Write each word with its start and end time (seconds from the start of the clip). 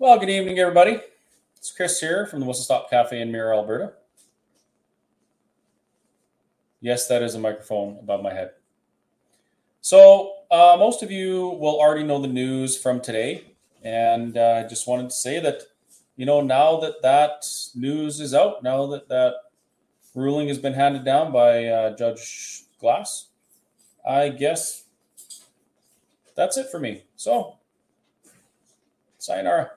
Well, 0.00 0.16
good 0.16 0.30
evening, 0.30 0.60
everybody. 0.60 1.00
It's 1.56 1.72
Chris 1.72 1.98
here 1.98 2.24
from 2.24 2.38
the 2.38 2.46
Whistle 2.46 2.62
Stop 2.62 2.88
Cafe 2.88 3.20
in 3.20 3.32
Mirror, 3.32 3.54
Alberta. 3.54 3.94
Yes, 6.80 7.08
that 7.08 7.20
is 7.20 7.34
a 7.34 7.40
microphone 7.40 7.98
above 7.98 8.22
my 8.22 8.32
head. 8.32 8.52
So, 9.80 10.34
uh, 10.52 10.76
most 10.78 11.02
of 11.02 11.10
you 11.10 11.48
will 11.58 11.80
already 11.80 12.04
know 12.04 12.22
the 12.22 12.28
news 12.28 12.78
from 12.78 13.00
today, 13.00 13.42
and 13.82 14.38
uh, 14.38 14.40
I 14.40 14.60
uh, 14.60 14.68
just 14.68 14.86
wanted 14.86 15.10
to 15.10 15.16
say 15.16 15.40
that, 15.40 15.62
you 16.14 16.26
know, 16.26 16.42
now 16.42 16.78
that 16.78 17.02
that 17.02 17.44
news 17.74 18.20
is 18.20 18.34
out, 18.34 18.62
now 18.62 18.86
that 18.86 19.08
that 19.08 19.34
ruling 20.14 20.46
has 20.46 20.58
been 20.58 20.74
handed 20.74 21.04
down 21.04 21.32
by 21.32 21.66
uh, 21.66 21.96
Judge 21.96 22.62
Glass, 22.78 23.30
I 24.08 24.28
guess 24.28 24.84
that's 26.36 26.56
it 26.56 26.70
for 26.70 26.78
me. 26.78 27.02
So, 27.16 27.56
sayonara. 29.18 29.72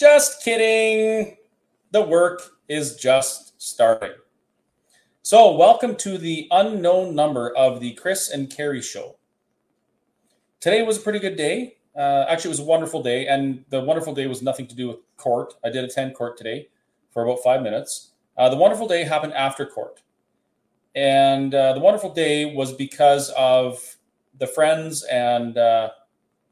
Just 0.00 0.42
kidding. 0.42 1.36
The 1.90 2.00
work 2.00 2.40
is 2.70 2.96
just 2.96 3.60
starting. 3.60 4.12
So, 5.20 5.54
welcome 5.54 5.94
to 5.96 6.16
the 6.16 6.48
unknown 6.50 7.14
number 7.14 7.54
of 7.54 7.80
the 7.80 7.92
Chris 7.92 8.30
and 8.30 8.48
Kerry 8.48 8.80
show. 8.80 9.18
Today 10.58 10.80
was 10.80 10.96
a 10.96 11.02
pretty 11.02 11.18
good 11.18 11.36
day. 11.36 11.76
Uh, 11.94 12.24
actually, 12.30 12.48
it 12.48 12.52
was 12.52 12.60
a 12.60 12.64
wonderful 12.64 13.02
day, 13.02 13.26
and 13.26 13.62
the 13.68 13.82
wonderful 13.82 14.14
day 14.14 14.26
was 14.26 14.40
nothing 14.40 14.66
to 14.68 14.74
do 14.74 14.88
with 14.88 14.96
court. 15.18 15.52
I 15.62 15.68
did 15.68 15.84
attend 15.84 16.14
court 16.14 16.38
today 16.38 16.70
for 17.10 17.22
about 17.22 17.42
five 17.44 17.60
minutes. 17.60 18.12
Uh, 18.38 18.48
the 18.48 18.56
wonderful 18.56 18.88
day 18.88 19.04
happened 19.04 19.34
after 19.34 19.66
court. 19.66 20.00
And 20.94 21.54
uh, 21.54 21.74
the 21.74 21.80
wonderful 21.80 22.14
day 22.14 22.54
was 22.54 22.72
because 22.72 23.28
of 23.36 23.96
the 24.38 24.46
friends 24.46 25.02
and 25.02 25.58
uh, 25.58 25.90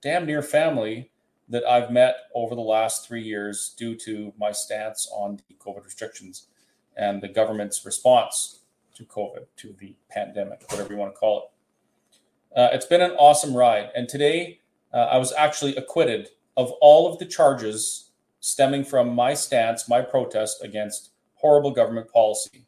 damn 0.03 0.27
near 0.27 0.43
family 0.43 1.08
that 1.49 1.65
I've 1.65 1.91
met 1.91 2.17
over 2.35 2.55
the 2.55 2.61
last 2.61 3.07
three 3.07 3.23
years 3.23 3.75
due 3.77 3.95
to 3.97 4.33
my 4.39 4.53
stance 4.53 5.09
on 5.13 5.41
the 5.49 5.55
COVID 5.55 5.85
restrictions 5.85 6.49
and 6.97 7.23
the 7.23 7.29
government's 7.29 7.85
response 7.87 8.61
to 8.95 9.05
COVID, 9.05 9.47
to 9.57 9.75
the 9.79 9.95
pandemic, 10.11 10.65
whatever 10.71 10.93
you 10.93 10.99
want 10.99 11.15
to 11.15 11.19
call 11.19 11.39
it. 11.39 12.59
Uh, 12.59 12.69
it's 12.73 12.87
been 12.87 13.01
an 13.01 13.13
awesome 13.13 13.55
ride. 13.55 13.91
And 13.95 14.09
today 14.09 14.61
uh, 14.93 14.97
I 14.97 15.19
was 15.19 15.33
actually 15.33 15.77
acquitted 15.77 16.29
of 16.57 16.73
all 16.81 17.11
of 17.11 17.19
the 17.19 17.25
charges 17.27 18.11
stemming 18.41 18.85
from 18.85 19.15
my 19.15 19.35
stance, 19.35 19.89
my 19.89 20.03
protest 20.03 20.63
against 20.63 21.11
horrible 21.35 21.71
government 21.71 22.11
policy. 22.13 22.67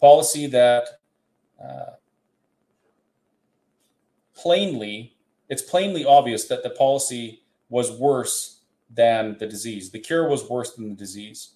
Policy 0.00 0.46
that 0.46 0.88
uh, 1.62 1.94
plainly, 4.34 5.16
it's 5.48 5.62
plainly 5.62 6.04
obvious 6.04 6.44
that 6.46 6.62
the 6.62 6.70
policy 6.70 7.39
was 7.70 7.92
worse 7.92 8.60
than 8.90 9.36
the 9.38 9.46
disease. 9.46 9.90
The 9.90 10.00
cure 10.00 10.28
was 10.28 10.48
worse 10.48 10.74
than 10.74 10.90
the 10.90 10.94
disease. 10.94 11.52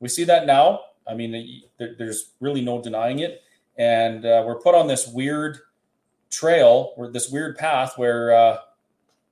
We 0.00 0.08
see 0.08 0.24
that 0.24 0.46
now. 0.46 0.80
I 1.08 1.14
mean, 1.14 1.62
there's 1.78 2.32
really 2.40 2.60
no 2.60 2.82
denying 2.82 3.20
it. 3.20 3.42
And 3.78 4.26
uh, 4.26 4.42
we're 4.46 4.60
put 4.60 4.74
on 4.74 4.86
this 4.86 5.08
weird 5.08 5.58
trail, 6.30 6.92
or 6.96 7.08
this 7.08 7.30
weird 7.30 7.56
path 7.56 7.96
where, 7.96 8.34
uh, 8.34 8.58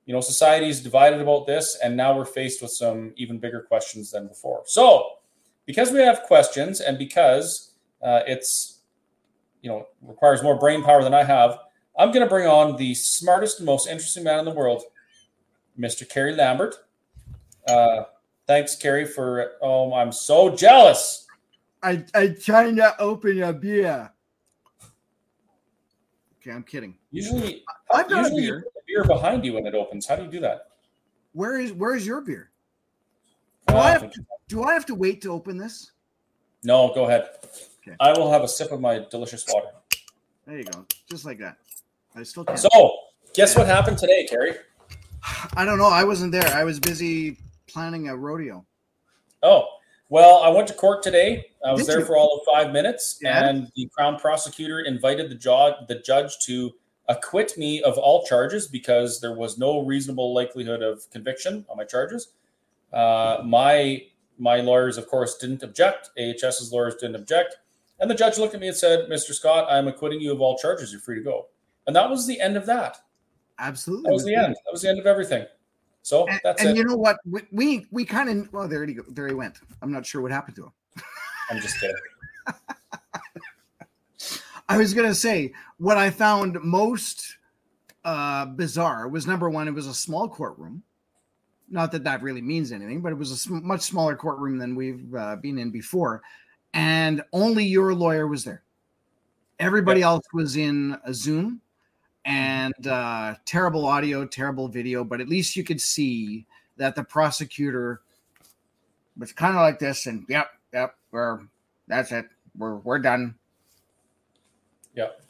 you 0.05 0.13
know, 0.13 0.21
society 0.21 0.67
is 0.67 0.81
divided 0.81 1.21
about 1.21 1.45
this. 1.45 1.77
And 1.83 1.95
now 1.95 2.17
we're 2.17 2.25
faced 2.25 2.61
with 2.61 2.71
some 2.71 3.13
even 3.17 3.37
bigger 3.37 3.61
questions 3.61 4.11
than 4.11 4.27
before. 4.27 4.63
So, 4.65 5.17
because 5.65 5.91
we 5.91 5.99
have 5.99 6.23
questions 6.23 6.81
and 6.81 6.97
because 6.97 7.73
uh, 8.01 8.21
it's, 8.25 8.79
you 9.61 9.69
know, 9.69 9.87
requires 10.01 10.41
more 10.41 10.57
brain 10.57 10.83
power 10.83 11.03
than 11.03 11.13
I 11.13 11.23
have, 11.23 11.59
I'm 11.97 12.11
going 12.11 12.25
to 12.25 12.29
bring 12.29 12.47
on 12.47 12.77
the 12.77 12.95
smartest 12.95 13.59
and 13.59 13.65
most 13.65 13.87
interesting 13.87 14.23
man 14.23 14.39
in 14.39 14.45
the 14.45 14.51
world, 14.51 14.83
Mr. 15.79 16.07
Kerry 16.07 16.35
Lambert. 16.35 16.75
Uh, 17.67 18.03
thanks, 18.47 18.75
Kerry, 18.75 19.05
for. 19.05 19.53
Oh, 19.61 19.93
I'm 19.93 20.11
so 20.11 20.55
jealous. 20.55 21.27
I 21.83 22.03
I 22.13 22.27
trying 22.27 22.75
to 22.77 22.99
open 23.01 23.41
a 23.41 23.53
beer. 23.53 24.11
Okay, 26.41 26.51
I'm 26.51 26.63
kidding. 26.63 26.95
Usually, 27.11 27.63
I've 27.93 28.09
got 28.09 28.23
usually 28.23 28.47
a 28.47 28.51
beer. 28.51 28.65
beer 28.87 29.03
behind 29.03 29.45
you 29.45 29.53
when 29.53 29.65
it 29.65 29.75
opens. 29.75 30.07
How 30.07 30.15
do 30.15 30.23
you 30.23 30.31
do 30.31 30.39
that? 30.41 30.69
Where 31.33 31.59
is 31.59 31.71
where 31.73 31.95
is 31.95 32.05
your 32.05 32.21
beer? 32.21 32.51
Do, 33.67 33.75
uh, 33.75 33.79
I 33.79 33.91
have 33.91 34.11
to, 34.11 34.25
do 34.47 34.63
I 34.63 34.73
have 34.73 34.85
to 34.87 34.95
wait 34.95 35.21
to 35.21 35.31
open 35.31 35.57
this? 35.57 35.91
No, 36.63 36.93
go 36.93 37.05
ahead. 37.05 37.29
Okay. 37.81 37.95
I 37.99 38.11
will 38.11 38.31
have 38.31 38.43
a 38.43 38.47
sip 38.47 38.71
of 38.71 38.81
my 38.81 39.05
delicious 39.09 39.45
water. 39.49 39.69
There 40.45 40.57
you 40.57 40.63
go, 40.63 40.85
just 41.09 41.25
like 41.25 41.39
that. 41.39 41.57
I 42.15 42.23
still 42.23 42.43
can't. 42.43 42.59
So, 42.59 42.97
guess 43.33 43.55
what 43.55 43.67
happened 43.67 43.97
today, 43.97 44.27
Kerry? 44.29 44.55
I 45.55 45.65
don't 45.65 45.77
know. 45.77 45.87
I 45.87 46.03
wasn't 46.03 46.31
there. 46.31 46.47
I 46.47 46.63
was 46.63 46.79
busy 46.79 47.37
planning 47.67 48.09
a 48.09 48.15
rodeo. 48.15 48.65
Oh, 49.43 49.67
well, 50.09 50.43
I 50.43 50.49
went 50.49 50.67
to 50.67 50.73
court 50.73 51.03
today. 51.03 51.45
I 51.65 51.71
was 51.71 51.81
Did 51.81 51.89
there 51.89 51.99
you? 51.99 52.05
for 52.05 52.17
all 52.17 52.37
of 52.37 52.41
five 52.53 52.73
minutes, 52.73 53.17
yeah. 53.21 53.47
and 53.47 53.71
the 53.75 53.89
crown 53.95 54.19
prosecutor 54.19 54.81
invited 54.81 55.29
the 55.29 55.35
judge, 55.35 55.75
the 55.87 55.99
judge 55.99 56.37
to 56.39 56.73
acquit 57.07 57.57
me 57.57 57.81
of 57.81 57.97
all 57.97 58.25
charges 58.25 58.67
because 58.67 59.19
there 59.21 59.33
was 59.33 59.57
no 59.57 59.85
reasonable 59.85 60.33
likelihood 60.33 60.81
of 60.81 61.09
conviction 61.11 61.65
on 61.69 61.77
my 61.77 61.83
charges. 61.85 62.33
Uh, 62.91 63.41
my 63.45 64.03
my 64.37 64.57
lawyers, 64.57 64.97
of 64.97 65.07
course, 65.07 65.37
didn't 65.37 65.63
object. 65.63 66.09
AHS's 66.17 66.71
lawyers 66.73 66.95
didn't 66.95 67.15
object, 67.15 67.57
and 67.99 68.09
the 68.09 68.15
judge 68.15 68.37
looked 68.37 68.53
at 68.53 68.59
me 68.59 68.67
and 68.67 68.75
said, 68.75 69.07
"Mr. 69.09 69.33
Scott, 69.33 69.67
I'm 69.69 69.87
acquitting 69.87 70.19
you 70.19 70.33
of 70.33 70.41
all 70.41 70.57
charges. 70.57 70.91
You're 70.91 71.01
free 71.01 71.15
to 71.15 71.23
go." 71.23 71.47
And 71.87 71.95
that 71.95 72.09
was 72.09 72.27
the 72.27 72.41
end 72.41 72.57
of 72.57 72.65
that. 72.65 72.97
Absolutely. 73.61 74.09
That 74.09 74.13
was 74.13 74.25
the 74.25 74.35
end. 74.35 74.55
That 74.65 74.71
was 74.71 74.81
the 74.81 74.89
end 74.89 74.99
of 74.99 75.05
everything. 75.05 75.45
So 76.01 76.27
and, 76.27 76.41
that's 76.43 76.61
and 76.61 76.71
it. 76.71 76.77
you 76.77 76.83
know 76.83 76.97
what? 76.97 77.17
We 77.29 77.41
we, 77.51 77.85
we 77.91 78.05
kind 78.05 78.27
of 78.27 78.51
well, 78.51 78.67
there 78.67 78.83
he 78.85 78.95
go, 78.95 79.03
there 79.07 79.27
he 79.27 79.35
went. 79.35 79.59
I'm 79.81 79.91
not 79.91 80.05
sure 80.05 80.21
what 80.21 80.31
happened 80.31 80.55
to 80.57 80.63
him. 80.63 80.71
I'm 81.49 81.61
just 81.61 81.79
kidding. 81.79 81.95
I 84.67 84.77
was 84.77 84.93
gonna 84.93 85.13
say 85.13 85.53
what 85.77 85.97
I 85.97 86.09
found 86.09 86.57
most 86.63 87.37
uh, 88.03 88.45
bizarre 88.45 89.07
was 89.07 89.27
number 89.27 89.49
one. 89.49 89.67
It 89.67 89.75
was 89.75 89.85
a 89.85 89.93
small 89.93 90.27
courtroom. 90.27 90.81
Not 91.69 91.91
that 91.91 92.03
that 92.03 92.23
really 92.23 92.41
means 92.41 92.71
anything, 92.71 93.01
but 93.01 93.11
it 93.11 93.17
was 93.17 93.31
a 93.31 93.37
sm- 93.37 93.65
much 93.65 93.81
smaller 93.81 94.15
courtroom 94.15 94.57
than 94.57 94.75
we've 94.75 95.13
uh, 95.13 95.35
been 95.35 95.59
in 95.59 95.69
before, 95.69 96.23
and 96.73 97.23
only 97.31 97.63
your 97.63 97.93
lawyer 97.93 98.27
was 98.27 98.43
there. 98.43 98.63
Everybody 99.59 99.99
yep. 99.99 100.07
else 100.07 100.25
was 100.33 100.57
in 100.57 100.97
a 101.05 101.13
Zoom 101.13 101.61
and 102.25 102.87
uh, 102.87 103.35
terrible 103.45 103.85
audio, 103.85 104.25
terrible 104.25 104.67
video, 104.67 105.03
but 105.03 105.21
at 105.21 105.27
least 105.27 105.55
you 105.55 105.63
could 105.63 105.81
see 105.81 106.45
that 106.77 106.95
the 106.95 107.03
prosecutor 107.03 108.01
was 109.17 109.31
kind 109.31 109.55
of 109.55 109.61
like 109.61 109.79
this, 109.79 110.05
and 110.05 110.25
yep, 110.29 110.49
yep, 110.73 110.95
we're 111.11 111.39
that's 111.87 112.11
it, 112.11 112.25
we're 112.57 112.75
we're 112.75 112.99
done. 112.99 113.35
Yep, 114.95 115.21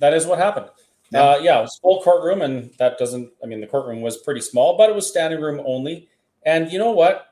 that 0.00 0.14
is 0.14 0.26
what 0.26 0.38
happened. 0.38 0.66
Yeah. 1.10 1.22
Uh, 1.22 1.38
yeah, 1.38 1.58
it 1.58 1.62
was 1.62 1.78
full 1.78 2.02
courtroom, 2.02 2.42
and 2.42 2.72
that 2.78 2.98
doesn't. 2.98 3.30
I 3.42 3.46
mean, 3.46 3.60
the 3.60 3.66
courtroom 3.66 4.00
was 4.00 4.16
pretty 4.18 4.40
small, 4.40 4.76
but 4.76 4.90
it 4.90 4.96
was 4.96 5.08
standing 5.08 5.40
room 5.40 5.62
only. 5.64 6.08
And 6.44 6.72
you 6.72 6.78
know 6.78 6.90
what? 6.90 7.28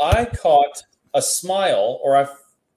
I 0.00 0.24
caught 0.24 0.82
a 1.12 1.20
smile, 1.20 2.00
or 2.02 2.16
I, 2.16 2.26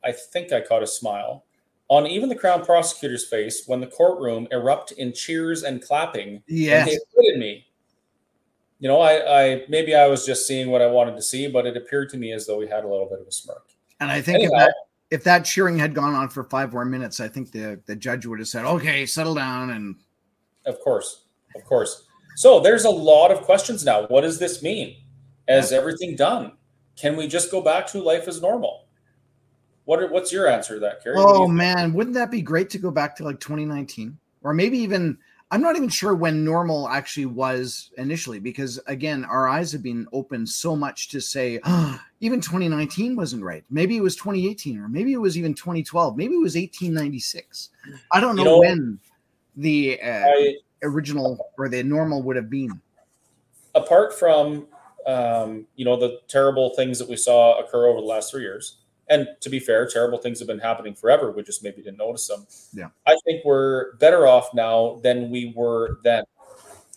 I 0.03 0.11
think 0.11 0.51
I 0.51 0.59
caught 0.59 0.83
a 0.83 0.87
smile 0.87 1.45
on 1.93 2.07
even 2.07 2.27
the 2.27 2.35
crown 2.35 2.65
prosecutor's 2.65 3.23
face 3.23 3.65
when 3.67 3.79
the 3.79 3.85
courtroom 3.85 4.47
erupt 4.51 4.93
in 4.93 5.13
cheers 5.13 5.61
and 5.61 5.79
clapping. 5.79 6.41
Yes. 6.47 6.89
And 6.89 6.99
acquitted 6.99 7.39
me. 7.39 7.67
You 8.79 8.89
know, 8.89 8.99
I, 8.99 9.43
I 9.43 9.65
maybe 9.69 9.93
I 9.95 10.07
was 10.07 10.25
just 10.25 10.47
seeing 10.47 10.69
what 10.69 10.81
I 10.81 10.87
wanted 10.87 11.15
to 11.15 11.21
see, 11.21 11.47
but 11.47 11.67
it 11.67 11.77
appeared 11.77 12.09
to 12.09 12.17
me 12.17 12.33
as 12.33 12.47
though 12.47 12.57
we 12.57 12.67
had 12.67 12.83
a 12.83 12.87
little 12.87 13.07
bit 13.07 13.21
of 13.21 13.27
a 13.27 13.31
smirk. 13.31 13.69
And 13.99 14.11
I 14.11 14.21
think 14.21 14.39
Anyhow, 14.39 14.51
if, 14.53 14.59
that, 14.59 14.75
if 15.11 15.23
that 15.23 15.45
cheering 15.45 15.77
had 15.77 15.93
gone 15.93 16.15
on 16.15 16.29
for 16.29 16.43
five 16.45 16.73
more 16.73 16.83
minutes, 16.83 17.19
I 17.19 17.27
think 17.27 17.51
the, 17.51 17.79
the 17.85 17.95
judge 17.95 18.25
would 18.25 18.39
have 18.39 18.47
said, 18.47 18.65
okay, 18.65 19.05
settle 19.05 19.35
down. 19.35 19.69
And 19.69 19.95
of 20.65 20.79
course, 20.79 21.25
of 21.55 21.63
course. 21.63 22.07
So 22.35 22.59
there's 22.59 22.85
a 22.85 22.89
lot 22.89 23.31
of 23.31 23.43
questions 23.43 23.85
now. 23.85 24.07
What 24.07 24.21
does 24.21 24.39
this 24.39 24.63
mean? 24.63 24.97
Is 25.47 25.71
everything 25.71 26.15
done? 26.15 26.53
Can 26.95 27.15
we 27.15 27.27
just 27.27 27.51
go 27.51 27.61
back 27.61 27.85
to 27.87 28.01
life 28.01 28.27
as 28.27 28.41
normal? 28.41 28.82
What 29.85 30.01
are, 30.01 30.07
what's 30.07 30.31
your 30.31 30.47
answer 30.47 30.75
to 30.75 30.79
that, 30.81 31.03
Kerry? 31.03 31.15
Oh 31.17 31.47
man, 31.47 31.93
wouldn't 31.93 32.13
that 32.15 32.31
be 32.31 32.41
great 32.41 32.69
to 32.71 32.77
go 32.77 32.91
back 32.91 33.15
to 33.17 33.23
like 33.23 33.39
2019 33.39 34.17
or 34.43 34.53
maybe 34.53 34.77
even 34.77 35.17
I'm 35.51 35.61
not 35.61 35.75
even 35.75 35.89
sure 35.89 36.15
when 36.15 36.43
normal 36.43 36.89
actually 36.89 37.27
was 37.27 37.91
initially 37.97 38.39
because 38.39 38.79
again, 38.87 39.23
our 39.25 39.47
eyes 39.47 39.71
have 39.71 39.83
been 39.83 40.07
opened 40.11 40.49
so 40.49 40.75
much 40.75 41.09
to 41.09 41.21
say 41.21 41.59
oh, 41.63 41.99
even 42.21 42.41
2019 42.41 43.15
wasn't 43.15 43.43
right. 43.43 43.63
Maybe 43.69 43.97
it 43.97 44.01
was 44.01 44.15
2018 44.15 44.79
or 44.79 44.87
maybe 44.87 45.13
it 45.13 45.21
was 45.21 45.37
even 45.37 45.53
2012. 45.53 46.17
Maybe 46.17 46.33
it 46.33 46.41
was 46.41 46.55
1896. 46.55 47.69
I 48.11 48.19
don't 48.19 48.35
know, 48.35 48.41
you 48.41 48.49
know 48.49 48.59
when 48.59 48.99
the 49.55 49.99
uh, 50.01 50.25
I, 50.25 50.55
original 50.81 51.51
or 51.57 51.69
the 51.69 51.83
normal 51.83 52.23
would 52.23 52.35
have 52.35 52.49
been. 52.49 52.81
Apart 53.75 54.17
from 54.17 54.67
um, 55.05 55.67
you 55.75 55.85
know 55.85 55.97
the 55.97 56.19
terrible 56.27 56.71
things 56.71 56.97
that 56.99 57.09
we 57.09 57.17
saw 57.17 57.59
occur 57.59 57.87
over 57.87 57.99
the 57.99 58.07
last 58.07 58.31
three 58.31 58.41
years, 58.41 58.77
and 59.09 59.27
to 59.41 59.49
be 59.49 59.59
fair, 59.59 59.85
terrible 59.87 60.17
things 60.17 60.39
have 60.39 60.47
been 60.47 60.59
happening 60.59 60.95
forever. 60.95 61.31
We 61.31 61.43
just 61.43 61.63
maybe 61.63 61.81
didn't 61.81 61.97
notice 61.97 62.27
them. 62.27 62.45
Yeah. 62.73 62.89
I 63.05 63.15
think 63.25 63.43
we're 63.45 63.95
better 63.97 64.25
off 64.27 64.53
now 64.53 64.99
than 65.03 65.29
we 65.29 65.53
were 65.55 65.99
then. 66.03 66.23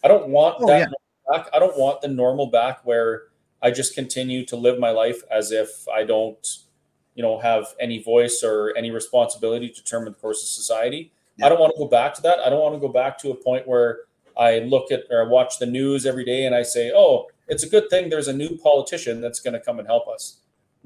I 0.05 0.08
don't 0.08 0.29
want 0.29 0.56
Oh, 0.61 0.67
that 0.69 0.88
yeah. 0.91 1.37
back. 1.37 1.49
I 1.53 1.58
don't 1.58 1.76
want 1.76 2.00
the 2.03 2.08
normal 2.08 2.47
back 2.47 2.81
where 2.85 3.25
I 3.62 3.70
just 3.70 3.94
continue 3.94 4.44
to 4.47 4.56
live 4.56 4.79
my 4.79 4.91
life 4.91 5.23
as 5.31 5.50
if 5.50 5.88
I 5.88 6.05
don't, 6.05 6.47
you 7.14 7.23
know, 7.23 7.38
have 7.41 7.75
any 7.81 8.00
voice 8.03 8.43
or 8.44 8.73
any 8.76 8.91
responsibility 8.91 9.69
to 9.69 9.75
determine 9.75 10.12
the 10.12 10.19
course 10.19 10.43
of 10.43 10.49
society. 10.49 11.12
Yeah. 11.38 11.47
I 11.47 11.49
don't 11.49 11.59
want 11.61 11.73
to 11.75 11.79
go 11.79 11.88
back 11.88 12.14
to 12.14 12.23
that. 12.23 12.38
I 12.38 12.49
don't 12.50 12.61
want 12.61 12.75
to 12.76 12.81
go 12.81 12.88
back 12.93 13.19
to 13.19 13.31
a 13.31 13.35
point 13.35 13.67
where 13.67 14.00
I 14.38 14.61
look 14.61 14.93
at 14.93 15.05
or 15.11 15.23
I 15.23 15.26
watch 15.26 15.59
the 15.59 15.67
news 15.67 16.06
every 16.06 16.25
day 16.25 16.44
and 16.47 16.55
I 16.55 16.62
say, 16.62 16.93
"Oh, 16.94 17.26
it's 17.49 17.62
a 17.62 17.69
good 17.69 17.88
thing 17.91 18.11
there's 18.11 18.29
a 18.29 18.32
new 18.32 18.56
politician 18.59 19.20
that's 19.23 19.41
going 19.41 19.55
to 19.55 19.61
come 19.61 19.79
and 19.79 19.88
help 19.88 20.06
us." 20.09 20.37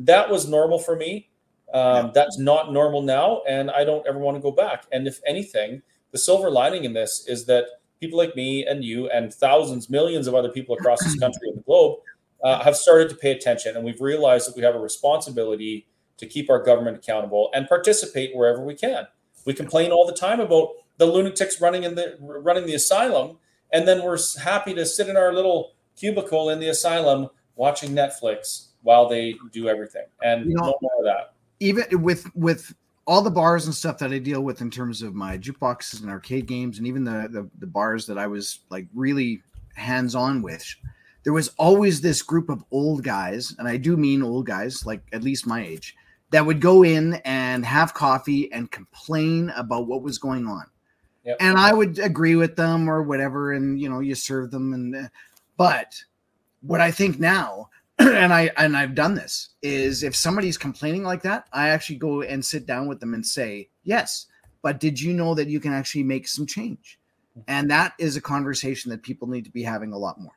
That 0.01 0.31
was 0.31 0.49
normal 0.49 0.79
for 0.79 0.97
me. 0.97 1.29
Um. 1.73 2.11
That's 2.15 2.39
not 2.39 2.73
normal 2.73 3.03
now, 3.03 3.43
and 3.49 3.71
I 3.71 3.85
don't 3.85 4.07
ever 4.07 4.19
want 4.19 4.37
to 4.37 4.41
go 4.41 4.51
back. 4.51 4.87
And 4.91 5.07
if 5.07 5.21
anything, 5.25 5.83
the 6.11 6.19
silver 6.19 6.51
lining 6.51 6.85
in 6.85 6.95
this 6.95 7.25
is 7.29 7.47
that 7.47 7.67
people 8.01 8.19
like 8.19 8.35
me 8.35 8.67
and 8.67 8.85
you 8.85 9.09
and 9.11 9.33
thousands, 9.33 9.89
millions 9.89 10.27
of 10.27 10.35
other 10.35 10.49
people 10.49 10.75
across 10.75 11.05
this 11.05 11.19
country 11.21 11.49
and 11.49 11.59
the 11.59 11.63
globe 11.63 11.99
uh, 12.43 12.63
have 12.65 12.77
started 12.77 13.09
to 13.11 13.15
pay 13.15 13.31
attention, 13.31 13.77
and 13.77 13.85
we've 13.85 14.01
realized 14.01 14.49
that 14.49 14.57
we 14.57 14.63
have 14.63 14.75
a 14.75 14.81
responsibility 14.81 15.87
to 16.17 16.27
keep 16.27 16.51
our 16.51 16.63
government 16.63 16.97
accountable 16.97 17.51
and 17.55 17.69
participate 17.69 18.35
wherever 18.35 18.65
we 18.65 18.75
can. 18.75 19.07
We 19.47 19.55
complain 19.55 19.91
all 19.93 20.07
the 20.07 20.13
time 20.13 20.41
about 20.41 20.71
the 20.99 21.07
lunatics 21.07 21.61
running 21.61 21.85
in 21.85 21.95
the 21.95 22.17
running 22.21 22.67
the 22.67 22.75
asylum, 22.75 23.39
and 23.73 23.87
then 23.87 24.03
we're 24.03 24.19
happy 24.43 24.75
to 24.75 24.85
sit 24.85 25.09
in 25.09 25.17
our 25.17 25.33
little 25.33 25.73
cubicle 25.97 26.51
in 26.51 26.59
the 26.59 26.69
asylum 26.69 27.29
watching 27.55 27.91
Netflix 27.91 28.70
while 28.83 29.09
they 29.09 29.37
do 29.53 29.69
everything. 29.69 30.05
And 30.23 30.47
You 30.47 30.57
know- 30.57 30.65
no 30.67 30.79
more 30.81 30.99
of 30.99 31.05
that. 31.05 31.35
even 31.61 31.85
with 32.03 32.35
with 32.35 32.75
all 33.07 33.23
the 33.23 33.31
bars 33.31 33.67
and 33.67 33.75
stuff 33.75 33.99
that 33.99 34.13
I 34.13 34.19
deal 34.19 34.43
with 34.43 34.61
in 34.61 34.71
terms 34.71 35.03
of 35.03 35.15
my 35.15 35.37
jukeboxes 35.37 36.01
and 36.03 36.11
arcade 36.11 36.47
games, 36.47 36.79
and 36.79 36.87
even 36.87 37.05
the 37.05 37.29
the, 37.31 37.49
the 37.59 37.67
bars 37.67 38.07
that 38.07 38.19
I 38.19 38.27
was 38.27 38.61
like 38.71 38.87
really 38.95 39.43
hands 39.75 40.15
on 40.15 40.43
with, 40.43 40.65
there 41.25 41.33
was 41.33 41.49
always 41.59 42.01
this 42.01 42.23
group 42.23 42.49
of 42.49 42.65
old 42.71 43.03
guys, 43.03 43.55
and 43.59 43.67
I 43.69 43.77
do 43.77 43.97
mean 43.97 44.23
old 44.23 44.47
guys, 44.47 44.87
like 44.87 45.03
at 45.13 45.23
least 45.25 45.47
my 45.47 45.65
age, 45.65 45.97
that 46.31 46.45
would 46.47 46.61
go 46.61 46.83
in 46.85 47.15
and 47.25 47.65
have 47.67 47.95
coffee 47.95 48.53
and 48.53 48.71
complain 48.71 49.51
about 49.57 49.87
what 49.87 50.03
was 50.03 50.19
going 50.19 50.47
on. 50.47 50.65
Yep. 51.25 51.37
And 51.41 51.59
I 51.59 51.73
would 51.75 51.99
agree 51.99 52.37
with 52.37 52.57
them 52.57 52.89
or 52.89 53.03
whatever, 53.03 53.53
and 53.53 53.79
you 53.81 53.89
know, 53.91 54.01
you 54.01 54.15
serve 54.15 54.51
them, 54.51 54.73
and 54.73 54.97
uh, 54.97 55.09
but 55.57 55.95
what 56.63 56.81
I 56.81 56.91
think 56.91 57.19
now 57.19 57.69
and 58.17 58.33
I 58.33 58.51
and 58.57 58.77
I've 58.77 58.95
done 58.95 59.15
this 59.15 59.51
is 59.61 60.03
if 60.03 60.17
somebody's 60.17 60.57
complaining 60.57 61.05
like 61.05 61.23
that, 61.23 61.45
I 61.53 61.69
actually 61.69 61.97
go 61.97 62.23
and 62.23 62.43
sit 62.43 62.65
down 62.65 62.89
with 62.89 62.99
them 62.99 63.13
and 63.13 63.25
say, 63.25 63.69
"Yes, 63.85 64.27
but 64.63 64.81
did 64.81 64.99
you 64.99 65.13
know 65.13 65.35
that 65.35 65.49
you 65.49 65.61
can 65.61 65.75
actually 65.75 66.05
make 66.05 66.27
some 66.27 66.47
change?" 66.47 66.99
And 67.47 67.71
that 67.71 67.93
is 67.99 68.17
a 68.17 68.21
conversation 68.21 68.91
that 68.91 69.03
people 69.03 69.29
need 69.29 69.45
to 69.45 69.51
be 69.51 69.63
having 69.63 69.93
a 69.93 69.99
lot 69.99 70.19
more. 70.19 70.33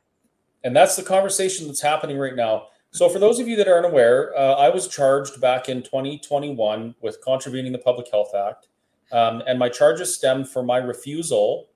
And 0.62 0.76
that's 0.76 0.96
the 0.96 1.02
conversation 1.02 1.66
that's 1.66 1.80
happening 1.80 2.18
right 2.18 2.36
now. 2.36 2.68
So, 2.90 3.08
for 3.08 3.18
those 3.18 3.40
of 3.40 3.48
you 3.48 3.56
that 3.56 3.66
aren't 3.66 3.86
aware, 3.86 4.36
uh, 4.36 4.52
I 4.52 4.68
was 4.68 4.86
charged 4.86 5.40
back 5.40 5.68
in 5.70 5.82
2021 5.82 6.94
with 7.00 7.20
contravening 7.22 7.72
the 7.72 7.78
Public 7.78 8.10
Health 8.10 8.34
Act. 8.34 8.68
Um, 9.10 9.42
and 9.46 9.58
my 9.58 9.70
charges 9.70 10.14
stemmed 10.14 10.48
from 10.48 10.66
my 10.66 10.78
refusal 10.78 11.68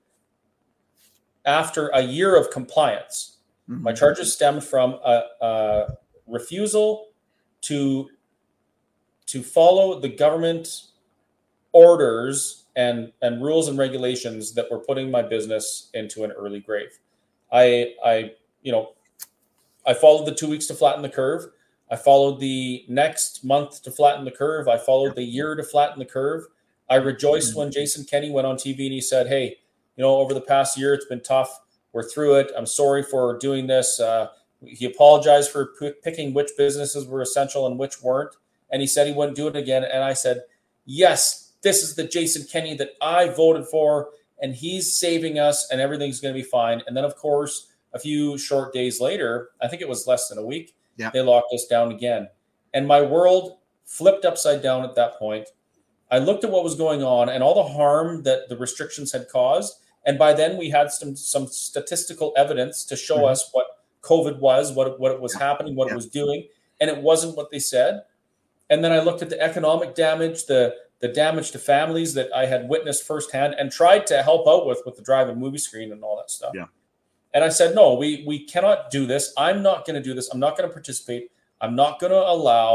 after 1.45 1.87
a 1.89 2.01
year 2.01 2.35
of 2.35 2.51
compliance. 2.51 3.38
My 3.69 3.93
charges 3.93 4.33
stemmed 4.33 4.63
from 4.63 4.93
a, 5.05 5.21
a 5.41 5.87
refusal 6.25 7.09
to 7.61 8.09
to 9.27 9.43
follow 9.43 9.99
the 9.99 10.09
government 10.09 10.85
orders 11.71 12.65
and 12.75 13.11
and 13.21 13.43
rules 13.43 13.67
and 13.67 13.77
regulations 13.77 14.53
that 14.55 14.71
were 14.71 14.79
putting 14.79 15.11
my 15.11 15.21
business 15.21 15.91
into 15.93 16.23
an 16.23 16.31
early 16.31 16.59
grave. 16.59 16.97
I 17.51 17.93
I 18.03 18.31
you 18.63 18.71
know 18.71 18.93
I 19.85 19.93
followed 19.93 20.25
the 20.25 20.33
two 20.33 20.49
weeks 20.49 20.65
to 20.67 20.73
flatten 20.73 21.03
the 21.03 21.09
curve. 21.09 21.45
I 21.91 21.95
followed 21.95 22.39
the 22.39 22.85
next 22.87 23.43
month 23.43 23.83
to 23.83 23.91
flatten 23.91 24.25
the 24.25 24.31
curve. 24.31 24.67
I 24.67 24.77
followed 24.79 25.15
the 25.15 25.23
year 25.23 25.53
to 25.53 25.63
flatten 25.63 25.99
the 25.99 26.05
curve. 26.05 26.45
I 26.89 26.95
rejoiced 26.95 27.55
when 27.55 27.71
Jason 27.71 28.03
Kenney 28.05 28.31
went 28.31 28.47
on 28.47 28.55
TV 28.55 28.85
and 28.85 28.93
he 28.93 29.01
said, 29.01 29.27
"Hey, 29.27 29.57
you 29.95 30.03
know, 30.03 30.17
over 30.17 30.33
the 30.33 30.41
past 30.41 30.75
year, 30.75 30.95
it's 30.95 31.05
been 31.05 31.21
tough. 31.21 31.59
We're 31.93 32.07
through 32.07 32.35
it. 32.35 32.51
I'm 32.57 32.65
sorry 32.65 33.03
for 33.03 33.37
doing 33.37 33.67
this." 33.67 33.99
Uh, 33.99 34.29
he 34.65 34.85
apologized 34.85 35.51
for 35.51 35.73
p- 35.79 35.93
picking 36.03 36.33
which 36.33 36.51
businesses 36.57 37.07
were 37.07 37.21
essential 37.21 37.65
and 37.65 37.79
which 37.79 38.01
weren't, 38.03 38.35
and 38.69 38.81
he 38.81 38.87
said 38.87 39.07
he 39.07 39.13
wouldn't 39.13 39.37
do 39.37 39.47
it 39.47 39.55
again. 39.55 39.83
And 39.83 40.03
I 40.03 40.13
said, 40.13 40.43
"Yes, 40.85 41.53
this 41.61 41.83
is 41.83 41.95
the 41.95 42.03
Jason 42.03 42.45
Kenney 42.51 42.75
that 42.75 42.91
I 43.01 43.29
voted 43.29 43.67
for, 43.67 44.09
and 44.41 44.53
he's 44.53 44.97
saving 44.97 45.39
us, 45.39 45.69
and 45.71 45.79
everything's 45.81 46.19
going 46.19 46.33
to 46.33 46.39
be 46.39 46.47
fine." 46.47 46.83
And 46.87 46.95
then, 46.95 47.05
of 47.05 47.15
course, 47.15 47.67
a 47.93 47.99
few 47.99 48.37
short 48.37 48.73
days 48.73 48.99
later, 49.01 49.49
I 49.61 49.67
think 49.67 49.81
it 49.81 49.89
was 49.89 50.05
less 50.07 50.27
than 50.29 50.37
a 50.37 50.45
week, 50.45 50.75
Yeah. 50.97 51.09
they 51.11 51.21
locked 51.21 51.53
us 51.53 51.65
down 51.65 51.91
again, 51.91 52.29
and 52.73 52.87
my 52.87 53.01
world 53.01 53.57
flipped 53.85 54.25
upside 54.25 54.61
down 54.61 54.83
at 54.83 54.93
that 54.95 55.17
point. 55.17 55.49
I 56.11 56.19
looked 56.19 56.43
at 56.43 56.51
what 56.51 56.63
was 56.63 56.75
going 56.75 57.03
on 57.03 57.29
and 57.29 57.41
all 57.41 57.55
the 57.55 57.73
harm 57.73 58.23
that 58.23 58.49
the 58.49 58.57
restrictions 58.57 59.11
had 59.11 59.29
caused. 59.29 59.79
And 60.09 60.17
by 60.17 60.33
then 60.33 60.57
we 60.57 60.71
had 60.71 60.91
some 60.91 61.15
some 61.15 61.45
statistical 61.45 62.33
evidence 62.35 62.83
to 62.85 62.95
show 62.95 63.17
Mhm. 63.19 63.29
us 63.31 63.49
what 63.51 63.67
COVID 64.01 64.39
was, 64.39 64.71
what, 64.71 64.99
what 64.99 65.11
it 65.11 65.21
was 65.21 65.33
Yeah. 65.35 65.45
happening, 65.47 65.75
what 65.75 65.87
Yeah. 65.87 65.93
it 65.93 65.97
was 65.97 66.07
doing, 66.07 66.47
and 66.79 66.89
it 66.89 66.97
wasn't 67.09 67.37
what 67.37 67.51
they 67.51 67.59
said. 67.59 68.01
And 68.71 68.83
then 68.83 68.91
I 68.91 69.01
looked 69.01 69.21
at 69.21 69.29
the 69.29 69.39
economic 69.39 69.93
damage, 69.93 70.45
the 70.47 70.61
the 71.01 71.07
damage 71.07 71.51
to 71.51 71.59
families 71.59 72.13
that 72.15 72.29
I 72.35 72.45
had 72.47 72.67
witnessed 72.67 73.03
firsthand 73.03 73.53
and 73.59 73.71
tried 73.71 74.05
to 74.07 74.23
help 74.23 74.47
out 74.47 74.65
with 74.65 74.81
with 74.85 74.95
the 74.95 75.03
drive-in 75.03 75.37
movie 75.37 75.59
screen 75.59 75.91
and 75.93 76.03
all 76.03 76.17
that 76.17 76.31
stuff. 76.31 76.53
Yeah. 76.55 76.65
And 77.33 77.43
I 77.43 77.49
said, 77.49 77.75
no, 77.75 77.93
we 77.93 78.23
we 78.25 78.37
cannot 78.53 78.89
do 78.89 79.05
this. 79.05 79.31
I'm 79.37 79.61
not 79.61 79.85
going 79.85 79.97
to 80.01 80.05
do 80.09 80.15
this. 80.15 80.27
I'm 80.33 80.39
not 80.39 80.57
going 80.57 80.67
to 80.67 80.73
participate. 80.73 81.23
I'm 81.61 81.75
not 81.75 81.99
going 82.01 82.11
to 82.19 82.23
allow 82.35 82.71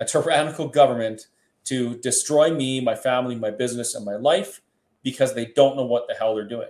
a 0.00 0.04
tyrannical 0.04 0.66
government 0.80 1.28
to 1.70 1.76
destroy 2.08 2.52
me, 2.62 2.80
my 2.80 2.96
family, 2.96 3.36
my 3.36 3.50
business, 3.50 3.94
and 3.94 4.04
my 4.04 4.16
life 4.16 4.60
because 5.06 5.36
they 5.36 5.44
don't 5.54 5.76
know 5.76 5.84
what 5.84 6.08
the 6.08 6.14
hell 6.14 6.34
they're 6.34 6.48
doing. 6.48 6.66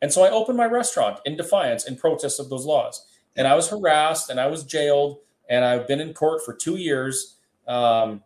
And 0.00 0.12
so 0.12 0.22
I 0.22 0.30
opened 0.30 0.56
my 0.56 0.66
restaurant 0.66 1.18
in 1.26 1.36
defiance, 1.36 1.88
in 1.88 1.96
protest 1.96 2.38
of 2.38 2.48
those 2.48 2.64
laws. 2.64 3.04
And 3.34 3.48
I 3.48 3.56
was 3.56 3.68
harassed 3.68 4.30
and 4.30 4.38
I 4.38 4.46
was 4.46 4.62
jailed 4.62 5.18
and 5.48 5.64
I've 5.64 5.88
been 5.88 6.00
in 6.00 6.14
court 6.14 6.44
for 6.44 6.54
two 6.54 6.76
years. 6.76 7.38
Um, 7.66 8.22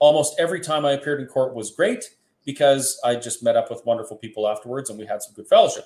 almost 0.00 0.34
every 0.40 0.58
time 0.58 0.84
I 0.84 0.94
appeared 0.94 1.20
in 1.20 1.28
court 1.28 1.54
was 1.54 1.70
great 1.70 2.16
because 2.44 3.00
I 3.04 3.14
just 3.14 3.40
met 3.40 3.56
up 3.56 3.70
with 3.70 3.86
wonderful 3.86 4.16
people 4.16 4.48
afterwards 4.48 4.90
and 4.90 4.98
we 4.98 5.06
had 5.06 5.22
some 5.22 5.32
good 5.32 5.46
fellowship. 5.46 5.84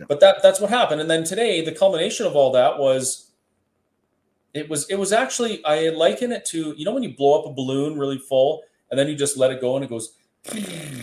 Yeah. 0.00 0.06
But 0.08 0.20
that 0.20 0.42
that's 0.42 0.58
what 0.58 0.70
happened. 0.70 1.02
And 1.02 1.10
then 1.10 1.24
today, 1.24 1.62
the 1.62 1.72
culmination 1.72 2.24
of 2.24 2.34
all 2.34 2.50
that 2.52 2.78
was 2.78 3.30
it 4.54 4.70
was 4.70 4.88
it 4.88 4.94
was 4.94 5.12
actually 5.12 5.62
I 5.66 5.90
liken 5.90 6.32
it 6.32 6.46
to 6.46 6.74
you 6.78 6.86
know 6.86 6.94
when 6.94 7.02
you 7.02 7.14
blow 7.14 7.38
up 7.38 7.46
a 7.46 7.52
balloon 7.52 7.98
really 7.98 8.16
full 8.16 8.62
and 8.90 8.98
then 8.98 9.06
you 9.06 9.16
just 9.16 9.36
let 9.36 9.50
it 9.50 9.60
go 9.60 9.76
and 9.76 9.84
it 9.84 9.88
goes 9.88 10.14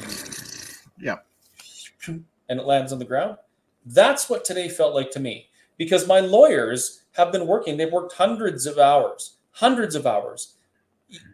Yeah. 1.00 1.18
and 2.08 2.26
it 2.60 2.66
lands 2.66 2.92
on 2.92 3.00
the 3.00 3.06
ground. 3.06 3.38
That's 3.86 4.30
what 4.30 4.46
today 4.46 4.70
felt 4.70 4.94
like 4.94 5.12
to 5.12 5.20
me 5.20 5.50
because 5.78 6.08
my 6.08 6.20
lawyers 6.20 7.04
have 7.14 7.32
been 7.32 7.48
working. 7.48 7.78
They've 7.78 7.92
worked 7.92 8.14
hundreds 8.14 8.66
of 8.66 8.78
hours, 8.78 9.38
hundreds 9.52 9.96
of 9.96 10.06
hours. 10.06 10.56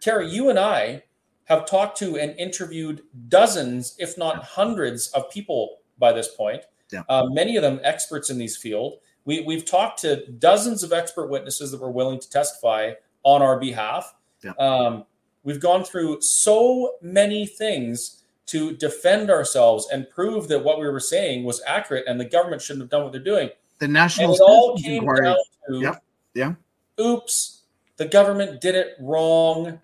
Kerry, 0.02 0.30
you 0.30 0.48
and 0.48 0.58
I 0.58 1.02
have 1.44 1.66
talked 1.66 1.98
to 1.98 2.16
and 2.16 2.38
interviewed 2.38 3.02
dozens, 3.28 3.94
if 3.98 4.16
not 4.16 4.42
hundreds, 4.42 5.08
of 5.08 5.30
people 5.30 5.78
by 5.98 6.12
this 6.12 6.28
point. 6.28 6.62
Yeah. 6.92 7.02
Uh, 7.08 7.26
many 7.26 7.56
of 7.56 7.62
them 7.62 7.80
experts 7.82 8.30
in 8.30 8.38
these 8.38 8.56
field. 8.56 8.98
We, 9.24 9.40
we've 9.40 9.64
talked 9.64 10.00
to 10.00 10.26
dozens 10.32 10.82
of 10.82 10.92
expert 10.92 11.28
witnesses 11.28 11.72
that 11.72 11.80
were 11.80 11.90
willing 11.90 12.20
to 12.20 12.30
testify 12.30 12.92
on 13.22 13.42
our 13.42 13.58
behalf. 13.58 14.14
Yeah. 14.42 14.52
Um, 14.58 15.04
we've 15.42 15.60
gone 15.60 15.84
through 15.84 16.20
so 16.20 16.94
many 17.02 17.46
things 17.46 18.15
to 18.46 18.72
defend 18.76 19.30
ourselves 19.30 19.88
and 19.92 20.08
prove 20.10 20.48
that 20.48 20.62
what 20.62 20.78
we 20.78 20.88
were 20.88 21.00
saying 21.00 21.44
was 21.44 21.60
accurate 21.66 22.04
and 22.06 22.18
the 22.20 22.24
government 22.24 22.62
shouldn't 22.62 22.82
have 22.82 22.90
done 22.90 23.02
what 23.02 23.12
they're 23.12 23.20
doing. 23.20 23.50
The 23.78 23.84
And 23.86 23.92
national 23.92 24.34
it 24.34 24.40
all 24.40 24.76
came 24.78 25.02
Inquiry- 25.02 25.24
down 25.24 25.36
to, 25.68 25.80
Yep, 25.80 26.02
yeah. 26.34 26.54
oops, 27.00 27.62
the 27.96 28.06
government 28.06 28.60
did 28.60 28.74
it 28.74 28.94
wrong. 29.00 29.80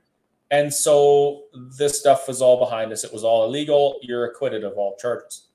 And 0.50 0.72
so 0.72 1.44
this 1.78 1.98
stuff 1.98 2.28
was 2.28 2.42
all 2.42 2.58
behind 2.58 2.92
us. 2.92 3.04
It 3.04 3.12
was 3.12 3.24
all 3.24 3.44
illegal. 3.44 3.98
You're 4.02 4.26
acquitted 4.26 4.64
of 4.64 4.74
all 4.74 4.96
charges. 4.96 5.46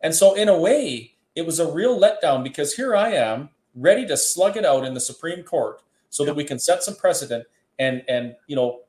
And 0.00 0.14
so, 0.14 0.34
in 0.34 0.48
a 0.48 0.56
way, 0.58 1.16
it 1.34 1.44
was 1.44 1.60
a 1.60 1.70
real 1.70 1.98
letdown 2.00 2.42
because 2.42 2.74
here 2.74 2.96
I 2.96 3.10
am 3.12 3.50
ready 3.74 4.06
to 4.06 4.16
slug 4.16 4.56
it 4.56 4.64
out 4.64 4.84
in 4.86 4.94
the 4.94 5.00
Supreme 5.00 5.42
Court 5.42 5.82
so 6.08 6.24
that 6.24 6.34
we 6.34 6.44
can 6.44 6.58
set 6.58 6.82
some 6.82 6.96
precedent 6.96 7.44
and, 7.78 8.02
and, 8.08 8.34
you 8.46 8.56
know, 8.56 8.80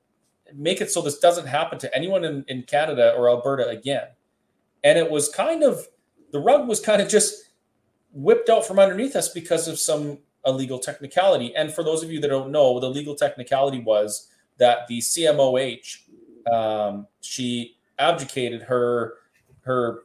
make 0.55 0.81
it 0.81 0.91
so 0.91 1.01
this 1.01 1.19
doesn't 1.19 1.47
happen 1.47 1.79
to 1.79 1.95
anyone 1.95 2.23
in, 2.23 2.45
in 2.47 2.63
Canada 2.63 3.13
or 3.17 3.29
Alberta 3.29 3.67
again. 3.67 4.07
And 4.83 4.97
it 4.97 5.09
was 5.09 5.29
kind 5.29 5.63
of, 5.63 5.87
the 6.31 6.39
rug 6.39 6.67
was 6.67 6.79
kind 6.79 7.01
of 7.01 7.09
just 7.09 7.49
whipped 8.13 8.49
out 8.49 8.65
from 8.65 8.79
underneath 8.79 9.15
us 9.15 9.29
because 9.29 9.67
of 9.67 9.79
some 9.79 10.19
illegal 10.45 10.79
technicality. 10.79 11.55
And 11.55 11.71
for 11.71 11.83
those 11.83 12.03
of 12.03 12.11
you 12.11 12.19
that 12.21 12.29
don't 12.29 12.51
know, 12.51 12.79
the 12.79 12.89
legal 12.89 13.15
technicality 13.15 13.79
was 13.79 14.29
that 14.57 14.87
the 14.87 14.99
CMOH, 14.99 15.97
um, 16.51 17.07
she 17.21 17.77
abdicated 17.97 18.63
her 18.63 19.15
her 19.61 20.03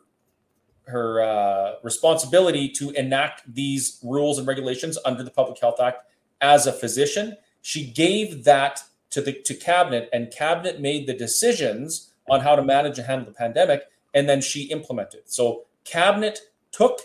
her 0.86 1.22
uh, 1.22 1.74
responsibility 1.82 2.68
to 2.68 2.90
enact 2.90 3.42
these 3.52 3.98
rules 4.02 4.38
and 4.38 4.46
regulations 4.46 4.98
under 5.06 5.22
the 5.22 5.30
Public 5.30 5.58
Health 5.58 5.80
Act 5.80 6.10
as 6.40 6.66
a 6.66 6.72
physician. 6.72 7.36
She 7.62 7.86
gave 7.86 8.44
that 8.44 8.82
to 9.14 9.20
the 9.20 9.32
to 9.32 9.54
cabinet, 9.54 10.08
and 10.12 10.32
cabinet 10.32 10.80
made 10.80 11.06
the 11.06 11.14
decisions 11.14 12.10
on 12.28 12.40
how 12.40 12.56
to 12.56 12.64
manage 12.64 12.98
and 12.98 13.06
handle 13.06 13.26
the 13.26 13.32
pandemic, 13.32 13.82
and 14.12 14.28
then 14.28 14.40
she 14.40 14.64
implemented. 14.64 15.22
So 15.26 15.66
cabinet 15.84 16.40
took 16.72 17.00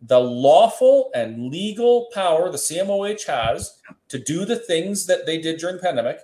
the 0.00 0.20
lawful 0.20 1.10
and 1.12 1.50
legal 1.50 2.06
power 2.14 2.50
the 2.50 2.56
CMOH 2.56 3.26
has 3.26 3.80
to 4.08 4.18
do 4.20 4.44
the 4.44 4.54
things 4.54 5.06
that 5.06 5.26
they 5.26 5.38
did 5.38 5.58
during 5.58 5.76
the 5.76 5.82
pandemic, 5.82 6.20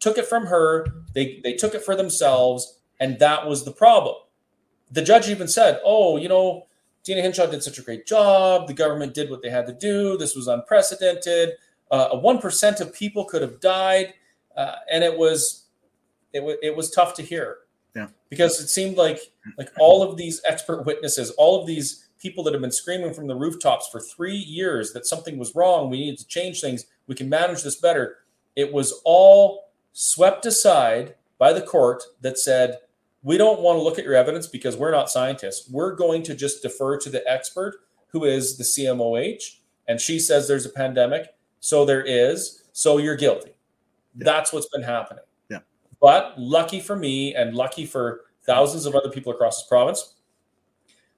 took 0.00 0.16
it 0.16 0.26
from 0.26 0.46
her. 0.46 0.86
They 1.12 1.40
they 1.44 1.52
took 1.52 1.74
it 1.74 1.84
for 1.84 1.94
themselves, 1.94 2.80
and 2.98 3.18
that 3.18 3.46
was 3.46 3.66
the 3.66 3.72
problem. 3.72 4.16
The 4.90 5.02
judge 5.02 5.28
even 5.28 5.48
said, 5.48 5.82
"Oh, 5.84 6.16
you 6.16 6.30
know, 6.30 6.66
Deena 7.04 7.20
Hinshaw 7.20 7.50
did 7.50 7.62
such 7.62 7.78
a 7.78 7.82
great 7.82 8.06
job. 8.06 8.68
The 8.68 8.74
government 8.74 9.12
did 9.12 9.28
what 9.28 9.42
they 9.42 9.50
had 9.50 9.66
to 9.66 9.74
do. 9.74 10.16
This 10.16 10.34
was 10.34 10.48
unprecedented. 10.48 11.52
Uh, 11.90 12.16
one 12.16 12.38
uh, 12.38 12.80
of 12.80 12.92
people 12.92 13.24
could 13.24 13.42
have 13.42 13.60
died, 13.60 14.14
uh, 14.56 14.76
and 14.90 15.04
it 15.04 15.16
was 15.16 15.66
it, 16.32 16.40
w- 16.40 16.58
it 16.62 16.76
was 16.76 16.90
tough 16.90 17.14
to 17.14 17.22
hear. 17.22 17.58
Yeah. 17.94 18.08
Because 18.28 18.60
it 18.60 18.68
seemed 18.68 18.96
like 18.96 19.20
like 19.58 19.70
all 19.78 20.02
of 20.02 20.16
these 20.16 20.40
expert 20.48 20.84
witnesses, 20.84 21.30
all 21.32 21.60
of 21.60 21.66
these 21.66 22.08
people 22.18 22.42
that 22.44 22.52
have 22.52 22.62
been 22.62 22.72
screaming 22.72 23.12
from 23.12 23.26
the 23.26 23.34
rooftops 23.34 23.88
for 23.88 24.00
three 24.00 24.36
years 24.36 24.92
that 24.92 25.06
something 25.06 25.38
was 25.38 25.54
wrong, 25.54 25.90
we 25.90 26.00
need 26.00 26.18
to 26.18 26.26
change 26.26 26.60
things, 26.60 26.86
we 27.06 27.14
can 27.14 27.28
manage 27.28 27.62
this 27.62 27.76
better. 27.76 28.18
It 28.54 28.72
was 28.72 29.00
all 29.04 29.70
swept 29.92 30.46
aside 30.46 31.14
by 31.38 31.52
the 31.52 31.60
court 31.60 32.02
that 32.22 32.38
said, 32.38 32.78
we 33.22 33.36
don't 33.36 33.60
want 33.60 33.78
to 33.78 33.82
look 33.82 33.98
at 33.98 34.04
your 34.04 34.14
evidence 34.14 34.46
because 34.46 34.76
we're 34.76 34.92
not 34.92 35.10
scientists. 35.10 35.68
We're 35.70 35.94
going 35.94 36.22
to 36.24 36.34
just 36.34 36.62
defer 36.62 36.96
to 36.98 37.10
the 37.10 37.28
expert 37.28 37.76
who 38.08 38.24
is 38.24 38.56
the 38.56 38.64
CMOH. 38.64 39.56
And 39.88 40.00
she 40.00 40.18
says 40.18 40.46
there's 40.46 40.66
a 40.66 40.70
pandemic. 40.70 41.34
So 41.60 41.84
there 41.84 42.02
is. 42.02 42.62
So 42.72 42.98
you're 42.98 43.16
guilty. 43.16 43.55
That's 44.16 44.52
what's 44.52 44.68
been 44.68 44.82
happening. 44.82 45.24
Yeah. 45.50 45.60
But 46.00 46.34
lucky 46.38 46.80
for 46.80 46.96
me 46.96 47.34
and 47.34 47.54
lucky 47.54 47.86
for 47.86 48.22
thousands 48.44 48.86
of 48.86 48.94
other 48.94 49.10
people 49.10 49.32
across 49.32 49.60
this 49.60 49.68
province, 49.68 50.14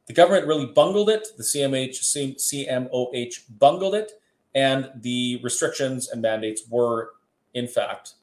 the 0.06 0.12
government 0.12 0.46
really 0.46 0.66
bungled 0.66 1.10
it. 1.10 1.28
The 1.36 1.42
CMH, 1.42 2.36
CMOH 2.36 3.58
bungled 3.58 3.94
it. 3.94 4.12
And 4.54 4.90
the 4.96 5.40
restrictions 5.42 6.08
and 6.08 6.22
mandates 6.22 6.62
were, 6.68 7.10
in 7.54 7.68
fact, 7.68 8.14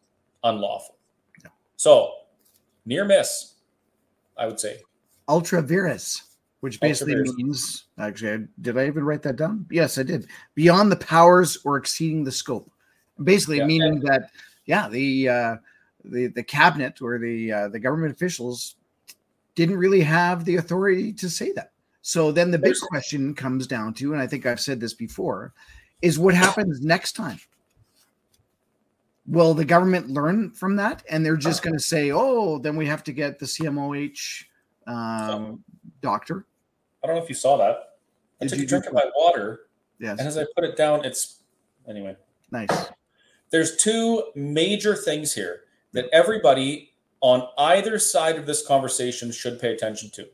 unlawful. 0.44 0.98
Yeah. 1.44 1.52
So 1.78 2.12
near 2.86 3.06
miss, 3.06 3.54
I 4.38 4.48
would 4.48 4.60
say. 4.60 4.82
Ultra 5.28 5.62
vires 5.62 6.24
which 6.66 6.80
basically 6.80 7.22
means 7.36 7.86
actually 8.00 8.48
did 8.62 8.76
i 8.76 8.88
even 8.88 9.04
write 9.04 9.22
that 9.22 9.36
down 9.36 9.68
yes 9.70 10.00
i 10.00 10.04
did 10.04 10.28
beyond 10.56 10.92
the 10.92 10.96
powers 10.96 11.60
or 11.64 11.78
exceeding 11.78 12.24
the 12.24 12.32
scope 12.32 12.72
basically 13.24 13.58
yeah, 13.58 13.68
meaning 13.68 14.02
yeah. 14.04 14.18
that 14.18 14.32
yeah 14.66 14.88
the 14.88 15.30
uh 15.30 15.56
the 16.04 16.28
the 16.28 16.44
cabinet 16.44 17.02
or 17.02 17.18
the 17.18 17.52
uh, 17.52 17.68
the 17.68 17.80
government 17.80 18.14
officials 18.14 18.76
didn't 19.56 19.78
really 19.78 20.02
have 20.02 20.46
the 20.46 20.58
authority 20.58 21.12
to 21.14 21.30
say 21.30 21.52
that 21.54 21.72
so 22.02 22.32
then 22.32 22.52
the 22.52 22.60
big 22.60 22.76
question 22.90 23.34
comes 23.34 23.68
down 23.68 23.94
to 23.94 24.14
and 24.14 24.22
i 24.22 24.28
think 24.28 24.46
i've 24.46 24.60
said 24.60 24.80
this 24.80 24.94
before 24.94 25.54
is 26.02 26.20
what 26.20 26.36
happens 26.36 26.82
next 26.82 27.14
time 27.14 27.40
will 29.28 29.54
the 29.54 29.66
government 29.66 30.10
learn 30.10 30.52
from 30.52 30.76
that 30.76 31.04
and 31.10 31.26
they're 31.26 31.38
just 31.38 31.64
going 31.64 31.76
to 31.76 31.84
say 31.84 32.12
oh 32.12 32.60
then 32.60 32.76
we 32.76 32.86
have 32.86 33.04
to 33.04 33.12
get 33.12 33.40
the 33.40 33.46
cmoh 33.46 34.46
um, 34.88 35.64
doctor 36.02 36.46
I 37.06 37.08
don't 37.08 37.18
know 37.18 37.24
if 37.24 37.30
you 37.30 37.36
saw 37.36 37.56
that. 37.58 37.98
I 38.42 38.46
Did 38.46 38.50
took 38.50 38.60
a 38.64 38.66
drink 38.66 38.86
of 38.88 38.94
my 38.94 39.06
water. 39.16 39.68
Yes. 40.00 40.18
And 40.18 40.28
as 40.28 40.40
I 40.40 40.46
put 40.56 40.64
it 40.64 40.76
down, 40.76 41.06
it's 41.06 41.44
anyway. 41.88 42.16
Nice. 42.50 42.90
There's 43.56 43.78
two 43.78 44.22
major 44.36 44.98
things 44.98 45.32
here 45.32 45.62
that 45.94 46.10
everybody 46.12 46.92
on 47.22 47.48
either 47.58 47.98
side 48.00 48.36
of 48.36 48.46
this 48.46 48.68
conversation 48.68 49.32
should 49.32 49.62
pay 49.62 49.74
attention 49.74 50.10
to. 50.16 50.28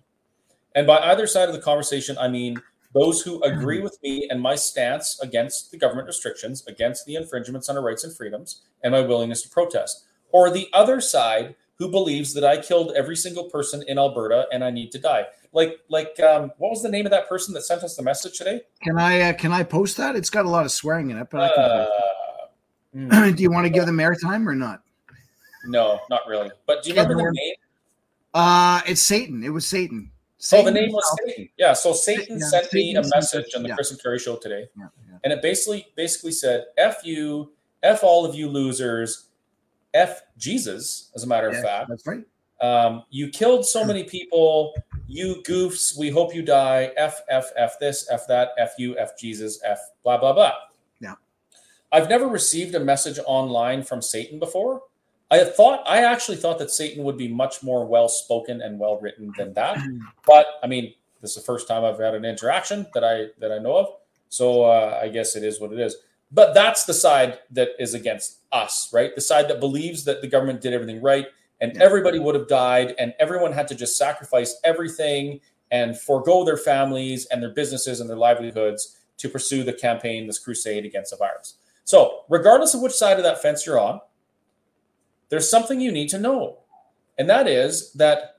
And 0.74 0.88
by 0.88 0.98
either 0.98 1.28
side 1.28 1.48
of 1.48 1.54
the 1.54 1.62
conversation, 1.62 2.18
I 2.18 2.30
mean 2.30 2.60
those 2.96 3.22
who 3.22 3.40
agree 3.44 3.76
mm-hmm. 3.76 3.84
with 3.84 4.00
me 4.02 4.28
and 4.32 4.42
my 4.42 4.56
stance 4.56 5.20
against 5.22 5.70
the 5.70 5.78
government 5.78 6.08
restrictions, 6.08 6.66
against 6.66 7.06
the 7.06 7.14
infringements 7.14 7.70
on 7.70 7.78
our 7.78 7.84
rights 7.84 8.04
and 8.04 8.12
freedoms, 8.12 8.64
and 8.84 8.92
my 8.92 9.02
willingness 9.02 9.44
to 9.44 9.50
protest, 9.50 10.04
or 10.32 10.50
the 10.50 10.68
other 10.74 11.00
side 11.00 11.54
who 11.76 11.92
believes 11.92 12.34
that 12.34 12.44
I 12.44 12.60
killed 12.60 12.92
every 12.96 13.16
single 13.16 13.52
person 13.52 13.84
in 13.88 14.00
Alberta 14.00 14.48
and 14.52 14.64
I 14.64 14.72
need 14.72 14.92
to 14.94 14.98
die 14.98 15.28
like 15.54 15.80
like 15.90 16.20
um, 16.20 16.52
what 16.58 16.70
was 16.70 16.82
the 16.82 16.90
name 16.90 17.06
of 17.06 17.12
that 17.12 17.28
person 17.28 17.54
that 17.54 17.62
sent 17.62 17.84
us 17.84 17.96
the 17.96 18.04
message 18.04 18.38
today? 18.38 18.62
Can 18.82 18.98
I 18.98 19.22
uh, 19.22 19.34
can 19.34 19.52
I 19.52 19.64
post 19.64 19.98
that? 19.98 20.16
It's 20.16 20.30
got 20.30 20.46
a 20.46 20.50
lot 20.50 20.66
of 20.66 20.72
swearing 20.72 21.10
in 21.10 21.18
it, 21.18 21.28
but 21.30 21.42
I 21.42 21.56
can. 21.56 21.88
Uh, 22.96 23.32
do 23.36 23.44
you 23.44 23.52
want 23.52 23.66
to 23.66 23.70
give 23.70 23.86
them 23.86 23.98
airtime 23.98 24.48
or 24.48 24.56
not? 24.56 24.82
No, 25.66 26.00
not 26.10 26.22
really. 26.28 26.52
But 26.66 26.84
do 26.84 26.90
you 26.90 26.96
remember 26.96 27.16
the 27.16 27.32
name? 27.32 27.54
Uh, 28.34 28.82
it's 28.88 29.02
Satan. 29.02 29.44
It 29.44 29.50
was 29.50 29.68
Satan. 29.68 30.12
Satan 30.38 30.68
oh, 30.68 30.72
the 30.72 30.80
name 30.80 30.92
was 30.92 31.20
Satan. 31.20 31.50
Yeah. 31.58 31.74
So 31.74 31.94
Satan 31.94 32.40
yeah, 32.40 32.48
sent 32.48 32.66
Satan 32.66 32.80
me 32.80 32.96
a 32.96 33.04
message 33.16 33.54
on 33.56 33.64
the 33.64 33.70
yeah. 33.70 33.76
Chris 33.76 33.92
and 33.92 34.02
Kerry 34.02 34.18
show 34.18 34.38
today, 34.38 34.68
yeah, 34.78 34.88
and 35.24 35.32
it 35.32 35.42
basically 35.42 35.88
basically 35.96 36.32
said, 36.32 36.66
"F 36.78 37.02
you, 37.04 37.52
f 37.84 38.04
all 38.04 38.26
of 38.26 38.34
you 38.34 38.50
losers, 38.50 39.28
f 39.94 40.22
Jesus." 40.38 41.12
As 41.14 41.24
a 41.24 41.28
matter 41.28 41.48
of 41.48 41.62
fact, 41.62 41.90
that's 41.90 42.08
right. 42.08 42.24
Um, 42.60 43.04
you 43.12 43.30
killed 43.30 43.66
so 43.66 43.86
many 43.86 44.04
people. 44.04 44.74
You 45.08 45.44
goofs. 45.48 45.96
We 45.96 46.10
hope 46.10 46.34
you 46.34 46.42
die. 46.42 46.92
F 46.98 47.22
F 47.30 47.52
F 47.56 47.78
this 47.80 48.10
F 48.10 48.26
that 48.28 48.50
F 48.58 48.74
you 48.80 48.98
F 48.98 49.18
Jesus 49.20 49.62
F 49.64 49.80
blah 50.04 50.18
blah 50.18 50.34
blah. 50.34 50.54
I've 51.92 52.10
never 52.10 52.28
received 52.28 52.76
a 52.76 52.80
message 52.80 53.20
online 53.26 53.84
from 53.84 54.02
Satan 54.02 54.40
before. 54.40 54.82
I 55.30 55.46
thought 55.46 55.84
I 55.88 56.04
actually 56.04 56.38
thought 56.38 56.60
that 56.60 56.72
Satan 56.72 57.04
would 57.04 57.18
be 57.18 57.28
much 57.28 57.64
more 57.64 57.86
well 57.86 58.10
spoken 58.10 58.62
and 58.62 58.78
well 58.78 59.00
written 59.00 59.32
than 59.38 59.54
that. 59.54 59.78
But 60.26 60.46
I 60.62 60.68
mean, 60.68 60.94
this 61.22 61.32
is 61.32 61.38
the 61.38 61.44
first 61.44 61.68
time 61.68 61.86
I've 61.86 62.00
had 62.00 62.16
an 62.16 62.26
interaction 62.26 62.88
that 62.94 63.04
I 63.04 63.28
that 63.40 63.52
I 63.52 63.58
know 63.58 63.78
of. 63.78 63.88
So 64.30 64.64
uh, 64.64 65.00
I 65.02 65.08
guess 65.08 65.36
it 65.36 65.44
is 65.44 65.60
what 65.60 65.72
it 65.72 65.80
is. 65.80 65.96
But 66.32 66.54
that's 66.54 66.86
the 66.86 66.94
side 66.94 67.40
that 67.52 67.70
is 67.80 67.94
against 67.94 68.40
us, 68.52 68.90
right? 68.94 69.14
The 69.16 69.22
side 69.22 69.50
that 69.50 69.60
believes 69.60 70.06
that 70.06 70.22
the 70.22 70.28
government 70.28 70.62
did 70.62 70.74
everything 70.74 71.02
right 71.02 71.28
and 71.60 71.76
yeah. 71.76 71.84
everybody 71.84 72.20
would 72.20 72.36
have 72.36 72.48
died 72.48 72.96
and 72.98 73.14
everyone 73.20 73.52
had 73.52 73.68
to 73.68 73.76
just 73.76 73.98
sacrifice 73.98 74.58
everything 74.64 75.40
and 75.72 76.00
forego 76.00 76.44
their 76.44 76.58
families 76.58 77.26
and 77.28 77.42
their 77.42 77.54
businesses 77.54 78.00
and 78.00 78.10
their 78.10 78.18
livelihoods 78.18 78.98
to 79.18 79.30
pursue 79.30 79.64
the 79.64 79.74
campaign 79.74 80.26
this 80.26 80.40
crusade 80.40 80.86
against 80.86 81.12
the 81.12 81.18
virus 81.18 81.56
so 81.92 82.24
regardless 82.30 82.74
of 82.74 82.82
which 82.82 82.94
side 82.94 83.18
of 83.18 83.24
that 83.24 83.42
fence 83.42 83.66
you're 83.66 83.80
on 83.80 84.00
there's 85.30 85.50
something 85.50 85.80
you 85.80 85.92
need 85.92 86.10
to 86.10 86.20
know 86.20 86.58
and 87.18 87.30
that 87.30 87.48
is 87.48 87.94
that 87.94 88.38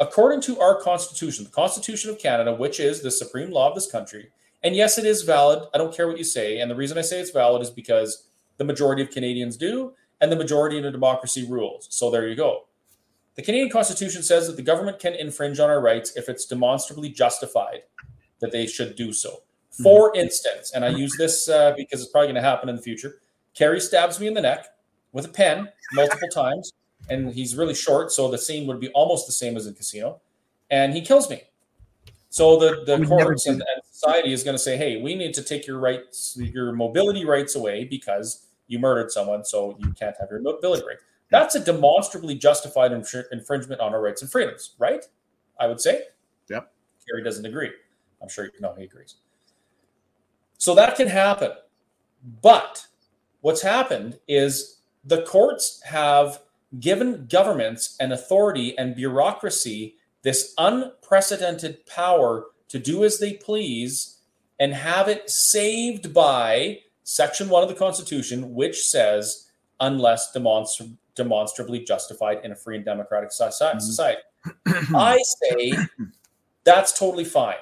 according 0.00 0.40
to 0.40 0.58
our 0.60 0.80
constitution 0.80 1.44
the 1.44 1.50
constitution 1.50 2.10
of 2.10 2.18
canada 2.18 2.54
which 2.54 2.78
is 2.80 3.00
the 3.02 3.10
supreme 3.10 3.50
law 3.50 3.68
of 3.68 3.74
this 3.74 3.90
country 3.90 4.30
and 4.62 4.76
yes 4.76 4.98
it 4.98 5.04
is 5.04 5.22
valid 5.22 5.62
i 5.74 5.78
don't 5.78 5.96
care 5.96 6.08
what 6.08 6.18
you 6.18 6.24
say 6.24 6.58
and 6.60 6.70
the 6.70 6.76
reason 6.76 6.98
i 6.98 7.02
say 7.02 7.20
it's 7.20 7.30
valid 7.30 7.62
is 7.62 7.70
because 7.70 8.28
the 8.58 8.64
majority 8.64 9.02
of 9.02 9.10
canadians 9.10 9.56
do 9.56 9.92
and 10.20 10.30
the 10.32 10.36
majority 10.36 10.78
in 10.78 10.84
a 10.84 10.90
democracy 10.90 11.46
rules. 11.48 11.86
So 11.90 12.10
there 12.10 12.28
you 12.28 12.34
go. 12.34 12.66
The 13.36 13.42
Canadian 13.42 13.70
Constitution 13.70 14.22
says 14.22 14.48
that 14.48 14.56
the 14.56 14.62
government 14.62 14.98
can 14.98 15.14
infringe 15.14 15.60
on 15.60 15.70
our 15.70 15.80
rights 15.80 16.16
if 16.16 16.28
it's 16.28 16.44
demonstrably 16.44 17.08
justified 17.08 17.82
that 18.40 18.50
they 18.50 18.66
should 18.66 18.96
do 18.96 19.12
so. 19.12 19.42
For 19.70 20.10
mm-hmm. 20.10 20.20
instance, 20.20 20.72
and 20.74 20.84
I 20.84 20.88
use 20.88 21.14
this 21.16 21.48
uh, 21.48 21.74
because 21.76 22.00
it's 22.02 22.10
probably 22.10 22.28
going 22.28 22.42
to 22.42 22.48
happen 22.48 22.68
in 22.68 22.76
the 22.76 22.82
future, 22.82 23.20
Kerry 23.54 23.80
stabs 23.80 24.18
me 24.18 24.26
in 24.26 24.34
the 24.34 24.40
neck 24.40 24.66
with 25.12 25.24
a 25.24 25.28
pen 25.28 25.68
multiple 25.92 26.28
times, 26.28 26.72
and 27.10 27.32
he's 27.32 27.56
really 27.56 27.74
short, 27.74 28.12
so 28.12 28.30
the 28.30 28.38
scene 28.38 28.66
would 28.66 28.80
be 28.80 28.88
almost 28.90 29.26
the 29.26 29.32
same 29.32 29.56
as 29.56 29.66
in 29.66 29.74
Casino, 29.74 30.20
and 30.70 30.94
he 30.94 31.00
kills 31.00 31.30
me. 31.30 31.42
So 32.30 32.58
the, 32.58 32.84
the 32.84 33.04
courts 33.06 33.46
and, 33.46 33.56
and 33.56 33.82
society 33.90 34.32
is 34.32 34.44
going 34.44 34.54
to 34.54 34.58
say, 34.58 34.76
hey, 34.76 35.00
we 35.00 35.14
need 35.14 35.32
to 35.34 35.42
take 35.42 35.66
your 35.66 35.78
rights, 35.78 36.36
your 36.38 36.72
mobility 36.72 37.24
rights 37.24 37.54
away 37.54 37.84
because 37.84 38.46
you 38.66 38.78
murdered 38.78 39.10
someone, 39.10 39.44
so 39.44 39.76
you 39.80 39.92
can't 39.92 40.14
have 40.20 40.28
your 40.30 40.40
mobility 40.40 40.84
right. 40.86 40.98
That's 41.30 41.54
a 41.54 41.64
demonstrably 41.64 42.34
justified 42.34 42.92
infringement 42.92 43.80
on 43.80 43.94
our 43.94 44.00
rights 44.00 44.22
and 44.22 44.30
freedoms, 44.30 44.74
right? 44.78 45.04
I 45.58 45.66
would 45.66 45.80
say. 45.80 46.02
Yep. 46.48 46.70
Kerry 47.08 47.24
doesn't 47.24 47.44
agree. 47.44 47.70
I'm 48.22 48.28
sure 48.28 48.50
no, 48.60 48.74
he 48.74 48.84
agrees. 48.84 49.16
So 50.58 50.74
that 50.74 50.96
can 50.96 51.08
happen. 51.08 51.52
But 52.42 52.86
what's 53.40 53.62
happened 53.62 54.18
is 54.28 54.80
the 55.04 55.22
courts 55.22 55.80
have 55.84 56.40
given 56.80 57.26
governments 57.30 57.96
and 57.98 58.12
authority 58.12 58.76
and 58.76 58.94
bureaucracy 58.94 59.94
this 60.22 60.52
unprecedented 60.58 61.86
power 61.86 62.46
to 62.68 62.78
do 62.78 63.04
as 63.04 63.18
they 63.18 63.34
please 63.34 64.18
and 64.60 64.74
have 64.74 65.08
it 65.08 65.30
saved 65.30 66.12
by 66.12 66.80
Section 67.04 67.48
1 67.48 67.62
of 67.62 67.68
the 67.68 67.74
Constitution, 67.74 68.54
which 68.54 68.84
says, 68.84 69.48
unless 69.80 70.32
demonstra- 70.36 70.94
demonstrably 71.14 71.80
justified 71.84 72.40
in 72.44 72.52
a 72.52 72.56
free 72.56 72.76
and 72.76 72.84
democratic 72.84 73.30
society. 73.32 73.78
Mm-hmm. 74.66 74.96
I 74.96 75.22
say 75.40 75.72
That's 76.68 76.92
totally 76.92 77.24
fine. 77.24 77.56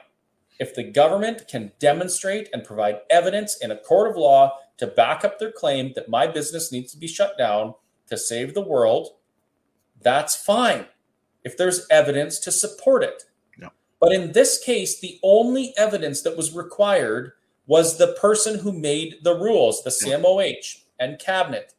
If 0.58 0.74
the 0.74 0.84
government 0.84 1.48
can 1.48 1.72
demonstrate 1.78 2.48
and 2.52 2.64
provide 2.64 3.00
evidence 3.10 3.58
in 3.60 3.70
a 3.70 3.76
court 3.76 4.10
of 4.10 4.16
law 4.16 4.52
to 4.78 4.86
back 4.86 5.24
up 5.24 5.38
their 5.38 5.52
claim 5.52 5.92
that 5.94 6.08
my 6.08 6.26
business 6.26 6.72
needs 6.72 6.92
to 6.92 6.98
be 6.98 7.06
shut 7.06 7.36
down 7.36 7.74
to 8.08 8.16
save 8.16 8.54
the 8.54 8.62
world, 8.62 9.10
that's 10.00 10.34
fine. 10.34 10.86
If 11.44 11.56
there's 11.56 11.86
evidence 11.90 12.38
to 12.40 12.52
support 12.52 13.02
it. 13.02 13.24
Yeah. 13.58 13.68
But 14.00 14.12
in 14.12 14.32
this 14.32 14.62
case, 14.62 15.00
the 15.00 15.18
only 15.22 15.74
evidence 15.76 16.22
that 16.22 16.36
was 16.36 16.54
required 16.54 17.32
was 17.66 17.98
the 17.98 18.16
person 18.20 18.58
who 18.58 18.72
made 18.72 19.18
the 19.22 19.34
rules, 19.34 19.82
the 19.82 19.90
CMOH 19.90 20.82
and 20.98 21.18
cabinet. 21.18 21.74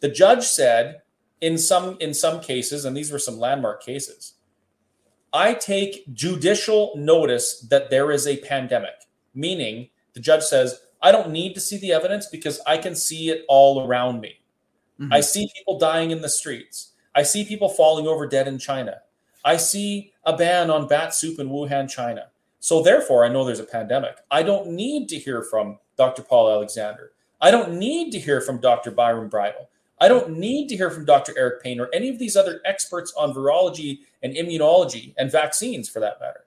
The 0.00 0.08
judge 0.08 0.44
said 0.44 1.02
in 1.40 1.58
some 1.58 1.96
in 2.00 2.14
some 2.14 2.40
cases, 2.40 2.84
and 2.84 2.96
these 2.96 3.10
were 3.10 3.18
some 3.18 3.38
landmark 3.38 3.82
cases, 3.82 4.34
I 5.32 5.54
take 5.54 6.12
judicial 6.14 6.92
notice 6.96 7.60
that 7.68 7.90
there 7.90 8.10
is 8.10 8.26
a 8.26 8.38
pandemic, 8.38 8.94
meaning 9.34 9.90
the 10.14 10.20
judge 10.20 10.42
says, 10.42 10.80
I 11.02 11.12
don't 11.12 11.30
need 11.30 11.54
to 11.54 11.60
see 11.60 11.76
the 11.78 11.92
evidence 11.92 12.26
because 12.26 12.60
I 12.66 12.78
can 12.78 12.94
see 12.94 13.30
it 13.30 13.44
all 13.48 13.86
around 13.86 14.20
me. 14.20 14.40
Mm-hmm. 15.00 15.12
I 15.12 15.20
see 15.20 15.50
people 15.54 15.78
dying 15.78 16.10
in 16.10 16.22
the 16.22 16.28
streets. 16.28 16.92
I 17.14 17.22
see 17.22 17.44
people 17.44 17.68
falling 17.68 18.06
over 18.06 18.26
dead 18.26 18.48
in 18.48 18.58
China. 18.58 18.98
I 19.44 19.56
see 19.56 20.12
a 20.24 20.36
ban 20.36 20.70
on 20.70 20.88
bat 20.88 21.14
soup 21.14 21.38
in 21.38 21.48
Wuhan, 21.48 21.88
China. 21.88 22.28
So 22.60 22.82
therefore, 22.82 23.24
I 23.24 23.28
know 23.28 23.44
there's 23.44 23.60
a 23.60 23.64
pandemic. 23.64 24.16
I 24.30 24.42
don't 24.42 24.68
need 24.68 25.08
to 25.10 25.16
hear 25.16 25.42
from 25.42 25.78
Dr. 25.96 26.22
Paul 26.22 26.50
Alexander. 26.50 27.12
I 27.40 27.50
don't 27.50 27.78
need 27.78 28.10
to 28.12 28.18
hear 28.18 28.40
from 28.40 28.60
Dr. 28.60 28.90
Byron 28.90 29.28
Bridle. 29.28 29.68
I 30.00 30.08
don't 30.08 30.38
need 30.38 30.68
to 30.68 30.76
hear 30.76 30.90
from 30.90 31.04
Dr. 31.04 31.32
Eric 31.38 31.62
Payne 31.62 31.80
or 31.80 31.88
any 31.92 32.08
of 32.08 32.18
these 32.18 32.36
other 32.36 32.60
experts 32.64 33.12
on 33.16 33.32
virology 33.32 34.00
and 34.22 34.34
immunology 34.34 35.14
and 35.16 35.32
vaccines 35.32 35.88
for 35.88 36.00
that 36.00 36.20
matter. 36.20 36.44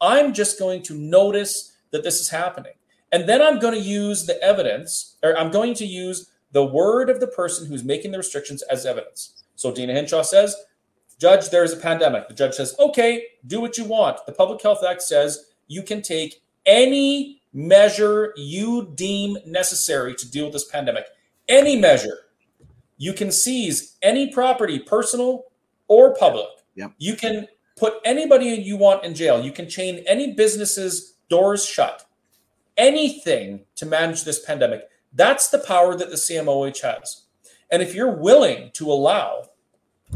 I'm 0.00 0.32
just 0.32 0.58
going 0.58 0.82
to 0.82 0.94
notice 0.94 1.76
that 1.90 2.04
this 2.04 2.20
is 2.20 2.28
happening. 2.28 2.74
And 3.10 3.28
then 3.28 3.40
I'm 3.40 3.58
going 3.58 3.74
to 3.74 3.80
use 3.80 4.26
the 4.26 4.40
evidence, 4.42 5.16
or 5.22 5.36
I'm 5.38 5.50
going 5.50 5.74
to 5.74 5.86
use 5.86 6.30
the 6.52 6.64
word 6.64 7.10
of 7.10 7.20
the 7.20 7.26
person 7.26 7.66
who's 7.66 7.84
making 7.84 8.12
the 8.12 8.18
restrictions 8.18 8.62
as 8.62 8.86
evidence. 8.86 9.44
So 9.56 9.72
Deena 9.72 9.92
Hinshaw 9.92 10.22
says, 10.22 10.56
Judge, 11.18 11.50
there's 11.50 11.72
a 11.72 11.76
pandemic. 11.76 12.28
The 12.28 12.34
judge 12.34 12.54
says, 12.54 12.74
okay, 12.78 13.24
do 13.46 13.60
what 13.60 13.78
you 13.78 13.84
want. 13.84 14.18
The 14.26 14.32
Public 14.32 14.62
Health 14.62 14.84
Act 14.84 15.02
says 15.02 15.52
you 15.68 15.82
can 15.82 16.02
take 16.02 16.42
any 16.66 17.40
measure 17.52 18.34
you 18.36 18.92
deem 18.94 19.38
necessary 19.46 20.14
to 20.16 20.30
deal 20.30 20.44
with 20.44 20.54
this 20.54 20.68
pandemic. 20.68 21.06
Any 21.48 21.78
measure. 21.78 22.18
You 22.96 23.12
can 23.12 23.30
seize 23.32 23.96
any 24.02 24.32
property, 24.32 24.78
personal 24.78 25.44
or 25.88 26.14
public. 26.14 26.46
Yep. 26.76 26.92
You 26.98 27.16
can 27.16 27.46
put 27.76 27.94
anybody 28.04 28.46
you 28.46 28.76
want 28.76 29.04
in 29.04 29.14
jail. 29.14 29.42
You 29.42 29.52
can 29.52 29.68
chain 29.68 30.04
any 30.06 30.32
businesses 30.34 31.16
doors 31.28 31.64
shut. 31.64 32.06
Anything 32.76 33.64
to 33.76 33.86
manage 33.86 34.24
this 34.24 34.44
pandemic. 34.44 34.88
That's 35.12 35.48
the 35.48 35.58
power 35.58 35.96
that 35.96 36.10
the 36.10 36.16
CMOH 36.16 36.82
has. 36.82 37.22
And 37.70 37.82
if 37.82 37.94
you're 37.94 38.14
willing 38.14 38.70
to 38.74 38.90
allow 38.90 39.44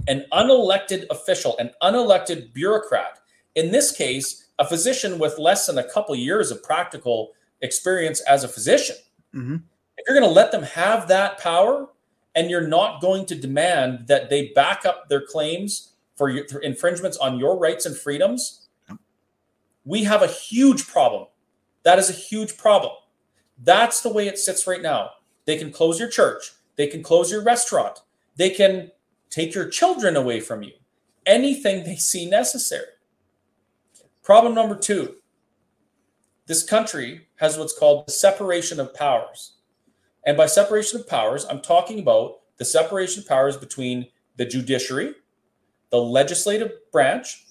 an 0.07 0.25
unelected 0.33 1.07
official, 1.11 1.57
an 1.59 1.71
unelected 1.83 2.53
bureaucrat, 2.53 3.19
in 3.55 3.73
this 3.73 3.91
case, 3.91 4.49
a 4.59 4.67
physician 4.67 5.19
with 5.19 5.39
less 5.39 5.67
than 5.67 5.79
a 5.79 5.89
couple 5.89 6.15
years 6.15 6.51
of 6.51 6.63
practical 6.63 7.33
experience 7.63 8.21
as 8.23 8.45
a 8.45 8.49
physician, 8.49 8.97
mm-hmm. 9.35 9.57
if 9.97 10.05
you're 10.07 10.19
going 10.19 10.29
to 10.29 10.35
let 10.35 10.53
them 10.53 10.63
have 10.63 11.09
that 11.09 11.39
power 11.39 11.89
and 12.39 12.49
you're 12.49 12.69
not 12.69 13.01
going 13.01 13.27
to 13.27 13.35
demand 13.35 14.07
that 14.07 14.31
they 14.31 14.53
back 14.55 14.87
up 14.87 15.09
their 15.09 15.21
claims 15.27 15.95
for, 16.15 16.31
your, 16.31 16.47
for 16.47 16.61
infringements 16.61 17.17
on 17.17 17.37
your 17.37 17.59
rights 17.59 17.85
and 17.85 17.97
freedoms, 17.97 18.69
we 19.85 20.05
have 20.05 20.23
a 20.23 20.29
huge 20.29 20.87
problem. 20.87 21.27
That 21.83 21.99
is 21.99 22.09
a 22.09 22.13
huge 22.13 22.57
problem. 22.57 22.93
That's 23.65 24.03
the 24.03 24.13
way 24.13 24.29
it 24.29 24.39
sits 24.39 24.69
right 24.69 24.81
now. 24.81 25.11
They 25.47 25.59
can 25.59 25.73
close 25.73 25.99
your 25.99 26.09
church, 26.09 26.53
they 26.77 26.87
can 26.87 27.03
close 27.03 27.33
your 27.33 27.43
restaurant, 27.43 28.03
they 28.37 28.51
can 28.51 28.93
take 29.31 29.53
your 29.53 29.69
children 29.69 30.15
away 30.15 30.39
from 30.39 30.63
you, 30.63 30.75
anything 31.27 31.83
they 31.83 31.97
see 31.97 32.31
necessary. 32.31 32.87
Problem 34.23 34.55
number 34.55 34.77
two 34.77 35.17
this 36.47 36.63
country 36.63 37.27
has 37.37 37.59
what's 37.59 37.77
called 37.77 38.07
the 38.07 38.13
separation 38.13 38.79
of 38.79 38.95
powers. 38.95 39.58
And 40.27 40.37
by 40.37 40.47
separation 40.47 41.01
of 41.01 41.09
powers, 41.09 41.47
I'm 41.49 41.61
talking 41.61 41.99
about 41.99 42.39
the 42.59 42.65
separation 42.65 43.23
of 43.23 43.29
powers 43.29 43.57
between 43.57 44.09
the 44.37 44.45
judiciary, 44.45 45.15
the 45.91 46.01
legislative 46.01 46.73
branch, 46.93 47.47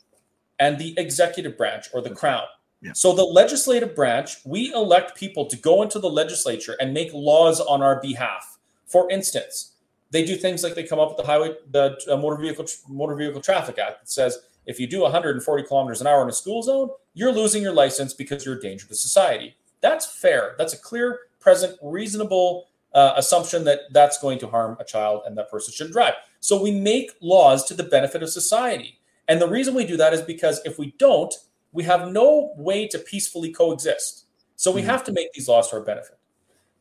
and 0.60 0.77
the 0.77 0.93
executive 0.97 1.58
branch 1.58 1.88
or 1.93 2.01
the 2.01 2.10
crown. 2.10 2.43
Yeah. 2.82 2.93
So 2.93 3.13
the 3.13 3.23
legislative 3.23 3.95
branch, 3.95 4.38
we 4.45 4.71
elect 4.73 5.17
people 5.17 5.45
to 5.47 5.58
go 5.58 5.82
into 5.82 5.99
the 5.99 6.10
legislature 6.10 6.75
and 6.80 6.93
make 6.93 7.12
laws 7.13 7.60
on 7.60 7.82
our 7.82 7.99
behalf. 8.01 8.58
For 8.86 9.10
instance, 9.10 9.73
they 10.12 10.23
do 10.23 10.36
things 10.36 10.63
like 10.63 10.75
they 10.75 10.84
come 10.84 10.99
up 10.99 11.10
with 11.10 11.17
the 11.17 11.25
highway, 11.25 11.56
the 11.71 11.97
uh, 12.10 12.17
motor 12.17 12.38
vehicle 12.38 12.65
motor 12.88 13.15
vehicle 13.15 13.41
traffic 13.41 13.77
act 13.77 14.01
that 14.01 14.10
says 14.10 14.39
if 14.65 14.80
you 14.80 14.88
do 14.88 15.01
140 15.01 15.63
kilometers 15.63 16.01
an 16.01 16.08
hour 16.08 16.21
in 16.21 16.30
a 16.30 16.34
school 16.34 16.62
zone, 16.62 16.89
you're 17.13 17.32
losing 17.32 17.63
your 17.63 17.73
license 17.73 18.13
because 18.13 18.45
you're 18.45 18.58
a 18.58 18.62
danger 18.62 18.88
to 18.88 18.95
society. 18.95 19.56
That's 19.82 20.06
fair. 20.06 20.56
That's 20.58 20.73
a 20.73 20.77
clear, 20.77 21.19
present, 21.39 21.78
reasonable 21.82 22.67
uh, 22.93 23.13
assumption 23.15 23.63
that 23.65 23.82
that's 23.91 24.19
going 24.19 24.39
to 24.39 24.47
harm 24.47 24.78
a 24.80 24.84
child 24.84 25.21
and 25.26 25.38
that 25.38 25.50
person 25.50 25.73
shouldn't 25.73 25.93
drive. 25.93 26.13
So 26.39 26.62
we 26.62 26.71
make 26.71 27.12
laws 27.21 27.63
to 27.65 27.73
the 27.73 27.84
benefit 27.84 28.23
of 28.23 28.30
society. 28.30 29.00
And 29.28 29.41
the 29.41 29.47
reason 29.47 29.76
we 29.76 29.86
do 29.86 29.97
that 29.97 30.13
is 30.13 30.21
because 30.21 30.62
if 30.65 30.80
we 30.80 30.93
don't, 30.97 31.34
we 31.73 31.84
have 31.84 32.12
no 32.12 32.54
way 32.58 32.88
to 32.88 32.97
peacefully 32.97 33.52
coexist. 33.52 34.26
So 34.56 34.71
we 34.71 34.82
mm-hmm. 34.82 34.89
have 34.89 35.04
to 35.06 35.12
make 35.12 35.34
these 35.34 35.47
laws 35.47 35.69
to 35.69 35.78
our 35.78 35.84
benefit. 35.84 36.17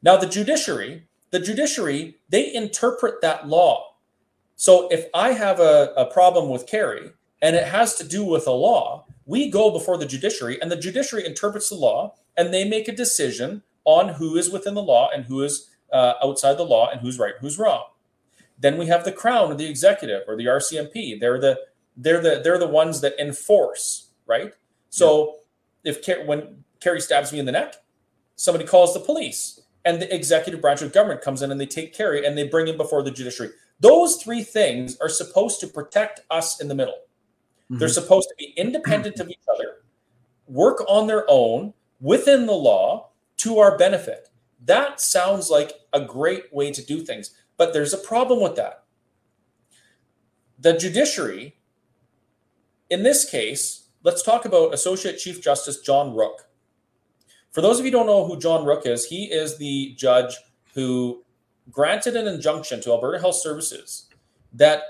Now, 0.02 0.16
the 0.16 0.26
judiciary, 0.26 1.06
the 1.30 1.40
judiciary, 1.40 2.16
they 2.28 2.54
interpret 2.54 3.20
that 3.22 3.48
law. 3.48 3.96
So 4.54 4.88
if 4.88 5.06
I 5.12 5.32
have 5.32 5.60
a, 5.60 5.92
a 5.96 6.06
problem 6.06 6.48
with 6.48 6.66
Kerry 6.66 7.10
and 7.42 7.56
it 7.56 7.66
has 7.66 7.96
to 7.96 8.04
do 8.04 8.24
with 8.24 8.46
a 8.46 8.52
law, 8.52 9.04
we 9.26 9.50
go 9.50 9.70
before 9.70 9.98
the 9.98 10.06
judiciary 10.06 10.60
and 10.62 10.70
the 10.70 10.76
judiciary 10.76 11.26
interprets 11.26 11.68
the 11.68 11.74
law 11.74 12.14
and 12.36 12.54
they 12.54 12.66
make 12.66 12.88
a 12.88 12.94
decision 12.94 13.62
on 13.86 14.10
who 14.10 14.36
is 14.36 14.50
within 14.50 14.74
the 14.74 14.82
law 14.82 15.08
and 15.14 15.24
who 15.24 15.42
is 15.42 15.70
uh, 15.92 16.14
outside 16.22 16.58
the 16.58 16.64
law 16.64 16.90
and 16.90 17.00
who's 17.00 17.18
right 17.18 17.34
who's 17.40 17.58
wrong. 17.58 17.84
Then 18.58 18.76
we 18.76 18.86
have 18.86 19.04
the 19.04 19.12
crown 19.12 19.50
or 19.50 19.54
the 19.54 19.68
executive 19.68 20.22
or 20.28 20.36
the 20.36 20.44
RCMP. 20.44 21.18
They're 21.18 21.40
the 21.40 21.58
they're 21.96 22.20
the 22.20 22.40
they're 22.44 22.58
the 22.58 22.68
ones 22.68 23.00
that 23.00 23.18
enforce, 23.18 24.10
right? 24.26 24.52
So 24.90 25.36
yeah. 25.84 25.92
if 25.94 26.26
when 26.26 26.64
Kerry 26.80 27.00
stabs 27.00 27.32
me 27.32 27.38
in 27.38 27.46
the 27.46 27.52
neck, 27.52 27.76
somebody 28.34 28.66
calls 28.66 28.92
the 28.92 29.00
police 29.00 29.60
and 29.84 30.02
the 30.02 30.14
executive 30.14 30.60
branch 30.60 30.82
of 30.82 30.92
government 30.92 31.22
comes 31.22 31.42
in 31.42 31.50
and 31.50 31.60
they 31.60 31.66
take 31.66 31.94
Kerry 31.94 32.26
and 32.26 32.36
they 32.36 32.48
bring 32.48 32.66
him 32.66 32.76
before 32.76 33.02
the 33.02 33.10
judiciary. 33.10 33.52
Those 33.78 34.16
three 34.16 34.42
things 34.42 34.98
are 34.98 35.08
supposed 35.08 35.60
to 35.60 35.68
protect 35.68 36.20
us 36.30 36.60
in 36.60 36.68
the 36.68 36.74
middle. 36.74 36.94
Mm-hmm. 37.70 37.78
They're 37.78 37.88
supposed 37.88 38.28
to 38.28 38.34
be 38.36 38.52
independent 38.56 39.20
of 39.20 39.28
each 39.28 39.44
other, 39.54 39.84
work 40.48 40.84
on 40.88 41.06
their 41.06 41.24
own 41.28 41.72
within 42.00 42.46
the 42.46 42.52
law 42.52 43.10
to 43.46 43.60
our 43.60 43.78
benefit. 43.78 44.28
That 44.64 45.00
sounds 45.00 45.50
like 45.50 45.72
a 45.92 46.00
great 46.00 46.52
way 46.52 46.72
to 46.72 46.84
do 46.84 47.00
things, 47.00 47.30
but 47.56 47.72
there's 47.72 47.94
a 47.94 47.98
problem 47.98 48.40
with 48.40 48.56
that. 48.56 48.82
The 50.58 50.76
judiciary, 50.76 51.56
in 52.90 53.04
this 53.04 53.28
case, 53.28 53.88
let's 54.02 54.22
talk 54.22 54.44
about 54.44 54.74
Associate 54.74 55.16
Chief 55.16 55.40
Justice 55.40 55.80
John 55.80 56.12
Rooke. 56.12 56.48
For 57.52 57.60
those 57.60 57.78
of 57.78 57.84
you 57.84 57.92
don't 57.92 58.06
know 58.06 58.26
who 58.26 58.36
John 58.36 58.64
Rooke 58.64 58.84
is, 58.86 59.06
he 59.06 59.26
is 59.26 59.58
the 59.58 59.94
judge 59.96 60.36
who 60.74 61.24
granted 61.70 62.16
an 62.16 62.26
injunction 62.26 62.80
to 62.82 62.90
Alberta 62.90 63.20
Health 63.20 63.36
Services 63.36 64.08
that 64.54 64.82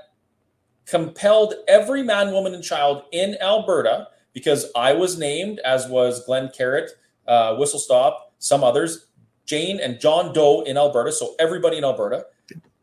compelled 0.86 1.54
every 1.68 2.02
man, 2.02 2.32
woman, 2.32 2.54
and 2.54 2.64
child 2.64 3.02
in 3.12 3.36
Alberta, 3.42 4.08
because 4.32 4.70
I 4.74 4.94
was 4.94 5.18
named, 5.18 5.58
as 5.58 5.88
was 5.88 6.24
Glen 6.24 6.48
Carritt, 6.48 6.90
uh, 7.26 7.56
Whistle 7.56 7.80
Stop, 7.80 8.25
some 8.46 8.62
others, 8.62 9.06
Jane 9.44 9.80
and 9.80 10.00
John 10.00 10.32
Doe 10.32 10.62
in 10.62 10.76
Alberta, 10.76 11.12
so 11.12 11.34
everybody 11.38 11.78
in 11.78 11.84
Alberta. 11.84 12.26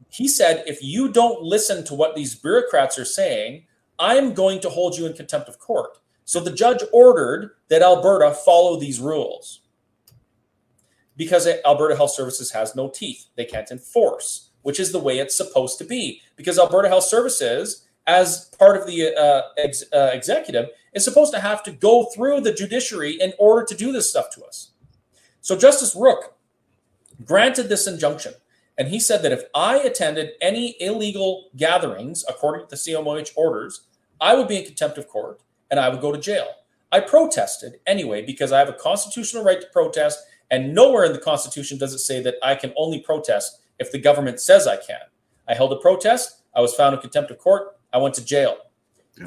He 0.09 0.27
said, 0.27 0.63
if 0.67 0.83
you 0.83 1.11
don't 1.11 1.41
listen 1.41 1.83
to 1.85 1.95
what 1.95 2.15
these 2.15 2.35
bureaucrats 2.35 2.99
are 2.99 3.05
saying, 3.05 3.65
I'm 3.97 4.33
going 4.33 4.59
to 4.61 4.69
hold 4.69 4.97
you 4.97 5.05
in 5.05 5.13
contempt 5.13 5.49
of 5.49 5.59
court. 5.59 5.97
So 6.25 6.39
the 6.39 6.51
judge 6.51 6.81
ordered 6.91 7.51
that 7.69 7.81
Alberta 7.81 8.33
follow 8.33 8.79
these 8.79 8.99
rules 8.99 9.61
because 11.17 11.47
Alberta 11.65 11.95
Health 11.95 12.11
Services 12.11 12.51
has 12.51 12.75
no 12.75 12.89
teeth. 12.89 13.27
They 13.35 13.45
can't 13.45 13.71
enforce, 13.71 14.49
which 14.61 14.79
is 14.79 14.91
the 14.91 14.99
way 14.99 15.19
it's 15.19 15.35
supposed 15.35 15.77
to 15.79 15.83
be. 15.83 16.21
Because 16.35 16.59
Alberta 16.59 16.87
Health 16.87 17.05
Services 17.05 17.87
as 18.07 18.49
part 18.59 18.77
of 18.77 18.85
the 18.85 19.15
uh, 19.15 19.41
ex- 19.57 19.83
uh, 19.93 20.09
executive, 20.13 20.69
is 20.93 21.03
supposed 21.03 21.33
to 21.33 21.39
have 21.39 21.63
to 21.63 21.71
go 21.71 22.05
through 22.05 22.41
the 22.41 22.53
judiciary 22.53 23.13
in 23.13 23.33
order 23.39 23.65
to 23.65 23.75
do 23.75 23.91
this 23.91 24.09
stuff 24.09 24.29
to 24.35 24.43
us. 24.43 24.71
So 25.43 25.57
Justice 25.57 25.93
Rooke 25.93 26.35
granted 27.25 27.67
this 27.67 27.85
injunction. 27.85 28.33
And 28.77 28.87
he 28.87 28.99
said 28.99 29.21
that 29.21 29.33
if 29.33 29.43
I 29.53 29.77
attended 29.77 30.31
any 30.41 30.75
illegal 30.79 31.49
gatherings 31.57 32.23
according 32.27 32.65
to 32.65 32.69
the 32.69 32.77
CMOH 32.77 33.31
orders, 33.35 33.81
I 34.21 34.35
would 34.35 34.47
be 34.47 34.57
in 34.57 34.65
contempt 34.65 34.97
of 34.97 35.09
court 35.09 35.41
and 35.69 35.81
I 35.81 35.89
would 35.89 35.99
go 35.99 36.13
to 36.13 36.17
jail. 36.17 36.47
I 36.93 37.01
protested 37.01 37.81
anyway 37.85 38.25
because 38.25 38.53
I 38.53 38.59
have 38.59 38.69
a 38.69 38.73
constitutional 38.73 39.43
right 39.43 39.59
to 39.59 39.67
protest, 39.73 40.19
and 40.49 40.73
nowhere 40.73 41.03
in 41.03 41.11
the 41.11 41.19
Constitution 41.19 41.77
does 41.77 41.93
it 41.93 41.99
say 41.99 42.21
that 42.21 42.35
I 42.41 42.55
can 42.55 42.71
only 42.77 43.01
protest 43.01 43.59
if 43.79 43.91
the 43.91 43.99
government 43.99 44.39
says 44.39 44.65
I 44.65 44.77
can. 44.77 45.01
I 45.47 45.55
held 45.55 45.73
a 45.73 45.77
protest. 45.77 46.43
I 46.55 46.61
was 46.61 46.73
found 46.73 46.95
in 46.95 47.01
contempt 47.01 47.31
of 47.31 47.39
court. 47.39 47.75
I 47.91 47.97
went 47.97 48.15
to 48.15 48.23
jail. 48.23 48.57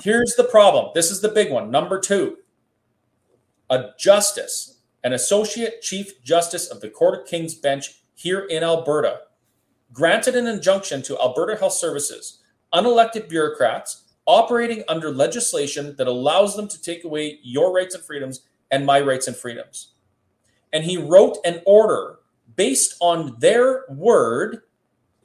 Here's 0.01 0.35
the 0.37 0.45
problem. 0.45 0.93
This 0.95 1.11
is 1.11 1.21
the 1.21 1.29
big 1.29 1.53
one. 1.53 1.71
Number 1.71 2.01
two 2.01 2.39
a 3.69 3.91
justice, 3.99 4.76
an 5.07 5.13
associate 5.13 5.83
chief 5.83 6.21
justice 6.25 6.67
of 6.67 6.81
the 6.81 6.91
Court 6.91 7.21
of 7.21 7.29
King's 7.29 7.55
Bench 7.55 8.03
here 8.17 8.41
in 8.41 8.65
Alberta, 8.65 9.21
granted 9.93 10.35
an 10.35 10.49
injunction 10.49 11.01
to 11.03 11.17
Alberta 11.21 11.57
Health 11.57 11.75
Services, 11.75 12.41
unelected 12.75 13.29
bureaucrats 13.29 14.03
operating 14.27 14.83
under 14.89 15.13
legislation 15.13 15.95
that 15.97 16.09
allows 16.09 16.57
them 16.57 16.67
to 16.67 16.83
take 16.83 17.05
away 17.05 17.39
your 17.45 17.73
rights 17.73 17.95
and 17.95 18.03
freedoms 18.03 18.49
and 18.73 18.85
my 18.85 19.01
rights 19.01 19.29
and 19.29 19.37
freedoms. 19.37 19.93
And 20.73 20.83
he 20.83 20.97
wrote 20.97 21.39
an 21.45 21.63
order 21.67 22.19
based 22.57 22.97
on 22.99 23.37
their 23.39 23.85
word 23.89 24.63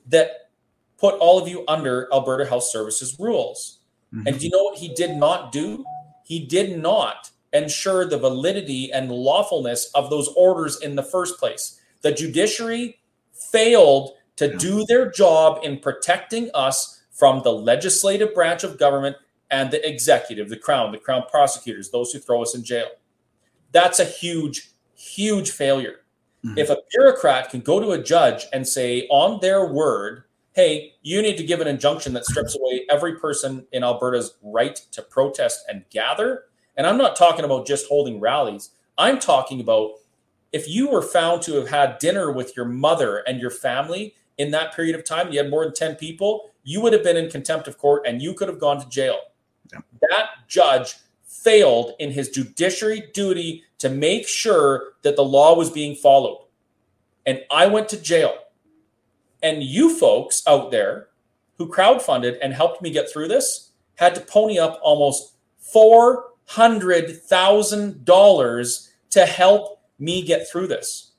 that 0.10 0.52
put 1.00 1.16
all 1.16 1.42
of 1.42 1.48
you 1.48 1.64
under 1.68 2.08
Alberta 2.14 2.46
Health 2.46 2.66
Services 2.66 3.18
rules. 3.20 3.80
Mm-hmm. 4.14 4.28
And 4.28 4.38
do 4.38 4.46
you 4.46 4.52
know 4.52 4.64
what 4.64 4.78
he 4.78 4.94
did 4.94 5.16
not 5.18 5.52
do? 5.52 5.84
He 6.24 6.46
did 6.46 6.80
not 6.80 7.32
ensure 7.54 8.06
the 8.06 8.18
validity 8.18 8.92
and 8.92 9.12
lawfulness 9.12 9.92
of 9.94 10.10
those 10.10 10.30
orders 10.36 10.80
in 10.82 10.96
the 10.96 11.04
first 11.04 11.40
place. 11.40 11.80
The 12.02 12.12
judiciary 12.12 13.00
failed 13.52 14.12
to 14.38 14.48
yeah. 14.48 14.58
do 14.58 14.86
their 14.86 15.10
job 15.12 15.60
in 15.64 15.80
protecting 15.80 16.50
us 16.54 17.04
from 17.12 17.42
the 17.44 17.54
legislative 17.54 18.34
branch 18.34 18.64
of 18.64 18.80
government 18.80 19.16
and 19.52 19.70
the 19.70 19.88
executive, 19.88 20.50
the 20.50 20.58
crown, 20.58 20.92
the 20.92 20.98
crown 20.98 21.24
prosecutors, 21.30 21.92
those 21.92 22.12
who 22.12 22.20
throw 22.20 22.42
us 22.42 22.56
in 22.56 22.64
jail. 22.64 22.88
That's 23.72 24.00
a 24.00 24.06
huge, 24.06 24.72
huge 24.96 25.52
failure. 25.52 25.98
Mm-hmm. 26.46 26.58
If 26.58 26.70
a 26.70 26.78
bureaucrat 26.92 27.50
can 27.50 27.62
go 27.62 27.80
to 27.80 27.92
a 27.92 28.02
judge 28.02 28.46
and 28.54 28.68
say, 28.68 29.08
on 29.10 29.40
their 29.42 29.66
word, 29.66 30.24
hey, 30.54 30.96
you 31.02 31.22
need 31.22 31.38
to 31.38 31.44
give 31.44 31.62
an 31.62 31.68
injunction 31.68 32.14
that 32.14 32.26
strips 32.26 32.58
away 32.58 32.86
every 32.90 33.16
person 33.18 33.66
in 33.72 33.84
Alberta's 33.84 34.38
right 34.42 34.76
to 34.92 35.02
protest 35.02 35.64
and 35.70 35.86
gather. 35.90 36.46
And 36.78 36.88
I'm 36.88 36.98
not 36.98 37.16
talking 37.16 37.46
about 37.46 37.68
just 37.68 37.88
holding 37.88 38.20
rallies. 38.20 38.72
I'm 38.98 39.20
talking 39.20 39.60
about 39.60 39.92
if 40.52 40.68
you 40.68 40.90
were 40.90 41.02
found 41.02 41.42
to 41.44 41.54
have 41.56 41.70
had 41.70 42.00
dinner 42.00 42.32
with 42.32 42.56
your 42.56 42.66
mother 42.66 43.20
and 43.28 43.40
your 43.40 43.50
family 43.50 44.16
in 44.38 44.52
that 44.52 44.76
period 44.76 44.96
of 44.96 45.06
time, 45.06 45.32
you 45.32 45.38
had 45.38 45.50
more 45.50 45.64
than 45.64 45.74
10 45.74 45.96
people, 45.96 46.52
you 46.64 46.82
would 46.82 46.94
have 46.94 47.04
been 47.04 47.18
in 47.18 47.30
contempt 47.30 47.68
of 47.68 47.78
court 47.78 48.04
and 48.06 48.22
you 48.22 48.34
could 48.34 48.48
have 48.48 48.60
gone 48.60 48.80
to 48.80 48.90
jail. 48.90 49.18
Yeah. 49.72 49.80
That 50.10 50.30
judge 50.48 50.96
failed 51.26 51.94
in 52.00 52.12
his 52.12 52.30
judiciary 52.30 53.10
duty 53.14 53.64
to 53.80 53.90
make 53.90 54.28
sure 54.28 54.94
that 55.02 55.16
the 55.16 55.24
law 55.24 55.56
was 55.56 55.70
being 55.70 55.96
followed. 55.96 56.46
And 57.26 57.42
I 57.52 57.68
went 57.68 57.90
to 57.90 58.02
jail. 58.02 58.34
And 59.44 59.64
you 59.64 59.98
folks 59.98 60.44
out 60.46 60.70
there 60.70 61.08
who 61.58 61.68
crowdfunded 61.68 62.38
and 62.42 62.54
helped 62.54 62.82
me 62.82 62.92
get 62.92 63.10
through 63.10 63.28
this 63.28 63.72
had 63.96 64.14
to 64.16 64.22
pony 64.22 64.60
up 64.60 64.80
almost 64.84 65.34
$400,000 66.56 68.90
to 69.12 69.26
help 69.26 69.82
me 70.00 70.24
get 70.24 70.50
through 70.50 70.68
this. 70.68 71.12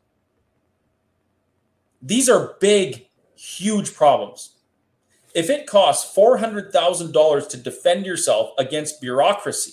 These 2.00 2.28
are 2.28 2.56
big, 2.60 3.06
huge 3.36 3.94
problems. 3.94 4.56
If 5.34 5.48
it 5.48 5.66
costs 5.66 6.14
$400,000 6.16 7.48
to 7.48 7.56
defend 7.56 8.04
yourself 8.04 8.50
against 8.58 9.00
bureaucracy 9.00 9.72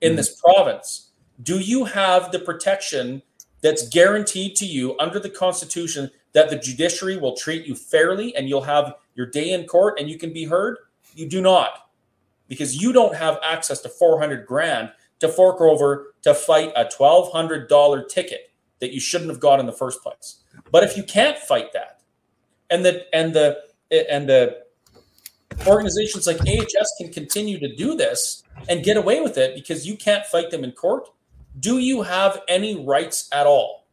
in 0.00 0.10
mm-hmm. 0.10 0.16
this 0.16 0.40
province, 0.40 1.10
do 1.42 1.60
you 1.60 1.84
have 1.84 2.32
the 2.32 2.38
protection 2.38 3.22
that's 3.60 3.88
guaranteed 3.88 4.56
to 4.56 4.64
you 4.64 4.96
under 4.98 5.20
the 5.20 5.30
Constitution 5.30 6.10
that 6.32 6.50
the 6.50 6.56
judiciary 6.56 7.18
will 7.18 7.36
treat 7.36 7.66
you 7.66 7.74
fairly 7.74 8.34
and 8.36 8.48
you'll 8.48 8.62
have 8.62 8.94
your 9.14 9.26
day 9.26 9.52
in 9.52 9.66
court 9.66 10.00
and 10.00 10.08
you 10.08 10.18
can 10.18 10.32
be 10.32 10.44
heard? 10.44 10.78
You 11.14 11.28
do 11.28 11.40
not, 11.40 11.85
because 12.48 12.80
you 12.80 12.92
don't 12.92 13.14
have 13.14 13.38
access 13.42 13.80
to 13.80 13.88
400 13.88 14.46
grand 14.46 14.90
to 15.20 15.28
fork 15.28 15.60
over 15.60 16.14
to 16.22 16.34
fight 16.34 16.72
a 16.76 16.84
$1,200 16.84 18.08
ticket 18.08 18.52
that 18.80 18.92
you 18.92 19.00
shouldn't 19.00 19.30
have 19.30 19.40
got 19.40 19.60
in 19.60 19.66
the 19.66 19.72
first 19.72 20.02
place. 20.02 20.42
But 20.70 20.84
if 20.84 20.96
you 20.96 21.02
can't 21.02 21.38
fight 21.38 21.72
that, 21.72 22.02
and 22.70 22.84
the 22.84 23.04
and 23.14 23.32
the 23.32 23.58
and 23.90 24.28
the 24.28 24.64
organizations 25.66 26.26
like 26.26 26.40
AHS 26.40 26.94
can 26.98 27.12
continue 27.12 27.58
to 27.60 27.74
do 27.74 27.94
this 27.94 28.42
and 28.68 28.84
get 28.84 28.96
away 28.96 29.20
with 29.20 29.38
it 29.38 29.54
because 29.54 29.86
you 29.86 29.96
can't 29.96 30.26
fight 30.26 30.50
them 30.50 30.64
in 30.64 30.72
court, 30.72 31.08
do 31.60 31.78
you 31.78 32.02
have 32.02 32.42
any 32.48 32.84
rights 32.84 33.28
at 33.32 33.46
all? 33.46 33.86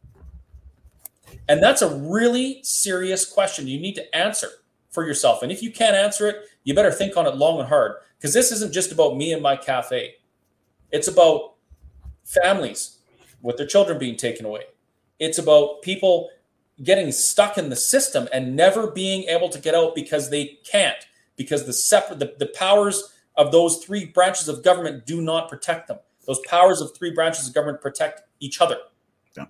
And 1.48 1.62
that's 1.62 1.82
a 1.82 1.96
really 1.96 2.60
serious 2.62 3.30
question 3.30 3.66
you 3.68 3.78
need 3.78 3.94
to 3.94 4.16
answer 4.16 4.48
for 4.90 5.06
yourself. 5.06 5.42
And 5.42 5.52
if 5.52 5.62
you 5.62 5.70
can't 5.70 5.94
answer 5.94 6.28
it, 6.28 6.36
you 6.64 6.74
better 6.74 6.90
think 6.90 7.16
on 7.16 7.26
it 7.26 7.36
long 7.36 7.60
and 7.60 7.68
hard 7.68 7.96
because 8.18 8.32
this 8.32 8.52
isn't 8.52 8.72
just 8.72 8.92
about 8.92 9.16
me 9.16 9.32
and 9.32 9.42
my 9.42 9.56
cafe. 9.56 10.16
It's 10.90 11.08
about 11.08 11.54
families 12.24 12.98
with 13.42 13.56
their 13.56 13.66
children 13.66 13.98
being 13.98 14.16
taken 14.16 14.46
away. 14.46 14.62
It's 15.18 15.38
about 15.38 15.82
people 15.82 16.30
getting 16.82 17.12
stuck 17.12 17.56
in 17.56 17.68
the 17.68 17.76
system 17.76 18.28
and 18.32 18.56
never 18.56 18.90
being 18.90 19.24
able 19.24 19.48
to 19.48 19.58
get 19.60 19.74
out 19.74 19.94
because 19.94 20.30
they 20.30 20.58
can't 20.64 21.06
because 21.36 21.66
the 21.66 21.72
separate 21.72 22.18
the, 22.18 22.34
the 22.38 22.46
powers 22.46 23.12
of 23.36 23.52
those 23.52 23.84
three 23.84 24.06
branches 24.06 24.48
of 24.48 24.62
government 24.62 25.06
do 25.06 25.20
not 25.20 25.48
protect 25.48 25.88
them. 25.88 25.98
Those 26.26 26.40
powers 26.48 26.80
of 26.80 26.96
three 26.96 27.12
branches 27.12 27.48
of 27.48 27.54
government 27.54 27.80
protect 27.80 28.22
each 28.40 28.60
other. 28.60 28.78
Yeah. 29.36 29.46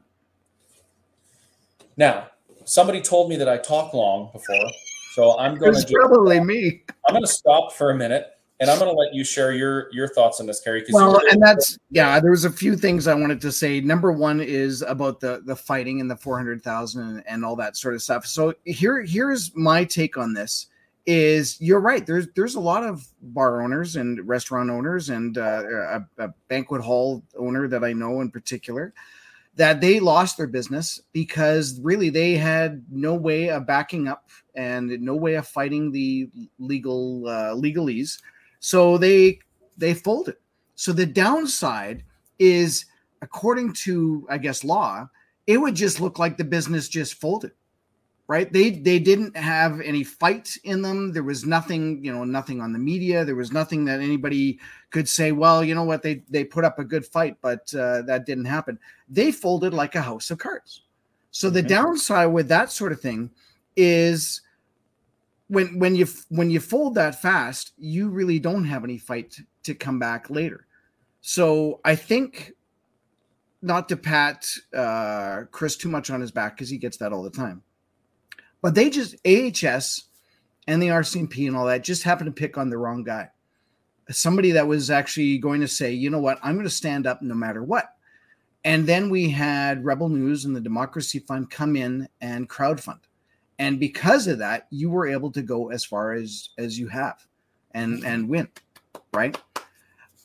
Now, 1.96 2.28
somebody 2.64 3.00
told 3.00 3.30
me 3.30 3.36
that 3.36 3.48
I 3.48 3.58
talk 3.58 3.94
long 3.94 4.30
before, 4.32 4.70
so 5.12 5.38
I'm 5.38 5.56
going 5.56 5.74
to 5.74 5.92
probably 5.92 6.40
me. 6.40 6.82
I'm 7.06 7.14
going 7.14 7.22
to 7.22 7.28
stop 7.28 7.72
for 7.72 7.90
a 7.90 7.94
minute 7.94 8.33
and 8.60 8.70
I'm 8.70 8.78
going 8.78 8.90
to 8.90 8.96
let 8.96 9.12
you 9.14 9.24
share 9.24 9.52
your 9.52 9.88
your 9.92 10.08
thoughts 10.08 10.40
on 10.40 10.46
this, 10.46 10.60
Kerry. 10.60 10.84
Well, 10.90 11.20
and 11.30 11.42
that's 11.42 11.78
yeah. 11.90 12.20
There 12.20 12.30
was 12.30 12.44
a 12.44 12.50
few 12.50 12.76
things 12.76 13.06
I 13.06 13.14
wanted 13.14 13.40
to 13.40 13.52
say. 13.52 13.80
Number 13.80 14.12
one 14.12 14.40
is 14.40 14.82
about 14.82 15.20
the 15.20 15.42
the 15.44 15.56
fighting 15.56 16.00
and 16.00 16.10
the 16.10 16.16
four 16.16 16.36
hundred 16.36 16.62
thousand 16.62 17.24
and 17.26 17.44
all 17.44 17.56
that 17.56 17.76
sort 17.76 17.94
of 17.94 18.02
stuff. 18.02 18.26
So 18.26 18.54
here 18.64 19.02
here's 19.02 19.54
my 19.56 19.84
take 19.84 20.16
on 20.16 20.34
this 20.34 20.68
is 21.06 21.60
you're 21.60 21.80
right. 21.80 22.06
There's 22.06 22.28
there's 22.34 22.54
a 22.54 22.60
lot 22.60 22.84
of 22.84 23.06
bar 23.20 23.62
owners 23.62 23.96
and 23.96 24.26
restaurant 24.26 24.70
owners 24.70 25.10
and 25.10 25.36
uh, 25.36 25.62
a, 25.68 26.24
a, 26.24 26.28
banquet 26.48 26.80
hall 26.80 27.22
owner 27.36 27.68
that 27.68 27.84
I 27.84 27.92
know 27.92 28.20
in 28.20 28.30
particular 28.30 28.94
that 29.56 29.80
they 29.80 30.00
lost 30.00 30.36
their 30.36 30.46
business 30.46 31.00
because 31.12 31.78
really 31.80 32.10
they 32.10 32.34
had 32.34 32.84
no 32.90 33.14
way 33.14 33.50
of 33.50 33.66
backing 33.66 34.08
up 34.08 34.30
and 34.54 34.88
no 35.00 35.14
way 35.14 35.34
of 35.34 35.46
fighting 35.46 35.92
the 35.92 36.28
legal 36.58 37.28
uh, 37.28 37.54
legalese. 37.54 38.20
So 38.64 38.96
they 38.96 39.40
they 39.76 39.92
folded. 39.92 40.36
So 40.74 40.94
the 40.94 41.04
downside 41.04 42.02
is, 42.38 42.86
according 43.20 43.74
to 43.84 44.26
I 44.30 44.38
guess 44.38 44.64
law, 44.64 45.06
it 45.46 45.58
would 45.58 45.74
just 45.74 46.00
look 46.00 46.18
like 46.18 46.38
the 46.38 46.44
business 46.44 46.88
just 46.88 47.20
folded 47.20 47.52
right? 48.26 48.50
They 48.50 48.70
they 48.70 48.98
didn't 48.98 49.36
have 49.36 49.82
any 49.82 50.02
fight 50.02 50.56
in 50.64 50.80
them. 50.80 51.12
There 51.12 51.22
was 51.22 51.44
nothing 51.44 52.02
you 52.02 52.10
know 52.10 52.24
nothing 52.24 52.62
on 52.62 52.72
the 52.72 52.78
media. 52.78 53.22
There 53.22 53.34
was 53.34 53.52
nothing 53.52 53.84
that 53.84 54.00
anybody 54.00 54.58
could 54.90 55.10
say 55.10 55.32
well 55.32 55.62
you 55.62 55.74
know 55.74 55.84
what? 55.84 56.02
They 56.02 56.22
they 56.30 56.42
put 56.42 56.64
up 56.64 56.78
a 56.78 56.84
good 56.84 57.04
fight 57.04 57.36
but 57.42 57.70
uh, 57.74 58.00
that 58.02 58.24
didn't 58.24 58.46
happen. 58.46 58.78
They 59.10 59.30
folded 59.30 59.74
like 59.74 59.94
a 59.94 60.00
house 60.00 60.30
of 60.30 60.38
cards. 60.38 60.84
So 61.32 61.50
the 61.50 61.60
downside 61.60 62.32
with 62.32 62.48
that 62.48 62.72
sort 62.72 62.92
of 62.92 63.00
thing 63.02 63.30
is 63.76 64.40
when 65.48 65.78
when 65.78 65.94
you 65.94 66.06
when 66.30 66.50
you 66.50 66.60
fold 66.60 66.94
that 66.94 67.20
fast 67.20 67.72
you 67.76 68.08
really 68.08 68.38
don't 68.38 68.64
have 68.64 68.84
any 68.84 68.98
fight 68.98 69.36
to 69.62 69.74
come 69.74 69.98
back 69.98 70.30
later 70.30 70.66
so 71.20 71.80
i 71.84 71.94
think 71.94 72.52
not 73.62 73.88
to 73.88 73.96
pat 73.96 74.46
uh, 74.74 75.42
chris 75.50 75.76
too 75.76 75.88
much 75.88 76.10
on 76.10 76.20
his 76.20 76.30
back 76.30 76.56
because 76.56 76.68
he 76.68 76.78
gets 76.78 76.96
that 76.96 77.12
all 77.12 77.22
the 77.22 77.30
time 77.30 77.62
but 78.64 78.74
they 78.74 78.88
just 78.88 79.14
AHS 79.26 80.04
and 80.66 80.80
the 80.80 80.88
RCMP 80.88 81.46
and 81.46 81.54
all 81.54 81.66
that 81.66 81.84
just 81.84 82.02
happened 82.02 82.34
to 82.34 82.40
pick 82.40 82.56
on 82.56 82.70
the 82.70 82.78
wrong 82.78 83.04
guy. 83.04 83.28
Somebody 84.10 84.52
that 84.52 84.66
was 84.66 84.90
actually 84.90 85.36
going 85.36 85.60
to 85.60 85.68
say, 85.68 85.92
you 85.92 86.08
know 86.08 86.18
what, 86.18 86.38
I'm 86.42 86.54
going 86.54 86.64
to 86.64 86.70
stand 86.70 87.06
up 87.06 87.20
no 87.20 87.34
matter 87.34 87.62
what. 87.62 87.90
And 88.64 88.86
then 88.86 89.10
we 89.10 89.28
had 89.28 89.84
Rebel 89.84 90.08
News 90.08 90.46
and 90.46 90.56
the 90.56 90.62
Democracy 90.62 91.18
Fund 91.18 91.50
come 91.50 91.76
in 91.76 92.08
and 92.22 92.48
crowdfund. 92.48 93.00
And 93.58 93.78
because 93.78 94.26
of 94.26 94.38
that, 94.38 94.66
you 94.70 94.90
were 94.90 95.06
able 95.06 95.30
to 95.32 95.42
go 95.42 95.70
as 95.70 95.84
far 95.84 96.12
as 96.12 96.50
as 96.58 96.78
you 96.78 96.88
have 96.88 97.24
and 97.72 98.04
and 98.04 98.28
win, 98.28 98.48
right? 99.12 99.36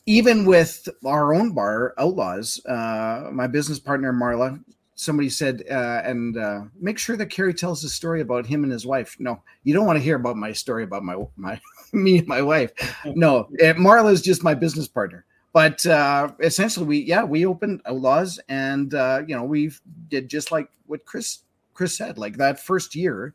Even 0.06 0.44
with 0.44 0.88
our 1.04 1.34
own 1.34 1.52
bar, 1.52 1.94
Outlaws, 1.98 2.64
uh, 2.66 3.28
my 3.32 3.46
business 3.46 3.78
partner 3.78 4.12
Marla, 4.12 4.60
somebody 4.94 5.28
said, 5.28 5.62
uh, 5.70 6.02
and 6.04 6.36
uh, 6.36 6.62
make 6.80 6.98
sure 6.98 7.16
that 7.16 7.26
kerry 7.26 7.54
tells 7.54 7.84
a 7.84 7.88
story 7.88 8.20
about 8.20 8.46
him 8.46 8.64
and 8.64 8.72
his 8.72 8.86
wife. 8.86 9.16
No, 9.18 9.42
you 9.62 9.72
don't 9.72 9.86
want 9.86 9.98
to 9.98 10.02
hear 10.02 10.16
about 10.16 10.36
my 10.36 10.52
story 10.52 10.84
about 10.84 11.04
my 11.04 11.16
my 11.36 11.60
me 11.92 12.18
and 12.18 12.26
my 12.26 12.42
wife. 12.42 12.72
No, 13.04 13.48
Marla 13.60 14.12
is 14.12 14.22
just 14.22 14.42
my 14.42 14.54
business 14.54 14.88
partner. 14.88 15.24
but 15.52 15.84
uh, 15.86 16.32
essentially, 16.40 16.86
we 16.86 16.98
yeah 16.98 17.24
we 17.24 17.46
opened 17.46 17.80
Outlaws, 17.86 18.40
and 18.48 18.94
uh, 18.94 19.22
you 19.26 19.36
know 19.36 19.44
we 19.44 19.70
did 20.08 20.28
just 20.28 20.50
like 20.50 20.68
what 20.86 21.04
Chris 21.04 21.40
Chris 21.80 21.96
said. 21.96 22.18
Like 22.18 22.36
that 22.36 22.60
first 22.60 22.94
year, 22.94 23.32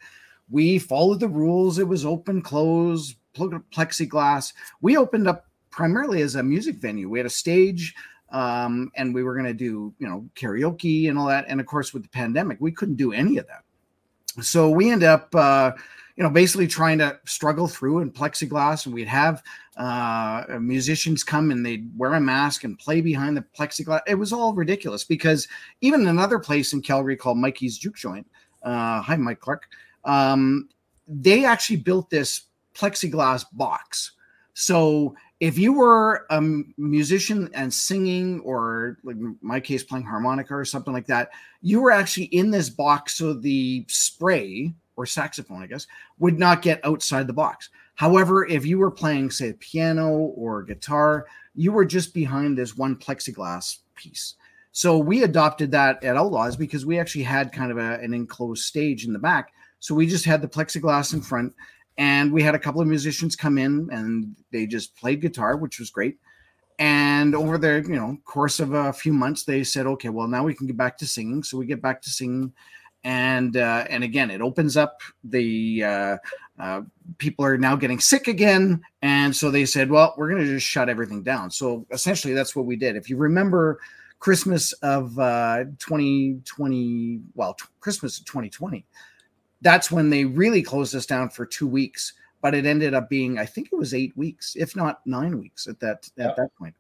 we 0.51 0.77
followed 0.77 1.19
the 1.19 1.27
rules. 1.27 1.79
It 1.79 1.87
was 1.87 2.05
open, 2.05 2.43
close, 2.43 3.15
plexiglass. 3.33 4.53
We 4.81 4.97
opened 4.97 5.27
up 5.27 5.47
primarily 5.71 6.21
as 6.21 6.35
a 6.35 6.43
music 6.43 6.75
venue. 6.75 7.09
We 7.09 7.17
had 7.17 7.25
a 7.25 7.31
stage. 7.31 7.95
Um, 8.29 8.91
and 8.97 9.15
we 9.15 9.23
were 9.23 9.33
going 9.33 9.47
to 9.47 9.53
do, 9.55 9.95
you 9.97 10.07
know, 10.07 10.29
karaoke 10.35 11.09
and 11.09 11.17
all 11.17 11.25
that. 11.25 11.45
And 11.47 11.59
of 11.59 11.65
course, 11.65 11.91
with 11.91 12.03
the 12.03 12.09
pandemic, 12.09 12.57
we 12.59 12.71
couldn't 12.71 12.97
do 12.97 13.13
any 13.13 13.37
of 13.37 13.47
that. 13.47 13.63
So 14.43 14.69
we 14.69 14.91
end 14.91 15.03
up, 15.03 15.33
uh, 15.33 15.71
you 16.15 16.23
know, 16.23 16.29
basically 16.29 16.67
trying 16.67 16.97
to 16.99 17.19
struggle 17.25 17.67
through 17.67 17.99
in 17.99 18.11
plexiglass, 18.11 18.85
and 18.85 18.95
we'd 18.95 19.07
have 19.07 19.43
uh, 19.75 20.43
musicians 20.59 21.23
come 21.23 21.51
and 21.51 21.65
they'd 21.65 21.89
wear 21.97 22.13
a 22.13 22.19
mask 22.19 22.63
and 22.63 22.79
play 22.79 23.01
behind 23.01 23.35
the 23.35 23.43
plexiglass. 23.57 23.99
It 24.07 24.15
was 24.15 24.31
all 24.31 24.53
ridiculous 24.53 25.03
because 25.03 25.47
even 25.81 26.07
another 26.07 26.39
place 26.39 26.71
in 26.71 26.81
Calgary 26.81 27.17
called 27.17 27.37
Mikey's 27.37 27.77
Juke 27.77 27.97
Joint. 27.97 28.25
Uh, 28.63 29.01
hi, 29.01 29.17
Mike 29.17 29.41
Clark. 29.41 29.67
Um, 30.05 30.69
they 31.07 31.43
actually 31.43 31.77
built 31.77 32.09
this 32.09 32.43
plexiglass 32.73 33.45
box. 33.51 34.13
So 34.53 35.15
if 35.41 35.57
you 35.57 35.73
were 35.73 36.25
a 36.29 36.41
musician 36.77 37.49
and 37.53 37.73
singing, 37.73 38.39
or 38.39 38.97
like 39.03 39.17
my 39.41 39.59
case, 39.59 39.83
playing 39.83 40.05
harmonica 40.05 40.55
or 40.55 40.63
something 40.63 40.93
like 40.93 41.07
that, 41.07 41.31
you 41.61 41.81
were 41.81 41.91
actually 41.91 42.25
in 42.27 42.51
this 42.51 42.69
box. 42.69 43.15
So 43.15 43.33
the 43.33 43.83
spray 43.89 44.73
or 44.95 45.05
saxophone, 45.05 45.63
I 45.63 45.67
guess, 45.67 45.87
would 46.19 46.39
not 46.39 46.61
get 46.61 46.85
outside 46.85 47.27
the 47.27 47.33
box. 47.33 47.69
However, 47.95 48.45
if 48.45 48.65
you 48.65 48.77
were 48.77 48.91
playing, 48.91 49.31
say, 49.31 49.53
piano 49.53 50.09
or 50.11 50.63
guitar, 50.63 51.27
you 51.55 51.71
were 51.71 51.85
just 51.85 52.13
behind 52.13 52.57
this 52.57 52.75
one 52.75 52.95
plexiglass 52.95 53.77
piece. 53.95 54.35
So 54.71 54.97
we 54.97 55.23
adopted 55.23 55.71
that 55.71 56.03
at 56.03 56.17
Outlaws 56.17 56.57
because 56.57 56.85
we 56.85 56.99
actually 56.99 57.23
had 57.23 57.53
kind 57.53 57.71
of 57.71 57.77
a, 57.77 57.93
an 58.01 58.13
enclosed 58.13 58.63
stage 58.63 59.05
in 59.05 59.13
the 59.13 59.19
back. 59.19 59.53
So 59.79 59.95
we 59.95 60.05
just 60.05 60.25
had 60.25 60.41
the 60.41 60.49
plexiglass 60.49 61.13
in 61.13 61.21
front, 61.21 61.53
and 61.97 62.31
we 62.31 62.43
had 62.43 62.55
a 62.55 62.59
couple 62.59 62.81
of 62.81 62.87
musicians 62.87 63.37
come 63.37 63.57
in 63.57 63.87
and 63.91 64.35
they 64.51 64.65
just 64.65 64.95
played 64.97 65.21
guitar, 65.21 65.55
which 65.55 65.79
was 65.79 65.89
great. 65.89 66.17
And 66.77 67.33
over 67.35 67.57
the 67.57 67.85
you 67.87 67.95
know 67.95 68.17
course 68.25 68.59
of 68.59 68.73
a 68.73 68.91
few 68.91 69.13
months, 69.13 69.45
they 69.45 69.63
said, 69.63 69.87
okay, 69.87 70.09
well 70.09 70.27
now 70.27 70.43
we 70.43 70.53
can 70.53 70.67
get 70.67 70.75
back 70.75 70.97
to 70.97 71.07
singing. 71.07 71.41
So 71.43 71.57
we 71.57 71.65
get 71.65 71.81
back 71.81 72.01
to 72.01 72.09
singing 72.09 72.51
and 73.05 73.55
uh, 73.55 73.85
and 73.87 74.03
again 74.03 74.31
it 74.31 74.41
opens 74.41 74.75
up 74.75 74.99
the 75.23 75.83
uh, 75.83 76.17
uh, 76.59 76.81
people 77.19 77.45
are 77.45 77.57
now 77.57 77.75
getting 77.75 77.99
sick 77.99 78.27
again. 78.27 78.81
And 79.01 79.33
so 79.33 79.51
they 79.51 79.65
said 79.65 79.89
well 79.89 80.13
we're 80.17 80.29
going 80.29 80.41
to 80.41 80.47
just 80.47 80.65
shut 80.65 80.89
everything 80.89 81.23
down. 81.23 81.51
So 81.51 81.85
essentially 81.91 82.33
that's 82.33 82.55
what 82.55 82.65
we 82.65 82.75
did. 82.75 82.97
If 82.97 83.09
you 83.09 83.15
remember 83.15 83.79
christmas 84.19 84.73
of 84.81 85.15
2020 85.15 87.15
uh, 87.15 87.19
well 87.35 87.53
t- 87.53 87.65
christmas 87.81 88.17
of 88.17 88.25
2020 88.25 88.85
that's 89.61 89.91
when 89.91 90.09
they 90.09 90.23
really 90.23 90.63
closed 90.63 90.95
us 90.95 91.05
down 91.05 91.29
for 91.29 91.45
two 91.45 91.67
weeks. 91.67 92.13
But 92.41 92.55
it 92.55 92.65
ended 92.65 92.93
up 92.93 93.09
being 93.09 93.37
i 93.37 93.45
think 93.45 93.69
it 93.71 93.75
was 93.75 93.93
eight 93.93 94.17
weeks 94.17 94.55
if 94.55 94.75
not 94.75 95.05
nine 95.05 95.37
weeks 95.37 95.67
at 95.67 95.79
that 95.79 96.09
at 96.17 96.25
yeah. 96.25 96.33
that 96.37 96.49
point. 96.57 96.73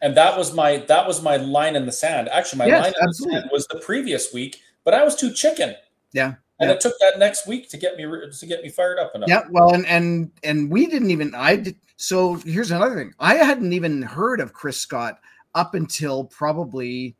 And 0.00 0.16
that 0.16 0.38
was 0.38 0.54
my 0.54 0.78
that 0.88 1.06
was 1.06 1.22
my 1.22 1.36
line 1.36 1.76
in 1.76 1.84
the 1.84 1.92
sand. 1.92 2.30
Actually 2.30 2.60
my 2.60 2.66
yes, 2.66 2.84
line 2.84 2.94
in 2.98 3.08
absolutely. 3.08 3.34
the 3.34 3.40
sand 3.40 3.50
was 3.52 3.66
the 3.66 3.80
previous 3.80 4.32
week 4.32 4.60
but 4.86 4.94
I 4.94 5.04
was 5.04 5.14
too 5.16 5.32
chicken. 5.34 5.74
Yeah. 6.12 6.36
And 6.58 6.70
yeah. 6.70 6.76
it 6.76 6.80
took 6.80 6.94
that 7.00 7.18
next 7.18 7.46
week 7.46 7.68
to 7.68 7.76
get 7.76 7.98
me 7.98 8.04
to 8.04 8.46
get 8.46 8.62
me 8.62 8.70
fired 8.70 8.98
up 8.98 9.14
enough. 9.14 9.28
Yeah, 9.28 9.42
well, 9.50 9.74
and 9.74 9.84
and 9.84 10.30
and 10.42 10.70
we 10.70 10.86
didn't 10.86 11.10
even. 11.10 11.34
I 11.34 11.56
did. 11.56 11.76
So 11.96 12.36
here's 12.36 12.70
another 12.70 12.94
thing. 12.94 13.12
I 13.20 13.34
hadn't 13.34 13.74
even 13.74 14.00
heard 14.00 14.40
of 14.40 14.54
Chris 14.54 14.80
Scott 14.80 15.18
up 15.54 15.74
until 15.74 16.24
probably 16.24 17.14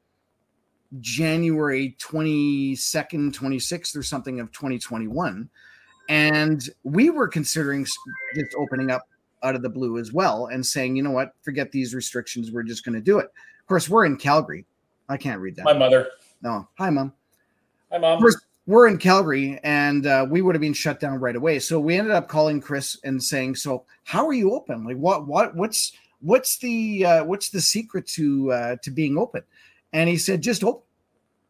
January 1.00 1.96
22nd, 1.98 3.32
26th, 3.32 3.96
or 3.96 4.02
something 4.02 4.40
of 4.40 4.52
2021. 4.52 5.50
And 6.08 6.62
we 6.84 7.10
were 7.10 7.28
considering 7.28 7.84
just 7.84 8.54
opening 8.56 8.90
up 8.90 9.08
out 9.42 9.54
of 9.54 9.62
the 9.62 9.68
blue 9.68 9.98
as 9.98 10.12
well 10.12 10.46
and 10.46 10.64
saying, 10.64 10.96
you 10.96 11.02
know 11.02 11.10
what, 11.10 11.32
forget 11.42 11.72
these 11.72 11.94
restrictions. 11.94 12.52
We're 12.52 12.62
just 12.62 12.84
going 12.84 12.94
to 12.94 13.00
do 13.00 13.18
it. 13.18 13.26
Of 13.26 13.66
course, 13.66 13.88
we're 13.88 14.04
in 14.04 14.16
Calgary. 14.16 14.66
I 15.08 15.16
can't 15.16 15.40
read 15.40 15.56
that. 15.56 15.64
My 15.64 15.72
mother. 15.72 16.08
No. 16.42 16.68
Hi, 16.78 16.90
mom. 16.90 17.12
Hi, 17.90 17.98
mom. 17.98 18.20
First, 18.20 18.38
we're 18.66 18.88
in 18.88 18.98
Calgary, 18.98 19.60
and 19.62 20.06
uh, 20.06 20.26
we 20.28 20.42
would 20.42 20.54
have 20.54 20.60
been 20.60 20.72
shut 20.72 20.98
down 20.98 21.20
right 21.20 21.36
away. 21.36 21.60
So 21.60 21.78
we 21.78 21.96
ended 21.96 22.12
up 22.12 22.28
calling 22.28 22.60
Chris 22.60 22.98
and 23.04 23.22
saying, 23.22 23.54
"So 23.56 23.84
how 24.04 24.26
are 24.26 24.32
you 24.32 24.54
open? 24.54 24.84
Like, 24.84 24.96
what, 24.96 25.26
what, 25.26 25.54
what's, 25.54 25.92
what's 26.20 26.58
the, 26.58 27.06
uh, 27.06 27.24
what's 27.24 27.50
the 27.50 27.60
secret 27.60 28.06
to, 28.08 28.52
uh, 28.52 28.76
to 28.82 28.90
being 28.90 29.16
open?" 29.16 29.42
And 29.92 30.08
he 30.08 30.18
said, 30.18 30.42
"Just 30.42 30.64
open." 30.64 30.82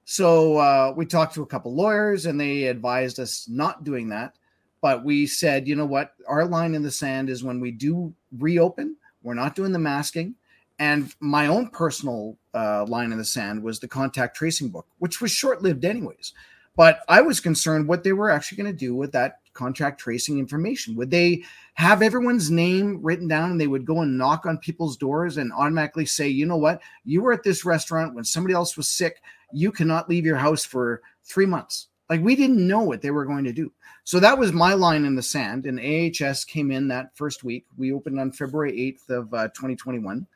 So 0.04 0.58
uh, 0.58 0.92
we 0.94 1.06
talked 1.06 1.34
to 1.34 1.42
a 1.42 1.46
couple 1.46 1.74
lawyers, 1.74 2.26
and 2.26 2.40
they 2.40 2.64
advised 2.64 3.18
us 3.18 3.48
not 3.48 3.82
doing 3.82 4.08
that. 4.10 4.36
But 4.80 5.04
we 5.04 5.26
said, 5.26 5.66
you 5.66 5.74
know 5.74 5.86
what? 5.86 6.12
Our 6.28 6.44
line 6.44 6.74
in 6.74 6.82
the 6.82 6.92
sand 6.92 7.28
is 7.28 7.42
when 7.42 7.60
we 7.60 7.72
do 7.72 8.14
reopen, 8.38 8.94
we're 9.22 9.34
not 9.34 9.56
doing 9.56 9.72
the 9.72 9.80
masking. 9.80 10.36
And 10.78 11.12
my 11.18 11.48
own 11.48 11.70
personal 11.70 12.36
uh, 12.56 12.86
line 12.86 13.12
in 13.12 13.18
the 13.18 13.24
sand 13.24 13.62
was 13.62 13.78
the 13.78 13.88
contact 13.88 14.36
tracing 14.36 14.70
book, 14.70 14.86
which 14.98 15.20
was 15.20 15.30
short 15.30 15.62
lived, 15.62 15.84
anyways. 15.84 16.32
But 16.76 17.00
I 17.08 17.22
was 17.22 17.40
concerned 17.40 17.88
what 17.88 18.04
they 18.04 18.12
were 18.12 18.30
actually 18.30 18.62
going 18.62 18.72
to 18.72 18.78
do 18.78 18.94
with 18.94 19.12
that 19.12 19.40
contact 19.54 19.98
tracing 19.98 20.38
information. 20.38 20.94
Would 20.96 21.10
they 21.10 21.42
have 21.74 22.02
everyone's 22.02 22.50
name 22.50 23.00
written 23.02 23.28
down 23.28 23.50
and 23.50 23.60
they 23.60 23.66
would 23.66 23.86
go 23.86 24.02
and 24.02 24.18
knock 24.18 24.44
on 24.44 24.58
people's 24.58 24.96
doors 24.96 25.38
and 25.38 25.52
automatically 25.52 26.04
say, 26.04 26.28
you 26.28 26.44
know 26.44 26.56
what, 26.56 26.80
you 27.04 27.22
were 27.22 27.32
at 27.32 27.42
this 27.42 27.64
restaurant 27.64 28.14
when 28.14 28.24
somebody 28.24 28.54
else 28.54 28.76
was 28.76 28.88
sick. 28.88 29.22
You 29.52 29.72
cannot 29.72 30.08
leave 30.08 30.26
your 30.26 30.36
house 30.36 30.64
for 30.64 31.02
three 31.24 31.46
months. 31.46 31.88
Like 32.10 32.20
we 32.20 32.36
didn't 32.36 32.66
know 32.66 32.82
what 32.82 33.02
they 33.02 33.10
were 33.10 33.24
going 33.24 33.44
to 33.44 33.52
do. 33.52 33.72
So 34.04 34.20
that 34.20 34.38
was 34.38 34.52
my 34.52 34.74
line 34.74 35.04
in 35.04 35.16
the 35.16 35.22
sand. 35.22 35.66
And 35.66 35.80
AHS 35.80 36.44
came 36.44 36.70
in 36.70 36.88
that 36.88 37.16
first 37.16 37.42
week. 37.42 37.66
We 37.76 37.92
opened 37.92 38.20
on 38.20 38.30
February 38.32 38.72
8th 38.72 39.16
of 39.16 39.34
uh, 39.34 39.48
2021 39.48 40.26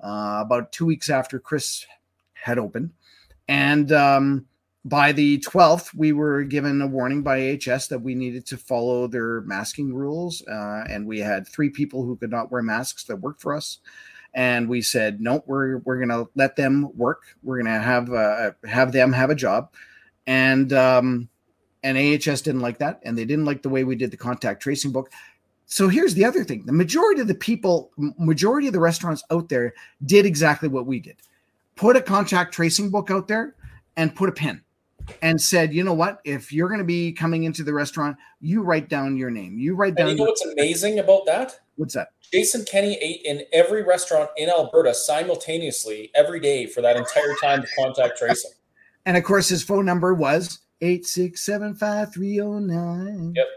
uh, 0.00 0.42
about 0.44 0.72
two 0.72 0.86
weeks 0.86 1.10
after 1.10 1.38
Chris 1.38 1.86
had 2.34 2.58
opened. 2.58 2.92
And 3.48 3.92
um, 3.92 4.46
by 4.84 5.12
the 5.12 5.38
12th, 5.40 5.94
we 5.94 6.12
were 6.12 6.44
given 6.44 6.80
a 6.80 6.86
warning 6.86 7.22
by 7.22 7.58
AHS 7.66 7.88
that 7.88 8.02
we 8.02 8.14
needed 8.14 8.46
to 8.46 8.56
follow 8.56 9.06
their 9.06 9.40
masking 9.42 9.92
rules. 9.92 10.46
Uh, 10.46 10.84
and 10.88 11.06
we 11.06 11.18
had 11.18 11.48
three 11.48 11.70
people 11.70 12.04
who 12.04 12.16
could 12.16 12.30
not 12.30 12.52
wear 12.52 12.62
masks 12.62 13.04
that 13.04 13.16
worked 13.16 13.42
for 13.42 13.54
us. 13.54 13.78
And 14.32 14.68
we 14.68 14.82
said, 14.82 15.20
no, 15.20 15.42
we're, 15.46 15.78
we're 15.78 15.96
going 15.96 16.10
to 16.10 16.28
let 16.34 16.56
them 16.56 16.90
work. 16.96 17.22
We're 17.42 17.62
going 17.62 17.74
to 17.74 17.80
have, 17.80 18.12
uh, 18.12 18.52
have 18.64 18.92
them 18.92 19.12
have 19.12 19.30
a 19.30 19.34
job. 19.34 19.72
And, 20.26 20.72
um, 20.72 21.28
and 21.82 21.96
AHS 21.96 22.42
didn't 22.42 22.60
like 22.60 22.78
that. 22.78 23.00
And 23.02 23.16
they 23.16 23.24
didn't 23.24 23.44
like 23.44 23.62
the 23.62 23.68
way 23.68 23.82
we 23.82 23.96
did 23.96 24.10
the 24.10 24.16
contact 24.16 24.62
tracing 24.62 24.92
book 24.92 25.10
so 25.66 25.88
here's 25.88 26.14
the 26.14 26.24
other 26.24 26.44
thing. 26.44 26.64
The 26.64 26.72
majority 26.72 27.20
of 27.20 27.26
the 27.26 27.34
people 27.34 27.90
majority 27.98 28.68
of 28.68 28.72
the 28.72 28.80
restaurants 28.80 29.24
out 29.30 29.48
there 29.48 29.74
did 30.04 30.24
exactly 30.24 30.68
what 30.68 30.86
we 30.86 31.00
did. 31.00 31.16
Put 31.74 31.96
a 31.96 32.00
contact 32.00 32.54
tracing 32.54 32.90
book 32.90 33.10
out 33.10 33.26
there 33.26 33.56
and 33.96 34.14
put 34.14 34.28
a 34.28 34.32
pin 34.32 34.62
and 35.22 35.40
said 35.40 35.74
you 35.74 35.82
know 35.82 35.92
what? 35.92 36.20
If 36.24 36.52
you're 36.52 36.68
going 36.68 36.78
to 36.78 36.84
be 36.84 37.10
coming 37.12 37.42
into 37.42 37.64
the 37.64 37.74
restaurant 37.74 38.16
you 38.40 38.62
write 38.62 38.88
down 38.88 39.16
your 39.16 39.30
name. 39.30 39.58
You 39.58 39.74
write 39.74 39.96
down 39.96 40.10
and 40.10 40.18
you 40.18 40.24
know 40.24 40.30
what's 40.30 40.46
amazing 40.46 41.00
about 41.00 41.26
that? 41.26 41.58
What's 41.74 41.94
that? 41.94 42.10
Jason 42.32 42.64
kenney 42.64 42.96
ate 43.02 43.22
in 43.24 43.42
every 43.52 43.82
restaurant 43.82 44.30
in 44.36 44.48
alberta 44.48 44.94
simultaneously 44.94 46.12
every 46.14 46.38
day 46.38 46.66
for 46.66 46.80
that 46.80 46.96
entire 46.96 47.34
time 47.42 47.62
to 47.62 47.68
contact 47.76 48.18
tracing. 48.18 48.52
And 49.04 49.16
of 49.16 49.24
course 49.24 49.48
his 49.48 49.64
phone 49.64 49.84
number 49.84 50.14
was 50.14 50.60
8675309 50.80 53.34
yep 53.34 53.48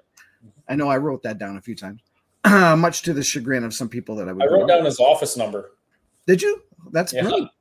I 0.69 0.75
know 0.75 0.87
I 0.87 0.97
wrote 0.97 1.23
that 1.23 1.39
down 1.39 1.57
a 1.57 1.61
few 1.61 1.75
times, 1.75 2.01
much 2.45 3.01
to 3.01 3.13
the 3.13 3.23
chagrin 3.23 3.63
of 3.63 3.73
some 3.73 3.89
people 3.89 4.15
that 4.15 4.29
I 4.29 4.33
would. 4.33 4.43
I 4.43 4.45
wrote 4.45 4.67
down 4.67 4.85
his 4.85 4.99
office 4.99 5.35
number. 5.35 5.71
Did 6.27 6.41
you? 6.41 6.61
That's 6.91 7.11
yeah. 7.11 7.23
brilliant. 7.23 7.51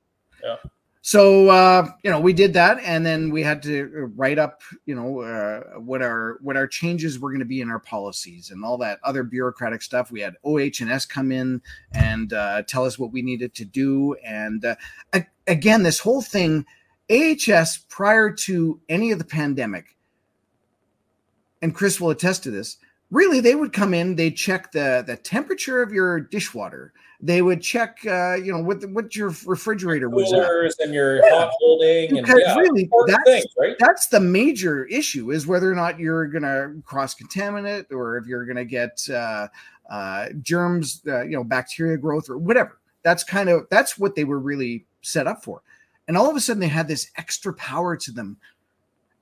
Yeah. 0.44 0.56
So 1.00 1.48
uh, 1.48 1.88
you 2.04 2.10
know, 2.10 2.20
we 2.20 2.34
did 2.34 2.52
that, 2.52 2.80
and 2.84 3.06
then 3.06 3.30
we 3.30 3.42
had 3.42 3.62
to 3.62 4.12
write 4.14 4.38
up, 4.38 4.60
you 4.84 4.94
know, 4.94 5.20
uh, 5.20 5.78
what 5.78 6.02
our 6.02 6.36
what 6.42 6.54
our 6.54 6.66
changes 6.66 7.18
were 7.18 7.30
going 7.30 7.38
to 7.38 7.46
be 7.46 7.62
in 7.62 7.70
our 7.70 7.78
policies 7.78 8.50
and 8.50 8.62
all 8.62 8.76
that 8.78 8.98
other 9.02 9.22
bureaucratic 9.22 9.80
stuff. 9.80 10.10
We 10.12 10.20
had 10.20 10.34
OH 10.44 10.82
and 10.82 10.90
S 10.90 11.06
come 11.06 11.32
in 11.32 11.62
and 11.92 12.34
uh, 12.34 12.62
tell 12.64 12.84
us 12.84 12.98
what 12.98 13.10
we 13.10 13.22
needed 13.22 13.54
to 13.54 13.64
do, 13.64 14.16
and 14.22 14.64
uh, 14.64 14.74
again, 15.46 15.82
this 15.82 15.98
whole 15.98 16.20
thing, 16.20 16.66
AHS 17.10 17.78
prior 17.88 18.30
to 18.30 18.78
any 18.90 19.10
of 19.10 19.18
the 19.18 19.24
pandemic, 19.24 19.96
and 21.62 21.74
Chris 21.74 22.00
will 22.00 22.10
attest 22.10 22.42
to 22.42 22.50
this 22.50 22.76
really 23.10 23.40
they 23.40 23.54
would 23.54 23.72
come 23.72 23.94
in 23.94 24.16
they'd 24.16 24.36
check 24.36 24.70
the 24.72 25.02
the 25.06 25.16
temperature 25.16 25.82
of 25.82 25.92
your 25.92 26.20
dishwater 26.20 26.92
they 27.20 27.42
would 27.42 27.60
check 27.60 27.98
uh 28.06 28.34
you 28.34 28.52
know 28.52 28.62
what 28.62 28.84
what 28.90 29.16
your 29.16 29.34
refrigerator 29.46 30.08
was 30.08 30.30
Coolers 30.30 30.76
and 30.78 30.92
your 30.92 31.16
yeah. 31.16 31.30
hot 31.30 31.52
holding 31.58 32.14
because 32.14 32.30
and, 32.30 32.42
yeah, 32.44 32.54
really 32.56 32.88
that's, 33.06 33.24
things, 33.24 33.46
right? 33.58 33.76
that's 33.78 34.08
the 34.08 34.20
major 34.20 34.84
issue 34.86 35.30
is 35.30 35.46
whether 35.46 35.70
or 35.70 35.74
not 35.74 35.98
you're 35.98 36.26
gonna 36.26 36.74
cross 36.84 37.14
contaminate 37.14 37.86
or 37.90 38.16
if 38.18 38.26
you're 38.26 38.44
gonna 38.44 38.64
get 38.64 39.00
uh, 39.10 39.48
uh 39.90 40.28
germs 40.42 41.02
uh, 41.08 41.22
you 41.22 41.32
know 41.32 41.44
bacteria 41.44 41.96
growth 41.96 42.28
or 42.28 42.38
whatever 42.38 42.78
That's 43.02 43.24
kind 43.24 43.48
of 43.48 43.66
that's 43.70 43.98
what 43.98 44.14
they 44.14 44.24
were 44.24 44.38
really 44.38 44.84
set 45.02 45.26
up 45.26 45.42
for. 45.44 45.62
And 46.06 46.16
all 46.16 46.30
of 46.30 46.36
a 46.36 46.40
sudden 46.40 46.60
they 46.60 46.68
had 46.68 46.88
this 46.88 47.10
extra 47.16 47.52
power 47.54 47.96
to 47.96 48.12
them. 48.12 48.36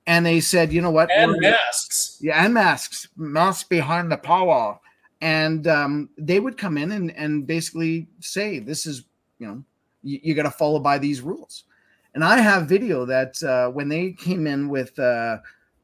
And 0.07 0.25
they 0.25 0.41
said, 0.41 0.73
you 0.73 0.81
know 0.81 0.91
what? 0.91 1.11
And 1.11 1.37
masks. 1.41 2.19
yeah, 2.21 2.45
and 2.45 2.55
masks, 2.55 3.09
masks 3.17 3.69
behind 3.69 4.11
the 4.11 4.17
power. 4.17 4.79
And 5.21 5.67
um, 5.67 6.11
they 6.17 6.39
would 6.41 6.57
come 6.57 6.79
in 6.79 6.93
and, 6.93 7.11
and 7.17 7.47
basically 7.47 8.07
say, 8.21 8.59
this 8.61 8.87
is, 8.87 9.05
you 9.39 9.47
know, 9.47 9.65
you, 10.03 10.21
you 10.23 10.35
got 10.35 10.45
to 10.45 10.51
follow 10.51 10.79
by 10.79 10.99
these 10.99 11.23
rules. 11.23 11.65
And 12.15 12.23
I 12.23 12.39
have 12.39 12.69
video 12.69 13.05
that 13.07 13.43
uh, 13.43 13.71
when 13.71 13.89
they 13.89 14.13
came 14.13 14.47
in 14.47 14.69
with 14.69 14.99
uh, 14.99 15.39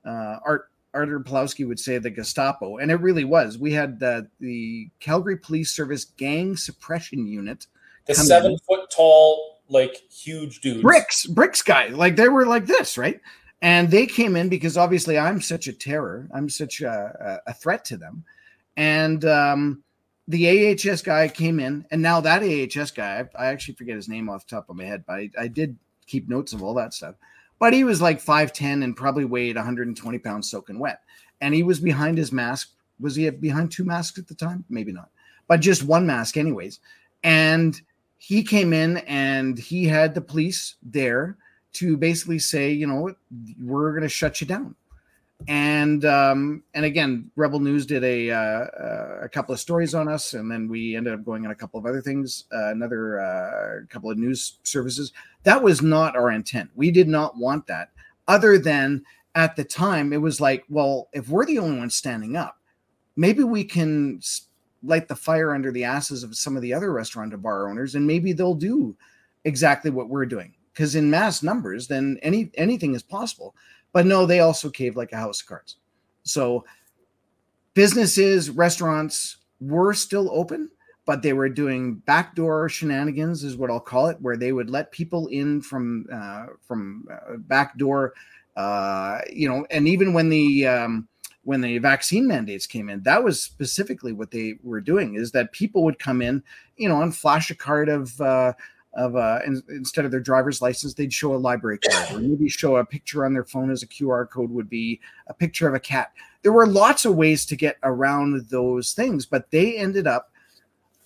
uh, 0.05 0.39
Art 0.45 0.71
Artur 0.95 1.21
Pawlowski 1.21 1.67
would 1.67 1.81
say 1.81 1.99
the 1.99 2.11
Gestapo, 2.11 2.79
and 2.79 2.91
it 2.91 2.97
really 2.97 3.25
was. 3.25 3.59
We 3.59 3.73
had 3.73 3.99
the, 3.99 4.29
the 4.41 4.91
Calgary 5.01 5.37
Police 5.37 5.71
Service 5.71 6.05
Gang 6.05 6.57
Suppression 6.57 7.27
Unit, 7.27 7.67
The 8.07 8.15
Come 8.15 8.23
in. 8.23 8.27
seven 8.27 8.59
foot 8.59 8.91
tall, 8.91 9.61
like 9.69 9.97
huge 10.11 10.61
dudes. 10.61 10.83
bricks, 10.83 11.27
bricks 11.27 11.63
guy, 11.63 11.89
like 11.89 12.17
they 12.17 12.29
were 12.29 12.47
like 12.47 12.67
this, 12.67 12.99
right? 12.99 13.21
And 13.63 13.89
they 13.89 14.07
came 14.07 14.35
in 14.35 14.49
because 14.49 14.77
obviously 14.77 15.17
I'm 15.17 15.41
such 15.41 15.69
a 15.69 15.73
terror, 15.73 16.29
I'm 16.35 16.49
such 16.49 16.83
a, 16.83 17.41
a 17.47 17.55
threat 17.55 17.85
to 17.87 17.97
them. 17.97 18.25
And 18.77 19.25
um, 19.25 19.85
the 20.27 20.75
AHS 20.75 21.03
guy 21.03 21.29
came 21.29 21.61
in, 21.61 21.87
and 21.93 22.03
now 22.03 22.21
that 22.21 22.43
AHS 22.43 22.91
guy, 22.91 23.25
I, 23.37 23.45
I 23.45 23.47
actually 23.47 23.75
forget 23.75 23.95
his 23.95 24.09
name 24.09 24.29
off 24.29 24.47
the 24.47 24.57
top 24.57 24.69
of 24.69 24.77
my 24.77 24.85
head, 24.85 25.05
but 25.07 25.15
I, 25.15 25.31
I 25.39 25.47
did 25.47 25.77
keep 26.07 26.29
notes 26.29 26.53
of 26.53 26.63
all 26.63 26.75
that 26.75 26.93
stuff. 26.93 27.15
But 27.61 27.73
he 27.73 27.85
was 27.85 28.03
like 28.03 28.21
5'10 28.21 28.83
and 28.83 28.97
probably 28.97 29.25
weighed 29.25 29.55
120 29.55 30.19
pounds 30.19 30.51
soaking 30.51 30.81
wet. 30.81 31.01
And 31.41 31.55
he 31.55 31.63
was 31.63 31.79
behind 31.79 32.19
his 32.19 32.33
mask. 32.33 32.73
Was 32.99 33.15
he 33.15 33.31
behind 33.31 33.71
two 33.71 33.85
masks 33.85 34.19
at 34.19 34.27
the 34.27 34.35
time? 34.35 34.65
Maybe 34.69 34.93
not, 34.93 35.11
but 35.47 35.61
just 35.61 35.85
one 35.85 36.05
mask, 36.05 36.37
anyways. 36.37 36.81
And 37.23 37.81
he 38.19 38.43
came 38.43 38.73
in 38.73 38.99
and 38.99 39.57
he 39.57 39.85
had 39.85 40.15
the 40.15 40.21
police 40.21 40.75
there 40.83 41.37
to 41.75 41.97
basically 41.97 42.39
say, 42.39 42.71
you 42.71 42.87
know, 42.87 43.15
we're 43.61 43.91
going 43.91 44.03
to 44.03 44.09
shut 44.09 44.41
you 44.41 44.47
down. 44.47 44.75
And 45.49 46.05
um, 46.05 46.63
and 46.75 46.85
again, 46.85 47.31
Rebel 47.35 47.59
News 47.59 47.85
did 47.85 48.05
a 48.05 48.31
uh, 48.31 48.39
uh, 48.39 49.19
a 49.23 49.29
couple 49.29 49.53
of 49.53 49.59
stories 49.59 49.93
on 49.93 50.07
us, 50.07 50.35
and 50.35 50.49
then 50.49 50.69
we 50.69 50.95
ended 50.95 51.15
up 51.15 51.25
going 51.25 51.45
on 51.45 51.51
a 51.51 51.55
couple 51.57 51.81
of 51.81 51.87
other 51.87 52.01
things, 52.01 52.45
uh, 52.55 52.71
another 52.71 53.21
uh, 53.21 53.87
couple 53.89 54.09
of 54.09 54.19
news 54.19 54.59
services. 54.63 55.13
That 55.43 55.61
was 55.61 55.83
not 55.83 56.15
our 56.15 56.31
intent. 56.31 56.71
We 56.77 56.93
did 56.93 57.09
not 57.09 57.37
want 57.37 57.67
that. 57.67 57.91
Other 58.29 58.57
than 58.57 59.03
at 59.35 59.57
the 59.57 59.65
time, 59.65 60.13
it 60.13 60.21
was 60.21 60.41
like, 60.41 60.65
well, 60.69 61.09
if 61.13 61.29
we're 61.29 61.47
the 61.47 61.59
only 61.59 61.79
ones 61.79 61.97
standing 61.97 62.37
up, 62.37 62.59
maybe 63.17 63.43
we 63.43 63.65
can 63.65 64.21
light 64.85 65.09
the 65.09 65.17
fire 65.17 65.55
under 65.55 65.73
the 65.73 65.85
asses 65.85 66.23
of 66.23 66.37
some 66.37 66.55
of 66.55 66.63
the 66.63 66.75
other 66.75 66.93
restaurant 66.93 67.33
and 67.33 67.43
bar 67.43 67.69
owners, 67.69 67.95
and 67.95 68.07
maybe 68.07 68.33
they'll 68.33 68.55
do 68.55 68.95
exactly 69.45 69.91
what 69.91 70.09
we're 70.09 70.27
doing. 70.27 70.55
Because 70.73 70.95
in 70.95 71.11
mass 71.11 71.43
numbers, 71.43 71.87
then 71.87 72.19
any 72.23 72.51
anything 72.55 72.95
is 72.95 73.03
possible. 73.03 73.55
But 73.93 74.07
no, 74.07 74.25
they 74.25 74.41
also 74.41 74.71
caved 74.71 74.97
like 74.97 75.13
a 75.13 75.19
house 75.19 75.43
of 75.43 75.47
cards. 75.47 75.77
So 76.23 76.65
businesses, 77.75 78.51
restaurants 78.51 79.37
were 79.61 79.93
still 79.93 80.31
open, 80.33 80.71
but 81.05 81.23
they 81.23 81.33
were 81.33 81.49
doing 81.49 81.97
backdoor 81.97 82.69
shenanigans, 82.69 83.45
is 83.45 83.57
what 83.57 83.71
I'll 83.71 83.81
call 83.81 84.07
it, 84.07 84.21
where 84.21 84.37
they 84.37 84.53
would 84.53 84.71
let 84.71 84.93
people 84.93 85.27
in 85.29 85.61
from 85.61 86.07
uh, 86.13 86.47
from 86.67 87.07
uh, 87.13 87.37
backdoor. 87.39 88.15
Uh, 88.57 89.21
you 89.31 89.49
know, 89.49 89.67
and 89.71 89.89
even 89.89 90.13
when 90.15 90.29
the 90.29 90.67
um, 90.67 91.09
when 91.45 91.61
the 91.61 91.79
vaccine 91.79 92.27
mandates 92.27 92.67
came 92.67 92.89
in, 92.89 93.03
that 93.03 93.23
was 93.23 93.43
specifically 93.43 94.13
what 94.13 94.31
they 94.31 94.55
were 94.63 94.81
doing. 94.81 95.17
Is 95.17 95.33
that 95.33 95.53
people 95.53 95.85
would 95.85 95.99
come 95.99 96.23
in, 96.23 96.43
you 96.77 96.89
know, 96.89 97.03
and 97.03 97.15
flash 97.15 97.51
a 97.51 97.55
card 97.55 97.89
of. 97.89 98.19
Of 98.95 99.17
uh, 99.17 99.39
in, 99.47 99.63
instead 99.71 100.05
of 100.05 100.11
their 100.11 100.21
driver's 100.21 100.61
license, 100.61 100.93
they'd 100.93 101.13
show 101.13 101.35
a 101.35 101.37
library 101.37 101.79
card, 101.79 102.13
or 102.13 102.21
maybe 102.21 102.47
show 102.49 102.77
a 102.77 102.85
picture 102.85 103.25
on 103.25 103.33
their 103.33 103.45
phone 103.45 103.71
as 103.71 103.83
a 103.83 103.87
QR 103.87 104.29
code 104.29 104.51
would 104.51 104.69
be 104.69 105.01
a 105.29 105.35
picture 105.35 105.67
of 105.67 105.75
a 105.75 105.81
cat. 105.81 106.13
There 106.43 106.53
were 106.53 106.67
lots 106.67 107.07
of 107.07 107.17
ways 107.17 107.47
to 107.47 107.57
get 107.57 107.79
around 107.83 108.49
those 108.51 108.93
things, 108.93 109.25
but 109.25 109.51
they 109.51 109.79
ended 109.79 110.07
up 110.07 110.31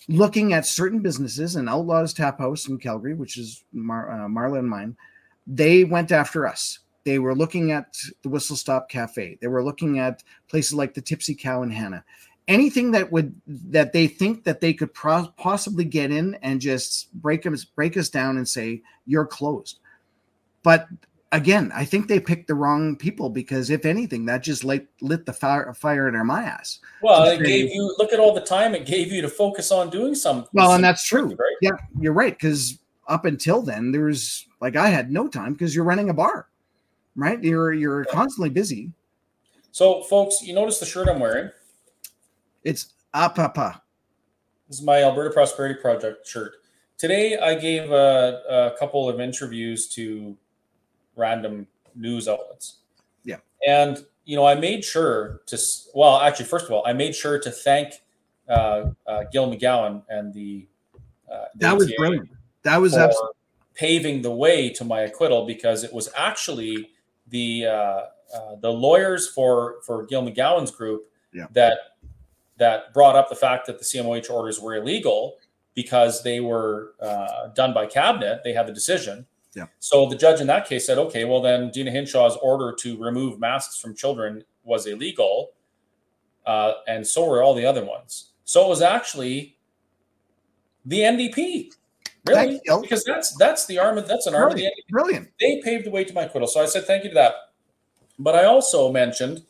looking 0.08 0.52
at 0.52 0.66
certain 0.66 1.00
businesses 1.00 1.56
and 1.56 1.68
Outlaws 1.68 2.12
Tap 2.12 2.38
House 2.38 2.68
in 2.68 2.78
Calgary, 2.78 3.14
which 3.14 3.36
is 3.36 3.64
Mar- 3.72 4.10
uh, 4.10 4.28
Marla 4.28 4.58
and 4.58 4.68
mine. 4.68 4.96
They 5.46 5.84
went 5.84 6.12
after 6.12 6.46
us. 6.46 6.80
They 7.04 7.18
were 7.20 7.36
looking 7.36 7.70
at 7.70 7.96
the 8.22 8.28
Whistle 8.28 8.56
Stop 8.56 8.88
Cafe. 8.88 9.38
They 9.40 9.46
were 9.46 9.62
looking 9.62 10.00
at 10.00 10.24
places 10.48 10.74
like 10.74 10.92
the 10.92 11.00
Tipsy 11.00 11.36
Cow 11.36 11.62
in 11.62 11.70
Hanna. 11.70 12.04
Anything 12.48 12.92
that 12.92 13.10
would 13.10 13.34
that 13.46 13.92
they 13.92 14.06
think 14.06 14.44
that 14.44 14.60
they 14.60 14.72
could 14.72 14.94
pro- 14.94 15.32
possibly 15.36 15.84
get 15.84 16.12
in 16.12 16.34
and 16.42 16.60
just 16.60 17.12
break 17.14 17.44
us 17.46 17.64
break 17.64 17.96
us 17.96 18.08
down 18.08 18.36
and 18.36 18.48
say 18.48 18.82
you're 19.04 19.26
closed. 19.26 19.80
But 20.62 20.86
again, 21.32 21.70
I 21.74 21.84
think 21.84 22.08
they 22.08 22.20
picked 22.20 22.48
the 22.48 22.54
wrong 22.54 22.96
people 22.96 23.30
because 23.30 23.70
if 23.70 23.84
anything, 23.84 24.24
that 24.26 24.42
just 24.42 24.64
lit 24.64 24.86
lit 25.00 25.26
the 25.26 25.32
fire 25.32 25.72
fire 25.74 26.06
under 26.06 26.24
my 26.24 26.42
ass. 26.42 26.80
Well, 27.02 27.24
it 27.24 27.42
gave 27.44 27.70
you 27.70 27.94
look 27.98 28.12
at 28.12 28.20
all 28.20 28.34
the 28.34 28.40
time 28.40 28.74
it 28.74 28.86
gave 28.86 29.12
you 29.12 29.22
to 29.22 29.28
focus 29.28 29.70
on 29.70 29.90
doing 29.90 30.14
something. 30.14 30.48
Well, 30.52 30.72
and 30.72 30.84
that's 30.84 31.06
true. 31.06 31.34
right? 31.34 31.56
Yeah, 31.60 31.76
you're 32.00 32.12
right. 32.12 32.32
Because 32.32 32.78
up 33.08 33.24
until 33.24 33.62
then, 33.62 33.92
there 33.92 34.04
was 34.04 34.46
like 34.60 34.76
I 34.76 34.88
had 34.88 35.10
no 35.10 35.28
time 35.28 35.52
because 35.52 35.74
you're 35.74 35.84
running 35.84 36.10
a 36.10 36.14
bar, 36.14 36.48
right? 37.14 37.42
You're 37.42 37.72
you're 37.72 38.04
constantly 38.06 38.50
busy. 38.50 38.92
So, 39.72 40.02
folks, 40.04 40.42
you 40.42 40.54
notice 40.54 40.78
the 40.78 40.86
shirt 40.86 41.08
I'm 41.08 41.20
wearing. 41.20 41.50
It's 42.66 42.94
up. 43.14 43.36
This 43.36 44.80
is 44.80 44.82
my 44.82 45.04
Alberta 45.04 45.32
Prosperity 45.32 45.80
Project 45.80 46.26
shirt. 46.26 46.54
Today, 46.98 47.38
I 47.38 47.54
gave 47.54 47.92
a, 47.92 48.72
a 48.74 48.76
couple 48.76 49.08
of 49.08 49.20
interviews 49.20 49.86
to 49.90 50.36
random 51.14 51.68
news 51.94 52.26
outlets. 52.26 52.78
Yeah. 53.22 53.36
And, 53.64 54.04
you 54.24 54.34
know, 54.34 54.44
I 54.44 54.56
made 54.56 54.84
sure 54.84 55.42
to, 55.46 55.56
well, 55.94 56.18
actually, 56.18 56.46
first 56.46 56.64
of 56.64 56.72
all, 56.72 56.82
I 56.84 56.92
made 56.92 57.14
sure 57.14 57.38
to 57.38 57.52
thank 57.52 58.02
uh, 58.48 58.86
uh, 59.06 59.22
Gil 59.30 59.48
McGowan 59.48 60.02
and 60.08 60.34
the. 60.34 60.66
Uh, 61.32 61.44
That 61.54 61.76
was 61.76 61.92
brilliant. 61.96 62.28
That 62.64 62.80
was 62.80 62.96
absolutely 62.96 63.36
paving 63.74 64.22
the 64.22 64.32
way 64.32 64.70
to 64.70 64.84
my 64.84 65.02
acquittal 65.02 65.46
because 65.46 65.84
it 65.84 65.92
was 65.92 66.08
actually 66.16 66.90
the 67.28 67.66
uh, 67.66 67.70
uh, 68.34 68.56
the 68.60 68.72
lawyers 68.72 69.28
for 69.28 69.76
for 69.86 70.04
Gil 70.06 70.28
McGowan's 70.28 70.72
group 70.72 71.08
Yeah. 71.32 71.46
that 71.52 71.78
that 72.58 72.92
brought 72.94 73.16
up 73.16 73.28
the 73.28 73.36
fact 73.36 73.66
that 73.66 73.78
the 73.78 73.84
CMOH 73.84 74.30
orders 74.30 74.60
were 74.60 74.76
illegal 74.76 75.36
because 75.74 76.22
they 76.22 76.40
were 76.40 76.94
uh, 77.00 77.48
done 77.48 77.74
by 77.74 77.86
cabinet. 77.86 78.40
They 78.42 78.52
had 78.52 78.66
the 78.66 78.72
decision. 78.72 79.26
Yeah. 79.54 79.66
So 79.78 80.08
the 80.08 80.16
judge 80.16 80.40
in 80.40 80.46
that 80.48 80.68
case 80.68 80.86
said, 80.86 80.98
okay, 80.98 81.24
well 81.24 81.40
then 81.40 81.70
Deena 81.70 81.90
Hinshaw's 81.90 82.36
order 82.42 82.74
to 82.80 83.02
remove 83.02 83.38
masks 83.38 83.78
from 83.78 83.94
children 83.94 84.44
was 84.64 84.86
illegal, 84.86 85.52
uh, 86.44 86.74
and 86.86 87.06
so 87.06 87.26
were 87.26 87.42
all 87.42 87.54
the 87.54 87.64
other 87.64 87.84
ones. 87.84 88.32
So 88.44 88.64
it 88.66 88.68
was 88.68 88.82
actually 88.82 89.56
the 90.84 91.00
NDP, 91.00 91.72
really, 92.26 92.60
you. 92.64 92.80
because 92.80 93.02
that's 93.04 93.34
that's 93.36 93.66
the 93.66 93.78
arm 93.78 93.96
of 93.96 94.06
that's 94.06 94.26
an 94.26 94.34
arm 94.34 94.50
of 94.50 94.56
the 94.56 94.64
NDP. 94.64 94.90
brilliant. 94.90 95.28
They 95.40 95.60
paved 95.62 95.86
the 95.86 95.90
way 95.90 96.04
to 96.04 96.12
my 96.12 96.22
acquittal. 96.24 96.48
So 96.48 96.62
I 96.62 96.66
said 96.66 96.84
thank 96.84 97.04
you 97.04 97.10
to 97.10 97.14
that. 97.14 97.34
But 98.18 98.34
I 98.34 98.44
also 98.44 98.92
mentioned 98.92 99.42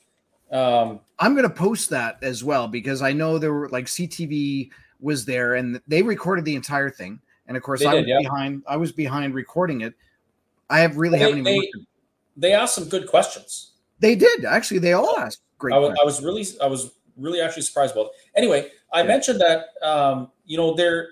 um, 0.53 1.01
I'm 1.19 1.35
going 1.35 1.49
to 1.49 1.55
post 1.55 1.91
that 1.91 2.19
as 2.23 2.45
well 2.45 2.69
because 2.69 3.03
I 3.03 3.13
know 3.13 3.39
there 3.39 3.53
were 3.53 3.69
like 3.71 3.87
CTV 3.87 4.71
was 5.01 5.25
there 5.25 5.55
and 5.55 5.81
they 5.89 6.03
recorded 6.03 6.45
the 6.45 6.55
entire 6.55 6.91
thing. 6.91 7.21
And 7.49 7.57
of 7.57 7.63
course, 7.63 7.85
I 7.85 7.93
did, 7.93 7.99
was 8.01 8.07
yeah. 8.09 8.19
behind. 8.21 8.63
I 8.67 8.77
was 8.77 8.93
behind 8.93 9.35
recording 9.35 9.83
it. 9.83 9.95
I 10.69 10.81
have 10.81 10.97
really 10.97 11.19
They- 11.19 11.25
haven't 11.25 11.39
even. 11.39 11.45
they- 11.45 11.57
looked 11.59 11.89
they 12.39 12.53
asked 12.53 12.75
some 12.75 12.89
good 12.89 13.07
questions. 13.09 13.73
They 14.01 14.15
did 14.15 14.45
actually. 14.45 14.79
They 14.81 14.93
all 14.93 15.19
asked 15.19 15.41
great. 15.59 15.73
I. 15.75 15.79
I 15.79 16.05
was 16.05 16.23
really, 16.23 16.45
I 16.63 16.67
was 16.67 16.91
really 17.17 17.41
actually 17.41 17.63
surprised 17.63 17.95
about. 17.95 18.07
It. 18.07 18.13
Anyway, 18.37 18.71
I 18.93 19.01
Yeah. 19.01 19.07
mentioned 19.09 19.41
that 19.41 19.69
um, 19.83 20.31
you 20.45 20.57
know 20.59 20.75
there. 20.75 21.09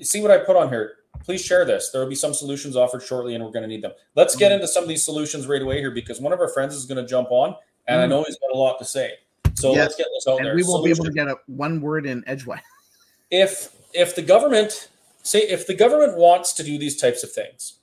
See 0.00 0.22
what 0.22 0.30
I 0.30 0.38
put 0.38 0.56
on 0.56 0.68
here. 0.70 0.94
Please 1.24 1.44
share 1.44 1.64
this. 1.64 1.90
There 1.90 2.00
will 2.00 2.08
be 2.08 2.14
some 2.14 2.32
solutions 2.32 2.76
offered 2.76 3.02
shortly, 3.02 3.34
and 3.34 3.44
we're 3.44 3.50
going 3.50 3.64
to 3.64 3.68
need 3.68 3.82
them. 3.82 3.92
Let's 4.14 4.36
get 4.36 4.50
Mhm. 4.50 4.56
into 4.56 4.68
some 4.68 4.82
of 4.82 4.88
these 4.88 5.04
solutions 5.04 5.46
right 5.46 5.60
away 5.60 5.78
here 5.80 5.90
because 5.90 6.20
one 6.20 6.32
of 6.32 6.40
our 6.40 6.48
friends 6.48 6.74
is 6.74 6.86
going 6.86 7.02
to 7.02 7.06
jump 7.06 7.30
on, 7.30 7.54
and 7.88 8.00
I 8.00 8.06
Mhm. 8.06 8.10
know 8.10 8.24
he's 8.24 8.36
got 8.38 8.50
a 8.52 8.58
lot 8.58 8.78
to 8.78 8.84
say. 8.84 9.12
So 9.54 9.70
Yes. 9.72 9.78
let's 9.78 9.96
get 9.96 10.06
this 10.14 10.26
out 10.28 10.38
and 10.38 10.46
there. 10.46 10.54
we 10.54 10.62
won't 10.64 10.84
be 10.84 10.90
able 10.90 11.04
to 11.04 11.12
get 11.12 11.28
a 11.28 11.36
one 11.46 11.80
word 11.80 12.06
in 12.06 12.22
edgewise. 12.26 12.60
if 13.30 13.72
if 13.92 14.14
the 14.14 14.22
government 14.22 14.88
say 15.22 15.40
if 15.40 15.66
the 15.66 15.74
government 15.74 16.16
wants 16.16 16.52
to 16.52 16.62
do 16.62 16.78
these 16.78 17.00
types 17.00 17.22
of 17.24 17.32
things 17.32 17.74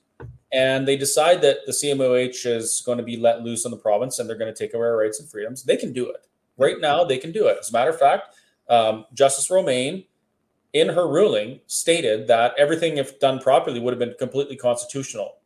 and 0.52 0.86
they 0.86 0.96
decide 0.96 1.42
that 1.42 1.58
the 1.66 1.72
CMOH 1.72 2.46
is 2.46 2.82
going 2.86 2.98
to 2.98 3.04
be 3.04 3.16
let 3.16 3.42
loose 3.42 3.64
on 3.64 3.70
the 3.72 3.76
province 3.76 4.18
and 4.18 4.28
they're 4.28 4.38
going 4.38 4.52
to 4.52 4.56
take 4.58 4.72
away 4.74 4.86
our 4.86 4.96
rights 4.96 5.18
and 5.18 5.28
freedoms, 5.28 5.64
they 5.64 5.76
can 5.76 5.92
do 5.92 6.08
it. 6.08 6.24
Right 6.56 6.80
now, 6.80 7.02
they 7.02 7.18
can 7.18 7.32
do 7.32 7.48
it. 7.48 7.58
As 7.58 7.70
a 7.70 7.72
matter 7.72 7.90
of 7.90 7.98
fact, 7.98 8.36
um, 8.68 9.04
Justice 9.12 9.50
Romaine, 9.50 10.04
in 10.72 10.88
her 10.88 11.08
ruling, 11.08 11.60
stated 11.66 12.28
that 12.28 12.54
everything, 12.56 12.98
if 12.98 13.18
done 13.18 13.40
properly, 13.40 13.80
would 13.80 13.92
have 13.92 13.98
been 13.98 14.14
completely 14.18 14.54
constitutional. 14.56 15.38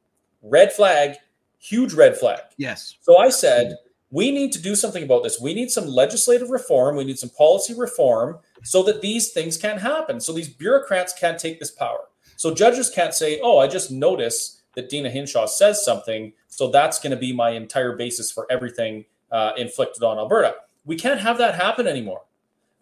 Red 0.43 0.73
flag, 0.73 1.17
huge 1.59 1.95
red 1.95 2.17
flag. 2.17 2.41
Yes. 2.59 2.97
So 3.01 3.17
I 3.17 3.31
said, 3.31 3.77
we 4.11 4.31
need 4.31 4.53
to 4.53 4.63
do 4.63 4.75
something 4.75 5.03
about 5.03 5.23
this. 5.23 5.41
We 5.41 5.55
need 5.55 5.71
some 5.71 5.87
legislative 5.87 6.51
reform. 6.51 6.97
We 6.97 7.05
need 7.05 7.19
some 7.19 7.31
policy 7.31 7.75
reform 7.75 8.39
so 8.63 8.83
that 8.85 9.03
these 9.03 9.33
things 9.33 9.57
can 9.57 9.79
happen. 9.79 10.21
So 10.21 10.33
these 10.33 10.49
bureaucrats 10.49 11.13
can't 11.13 11.39
take 11.39 11.61
this 11.61 11.71
power. 11.71 12.09
So 12.37 12.55
judges 12.55 12.89
can't 12.89 13.13
say, 13.15 13.41
"Oh, 13.43 13.59
I 13.59 13.67
just 13.67 13.91
notice 13.91 14.63
that 14.75 14.89
Deena 14.89 15.11
Hinshaw 15.11 15.47
says 15.47 15.85
something, 15.85 16.33
so 16.47 16.71
that's 16.71 16.99
going 16.99 17.11
to 17.11 17.17
be 17.17 17.33
my 17.33 17.51
entire 17.51 17.97
basis 17.97 18.31
for 18.31 18.47
everything 18.51 19.05
uh, 19.31 19.53
inflicted 19.57 20.03
on 20.03 20.19
Alberta." 20.19 20.55
We 20.85 20.97
can't 20.97 21.21
have 21.21 21.37
that 21.39 21.55
happen 21.57 21.87
anymore. 21.87 22.23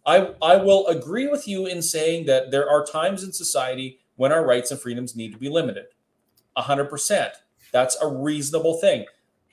I 0.05 0.33
I 0.41 0.55
will 0.55 0.87
agree 0.87 1.27
with 1.27 1.47
you 1.47 1.65
in 1.65 1.81
saying 1.81 2.25
that 2.27 2.51
there 2.51 2.69
are 2.69 2.85
times 2.85 3.23
in 3.23 3.33
society 3.33 3.99
when 4.15 4.31
our 4.31 4.45
rights 4.45 4.71
and 4.71 4.79
freedoms 4.79 5.15
need 5.15 5.33
to 5.33 5.37
be 5.37 5.49
limited. 5.49 5.85
100%. 6.57 7.31
That's 7.71 7.97
a 8.01 8.07
reasonable 8.07 8.77
thing. 8.79 9.05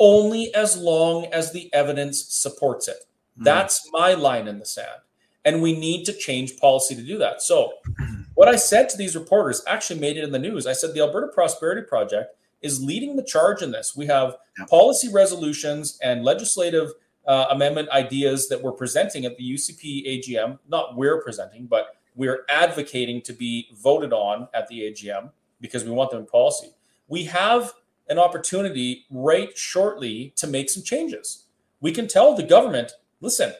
Only 0.04 0.54
as 0.54 0.76
long 0.76 1.26
as 1.26 1.52
the 1.52 1.72
evidence 1.72 2.26
supports 2.28 2.88
it. 2.88 2.98
Mm. 3.40 3.44
That's 3.44 3.88
my 3.90 4.12
line 4.12 4.46
in 4.48 4.58
the 4.58 4.66
sand. 4.66 5.00
And 5.46 5.62
we 5.62 5.78
need 5.78 6.04
to 6.04 6.12
change 6.12 6.58
policy 6.58 6.94
to 6.94 7.02
do 7.02 7.16
that. 7.18 7.40
So, 7.40 7.72
what 8.34 8.48
I 8.48 8.56
said 8.56 8.88
to 8.90 8.98
these 8.98 9.16
reporters 9.16 9.62
actually 9.66 10.00
made 10.00 10.16
it 10.16 10.24
in 10.24 10.32
the 10.32 10.38
news. 10.38 10.66
I 10.66 10.72
said 10.72 10.92
the 10.92 11.00
Alberta 11.00 11.28
Prosperity 11.32 11.82
Project 11.82 12.36
is 12.62 12.82
leading 12.82 13.16
the 13.16 13.22
charge 13.22 13.62
in 13.62 13.70
this. 13.70 13.94
We 13.96 14.06
have 14.06 14.36
policy 14.68 15.08
resolutions 15.12 15.98
and 16.02 16.24
legislative 16.24 16.90
uh, 17.26 17.46
amendment 17.50 17.88
ideas 17.90 18.48
that 18.48 18.62
we're 18.62 18.72
presenting 18.72 19.24
at 19.24 19.36
the 19.36 19.54
UCP 19.54 20.06
AGM. 20.06 20.58
Not 20.68 20.96
we're 20.96 21.22
presenting, 21.22 21.66
but 21.66 21.96
we're 22.14 22.44
advocating 22.48 23.22
to 23.22 23.32
be 23.32 23.68
voted 23.74 24.12
on 24.12 24.48
at 24.54 24.68
the 24.68 24.80
AGM 24.80 25.30
because 25.60 25.84
we 25.84 25.90
want 25.90 26.10
them 26.10 26.20
in 26.20 26.26
policy. 26.26 26.68
We 27.08 27.24
have 27.24 27.72
an 28.08 28.18
opportunity 28.18 29.06
right 29.10 29.56
shortly 29.56 30.32
to 30.36 30.46
make 30.46 30.70
some 30.70 30.82
changes. 30.82 31.44
We 31.80 31.92
can 31.92 32.06
tell 32.06 32.34
the 32.34 32.42
government, 32.42 32.92
listen, 33.20 33.52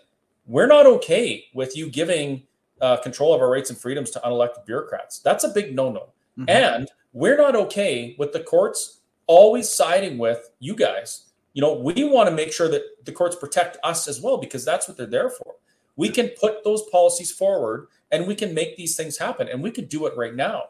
we're 0.47 0.67
not 0.67 0.87
okay 0.87 1.47
with 1.55 1.77
you 1.77 1.91
giving 1.91 2.43
uh, 2.81 2.99
control 2.99 3.35
of 3.35 3.41
our 3.41 3.51
rights 3.51 3.71
and 3.71 3.79
freedoms 3.79 4.11
to 4.11 4.21
unelected 4.21 4.67
bureaucrats. 4.67 5.21
That's 5.21 5.45
a 5.45 5.49
big 5.49 5.75
no 5.75 5.91
no. 5.91 6.09
Mm-hmm. 6.39 6.45
And 6.49 6.91
we're 7.13 7.37
not 7.37 7.57
okay 7.57 8.15
with 8.19 8.33
the 8.33 8.41
courts 8.41 9.01
always 9.27 9.71
siding 9.71 10.19
with 10.19 10.51
you 10.59 10.75
guys. 10.75 11.33
You 11.55 11.63
know, 11.63 11.75
we 11.75 12.05
want 12.05 12.29
to 12.29 12.35
make 12.35 12.53
sure 12.53 12.69
that 12.69 13.05
the 13.05 13.13
courts 13.13 13.37
protect 13.37 13.79
us 13.85 14.09
as 14.09 14.21
well 14.21 14.37
because 14.37 14.65
that's 14.65 14.89
what 14.89 14.97
they're 14.97 15.07
there 15.07 15.31
for. 15.31 15.55
We 15.97 16.09
can 16.09 16.31
put 16.41 16.65
those 16.65 16.83
policies 16.91 17.31
forward 17.31 17.87
and 18.11 18.27
we 18.27 18.35
can 18.35 18.53
make 18.53 18.77
these 18.77 18.97
things 18.97 19.17
happen 19.17 19.49
and 19.49 19.63
we 19.63 19.71
could 19.71 19.89
do 19.89 20.07
it 20.07 20.17
right 20.17 20.35
now. 20.35 20.65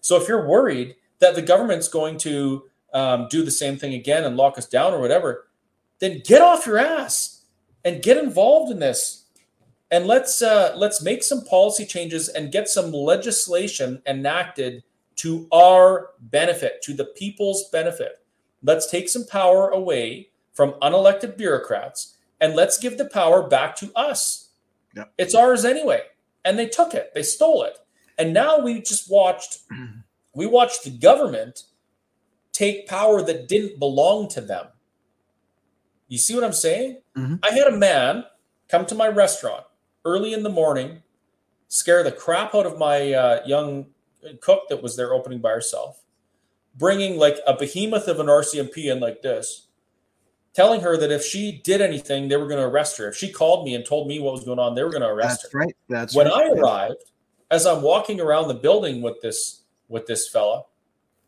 So 0.00 0.20
if 0.20 0.26
you're 0.26 0.48
worried 0.48 0.96
that 1.18 1.34
the 1.34 1.42
government's 1.42 1.88
going 1.88 2.18
to 2.18 2.64
um, 2.94 3.26
do 3.28 3.44
the 3.44 3.50
same 3.50 3.76
thing 3.76 3.94
again 3.94 4.24
and 4.24 4.36
lock 4.36 4.56
us 4.56 4.66
down 4.66 4.94
or 4.94 5.00
whatever, 5.00 5.48
then 5.98 6.22
get 6.24 6.40
off 6.40 6.66
your 6.66 6.78
ass 6.78 7.44
and 7.84 8.02
get 8.02 8.16
involved 8.16 8.72
in 8.72 8.78
this. 8.78 9.26
And 9.90 10.06
let's 10.06 10.40
uh, 10.40 10.74
let's 10.76 11.02
make 11.02 11.22
some 11.22 11.44
policy 11.44 11.84
changes 11.84 12.28
and 12.28 12.50
get 12.50 12.68
some 12.68 12.92
legislation 12.92 14.00
enacted 14.06 14.82
to 15.16 15.46
our 15.52 16.10
benefit, 16.20 16.82
to 16.82 16.94
the 16.94 17.04
people's 17.04 17.68
benefit. 17.70 18.24
Let's 18.62 18.90
take 18.90 19.08
some 19.08 19.26
power 19.26 19.68
away 19.68 20.30
from 20.52 20.72
unelected 20.82 21.36
bureaucrats 21.36 22.16
and 22.40 22.54
let's 22.54 22.78
give 22.78 22.98
the 22.98 23.04
power 23.04 23.46
back 23.46 23.76
to 23.76 23.92
us. 23.94 24.50
Yep. 24.96 25.12
It's 25.18 25.34
ours 25.34 25.64
anyway. 25.64 26.02
And 26.44 26.58
they 26.58 26.66
took 26.66 26.94
it, 26.94 27.12
they 27.14 27.22
stole 27.22 27.62
it. 27.62 27.78
And 28.18 28.32
now 28.32 28.58
we 28.58 28.80
just 28.80 29.10
watched 29.10 29.58
we 30.34 30.46
watched 30.46 30.84
the 30.84 30.90
government 30.90 31.64
take 32.54 32.88
power 32.88 33.20
that 33.20 33.48
didn't 33.48 33.78
belong 33.78 34.28
to 34.30 34.40
them. 34.40 34.68
You 36.08 36.16
see 36.16 36.34
what 36.34 36.44
I'm 36.44 36.52
saying? 36.52 37.02
Mm-hmm. 37.18 37.36
I 37.42 37.50
had 37.50 37.66
a 37.66 37.76
man 37.76 38.24
come 38.68 38.86
to 38.86 38.94
my 38.94 39.08
restaurant 39.08 39.64
early 40.04 40.32
in 40.32 40.42
the 40.42 40.50
morning, 40.50 41.02
scare 41.68 42.02
the 42.02 42.12
crap 42.12 42.54
out 42.54 42.64
of 42.64 42.78
my 42.78 43.12
uh, 43.12 43.40
young 43.44 43.86
cook 44.40 44.68
that 44.68 44.82
was 44.82 44.96
there 44.96 45.12
opening 45.12 45.40
by 45.40 45.50
herself, 45.50 46.02
bringing 46.76 47.18
like 47.18 47.36
a 47.46 47.56
behemoth 47.56 48.06
of 48.06 48.20
an 48.20 48.26
RCMP 48.26 48.90
in 48.90 49.00
like 49.00 49.22
this, 49.22 49.66
telling 50.54 50.80
her 50.82 50.96
that 50.96 51.10
if 51.10 51.24
she 51.24 51.60
did 51.64 51.80
anything, 51.80 52.28
they 52.28 52.36
were 52.36 52.46
going 52.46 52.60
to 52.60 52.66
arrest 52.66 52.96
her. 52.98 53.08
If 53.08 53.16
she 53.16 53.32
called 53.32 53.64
me 53.64 53.74
and 53.74 53.84
told 53.84 54.06
me 54.06 54.20
what 54.20 54.32
was 54.32 54.44
going 54.44 54.60
on, 54.60 54.74
they 54.74 54.84
were 54.84 54.90
going 54.90 55.02
to 55.02 55.08
arrest 55.08 55.42
That's 55.42 55.52
her. 55.52 55.58
Right. 55.58 55.76
That's 55.88 56.14
when 56.14 56.28
right. 56.28 56.52
I 56.52 56.60
arrived, 56.60 57.02
as 57.50 57.66
I'm 57.66 57.82
walking 57.82 58.20
around 58.20 58.48
the 58.48 58.54
building 58.54 59.02
with 59.02 59.20
this 59.20 59.62
with 59.88 60.06
this 60.06 60.28
fella, 60.28 60.64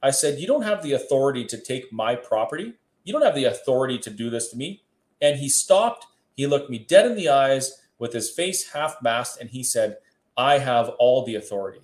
I 0.02 0.10
said, 0.10 0.38
You 0.38 0.46
don't 0.46 0.62
have 0.62 0.82
the 0.82 0.92
authority 0.92 1.44
to 1.46 1.58
take 1.58 1.92
my 1.92 2.14
property. 2.14 2.74
You 3.04 3.12
don't 3.12 3.24
have 3.24 3.34
the 3.34 3.44
authority 3.44 3.98
to 3.98 4.10
do 4.10 4.30
this 4.30 4.48
to 4.50 4.56
me. 4.56 4.82
And 5.20 5.38
he 5.38 5.48
stopped. 5.48 6.06
He 6.36 6.46
looked 6.46 6.70
me 6.70 6.78
dead 6.78 7.06
in 7.06 7.16
the 7.16 7.28
eyes 7.28 7.82
with 7.98 8.12
his 8.12 8.30
face 8.30 8.72
half 8.72 8.96
masked 9.02 9.40
and 9.40 9.48
he 9.48 9.62
said, 9.62 9.96
I 10.36 10.58
have 10.58 10.90
all 10.98 11.24
the 11.24 11.36
authority. 11.36 11.80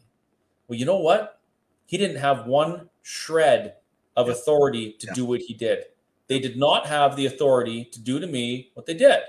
Well, 0.69 0.79
you 0.79 0.85
know 0.85 0.99
what? 0.99 1.41
He 1.87 1.97
didn't 1.97 2.19
have 2.19 2.47
one 2.47 2.89
shred 3.03 3.75
of 4.17 4.27
yeah. 4.27 4.33
authority 4.33 4.93
to 4.99 5.07
yeah. 5.07 5.15
do 5.15 5.25
what 5.25 5.41
he 5.41 5.55
did. 5.55 5.85
They 6.29 6.39
did 6.39 6.57
not 6.57 6.87
have 6.87 7.17
the 7.17 7.27
authority 7.27 7.85
to 7.87 8.01
do 8.01 8.19
to 8.21 8.27
me 8.27 8.71
what 8.75 8.87
they 8.87 8.95
did. 8.95 9.21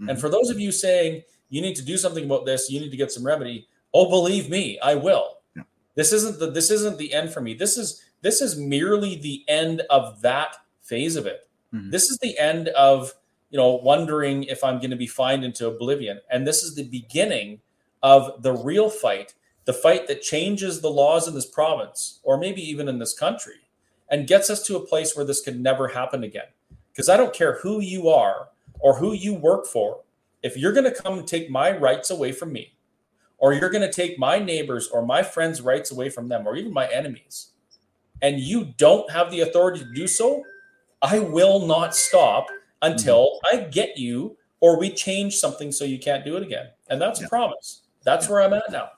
Mm-hmm. 0.00 0.10
And 0.10 0.20
for 0.20 0.28
those 0.28 0.50
of 0.50 0.60
you 0.60 0.72
saying 0.72 1.22
you 1.50 1.60
need 1.60 1.76
to 1.76 1.84
do 1.84 1.96
something 1.96 2.24
about 2.24 2.46
this, 2.46 2.70
you 2.70 2.80
need 2.80 2.90
to 2.90 2.96
get 2.96 3.12
some 3.12 3.24
remedy. 3.24 3.68
Oh, 3.94 4.08
believe 4.08 4.48
me, 4.48 4.78
I 4.80 4.94
will. 4.94 5.38
Yeah. 5.56 5.62
This 5.94 6.12
isn't 6.12 6.38
the 6.38 6.50
this 6.50 6.70
isn't 6.70 6.98
the 6.98 7.12
end 7.12 7.32
for 7.32 7.40
me. 7.40 7.54
This 7.54 7.76
is 7.76 8.04
this 8.20 8.40
is 8.40 8.56
merely 8.56 9.16
the 9.16 9.44
end 9.48 9.82
of 9.90 10.20
that 10.22 10.56
phase 10.82 11.16
of 11.16 11.26
it. 11.26 11.48
Mm-hmm. 11.72 11.90
This 11.90 12.10
is 12.10 12.18
the 12.18 12.38
end 12.38 12.68
of, 12.68 13.12
you 13.50 13.58
know, 13.58 13.76
wondering 13.76 14.44
if 14.44 14.64
I'm 14.64 14.78
going 14.78 14.90
to 14.90 14.96
be 14.96 15.06
fined 15.06 15.44
into 15.44 15.66
oblivion. 15.66 16.20
And 16.30 16.46
this 16.46 16.62
is 16.62 16.74
the 16.74 16.88
beginning 16.88 17.60
of 18.02 18.42
the 18.42 18.52
real 18.52 18.90
fight, 18.90 19.34
the 19.64 19.72
fight 19.72 20.06
that 20.08 20.22
changes 20.22 20.80
the 20.80 20.90
laws 20.90 21.28
in 21.28 21.34
this 21.34 21.46
province 21.46 22.20
or 22.22 22.38
maybe 22.38 22.62
even 22.62 22.88
in 22.88 22.98
this 22.98 23.16
country 23.16 23.60
and 24.10 24.26
gets 24.26 24.48
us 24.50 24.62
to 24.66 24.76
a 24.76 24.86
place 24.86 25.14
where 25.14 25.24
this 25.24 25.40
can 25.40 25.62
never 25.62 25.88
happen 25.88 26.24
again. 26.24 26.46
Because 26.92 27.08
I 27.08 27.16
don't 27.16 27.34
care 27.34 27.58
who 27.60 27.80
you 27.80 28.08
are 28.08 28.48
or 28.80 28.96
who 28.96 29.12
you 29.12 29.34
work 29.34 29.66
for. 29.66 30.00
If 30.42 30.56
you're 30.56 30.72
going 30.72 30.92
to 30.92 31.02
come 31.02 31.18
and 31.18 31.26
take 31.26 31.50
my 31.50 31.76
rights 31.76 32.10
away 32.10 32.32
from 32.32 32.52
me, 32.52 32.74
or 33.38 33.52
you're 33.52 33.70
going 33.70 33.82
to 33.82 33.92
take 33.92 34.18
my 34.18 34.38
neighbors 34.38 34.88
or 34.88 35.04
my 35.04 35.22
friends' 35.22 35.60
rights 35.60 35.92
away 35.92 36.10
from 36.10 36.28
them, 36.28 36.46
or 36.46 36.56
even 36.56 36.72
my 36.72 36.88
enemies, 36.88 37.52
and 38.22 38.40
you 38.40 38.74
don't 38.76 39.10
have 39.10 39.30
the 39.30 39.40
authority 39.40 39.80
to 39.80 39.92
do 39.94 40.06
so, 40.06 40.42
I 41.02 41.18
will 41.18 41.66
not 41.66 41.94
stop 41.94 42.46
until 42.82 43.40
mm-hmm. 43.44 43.58
I 43.58 43.68
get 43.68 43.98
you 43.98 44.36
or 44.60 44.78
we 44.78 44.90
change 44.90 45.36
something 45.36 45.70
so 45.70 45.84
you 45.84 45.98
can't 45.98 46.24
do 46.24 46.36
it 46.36 46.42
again. 46.42 46.66
And 46.88 47.00
that's 47.00 47.20
yeah. 47.20 47.26
a 47.26 47.28
promise. 47.28 47.82
That's 48.04 48.26
yeah. 48.26 48.32
where 48.32 48.42
I'm 48.42 48.52
at 48.52 48.70
now. 48.70 48.90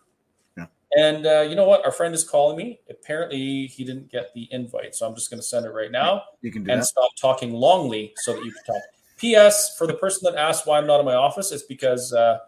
Yeah. 0.56 0.66
And 0.96 1.26
uh, 1.26 1.40
you 1.42 1.54
know 1.54 1.66
what? 1.66 1.84
Our 1.84 1.92
friend 1.92 2.14
is 2.14 2.24
calling 2.24 2.56
me. 2.56 2.80
Apparently, 2.88 3.66
he 3.66 3.84
didn't 3.84 4.10
get 4.10 4.32
the 4.34 4.48
invite, 4.50 4.94
so 4.94 5.06
I'm 5.06 5.14
just 5.14 5.30
going 5.30 5.40
to 5.40 5.46
send 5.46 5.66
it 5.66 5.70
right 5.70 5.90
now. 5.90 6.22
You 6.40 6.50
can 6.50 6.64
do 6.64 6.70
and 6.70 6.80
that. 6.80 6.86
stop 6.86 7.10
talking 7.20 7.52
longly 7.52 8.12
so 8.16 8.34
that 8.34 8.44
you 8.44 8.52
can 8.52 8.74
talk. 8.74 8.82
P.S. 9.18 9.76
For 9.76 9.86
the 9.86 9.94
person 9.94 10.32
that 10.32 10.40
asked 10.40 10.66
why 10.66 10.78
I'm 10.78 10.86
not 10.86 10.98
in 11.00 11.04
my 11.04 11.14
office, 11.14 11.52
it's 11.52 11.64
because 11.64 12.12
uh, 12.14 12.38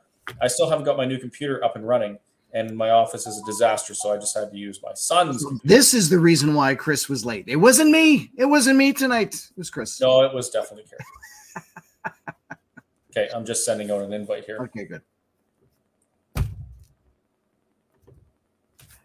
I 0.40 0.46
still 0.46 0.70
haven't 0.70 0.84
got 0.84 0.96
my 0.96 1.04
new 1.04 1.18
computer 1.18 1.62
up 1.62 1.76
and 1.76 1.86
running 1.86 2.18
and 2.52 2.76
my 2.76 2.90
office 2.90 3.26
is 3.26 3.38
a 3.38 3.44
disaster. 3.44 3.94
So 3.94 4.12
I 4.12 4.16
just 4.16 4.36
had 4.36 4.50
to 4.50 4.56
use 4.56 4.80
my 4.82 4.92
son's. 4.94 5.44
This 5.64 5.94
is 5.94 6.08
the 6.10 6.18
reason 6.18 6.54
why 6.54 6.74
Chris 6.74 7.08
was 7.08 7.24
late. 7.24 7.44
It 7.46 7.56
wasn't 7.56 7.90
me. 7.90 8.30
It 8.36 8.46
wasn't 8.46 8.76
me 8.76 8.92
tonight. 8.92 9.34
It 9.34 9.56
was 9.56 9.70
Chris. 9.70 10.00
No, 10.00 10.22
it 10.22 10.34
was 10.34 10.50
definitely 10.50 10.84
Kerry. 10.90 12.14
okay, 13.10 13.34
I'm 13.34 13.44
just 13.44 13.64
sending 13.64 13.90
out 13.90 14.02
an 14.02 14.12
invite 14.12 14.44
here. 14.44 14.58
Okay, 14.58 14.84
good. 14.84 15.02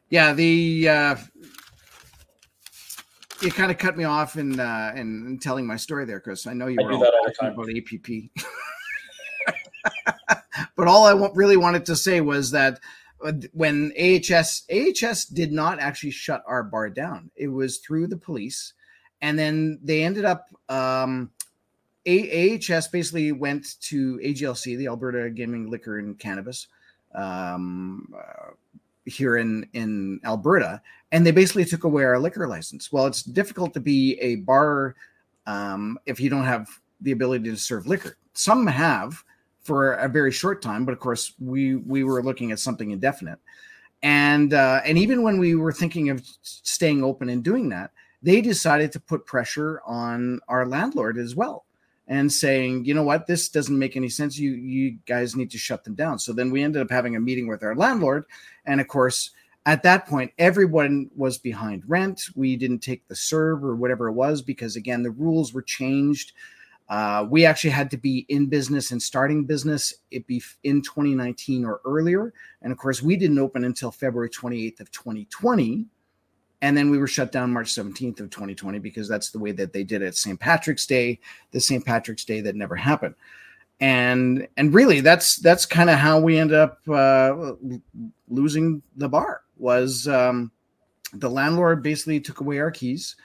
Yeah, 0.09 0.31
the 0.33 0.87
uh, 0.87 1.15
you 3.41 3.51
kind 3.51 3.71
of 3.71 3.77
cut 3.77 3.97
me 3.97 4.03
off 4.03 4.37
in, 4.37 4.59
uh, 4.59 4.93
in, 4.95 5.25
in 5.27 5.39
telling 5.39 5.67
my 5.67 5.75
story 5.75 6.05
there, 6.05 6.19
Chris. 6.19 6.47
I 6.47 6.53
know 6.53 6.67
you 6.67 6.77
I 6.81 6.85
were 6.85 6.93
all, 6.93 7.05
all 7.05 7.47
about 7.49 7.69
APP. 7.69 8.07
but 10.75 10.87
all 10.87 11.05
I 11.05 11.29
really 11.35 11.57
wanted 11.57 11.85
to 11.85 11.95
say 11.95 12.21
was 12.21 12.51
that 12.51 12.79
when 13.53 13.91
AHS 13.99 14.63
AHS 14.71 15.25
did 15.25 15.51
not 15.51 15.79
actually 15.79 16.11
shut 16.11 16.43
our 16.45 16.63
bar 16.63 16.89
down. 16.89 17.31
It 17.35 17.47
was 17.47 17.77
through 17.77 18.07
the 18.07 18.17
police, 18.17 18.73
and 19.21 19.37
then 19.37 19.79
they 19.83 20.03
ended 20.03 20.25
up. 20.25 20.49
Um, 20.69 21.31
AHS 22.07 22.87
basically 22.87 23.33
went 23.33 23.81
to 23.81 24.17
AGLC, 24.23 24.77
the 24.77 24.87
Alberta 24.87 25.29
Gaming 25.29 25.69
Liquor 25.69 25.99
and 25.99 26.17
Cannabis, 26.17 26.67
um, 27.13 28.13
uh, 28.17 28.51
here 29.05 29.37
in 29.37 29.67
in 29.73 30.19
Alberta, 30.23 30.81
and 31.11 31.25
they 31.25 31.31
basically 31.31 31.65
took 31.65 31.83
away 31.83 32.03
our 32.03 32.19
liquor 32.19 32.47
license. 32.47 32.91
Well, 32.91 33.07
it's 33.07 33.23
difficult 33.23 33.73
to 33.73 33.79
be 33.79 34.17
a 34.19 34.35
bar 34.37 34.95
um, 35.45 35.97
if 36.05 36.19
you 36.19 36.29
don't 36.29 36.45
have 36.45 36.67
the 37.01 37.11
ability 37.11 37.49
to 37.49 37.57
serve 37.57 37.87
liquor. 37.87 38.17
Some 38.33 38.67
have, 38.67 39.23
for 39.67 39.93
a 39.93 40.07
very 40.07 40.31
short 40.31 40.61
time, 40.61 40.85
but 40.85 40.93
of 40.93 40.99
course 40.99 41.33
we 41.39 41.75
we 41.75 42.03
were 42.03 42.23
looking 42.23 42.51
at 42.51 42.59
something 42.59 42.91
indefinite. 42.91 43.39
And 44.01 44.53
uh, 44.53 44.81
and 44.85 44.97
even 44.97 45.23
when 45.23 45.37
we 45.37 45.55
were 45.55 45.73
thinking 45.73 46.09
of 46.09 46.25
staying 46.41 47.03
open 47.03 47.29
and 47.29 47.43
doing 47.43 47.69
that, 47.69 47.91
they 48.23 48.41
decided 48.41 48.91
to 48.93 48.99
put 48.99 49.25
pressure 49.25 49.81
on 49.85 50.39
our 50.47 50.65
landlord 50.65 51.17
as 51.17 51.35
well 51.35 51.65
and 52.07 52.31
saying, 52.31 52.85
you 52.85 52.93
know 52.93 53.03
what, 53.03 53.27
this 53.27 53.49
doesn't 53.49 53.77
make 53.77 53.97
any 53.97 54.09
sense. 54.09 54.39
You 54.39 54.51
you 54.51 54.97
guys 55.05 55.35
need 55.35 55.51
to 55.51 55.57
shut 55.57 55.83
them 55.83 55.95
down. 55.95 56.17
So 56.19 56.31
then 56.31 56.49
we 56.49 56.63
ended 56.63 56.81
up 56.81 56.89
having 56.89 57.17
a 57.17 57.19
meeting 57.19 57.47
with 57.47 57.61
our 57.61 57.75
landlord, 57.75 58.23
and 58.65 58.79
of 58.79 58.87
course, 58.87 59.31
at 59.67 59.83
that 59.83 60.07
point, 60.07 60.31
everyone 60.37 61.09
was 61.13 61.37
behind 61.37 61.83
rent. 61.87 62.29
We 62.35 62.55
didn't 62.55 62.79
take 62.79 63.05
the 63.09 63.15
CERB 63.15 63.63
or 63.63 63.75
whatever 63.75 64.07
it 64.07 64.13
was 64.13 64.41
because, 64.41 64.77
again, 64.77 65.03
the 65.03 65.11
rules 65.11 65.53
were 65.53 65.61
changed. 65.61 66.31
Uh, 66.89 67.25
we 67.29 67.45
actually 67.45 67.69
had 67.69 67.91
to 67.91 67.97
be 67.97 68.25
in 68.29 68.45
business 68.45 68.91
and 68.91 69.01
starting 69.01 69.43
business 69.43 69.93
it 70.09 70.25
be 70.25 70.41
in 70.63 70.81
2019 70.81 71.65
or 71.65 71.81
earlier. 71.85 72.33
And 72.61 72.71
of 72.71 72.77
course, 72.77 73.01
we 73.01 73.17
didn't 73.17 73.39
open 73.39 73.65
until 73.65 73.91
February 73.91 74.29
28th 74.29 74.79
of 74.79 74.91
2020. 74.91 75.85
And 76.61 76.75
then 76.75 76.89
we 76.89 76.97
were 76.97 77.07
shut 77.07 77.31
down 77.31 77.53
March 77.53 77.73
17th 77.75 78.19
of 78.19 78.29
2020 78.29 78.79
because 78.79 79.07
that's 79.07 79.29
the 79.29 79.37
way 79.37 79.51
that 79.51 79.73
they 79.73 79.83
did 79.83 80.01
it. 80.01 80.15
St. 80.15 80.39
Patrick's 80.39 80.87
Day, 80.87 81.19
the 81.51 81.59
St. 81.59 81.85
Patrick's 81.85 82.25
Day 82.25 82.41
that 82.41 82.55
never 82.55 82.75
happened 82.75 83.15
and 83.79 84.47
and 84.57 84.73
really 84.73 85.01
that's 85.01 85.37
that's 85.37 85.65
kind 85.65 85.89
of 85.89 85.97
how 85.97 86.19
we 86.19 86.37
end 86.37 86.51
up 86.51 86.79
uh, 86.89 87.53
losing 88.27 88.81
the 88.95 89.07
bar 89.07 89.41
was 89.57 90.07
um, 90.07 90.51
the 91.13 91.29
landlord 91.29 91.83
basically 91.83 92.19
took 92.19 92.39
away 92.39 92.59
our 92.59 92.71
keys 92.71 93.15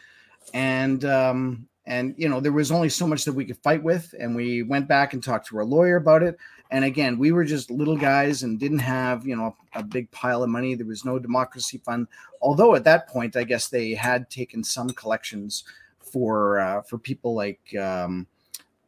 and 0.52 1.04
um, 1.04 1.66
and 1.86 2.14
you 2.16 2.28
know 2.28 2.40
there 2.40 2.52
was 2.52 2.70
only 2.70 2.88
so 2.88 3.06
much 3.06 3.24
that 3.24 3.32
we 3.32 3.44
could 3.44 3.58
fight 3.58 3.82
with 3.82 4.14
and 4.18 4.36
we 4.36 4.62
went 4.62 4.88
back 4.88 5.12
and 5.12 5.22
talked 5.22 5.48
to 5.48 5.58
our 5.58 5.64
lawyer 5.64 5.96
about 5.96 6.22
it. 6.22 6.38
And 6.70 6.84
again 6.84 7.18
we 7.18 7.32
were 7.32 7.44
just 7.44 7.70
little 7.70 7.96
guys 7.96 8.42
and 8.42 8.58
didn't 8.58 8.78
have 8.78 9.26
you 9.26 9.36
know 9.36 9.56
a 9.74 9.82
big 9.82 10.10
pile 10.10 10.42
of 10.42 10.50
money. 10.50 10.74
There 10.74 10.86
was 10.86 11.04
no 11.04 11.18
democracy 11.18 11.78
fund. 11.78 12.06
Although 12.40 12.74
at 12.74 12.84
that 12.84 13.08
point 13.08 13.36
i 13.36 13.44
guess 13.44 13.68
they 13.68 13.94
had 13.94 14.30
taken 14.30 14.64
some 14.64 14.90
collections 14.90 15.64
for 16.00 16.60
uh, 16.60 16.82
for 16.82 16.98
people 16.98 17.34
like 17.34 17.74
um, 17.76 18.26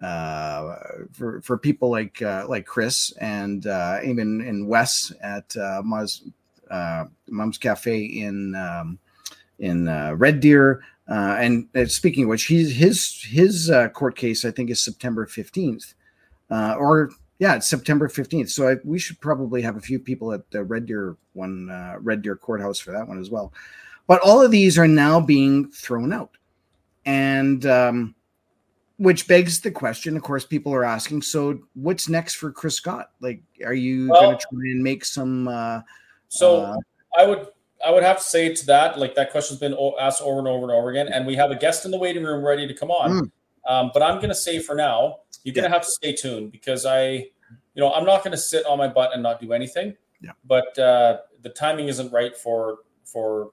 uh, 0.05 0.77
for 1.13 1.41
for 1.41 1.57
people 1.57 1.91
like 1.91 2.21
uh, 2.21 2.45
like 2.49 2.67
Chris 2.67 3.13
and 3.21 3.67
uh, 3.67 3.99
even 4.05 4.41
in 4.43 4.67
Wes 4.67 5.13
at 5.23 5.57
uh, 5.57 5.81
Mom's, 5.83 6.23
uh, 6.71 7.07
Mom's 7.29 7.59
Cafe 7.59 8.05
in 8.05 8.55
um, 8.55 8.99
in 9.59 9.89
uh, 9.89 10.15
Red 10.17 10.41
Deer. 10.41 10.83
Uh, 11.09 11.37
and 11.39 11.69
uh, 11.77 11.85
speaking 11.85 12.25
of 12.25 12.31
which, 12.31 12.45
he's 12.45 12.75
his 12.75 13.23
his 13.23 13.71
uh, 13.71 13.89
court 13.91 14.17
case 14.17 14.45
I 14.45 14.51
think 14.51 14.71
is 14.71 14.83
September 14.83 15.27
fifteenth, 15.27 15.95
uh, 16.51 16.77
or 16.79 17.11
yeah, 17.39 17.57
it's 17.57 17.69
September 17.69 18.09
fifteenth. 18.09 18.51
So 18.51 18.69
I, 18.69 18.77
we 18.85 18.99
should 18.99 19.21
probably 19.21 19.61
have 19.63 19.77
a 19.77 19.81
few 19.81 19.99
people 19.99 20.33
at 20.33 20.51
the 20.51 20.65
Red 20.65 20.87
Deer 20.87 21.17
one, 21.35 21.69
uh, 21.71 21.97
Red 22.01 22.23
Deer 22.23 22.37
courthouse 22.37 22.79
for 22.79 22.93
that 22.93 23.07
one 23.07 23.21
as 23.21 23.31
well. 23.31 23.53
But 24.07 24.21
all 24.23 24.43
of 24.43 24.51
these 24.51 24.79
are 24.79 24.89
now 24.89 25.21
being 25.21 25.71
thrown 25.73 26.13
out, 26.13 26.31
and 27.05 27.67
um, 27.67 28.15
which 28.99 29.27
begs 29.27 29.61
the 29.61 29.71
question 29.71 30.17
of 30.17 30.23
course 30.23 30.45
people 30.45 30.73
are 30.73 30.85
asking 30.85 31.21
so 31.21 31.59
what's 31.75 32.09
next 32.09 32.35
for 32.35 32.53
chris 32.53 32.77
scott 32.77 33.11
like 33.21 33.43
are 33.65 33.75
you 33.75 34.09
well, 34.09 34.23
going 34.23 34.39
to 34.39 34.47
try 34.51 34.71
and 34.71 34.83
make 34.83 35.05
some 35.05 35.49
uh 35.49 35.81
so 36.29 36.77
i 37.19 37.27
would 37.27 37.49
i 37.85 37.91
would 37.91 38.03
have 38.03 38.19
to 38.19 38.25
say 38.25 38.55
to 38.55 38.67
that 38.67 38.99
like 38.99 39.15
that 39.15 39.31
question's 39.31 39.59
been 39.59 39.77
asked 40.01 40.23
over 40.23 40.39
and 40.39 40.49
over 40.49 40.65
and 40.65 40.73
over 40.73 40.91
again 40.91 41.09
and 41.09 41.27
we 41.27 41.35
have 41.35 41.51
a 41.51 41.57
guest 41.57 41.85
in 41.85 41.91
the 41.91 41.99
waiting 41.99 42.25
room 42.25 42.45
ready 42.45 42.67
to 42.67 42.75
come 42.75 42.91
on 42.91 43.11
mm. 43.11 43.31
um, 43.69 43.91
but 43.93 44.03
i'm 44.03 44.17
going 44.17 44.29
to 44.29 44.35
say 44.35 44.59
for 44.59 44.75
now 44.75 45.17
you're 45.45 45.55
going 45.55 45.65
to 45.65 45.71
have 45.71 45.83
to 45.83 45.91
stay 45.91 46.13
tuned 46.13 46.51
because 46.51 46.87
i 46.87 47.11
you 47.13 47.31
know 47.77 47.93
i'm 47.93 48.05
not 48.05 48.23
going 48.23 48.33
to 48.33 48.39
sit 48.39 48.65
on 48.67 48.79
my 48.79 48.89
butt 48.89 49.11
and 49.15 49.23
not 49.23 49.41
do 49.41 49.53
anything 49.53 49.95
yeah. 50.21 50.33
but 50.45 50.79
uh 50.79 51.19
the 51.43 51.51
timing 51.51 51.89
isn't 51.89 52.13
right 52.13 52.37
for 52.37 52.79
for 53.05 53.51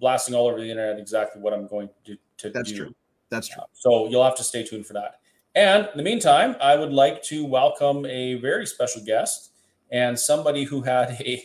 blasting 0.00 0.34
all 0.34 0.46
over 0.46 0.60
the 0.60 0.70
internet 0.70 0.98
exactly 0.98 1.40
what 1.40 1.52
i'm 1.52 1.66
going 1.66 1.88
to, 2.04 2.16
to 2.40 2.48
do. 2.48 2.52
That's 2.52 2.70
do 2.70 2.76
true. 2.76 2.94
That's 3.30 3.48
true. 3.48 3.62
So 3.72 4.08
you'll 4.08 4.24
have 4.24 4.36
to 4.36 4.44
stay 4.44 4.64
tuned 4.64 4.86
for 4.86 4.94
that. 4.94 5.20
And 5.54 5.88
in 5.92 5.96
the 5.96 6.02
meantime, 6.02 6.56
I 6.60 6.76
would 6.76 6.92
like 6.92 7.22
to 7.24 7.44
welcome 7.44 8.06
a 8.06 8.34
very 8.34 8.66
special 8.66 9.02
guest 9.04 9.52
and 9.90 10.18
somebody 10.18 10.64
who 10.64 10.80
had 10.82 11.10
a 11.20 11.44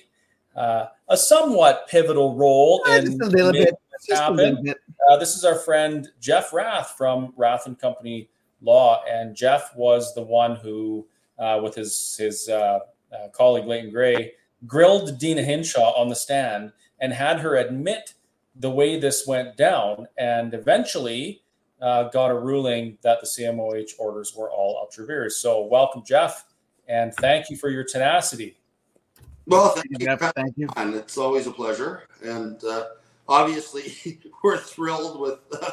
uh, 0.55 0.87
a 1.09 1.17
somewhat 1.17 1.87
pivotal 1.89 2.35
role 2.35 2.81
yeah, 2.87 2.97
in 2.97 3.21
a 3.21 3.25
little 3.25 3.51
bit. 3.51 3.75
happen. 4.09 4.63
Bit. 4.63 4.77
Uh, 5.09 5.17
this 5.17 5.35
is 5.35 5.43
our 5.43 5.55
friend 5.55 6.07
Jeff 6.19 6.53
Rath 6.53 6.95
from 6.97 7.33
Rath 7.35 7.67
and 7.67 7.77
Company 7.77 8.29
Law, 8.61 9.03
and 9.09 9.35
Jeff 9.35 9.75
was 9.75 10.13
the 10.15 10.21
one 10.21 10.55
who, 10.55 11.07
uh, 11.37 11.59
with 11.61 11.75
his 11.75 12.15
his 12.17 12.49
uh, 12.49 12.79
uh, 13.13 13.27
colleague 13.33 13.65
Leighton 13.65 13.91
Grey, 13.91 14.33
grilled 14.65 15.19
Deena 15.19 15.43
Hinshaw 15.43 15.93
on 15.93 16.09
the 16.09 16.15
stand 16.15 16.71
and 16.99 17.13
had 17.13 17.39
her 17.39 17.55
admit 17.55 18.13
the 18.55 18.69
way 18.69 18.97
this 18.97 19.27
went 19.27 19.57
down, 19.57 20.07
and 20.17 20.53
eventually 20.53 21.41
uh, 21.81 22.03
got 22.03 22.31
a 22.31 22.39
ruling 22.39 22.97
that 23.01 23.19
the 23.19 23.27
CMOH 23.27 23.91
orders 23.99 24.33
were 24.35 24.49
all 24.49 24.77
ultra 24.79 25.05
vires. 25.05 25.37
So, 25.37 25.65
welcome, 25.65 26.03
Jeff, 26.05 26.45
and 26.87 27.13
thank 27.15 27.49
you 27.49 27.57
for 27.57 27.69
your 27.69 27.83
tenacity. 27.83 28.57
Well, 29.47 29.69
thank 29.69 29.87
you, 29.89 29.97
Jeff. 29.97 30.19
Thank 30.35 30.57
you. 30.57 30.67
And 30.75 30.95
it's 30.95 31.17
always 31.17 31.47
a 31.47 31.51
pleasure. 31.51 32.03
And 32.23 32.63
uh, 32.63 32.85
obviously, 33.27 34.19
we're 34.43 34.57
thrilled 34.57 35.19
with 35.19 35.39
uh, 35.51 35.71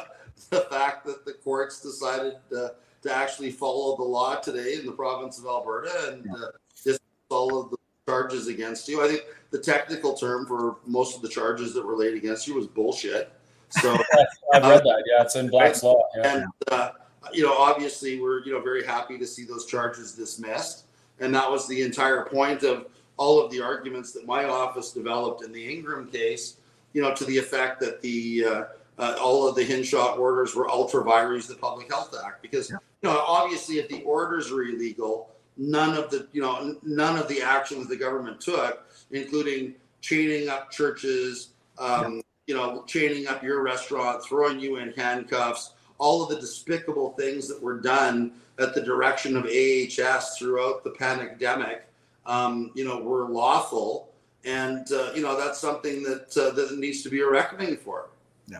the 0.49 0.61
fact 0.61 1.05
that 1.05 1.25
the 1.25 1.33
courts 1.33 1.81
decided 1.81 2.35
uh, 2.55 2.69
to 3.01 3.13
actually 3.13 3.51
follow 3.51 3.95
the 3.97 4.03
law 4.03 4.35
today 4.35 4.75
in 4.79 4.85
the 4.85 4.91
province 4.91 5.39
of 5.39 5.45
Alberta 5.45 6.11
and 6.11 6.29
uh, 6.31 6.47
dismiss 6.75 6.99
all 7.29 7.61
of 7.61 7.71
the 7.71 7.77
charges 8.07 8.47
against 8.47 8.87
you. 8.87 9.03
I 9.03 9.07
think 9.07 9.23
the 9.51 9.59
technical 9.59 10.13
term 10.13 10.45
for 10.45 10.77
most 10.85 11.15
of 11.15 11.21
the 11.21 11.29
charges 11.29 11.73
that 11.73 11.85
were 11.85 11.95
laid 11.95 12.15
against 12.15 12.47
you 12.47 12.55
was 12.55 12.67
bullshit. 12.67 13.31
So 13.69 13.93
I've 14.53 14.63
read 14.63 14.83
that. 14.83 15.03
Yeah, 15.07 15.23
it's 15.23 15.35
in 15.35 15.49
Black's 15.49 15.83
Law. 15.83 16.01
Yeah. 16.15 16.35
And 16.35 16.45
uh, 16.71 16.91
you 17.31 17.43
know, 17.43 17.53
obviously, 17.53 18.19
we're 18.19 18.43
you 18.43 18.51
know 18.51 18.61
very 18.61 18.85
happy 18.85 19.17
to 19.17 19.25
see 19.25 19.45
those 19.45 19.65
charges 19.65 20.13
dismissed, 20.13 20.85
and 21.19 21.33
that 21.33 21.49
was 21.49 21.67
the 21.67 21.81
entire 21.81 22.25
point 22.25 22.63
of 22.63 22.87
all 23.17 23.43
of 23.43 23.51
the 23.51 23.61
arguments 23.61 24.11
that 24.13 24.25
my 24.25 24.45
office 24.45 24.91
developed 24.91 25.43
in 25.43 25.51
the 25.51 25.73
Ingram 25.73 26.07
case. 26.07 26.57
You 26.93 27.01
know, 27.01 27.13
to 27.15 27.25
the 27.25 27.37
effect 27.37 27.79
that 27.79 28.01
the 28.01 28.45
uh, 28.45 28.63
uh, 28.99 29.15
all 29.19 29.47
of 29.47 29.55
the 29.55 29.63
Hinshaw 29.63 30.15
orders 30.15 30.55
were 30.55 30.69
ultra 30.69 31.03
vires 31.03 31.47
the 31.47 31.55
Public 31.55 31.91
Health 31.91 32.15
Act, 32.23 32.41
because 32.41 32.69
yeah. 32.69 32.77
you 33.01 33.09
know, 33.09 33.23
obviously, 33.27 33.79
if 33.79 33.89
the 33.89 34.03
orders 34.03 34.51
were 34.51 34.63
illegal, 34.63 35.31
none 35.57 35.97
of 35.97 36.11
the 36.11 36.27
you 36.33 36.41
know 36.41 36.77
none 36.83 37.17
of 37.17 37.27
the 37.27 37.41
actions 37.41 37.87
the 37.87 37.97
government 37.97 38.39
took, 38.39 38.85
including 39.11 39.73
chaining 40.01 40.49
up 40.49 40.71
churches. 40.71 41.49
Um, 41.79 42.15
yeah 42.15 42.21
you 42.47 42.55
know, 42.55 42.83
chaining 42.87 43.27
up 43.27 43.43
your 43.43 43.61
restaurant, 43.61 44.23
throwing 44.23 44.59
you 44.59 44.77
in 44.77 44.91
handcuffs, 44.93 45.73
all 45.97 46.23
of 46.23 46.29
the 46.29 46.39
despicable 46.39 47.11
things 47.11 47.47
that 47.47 47.61
were 47.61 47.79
done 47.79 48.33
at 48.59 48.75
the 48.75 48.81
direction 48.81 49.37
of 49.37 49.45
AHS 49.45 50.37
throughout 50.37 50.83
the 50.83 50.91
pandemic, 50.91 51.87
um, 52.25 52.71
you 52.75 52.85
know, 52.85 52.99
were 52.99 53.29
lawful. 53.29 54.13
And, 54.45 54.85
uh, 54.91 55.11
you 55.15 55.21
know, 55.21 55.37
that's 55.37 55.59
something 55.59 56.03
that, 56.03 56.35
uh, 56.37 56.51
that 56.51 56.77
needs 56.77 57.01
to 57.03 57.09
be 57.09 57.21
a 57.21 57.29
reckoning 57.29 57.77
for. 57.77 58.09
Yeah. 58.47 58.59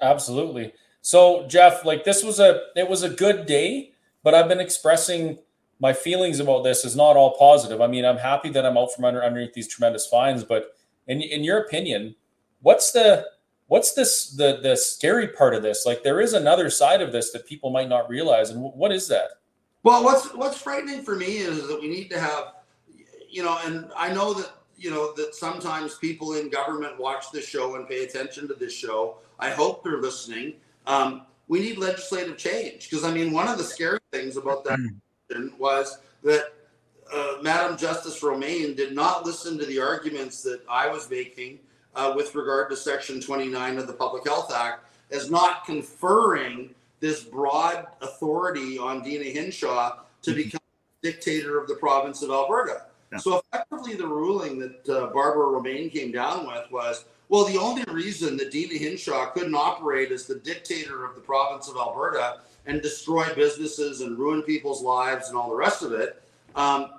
Absolutely. 0.00 0.74
So, 1.00 1.46
Jeff, 1.48 1.84
like 1.84 2.04
this 2.04 2.22
was 2.22 2.38
a, 2.38 2.60
it 2.76 2.88
was 2.88 3.02
a 3.02 3.08
good 3.08 3.46
day, 3.46 3.92
but 4.22 4.34
I've 4.34 4.48
been 4.48 4.60
expressing 4.60 5.38
my 5.78 5.94
feelings 5.94 6.40
about 6.40 6.62
this 6.62 6.84
is 6.84 6.94
not 6.94 7.16
all 7.16 7.36
positive. 7.38 7.80
I 7.80 7.86
mean, 7.86 8.04
I'm 8.04 8.18
happy 8.18 8.50
that 8.50 8.66
I'm 8.66 8.76
out 8.76 8.92
from 8.92 9.06
under 9.06 9.24
underneath 9.24 9.54
these 9.54 9.68
tremendous 9.68 10.06
fines, 10.06 10.44
but 10.44 10.76
in, 11.06 11.22
in 11.22 11.42
your 11.42 11.58
opinion, 11.58 12.14
what's 12.60 12.92
the 12.92 13.26
what's 13.66 13.94
this 13.94 14.32
the 14.32 14.58
the 14.62 14.76
scary 14.76 15.28
part 15.28 15.54
of 15.54 15.62
this 15.62 15.86
like 15.86 16.02
there 16.02 16.20
is 16.20 16.32
another 16.32 16.68
side 16.68 17.00
of 17.00 17.12
this 17.12 17.30
that 17.30 17.46
people 17.46 17.70
might 17.70 17.88
not 17.88 18.08
realize 18.08 18.50
and 18.50 18.60
what 18.60 18.92
is 18.92 19.08
that 19.08 19.30
well 19.82 20.04
what's 20.04 20.34
what's 20.34 20.60
frightening 20.60 21.02
for 21.02 21.16
me 21.16 21.38
is 21.38 21.66
that 21.68 21.80
we 21.80 21.88
need 21.88 22.10
to 22.10 22.18
have 22.18 22.52
you 23.30 23.42
know 23.42 23.58
and 23.64 23.90
i 23.96 24.12
know 24.12 24.34
that 24.34 24.52
you 24.76 24.90
know 24.90 25.12
that 25.14 25.34
sometimes 25.34 25.96
people 25.96 26.34
in 26.34 26.48
government 26.48 26.98
watch 26.98 27.30
this 27.32 27.46
show 27.46 27.76
and 27.76 27.88
pay 27.88 28.04
attention 28.04 28.48
to 28.48 28.54
this 28.54 28.72
show 28.72 29.16
i 29.38 29.50
hope 29.50 29.84
they're 29.84 30.00
listening 30.00 30.54
um, 30.86 31.22
we 31.48 31.60
need 31.60 31.78
legislative 31.78 32.36
change 32.36 32.88
because 32.88 33.04
i 33.04 33.12
mean 33.12 33.32
one 33.32 33.48
of 33.48 33.58
the 33.58 33.64
scary 33.64 33.98
things 34.12 34.36
about 34.36 34.64
that 34.64 34.78
hmm. 34.78 35.48
was 35.58 35.98
that 36.22 36.52
uh, 37.12 37.34
madam 37.42 37.76
justice 37.76 38.22
romaine 38.22 38.74
did 38.74 38.94
not 38.94 39.24
listen 39.24 39.58
to 39.58 39.66
the 39.66 39.78
arguments 39.80 40.42
that 40.42 40.60
i 40.68 40.88
was 40.88 41.08
making 41.10 41.58
uh, 41.94 42.12
with 42.14 42.34
regard 42.34 42.70
to 42.70 42.76
Section 42.76 43.20
29 43.20 43.78
of 43.78 43.86
the 43.86 43.92
Public 43.92 44.26
Health 44.26 44.52
Act 44.54 44.84
as 45.10 45.30
not 45.30 45.64
conferring 45.64 46.74
this 47.00 47.22
broad 47.24 47.86
authority 48.02 48.78
on 48.78 49.02
Deena 49.02 49.24
Hinshaw 49.24 49.98
to 50.22 50.30
mm-hmm. 50.30 50.36
become 50.36 50.60
dictator 51.02 51.58
of 51.58 51.66
the 51.66 51.74
province 51.74 52.22
of 52.22 52.30
Alberta. 52.30 52.82
Yeah. 53.12 53.18
So 53.18 53.42
effectively, 53.52 53.94
the 53.94 54.06
ruling 54.06 54.58
that 54.58 54.88
uh, 54.88 55.06
Barbara 55.08 55.46
Romaine 55.46 55.90
came 55.90 56.12
down 56.12 56.46
with 56.46 56.70
was, 56.70 57.04
well, 57.28 57.44
the 57.44 57.58
only 57.58 57.84
reason 57.84 58.36
that 58.36 58.50
Deena 58.50 58.74
Hinshaw 58.74 59.30
couldn't 59.32 59.54
operate 59.54 60.12
as 60.12 60.26
the 60.26 60.36
dictator 60.36 61.04
of 61.04 61.14
the 61.14 61.20
province 61.20 61.68
of 61.68 61.76
Alberta 61.76 62.38
and 62.66 62.82
destroy 62.82 63.32
businesses 63.34 64.00
and 64.00 64.18
ruin 64.18 64.42
people's 64.42 64.82
lives 64.82 65.28
and 65.28 65.36
all 65.36 65.50
the 65.50 65.56
rest 65.56 65.82
of 65.82 65.92
it 65.92 66.22
um, 66.54 66.90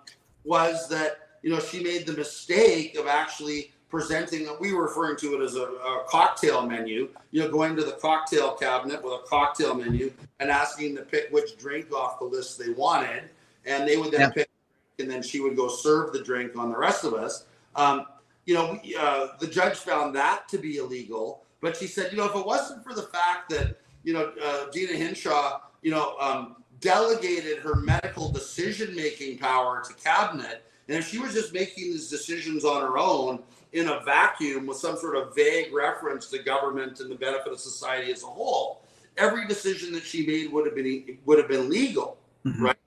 was 0.43 0.87
that 0.89 1.29
you 1.43 1.49
know 1.49 1.59
she 1.59 1.83
made 1.83 2.05
the 2.05 2.13
mistake 2.13 2.97
of 2.97 3.07
actually 3.07 3.71
presenting, 3.91 4.47
we 4.59 4.73
were 4.73 4.83
referring 4.83 5.17
to 5.17 5.35
it 5.35 5.43
as 5.43 5.55
a, 5.55 5.63
a, 5.63 6.05
cocktail 6.07 6.65
menu, 6.65 7.09
you 7.31 7.41
know, 7.41 7.51
going 7.51 7.75
to 7.75 7.83
the 7.83 7.91
cocktail 7.91 8.53
cabinet 8.53 9.03
with 9.03 9.13
a 9.13 9.27
cocktail 9.27 9.75
menu 9.75 10.11
and 10.39 10.49
asking 10.49 10.95
them 10.95 11.03
to 11.03 11.11
pick 11.11 11.29
which 11.29 11.57
drink 11.57 11.93
off 11.93 12.17
the 12.17 12.25
list 12.25 12.57
they 12.57 12.69
wanted. 12.69 13.23
And 13.65 13.87
they 13.87 13.97
would 13.97 14.11
then 14.11 14.21
yeah. 14.21 14.29
pick, 14.29 14.49
and 15.01 15.11
then 15.11 15.21
she 15.21 15.39
would 15.39 15.55
go 15.55 15.67
serve 15.67 16.13
the 16.13 16.23
drink 16.23 16.55
on 16.55 16.71
the 16.71 16.77
rest 16.77 17.03
of 17.03 17.13
us. 17.13 17.45
Um, 17.75 18.05
you 18.45 18.53
know, 18.53 18.79
uh, 18.99 19.27
the 19.39 19.47
judge 19.47 19.75
found 19.75 20.15
that 20.15 20.47
to 20.49 20.57
be 20.57 20.77
illegal. 20.77 21.43
But 21.61 21.77
she 21.77 21.87
said, 21.87 22.11
you 22.11 22.17
know, 22.17 22.25
if 22.25 22.35
it 22.35 22.45
wasn't 22.45 22.83
for 22.83 22.93
the 22.93 23.03
fact 23.03 23.49
that, 23.51 23.79
you 24.03 24.13
know, 24.13 24.33
uh, 24.43 24.65
Deena 24.71 24.93
Hinshaw, 24.93 25.61
you 25.81 25.91
know, 25.91 26.15
um, 26.19 26.55
delegated 26.79 27.59
her 27.59 27.75
medical 27.75 28.31
decision 28.31 28.95
making 28.95 29.37
power 29.37 29.83
to 29.87 29.93
cabinet, 29.93 30.63
and 30.87 30.97
if 30.97 31.07
she 31.07 31.19
was 31.19 31.33
just 31.33 31.53
making 31.53 31.91
these 31.91 32.09
decisions 32.09 32.65
on 32.65 32.81
her 32.81 32.97
own 32.97 33.43
in 33.71 33.87
a 33.87 34.01
vacuum 34.03 34.65
with 34.65 34.77
some 34.77 34.97
sort 34.97 35.15
of 35.15 35.33
vague 35.35 35.71
reference 35.73 36.27
to 36.27 36.39
government 36.39 36.99
and 36.99 37.09
the 37.09 37.15
benefit 37.15 37.53
of 37.53 37.59
society 37.59 38.11
as 38.11 38.23
a 38.23 38.27
whole, 38.27 38.81
every 39.17 39.47
decision 39.47 39.93
that 39.93 40.03
she 40.03 40.25
made 40.25 40.51
would 40.51 40.65
have 40.65 40.75
been 40.75 41.17
would 41.25 41.37
have 41.37 41.47
been 41.47 41.69
legal, 41.69 42.17
mm-hmm. 42.43 42.65
right? 42.65 42.77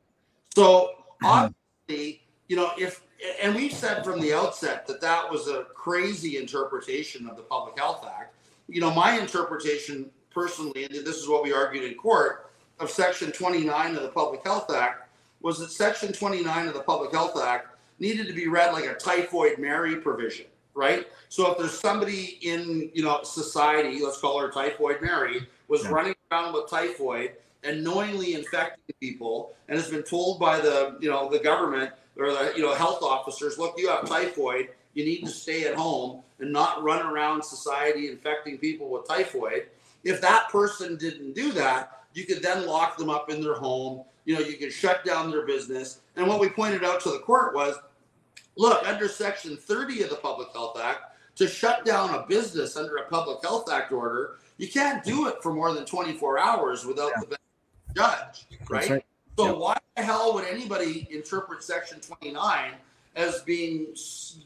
So 0.54 0.90
obviously, 1.22 1.54
you 1.88 2.56
know, 2.56 2.70
if 2.78 3.02
and 3.42 3.54
we've 3.54 3.72
said 3.72 4.04
from 4.04 4.20
the 4.20 4.34
outset 4.34 4.86
that 4.86 5.00
that 5.00 5.30
was 5.30 5.48
a 5.48 5.64
crazy 5.74 6.36
interpretation 6.36 7.28
of 7.28 7.36
the 7.36 7.42
Public 7.42 7.78
Health 7.78 8.06
Act. 8.06 8.34
You 8.68 8.80
know, 8.80 8.92
my 8.92 9.18
interpretation 9.18 10.10
personally, 10.30 10.84
and 10.84 10.94
this 10.94 11.16
is 11.16 11.28
what 11.28 11.42
we 11.42 11.52
argued 11.52 11.84
in 11.84 11.94
court, 11.94 12.50
of 12.80 12.90
Section 12.90 13.30
29 13.30 13.96
of 13.96 14.02
the 14.02 14.08
Public 14.08 14.42
Health 14.44 14.70
Act 14.72 15.08
was 15.40 15.58
that 15.58 15.70
Section 15.70 16.12
29 16.12 16.68
of 16.68 16.74
the 16.74 16.80
Public 16.80 17.12
Health 17.12 17.40
Act 17.40 17.68
needed 17.98 18.26
to 18.26 18.32
be 18.32 18.48
read 18.48 18.72
like 18.72 18.84
a 18.84 18.94
typhoid 18.94 19.58
Mary 19.58 19.96
provision, 19.96 20.46
right? 20.74 21.06
So 21.28 21.52
if 21.52 21.58
there's 21.58 21.78
somebody 21.78 22.38
in 22.42 22.90
you 22.94 23.04
know 23.04 23.22
society, 23.22 24.00
let's 24.02 24.20
call 24.20 24.40
her 24.40 24.50
Typhoid 24.50 25.00
Mary, 25.02 25.46
was 25.68 25.84
yeah. 25.84 25.90
running 25.90 26.14
around 26.32 26.54
with 26.54 26.68
typhoid 26.68 27.32
and 27.64 27.82
knowingly 27.82 28.34
infecting 28.34 28.94
people, 29.00 29.54
and 29.68 29.78
has 29.78 29.90
been 29.90 30.02
told 30.02 30.38
by 30.38 30.60
the 30.60 30.96
you 31.00 31.10
know 31.10 31.30
the 31.30 31.38
government 31.38 31.90
or 32.16 32.30
the 32.30 32.52
you 32.56 32.62
know 32.62 32.74
health 32.74 33.02
officers, 33.02 33.58
look, 33.58 33.74
you 33.78 33.88
have 33.88 34.08
typhoid, 34.08 34.68
you 34.94 35.04
need 35.04 35.24
to 35.24 35.30
stay 35.30 35.66
at 35.66 35.74
home 35.74 36.22
and 36.38 36.52
not 36.52 36.82
run 36.82 37.04
around 37.04 37.42
society 37.42 38.08
infecting 38.08 38.58
people 38.58 38.90
with 38.90 39.06
typhoid. 39.06 39.66
If 40.04 40.20
that 40.20 40.48
person 40.50 40.96
didn't 40.96 41.34
do 41.34 41.52
that, 41.52 42.04
you 42.12 42.24
could 42.24 42.42
then 42.42 42.66
lock 42.66 42.96
them 42.96 43.10
up 43.10 43.30
in 43.30 43.42
their 43.42 43.54
home. 43.54 44.04
You 44.24 44.34
know, 44.34 44.40
you 44.40 44.56
could 44.56 44.72
shut 44.72 45.04
down 45.04 45.30
their 45.30 45.46
business. 45.46 46.00
And 46.16 46.26
what 46.26 46.40
we 46.40 46.48
pointed 46.48 46.84
out 46.84 47.00
to 47.02 47.10
the 47.10 47.18
court 47.18 47.54
was, 47.54 47.76
look, 48.56 48.86
under 48.86 49.08
Section 49.08 49.56
30 49.56 50.02
of 50.02 50.10
the 50.10 50.16
Public 50.16 50.48
Health 50.52 50.78
Act, 50.80 51.00
to 51.36 51.48
shut 51.48 51.84
down 51.84 52.14
a 52.14 52.24
business 52.26 52.76
under 52.76 52.96
a 52.96 53.08
Public 53.08 53.42
Health 53.42 53.70
Act 53.70 53.92
order, 53.92 54.36
you 54.56 54.68
can't 54.68 55.02
do 55.02 55.26
it 55.26 55.42
for 55.42 55.52
more 55.52 55.72
than 55.74 55.84
24 55.84 56.38
hours 56.38 56.84
without 56.84 57.12
yeah. 57.16 57.22
the 57.28 57.38
judge, 57.94 58.46
right? 58.68 58.90
right. 58.90 59.04
So 59.36 59.46
yep. 59.46 59.56
why 59.56 59.78
the 59.96 60.02
hell 60.02 60.34
would 60.34 60.44
anybody 60.44 61.08
interpret 61.10 61.62
Section 61.62 62.00
29 62.00 62.72
as 63.16 63.42
being 63.42 63.88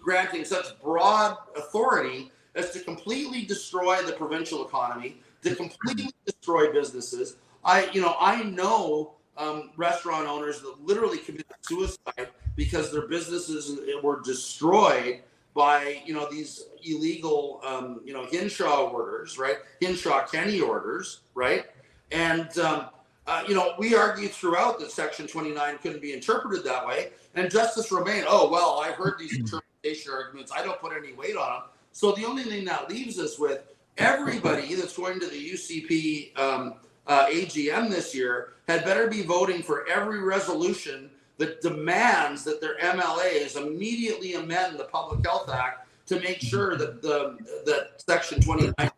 granting 0.01 0.44
such 0.44 0.80
broad 0.80 1.36
authority 1.57 2.30
as 2.55 2.70
to 2.72 2.80
completely 2.80 3.42
destroy 3.42 4.03
the 4.03 4.12
provincial 4.12 4.66
economy, 4.66 5.20
to 5.42 5.55
completely 5.55 6.11
destroy 6.24 6.72
businesses? 6.72 7.36
I, 7.64 7.88
you 7.92 8.01
know, 8.01 8.14
I 8.18 8.42
know 8.44 9.12
um, 9.36 9.70
restaurant 9.76 10.26
owners 10.26 10.61
that 10.62 10.74
literally 10.84 11.18
committed 11.18 11.46
suicide 11.61 12.28
because 12.57 12.90
their 12.90 13.07
businesses 13.07 13.78
were 14.03 14.20
destroyed 14.20 15.20
by 15.55 16.03
you 16.05 16.14
know 16.14 16.28
these 16.30 16.66
illegal 16.84 17.61
um, 17.64 18.01
you 18.05 18.12
know 18.12 18.26
Hinshaw 18.26 18.90
orders, 18.90 19.38
right? 19.38 19.57
Hinshaw 19.80 20.26
Kenney 20.26 20.61
orders, 20.61 21.20
right? 21.34 21.66
And 22.11 22.57
um, 22.59 22.86
uh, 23.29 23.45
you 23.47 23.55
know, 23.55 23.74
we 23.79 23.95
argued 23.95 24.31
throughout 24.31 24.81
that 24.81 24.91
Section 24.91 25.26
29 25.26 25.79
couldn't 25.83 26.01
be 26.01 26.14
interpreted 26.14 26.64
that 26.64 26.87
way. 26.87 27.11
And 27.35 27.51
Justice 27.51 27.93
Romaine, 27.93 28.24
oh, 28.26 28.49
well, 28.49 28.83
I've 28.83 28.95
heard 28.95 29.18
these 29.18 29.37
interpretation 29.37 30.12
arguments. 30.12 30.51
I 30.51 30.64
don't 30.64 30.81
put 30.81 30.93
any 30.97 31.12
weight 31.12 31.37
on 31.37 31.53
them. 31.53 31.62
So 31.93 32.12
the 32.12 32.24
only 32.24 32.45
thing 32.45 32.64
that 32.64 32.89
leaves 32.89 33.18
us 33.18 33.39
with 33.39 33.62
everybody 33.99 34.74
that's 34.74 34.97
going 34.97 35.20
to 35.20 35.26
the 35.26 35.51
UCP 35.53 36.39
um, 36.39 36.74
uh, 37.07 37.26
AGM 37.26 37.91
this 37.91 38.14
year 38.14 38.55
had 38.66 38.85
better 38.87 39.09
be 39.09 39.22
voting 39.22 39.62
for 39.62 39.87
every 39.89 40.20
resolution 40.20 41.11
that 41.37 41.61
demands 41.61 42.45
that 42.45 42.62
their 42.62 42.79
MLAs 42.79 43.57
immediately 43.57 44.35
amend 44.35 44.79
the 44.79 44.85
Public 44.85 45.24
Health 45.26 45.51
Act 45.51 45.87
to 46.07 46.18
make 46.20 46.41
sure 46.41 46.76
that 46.76 47.03
the 47.03 47.37
that 47.66 48.03
Section 48.07 48.41
29 48.41 48.74
is 48.79 48.91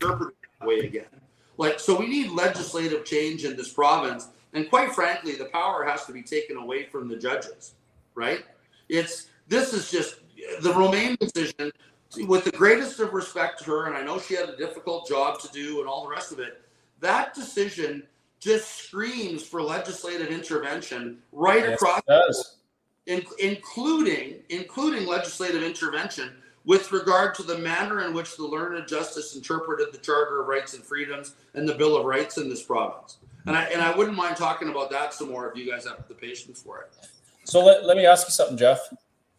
interpreted 0.00 0.36
that 0.60 0.68
way 0.68 0.80
again. 0.80 1.19
Like, 1.60 1.78
so 1.78 1.94
we 1.94 2.06
need 2.06 2.30
legislative 2.30 3.04
change 3.04 3.44
in 3.44 3.54
this 3.54 3.70
province. 3.70 4.28
And 4.54 4.70
quite 4.70 4.94
frankly, 4.94 5.34
the 5.34 5.44
power 5.44 5.84
has 5.84 6.06
to 6.06 6.12
be 6.12 6.22
taken 6.22 6.56
away 6.56 6.86
from 6.86 7.06
the 7.06 7.16
judges, 7.16 7.74
right? 8.14 8.46
It's 8.88 9.26
this 9.46 9.74
is 9.74 9.90
just 9.90 10.20
the 10.62 10.72
Romaine 10.72 11.18
decision. 11.20 11.70
With 12.26 12.44
the 12.44 12.50
greatest 12.50 12.98
of 12.98 13.12
respect 13.12 13.62
to 13.64 13.70
her, 13.72 13.86
and 13.88 13.94
I 13.94 14.02
know 14.02 14.18
she 14.18 14.34
had 14.34 14.48
a 14.48 14.56
difficult 14.56 15.06
job 15.06 15.38
to 15.40 15.48
do 15.52 15.80
and 15.80 15.88
all 15.88 16.04
the 16.04 16.08
rest 16.08 16.32
of 16.32 16.38
it, 16.40 16.62
that 17.00 17.34
decision 17.34 18.04
just 18.38 18.84
screams 18.84 19.42
for 19.42 19.60
legislative 19.60 20.28
intervention 20.28 21.18
right 21.30 21.62
yes, 21.62 21.74
across, 21.74 22.56
in, 23.04 23.22
including 23.38 24.36
including 24.48 25.06
legislative 25.06 25.62
intervention 25.62 26.32
with 26.64 26.92
regard 26.92 27.34
to 27.34 27.42
the 27.42 27.58
manner 27.58 28.04
in 28.06 28.14
which 28.14 28.36
the 28.36 28.44
learned 28.44 28.86
justice 28.86 29.34
interpreted 29.34 29.88
the 29.92 29.98
Charter 29.98 30.42
of 30.42 30.48
Rights 30.48 30.74
and 30.74 30.84
Freedoms 30.84 31.34
and 31.54 31.68
the 31.68 31.74
Bill 31.74 31.96
of 31.96 32.04
Rights 32.04 32.38
in 32.38 32.48
this 32.48 32.62
province. 32.62 33.18
And 33.46 33.56
I, 33.56 33.64
and 33.64 33.80
I 33.80 33.96
wouldn't 33.96 34.16
mind 34.16 34.36
talking 34.36 34.68
about 34.68 34.90
that 34.90 35.14
some 35.14 35.30
more 35.30 35.50
if 35.50 35.56
you 35.56 35.70
guys 35.70 35.86
have 35.86 36.06
the 36.08 36.14
patience 36.14 36.62
for 36.62 36.80
it. 36.80 36.90
So 37.44 37.64
let, 37.64 37.86
let 37.86 37.96
me 37.96 38.04
ask 38.04 38.28
you 38.28 38.32
something, 38.32 38.58
Jeff. 38.58 38.78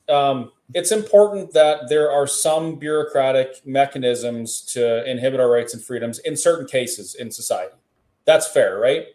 Um, 0.10 0.52
it's 0.74 0.92
important 0.92 1.54
that 1.54 1.88
there 1.88 2.12
are 2.12 2.26
some 2.26 2.76
bureaucratic 2.76 3.66
mechanisms 3.66 4.62
to 4.74 5.10
inhibit 5.10 5.40
our 5.40 5.50
rights 5.50 5.74
and 5.74 5.84
freedoms 5.84 6.20
in 6.20 6.36
certain 6.36 6.66
cases 6.66 7.16
in 7.16 7.30
society. 7.30 7.76
That's 8.26 8.48
fair, 8.48 8.80
right? 8.80 9.06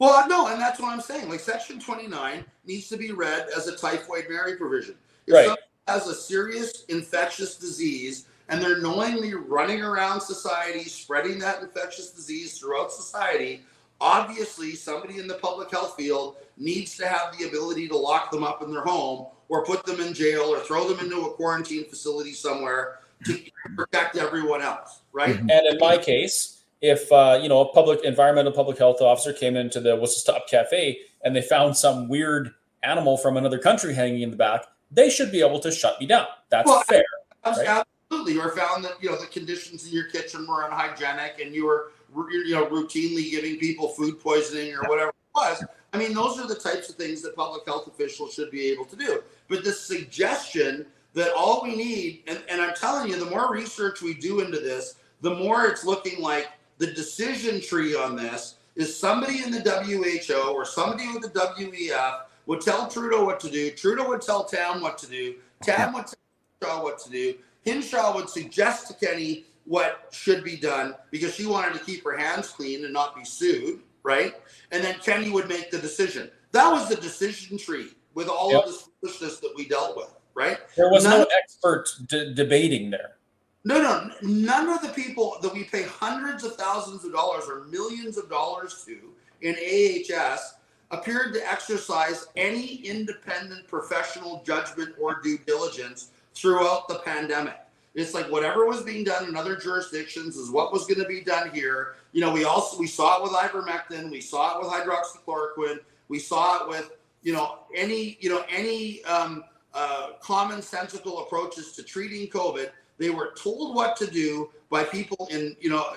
Well, 0.00 0.28
no, 0.28 0.48
and 0.48 0.60
that's 0.60 0.80
what 0.80 0.92
I'm 0.92 1.00
saying. 1.00 1.28
Like 1.28 1.40
Section 1.40 1.78
29 1.80 2.44
needs 2.66 2.88
to 2.88 2.96
be 2.96 3.12
read 3.12 3.46
as 3.56 3.68
a 3.68 3.76
typhoid 3.76 4.26
Mary 4.28 4.56
provision. 4.56 4.96
If 5.26 5.34
right 5.34 5.56
has 5.88 6.06
a 6.06 6.14
serious 6.14 6.84
infectious 6.88 7.56
disease 7.56 8.26
and 8.48 8.62
they're 8.62 8.80
knowingly 8.80 9.34
running 9.34 9.82
around 9.82 10.20
society, 10.20 10.84
spreading 10.84 11.38
that 11.38 11.62
infectious 11.62 12.10
disease 12.10 12.58
throughout 12.58 12.92
society, 12.92 13.62
obviously 14.00 14.74
somebody 14.74 15.18
in 15.18 15.26
the 15.26 15.34
public 15.34 15.70
health 15.70 15.94
field 15.96 16.36
needs 16.56 16.96
to 16.96 17.06
have 17.06 17.36
the 17.36 17.46
ability 17.46 17.88
to 17.88 17.96
lock 17.96 18.30
them 18.30 18.44
up 18.44 18.62
in 18.62 18.70
their 18.70 18.84
home 18.84 19.26
or 19.48 19.64
put 19.64 19.84
them 19.84 20.00
in 20.00 20.12
jail 20.12 20.42
or 20.42 20.58
throw 20.60 20.88
them 20.88 21.04
into 21.04 21.26
a 21.26 21.30
quarantine 21.32 21.84
facility 21.88 22.32
somewhere 22.32 23.00
to 23.24 23.38
protect 23.76 24.16
everyone 24.16 24.62
else, 24.62 25.00
right? 25.12 25.36
Mm-hmm. 25.36 25.50
And 25.50 25.66
in 25.66 25.78
my 25.78 25.98
case, 25.98 26.62
if 26.80 27.10
uh, 27.10 27.40
you 27.42 27.48
know 27.48 27.60
a 27.60 27.72
public 27.72 28.04
environmental 28.04 28.52
public 28.52 28.78
health 28.78 29.00
officer 29.00 29.32
came 29.32 29.56
into 29.56 29.80
the 29.80 29.96
what's 29.96 30.14
Whistle 30.14 30.34
Stop 30.34 30.48
Cafe 30.48 30.98
and 31.24 31.34
they 31.34 31.42
found 31.42 31.76
some 31.76 32.08
weird 32.08 32.54
animal 32.84 33.16
from 33.16 33.36
another 33.36 33.58
country 33.58 33.94
hanging 33.94 34.22
in 34.22 34.30
the 34.30 34.36
back, 34.36 34.64
they 34.90 35.10
should 35.10 35.30
be 35.30 35.40
able 35.40 35.60
to 35.60 35.70
shut 35.70 36.00
me 36.00 36.06
down. 36.06 36.26
That's 36.50 36.66
well, 36.66 36.82
fair. 36.82 37.04
Right? 37.44 37.84
Absolutely. 38.10 38.38
Or 38.38 38.56
found 38.56 38.84
that 38.84 39.02
you 39.02 39.10
know 39.10 39.20
the 39.20 39.26
conditions 39.26 39.86
in 39.86 39.92
your 39.92 40.04
kitchen 40.04 40.46
were 40.46 40.64
unhygienic 40.64 41.40
and 41.42 41.54
you 41.54 41.66
were 41.66 41.92
you 42.30 42.54
know 42.54 42.66
routinely 42.66 43.30
giving 43.30 43.58
people 43.58 43.88
food 43.88 44.20
poisoning 44.20 44.74
or 44.74 44.88
whatever 44.88 45.10
it 45.10 45.14
was. 45.34 45.64
I 45.92 45.98
mean, 45.98 46.12
those 46.12 46.38
are 46.38 46.46
the 46.46 46.54
types 46.54 46.88
of 46.90 46.96
things 46.96 47.22
that 47.22 47.34
public 47.34 47.64
health 47.66 47.86
officials 47.86 48.34
should 48.34 48.50
be 48.50 48.66
able 48.66 48.84
to 48.86 48.96
do. 48.96 49.22
But 49.48 49.64
the 49.64 49.72
suggestion 49.72 50.86
that 51.14 51.32
all 51.34 51.62
we 51.62 51.74
need, 51.74 52.22
and, 52.26 52.42
and 52.50 52.60
I'm 52.60 52.74
telling 52.74 53.08
you, 53.08 53.18
the 53.18 53.30
more 53.30 53.50
research 53.50 54.02
we 54.02 54.14
do 54.14 54.40
into 54.40 54.58
this, 54.58 54.96
the 55.22 55.34
more 55.34 55.66
it's 55.66 55.84
looking 55.84 56.20
like 56.20 56.48
the 56.76 56.88
decision 56.88 57.60
tree 57.60 57.94
on 57.94 58.16
this 58.16 58.56
is 58.76 58.96
somebody 58.96 59.42
in 59.42 59.50
the 59.50 59.60
WHO 59.60 60.52
or 60.52 60.64
somebody 60.64 61.08
with 61.12 61.22
the 61.22 61.30
WEF 61.30 62.20
would 62.48 62.62
tell 62.62 62.88
Trudeau 62.88 63.24
what 63.24 63.38
to 63.40 63.50
do. 63.50 63.70
Trudeau 63.70 64.08
would 64.08 64.22
tell 64.22 64.42
Tam 64.42 64.80
what 64.80 64.98
to 64.98 65.06
do. 65.06 65.36
Tam 65.62 65.92
would 65.92 66.06
tell 66.06 66.18
Hinshaw 66.60 66.82
what 66.82 66.98
to 67.00 67.10
do. 67.10 67.34
Hinshaw 67.62 68.14
would 68.14 68.28
suggest 68.28 68.88
to 68.88 68.94
Kenney 68.94 69.44
what 69.66 70.08
should 70.10 70.42
be 70.42 70.56
done 70.56 70.94
because 71.10 71.34
she 71.34 71.44
wanted 71.44 71.74
to 71.74 71.84
keep 71.84 72.02
her 72.04 72.16
hands 72.16 72.48
clean 72.48 72.84
and 72.84 72.92
not 72.92 73.14
be 73.14 73.22
sued, 73.22 73.80
right? 74.02 74.34
And 74.72 74.82
then 74.82 74.98
Kenney 75.00 75.30
would 75.30 75.46
make 75.46 75.70
the 75.70 75.78
decision. 75.78 76.30
That 76.52 76.72
was 76.72 76.88
the 76.88 76.96
decision 76.96 77.58
tree 77.58 77.90
with 78.14 78.28
all 78.28 78.50
yep. 78.50 78.64
of 78.64 78.70
this 78.70 78.88
foolishness 79.00 79.40
that 79.40 79.52
we 79.54 79.68
dealt 79.68 79.94
with, 79.94 80.10
right? 80.34 80.56
There 80.74 80.90
was 80.90 81.04
none 81.04 81.20
no 81.20 81.26
expert 81.42 81.90
d- 82.06 82.32
debating 82.32 82.90
there. 82.90 83.16
No, 83.64 83.82
no, 83.82 84.10
none 84.22 84.70
of 84.70 84.80
the 84.80 84.88
people 84.88 85.36
that 85.42 85.52
we 85.52 85.64
pay 85.64 85.82
hundreds 85.82 86.44
of 86.44 86.56
thousands 86.56 87.04
of 87.04 87.12
dollars 87.12 87.44
or 87.46 87.64
millions 87.64 88.16
of 88.16 88.30
dollars 88.30 88.82
to 88.86 89.12
in 89.42 89.54
AHS 89.54 90.54
appeared 90.90 91.34
to 91.34 91.50
exercise 91.50 92.26
any 92.36 92.76
independent 92.76 93.66
professional 93.68 94.42
judgment 94.44 94.94
or 95.00 95.20
due 95.20 95.38
diligence 95.46 96.10
throughout 96.34 96.88
the 96.88 97.00
pandemic. 97.00 97.58
It's 97.94 98.14
like 98.14 98.30
whatever 98.30 98.66
was 98.66 98.82
being 98.82 99.02
done 99.02 99.28
in 99.28 99.36
other 99.36 99.56
jurisdictions 99.56 100.36
is 100.36 100.50
what 100.50 100.72
was 100.72 100.86
going 100.86 101.00
to 101.00 101.08
be 101.08 101.20
done 101.20 101.50
here. 101.50 101.96
You 102.12 102.20
know, 102.20 102.32
we 102.32 102.44
also 102.44 102.78
we 102.78 102.86
saw 102.86 103.18
it 103.18 103.22
with 103.24 103.32
ivermectin, 103.32 104.10
we 104.10 104.20
saw 104.20 104.56
it 104.56 104.62
with 104.62 104.72
hydroxychloroquine, 104.72 105.80
we 106.08 106.18
saw 106.18 106.62
it 106.62 106.68
with 106.68 106.92
you 107.22 107.32
know 107.32 107.60
any 107.74 108.16
you 108.20 108.30
know 108.30 108.44
any 108.48 109.02
um, 109.04 109.44
uh, 109.74 110.10
commonsensical 110.22 111.22
approaches 111.22 111.72
to 111.72 111.82
treating 111.82 112.28
COVID. 112.28 112.70
They 112.98 113.10
were 113.10 113.32
told 113.36 113.74
what 113.74 113.96
to 113.96 114.06
do 114.06 114.50
by 114.70 114.84
people 114.84 115.28
in 115.30 115.56
you 115.60 115.70
know 115.70 115.94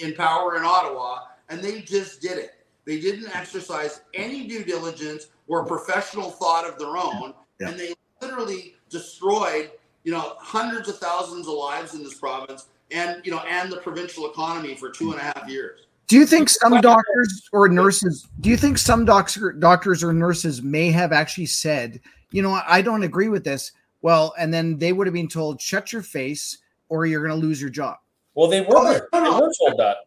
in 0.00 0.14
power 0.14 0.56
in 0.56 0.64
Ottawa, 0.64 1.20
and 1.48 1.62
they 1.62 1.80
just 1.80 2.20
did 2.20 2.38
it. 2.38 2.57
They 2.88 2.98
didn't 2.98 3.36
exercise 3.36 4.00
any 4.14 4.48
due 4.48 4.64
diligence 4.64 5.26
or 5.46 5.66
professional 5.66 6.30
thought 6.30 6.66
of 6.66 6.78
their 6.78 6.96
own, 6.96 7.34
yeah. 7.60 7.68
and 7.68 7.78
they 7.78 7.92
literally 8.22 8.76
destroyed 8.88 9.72
you 10.04 10.12
know 10.12 10.36
hundreds 10.38 10.88
of 10.88 10.96
thousands 10.96 11.46
of 11.46 11.52
lives 11.52 11.92
in 11.92 12.02
this 12.02 12.14
province 12.14 12.68
and 12.90 13.20
you 13.26 13.30
know 13.30 13.40
and 13.40 13.70
the 13.70 13.76
provincial 13.76 14.30
economy 14.30 14.74
for 14.74 14.88
two 14.88 15.12
and 15.12 15.20
a 15.20 15.22
half 15.22 15.46
years. 15.46 15.80
Do 16.06 16.16
you 16.16 16.24
think 16.24 16.48
some 16.48 16.80
doctors 16.80 17.50
or 17.52 17.68
nurses? 17.68 18.26
Do 18.40 18.48
you 18.48 18.56
think 18.56 18.78
some 18.78 19.04
doctor, 19.04 19.52
doctors 19.52 20.02
or 20.02 20.14
nurses 20.14 20.62
may 20.62 20.90
have 20.90 21.12
actually 21.12 21.44
said, 21.44 22.00
you 22.30 22.40
know, 22.40 22.58
I 22.66 22.80
don't 22.80 23.02
agree 23.02 23.28
with 23.28 23.44
this? 23.44 23.72
Well, 24.00 24.32
and 24.38 24.52
then 24.52 24.78
they 24.78 24.94
would 24.94 25.06
have 25.06 25.12
been 25.12 25.28
told, 25.28 25.60
shut 25.60 25.92
your 25.92 26.00
face, 26.00 26.56
or 26.88 27.04
you're 27.04 27.22
going 27.22 27.38
to 27.38 27.46
lose 27.46 27.60
your 27.60 27.68
job. 27.68 27.98
Well, 28.34 28.48
they 28.48 28.64
oh, 28.64 28.68
were. 28.70 29.08
Oh, 29.12 29.22
they 29.22 29.28
were 29.28 29.52
told 29.60 29.78
that. 29.78 29.98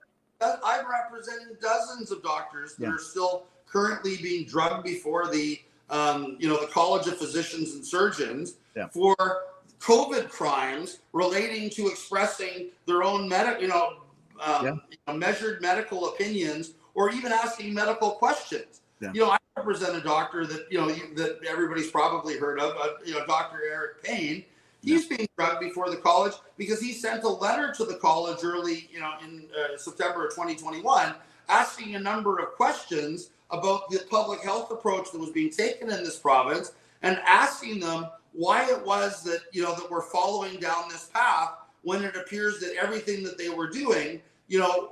I'm 0.42 0.86
representing 0.90 1.56
dozens 1.62 2.12
of 2.12 2.24
doctors 2.24 2.76
that 2.76 2.86
yeah. 2.86 2.94
are 2.94 3.00
still 3.00 3.44
currently 3.68 4.18
being 4.18 4.46
drugged 4.46 4.84
before 4.84 5.28
the, 5.32 5.60
um, 5.90 6.38
you 6.40 6.48
know, 6.48 6.60
the 6.60 6.68
College 6.68 7.08
of 7.08 7.18
Physicians 7.18 7.74
and 7.74 7.86
Surgeons 7.86 8.56
yeah. 8.76 8.88
for 8.88 9.16
COVID 9.80 10.30
crimes 10.30 11.00
relating 11.14 11.70
to 11.72 11.88
expressing 11.88 12.70
their 12.86 13.04
own 13.04 13.28
medical, 13.28 13.62
you 13.62 13.68
know, 13.68 13.98
um, 14.42 14.66
yeah. 14.66 14.74
you 14.90 14.98
know, 15.08 15.14
measured 15.14 15.62
medical 15.62 16.10
opinions 16.10 16.74
or 16.94 17.12
even 17.12 17.32
asking 17.32 17.74
medical 17.74 18.12
questions. 18.12 18.82
You 19.14 19.22
know, 19.22 19.32
I 19.32 19.38
represent 19.58 19.96
a 19.96 20.02
doctor 20.02 20.46
that 20.46 20.68
you 20.70 20.78
know 20.78 20.88
that 21.16 21.40
everybody's 21.48 21.90
probably 21.90 22.38
heard 22.38 22.60
of. 22.60 22.76
Uh, 22.78 22.90
you 23.04 23.14
know, 23.14 23.26
Dr. 23.26 23.60
Eric 23.68 24.04
Payne. 24.04 24.46
He's 24.84 25.06
being 25.06 25.28
drugged 25.38 25.60
before 25.60 25.90
the 25.90 25.98
college 25.98 26.34
because 26.58 26.82
he 26.82 26.92
sent 26.94 27.24
a 27.24 27.30
letter 27.30 27.72
to 27.74 27.86
the 27.86 27.96
college 27.96 28.40
early, 28.44 28.90
you 28.92 29.00
know, 29.00 29.14
in 29.24 29.48
uh, 29.56 29.78
September 29.78 30.26
of 30.26 30.32
2021, 30.32 31.14
asking 31.50 31.96
a 31.96 32.00
number 32.00 32.40
of 32.40 32.54
questions 32.54 33.30
about 33.52 33.90
the 33.90 34.00
public 34.10 34.42
health 34.42 34.72
approach 34.72 35.12
that 35.12 35.20
was 35.20 35.30
being 35.30 35.52
taken 35.52 35.92
in 35.92 36.04
this 36.04 36.18
province, 36.18 36.74
and 37.04 37.20
asking 37.28 37.80
them 37.80 38.08
why 38.34 38.66
it 38.70 38.86
was 38.86 39.24
that 39.24 39.42
you 39.52 39.62
know 39.62 39.76
that 39.76 39.90
we're 39.92 40.02
following 40.02 40.60
down 40.60 40.90
this 40.90 41.10
path 41.14 41.52
when 41.84 42.04
it 42.04 42.16
appears 42.16 42.60
that 42.60 42.76
everything 42.82 43.24
that 43.24 43.38
they 43.38 43.50
were 43.50 43.70
doing 43.70 44.22
you 44.52 44.60
know, 44.60 44.92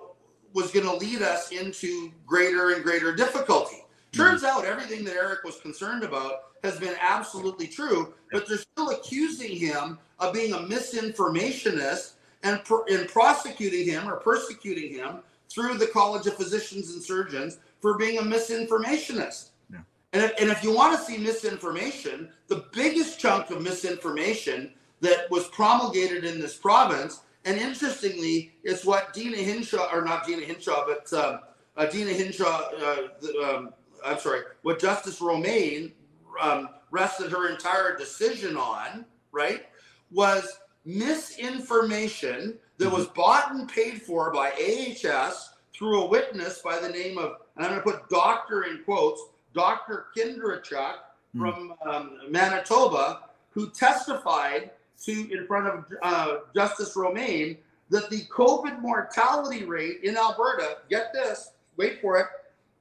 was 0.53 0.71
going 0.71 0.85
to 0.85 0.95
lead 0.95 1.21
us 1.21 1.51
into 1.51 2.11
greater 2.25 2.71
and 2.71 2.81
greater 2.81 3.13
difficulty. 3.13 3.75
Mm-hmm. 3.75 4.21
Turns 4.21 4.43
out 4.45 4.63
everything 4.63 5.03
that 5.03 5.15
Eric 5.15 5.43
was 5.43 5.59
concerned 5.59 6.03
about 6.03 6.49
has 6.64 6.80
been 6.80 6.95
absolutely 6.99 7.68
true, 7.68 8.14
but 8.32 8.47
they're 8.47 8.57
still 8.57 8.89
accusing 8.91 9.55
him 9.55 9.97
of 10.20 10.34
being 10.34 10.53
a 10.53 10.57
misinformationist 10.57 12.14
and, 12.43 12.64
per, 12.64 12.86
and 12.89 13.07
prosecuting 13.07 13.86
him 13.86 14.07
or 14.07 14.18
persecuting 14.18 14.93
him 14.93 15.20
through 15.49 15.78
the 15.78 15.88
College 15.88 16.28
of 16.28 16.36
Physicians 16.36 16.91
and 16.93 17.01
Surgeons 17.01 17.57
for 17.82 17.97
being 17.97 18.20
a 18.20 18.22
misinformationist. 18.22 19.49
Yeah. 19.72 19.80
And, 20.14 20.24
if, 20.24 20.34
and 20.39 20.49
if 20.49 20.64
you 20.64 20.74
want 20.74 20.97
to 20.97 21.03
see 21.03 21.18
misinformation, 21.18 22.30
the 22.47 22.66
biggest 22.74 23.20
chunk 23.20 23.49
of 23.49 23.62
misinformation 23.62 24.74
that 25.01 25.30
was 25.32 25.47
promulgated 25.47 26.26
in 26.26 26.39
this 26.39 26.55
province 26.55 27.22
and 27.45 27.57
interestingly, 27.57 28.51
it's 28.64 28.86
what 28.86 29.14
Deena 29.14 29.38
Hinshaw, 29.38 29.89
or 29.93 30.03
not 30.03 30.26
Deena 30.26 30.45
Hinshaw, 30.45 30.86
but 30.86 31.12
um, 31.14 31.39
uh, 31.78 31.86
Deena 31.86 32.12
Hinshaw, 32.12 32.45
uh, 32.45 33.07
the, 33.22 33.55
um, 33.55 33.74
I'm 34.05 34.20
sorry, 34.20 34.41
what 34.64 34.80
Justice 34.80 35.22
Romaine 35.22 35.93
um, 36.41 36.69
rested 36.91 37.31
her 37.31 37.49
entire 37.49 37.97
decision 37.97 38.57
on, 38.57 39.05
right, 39.31 39.65
was 40.11 40.59
misinformation 40.85 42.57
that 42.77 42.89
was 42.89 43.05
mm-hmm. 43.05 43.15
bought 43.15 43.51
and 43.51 43.69
paid 43.69 44.01
for 44.01 44.31
by 44.31 44.51
AHS 44.51 45.53
through 45.73 46.01
a 46.01 46.07
witness 46.07 46.59
by 46.59 46.79
the 46.79 46.89
name 46.89 47.17
of, 47.17 47.35
and 47.55 47.65
I'm 47.65 47.71
going 47.71 47.75
to 47.75 47.81
put 47.81 48.09
doctor 48.09 48.63
in 48.63 48.83
quotes, 48.83 49.21
Dr. 49.53 50.07
Kindrachuk 50.15 50.95
mm. 51.35 51.39
from 51.39 51.73
um, 51.85 52.17
Manitoba, 52.29 53.21
who 53.51 53.69
testified 53.69 54.71
to 55.03 55.11
in 55.31 55.47
front 55.47 55.67
of 55.67 55.85
uh, 56.03 56.37
Justice 56.53 56.95
Romaine 56.95 57.57
that 57.89 58.09
the 58.09 58.21
COVID 58.25 58.81
mortality 58.81 59.63
rate 59.63 60.03
in 60.03 60.17
Alberta, 60.17 60.77
get 60.89 61.11
this, 61.13 61.51
wait 61.77 62.01
for 62.01 62.19
it, 62.19 62.27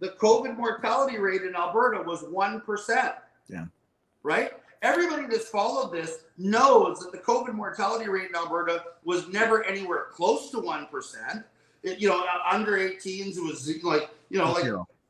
the 0.01 0.11
COVID 0.11 0.57
mortality 0.57 1.19
rate 1.19 1.43
in 1.43 1.57
Alberta 1.57 2.03
was 2.03 2.23
1%. 2.23 3.15
Yeah. 3.49 3.67
Right? 4.23 4.53
Everybody 4.83 5.27
that's 5.27 5.49
followed 5.49 5.91
this 5.93 6.19
knows 6.37 7.01
that 7.01 7.11
the 7.13 7.19
COVID 7.19 7.55
mortality 7.55 8.09
rate 8.09 8.31
in 8.31 8.37
Alberta 8.37 8.85
was 9.05 9.29
never 9.29 9.65
anywhere 9.65 10.07
close 10.13 10.51
to 10.51 10.59
1%. 10.59 11.45
It, 11.83 11.99
you 11.99 12.09
know, 12.09 12.21
uh, 12.21 12.43
under 12.51 12.79
18s, 12.79 13.37
it 13.37 13.43
was 13.43 13.69
like, 13.83 14.09
you 14.31 14.39
know, 14.39 14.53
like 14.53 14.67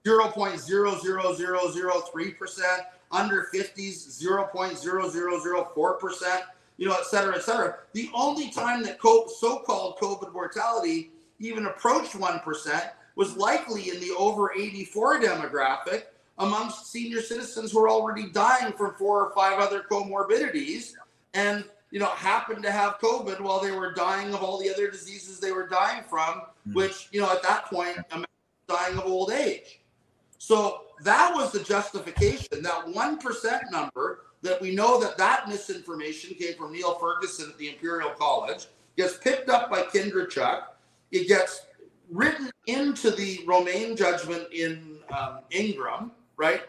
0.00003%, 0.07 2.81
under 3.11 3.49
50s, 3.53 4.23
0.0004% 4.23 6.43
you 6.79 6.89
know, 6.89 6.95
et 6.95 7.07
cetera, 7.07 7.37
et 7.37 7.43
cetera. 7.43 7.77
The 7.93 8.09
only 8.15 8.51
time 8.51 8.83
that 8.85 8.99
so-called 9.03 9.99
COVID 9.99 10.33
mortality 10.33 11.11
even 11.41 11.67
approached 11.67 12.13
1% 12.13 12.91
was 13.17 13.37
likely 13.37 13.91
in 13.91 14.01
the 14.01 14.13
over 14.17 14.53
84 14.53 15.21
demographic 15.21 16.05
amongst 16.39 16.91
senior 16.91 17.21
citizens 17.21 17.73
who 17.73 17.81
are 17.81 17.89
already 17.89 18.31
dying 18.31 18.73
from 18.73 18.95
four 18.95 19.25
or 19.25 19.35
five 19.35 19.59
other 19.59 19.85
comorbidities 19.91 20.93
and, 21.35 21.65
you 21.91 21.99
know, 21.99 22.07
happened 22.07 22.63
to 22.63 22.71
have 22.71 22.99
COVID 22.99 23.41
while 23.41 23.61
they 23.61 23.73
were 23.73 23.93
dying 23.93 24.33
of 24.33 24.43
all 24.43 24.59
the 24.59 24.71
other 24.71 24.91
diseases 24.91 25.41
they 25.41 25.53
were 25.53 25.67
dying 25.67 26.03
from, 26.09 26.43
mm. 26.69 26.75
which, 26.75 27.09
you 27.13 27.21
know, 27.21 27.31
at 27.33 27.43
that 27.43 27.67
point, 27.67 27.99
dying 28.69 28.99
of 28.99 29.05
old 29.05 29.33
age. 29.33 29.81
So 30.39 30.83
that 31.03 31.35
was 31.35 31.53
the 31.53 31.61
justification. 31.61 32.63
That 32.63 32.87
1% 32.87 33.71
number 33.71 34.21
that 34.43 34.61
we 34.61 34.75
know 34.75 35.01
that 35.01 35.19
that 35.19 35.49
misinformation 35.49 36.35
came 36.35 36.55
from 36.55 36.73
Neil 36.73 36.95
Ferguson 36.95 37.51
at 37.51 37.59
the 37.59 37.71
Imperial 37.71 38.11
College, 38.11 38.67
gets 38.97 39.17
picked 39.17 39.49
up 39.49 39.71
by 39.71 39.83
Kindrachuk, 39.83 40.63
it 41.11 41.27
gets 41.27 41.67
written 42.11 42.51
into 42.67 43.11
the 43.11 43.41
Romaine 43.47 43.97
judgment 43.97 44.53
in 44.53 44.99
um, 45.17 45.41
Ingram, 45.51 46.13
right? 46.39 46.63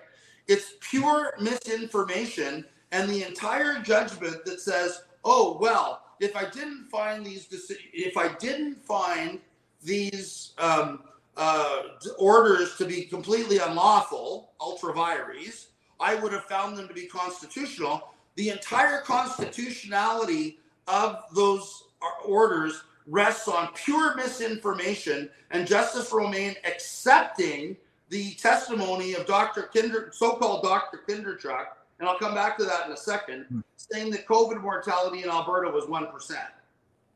It's 0.48 0.74
pure 0.82 1.34
misinformation, 1.40 2.66
and 2.92 3.10
the 3.10 3.24
entire 3.24 3.80
judgment 3.82 4.44
that 4.46 4.60
says, 4.60 5.04
"Oh 5.24 5.58
well, 5.62 6.02
if 6.20 6.36
I 6.36 6.50
didn't 6.50 6.90
find 6.90 7.26
these, 7.26 7.48
if 7.94 8.18
I 8.18 8.36
didn't 8.36 8.84
find 8.84 9.40
these 9.82 10.54
um, 10.58 11.04
uh, 11.38 11.84
orders 12.18 12.76
to 12.78 12.86
be 12.86 13.04
completely 13.04 13.60
unlawful, 13.60 14.52
ultra 14.60 14.94
vires, 14.94 15.68
I 16.00 16.16
would 16.16 16.34
have 16.34 16.46
found 16.46 16.78
them 16.78 16.88
to 16.88 16.94
be 16.94 17.06
constitutional. 17.06 18.10
The 18.36 18.50
entire 18.50 19.02
constitutionality 19.02 20.60
of 20.88 21.24
those 21.34 21.84
orders 22.26 22.84
rests 23.08 23.48
on 23.48 23.70
pure 23.74 24.16
misinformation 24.16 25.30
and 25.52 25.68
Justice 25.68 26.12
Romaine 26.12 26.56
accepting 26.66 27.76
the 28.10 28.34
testimony 28.36 29.14
of 29.14 29.26
Dr. 29.26 29.70
Kinder, 29.74 30.10
so-called 30.12 30.64
Dr. 30.64 31.02
Kindrachuk, 31.08 31.68
and 32.00 32.08
I'll 32.08 32.18
come 32.18 32.34
back 32.34 32.58
to 32.58 32.66
that 32.66 32.88
in 32.88 32.92
a 32.92 32.98
second, 32.98 33.46
hmm. 33.46 33.60
saying 33.76 34.12
that 34.12 34.26
COVID 34.26 34.62
mortality 34.62 35.24
in 35.24 35.30
Alberta 35.30 35.70
was 35.70 35.86
1%. 35.86 36.38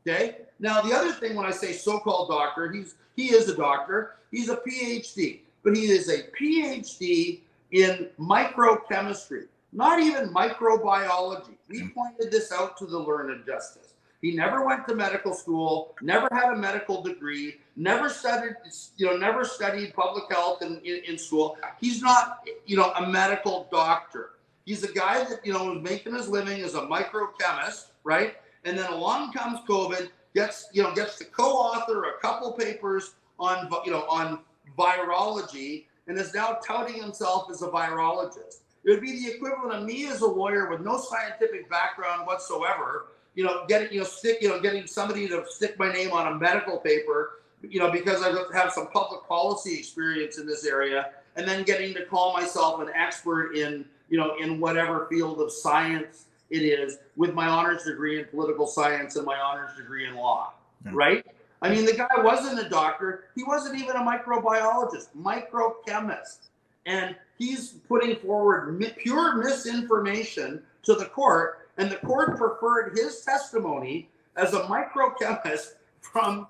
Okay. 0.06 0.36
Now, 0.60 0.82
the 0.82 0.92
other 0.92 1.12
thing 1.12 1.34
when 1.34 1.46
I 1.46 1.50
say 1.50 1.72
so-called 1.72 2.28
doctor, 2.28 2.70
he's 2.70 2.94
he 3.16 3.32
is 3.32 3.48
a 3.48 3.56
doctor. 3.56 4.16
He's 4.30 4.48
a 4.48 4.56
PhD, 4.56 5.40
but 5.62 5.76
he 5.76 5.84
is 5.86 6.08
a 6.08 6.24
PhD 6.38 7.40
in 7.70 8.08
microchemistry, 8.18 9.46
not 9.72 10.00
even 10.00 10.28
microbiology. 10.34 11.54
We 11.68 11.82
mm. 11.82 11.94
pointed 11.94 12.30
this 12.30 12.52
out 12.52 12.76
to 12.78 12.86
the 12.86 12.98
learned 12.98 13.46
justice. 13.46 13.83
He 14.24 14.32
never 14.32 14.64
went 14.64 14.88
to 14.88 14.94
medical 14.94 15.34
school, 15.34 15.94
never 16.00 16.30
had 16.32 16.50
a 16.50 16.56
medical 16.56 17.02
degree, 17.02 17.56
never 17.76 18.08
studied, 18.08 18.54
you 18.96 19.04
know, 19.04 19.18
never 19.18 19.44
studied 19.44 19.92
public 19.92 20.24
health 20.32 20.62
in, 20.62 20.80
in, 20.82 21.02
in 21.06 21.18
school. 21.18 21.58
He's 21.78 22.00
not, 22.00 22.38
you 22.64 22.78
know, 22.78 22.90
a 22.92 23.06
medical 23.06 23.68
doctor. 23.70 24.30
He's 24.64 24.82
a 24.82 24.90
guy 24.90 25.24
that, 25.24 25.44
you 25.44 25.52
know, 25.52 25.74
was 25.74 25.82
making 25.82 26.14
his 26.14 26.26
living 26.26 26.62
as 26.62 26.74
a 26.74 26.86
microchemist, 26.86 27.88
right? 28.02 28.36
And 28.64 28.78
then 28.78 28.90
along 28.90 29.34
comes 29.34 29.60
COVID, 29.68 30.08
gets, 30.34 30.70
you 30.72 30.82
know, 30.82 30.94
gets 30.94 31.18
to 31.18 31.26
co-author 31.26 32.04
a 32.04 32.18
couple 32.22 32.50
papers 32.52 33.16
on, 33.38 33.68
you 33.84 33.90
know, 33.90 34.06
on 34.08 34.38
virology 34.78 35.84
and 36.08 36.16
is 36.16 36.32
now 36.32 36.56
touting 36.66 36.98
himself 36.98 37.50
as 37.50 37.60
a 37.60 37.68
virologist. 37.68 38.60
It 38.84 38.90
would 38.90 39.02
be 39.02 39.22
the 39.22 39.34
equivalent 39.34 39.74
of 39.74 39.84
me 39.84 40.06
as 40.06 40.22
a 40.22 40.26
lawyer 40.26 40.70
with 40.70 40.80
no 40.80 40.96
scientific 40.96 41.68
background 41.68 42.26
whatsoever, 42.26 43.08
you 43.34 43.44
know, 43.44 43.64
getting 43.68 43.92
you 43.92 44.00
know 44.00 44.04
stick 44.04 44.38
you 44.40 44.48
know 44.48 44.60
getting 44.60 44.86
somebody 44.86 45.28
to 45.28 45.44
stick 45.48 45.78
my 45.78 45.92
name 45.92 46.12
on 46.12 46.32
a 46.32 46.36
medical 46.36 46.78
paper, 46.78 47.40
you 47.62 47.78
know, 47.78 47.90
because 47.90 48.22
I 48.22 48.32
have 48.56 48.72
some 48.72 48.88
public 48.88 49.26
policy 49.26 49.78
experience 49.78 50.38
in 50.38 50.46
this 50.46 50.64
area, 50.64 51.10
and 51.36 51.46
then 51.46 51.64
getting 51.64 51.94
to 51.94 52.04
call 52.04 52.32
myself 52.34 52.80
an 52.80 52.88
expert 52.94 53.54
in 53.54 53.84
you 54.08 54.18
know 54.18 54.36
in 54.40 54.60
whatever 54.60 55.06
field 55.10 55.40
of 55.40 55.52
science 55.52 56.26
it 56.50 56.62
is 56.62 56.98
with 57.16 57.34
my 57.34 57.48
honors 57.48 57.84
degree 57.84 58.18
in 58.20 58.26
political 58.26 58.66
science 58.66 59.16
and 59.16 59.24
my 59.24 59.36
honors 59.36 59.76
degree 59.76 60.06
in 60.06 60.14
law, 60.14 60.52
yeah. 60.84 60.90
right? 60.94 61.24
I 61.62 61.70
mean, 61.70 61.86
the 61.86 61.94
guy 61.94 62.06
wasn't 62.18 62.64
a 62.64 62.68
doctor. 62.68 63.24
He 63.34 63.42
wasn't 63.42 63.80
even 63.80 63.96
a 63.96 64.00
microbiologist, 64.00 65.08
microchemist. 65.18 66.48
And 66.84 67.16
he's 67.38 67.70
putting 67.88 68.16
forward 68.16 68.78
mi- 68.78 68.92
pure 68.98 69.36
misinformation 69.36 70.62
to 70.82 70.94
the 70.94 71.06
court. 71.06 71.63
And 71.76 71.90
the 71.90 71.96
court 71.96 72.36
preferred 72.36 72.96
his 72.96 73.20
testimony 73.22 74.08
as 74.36 74.54
a 74.54 74.60
microchemist 74.62 75.74
from 76.00 76.46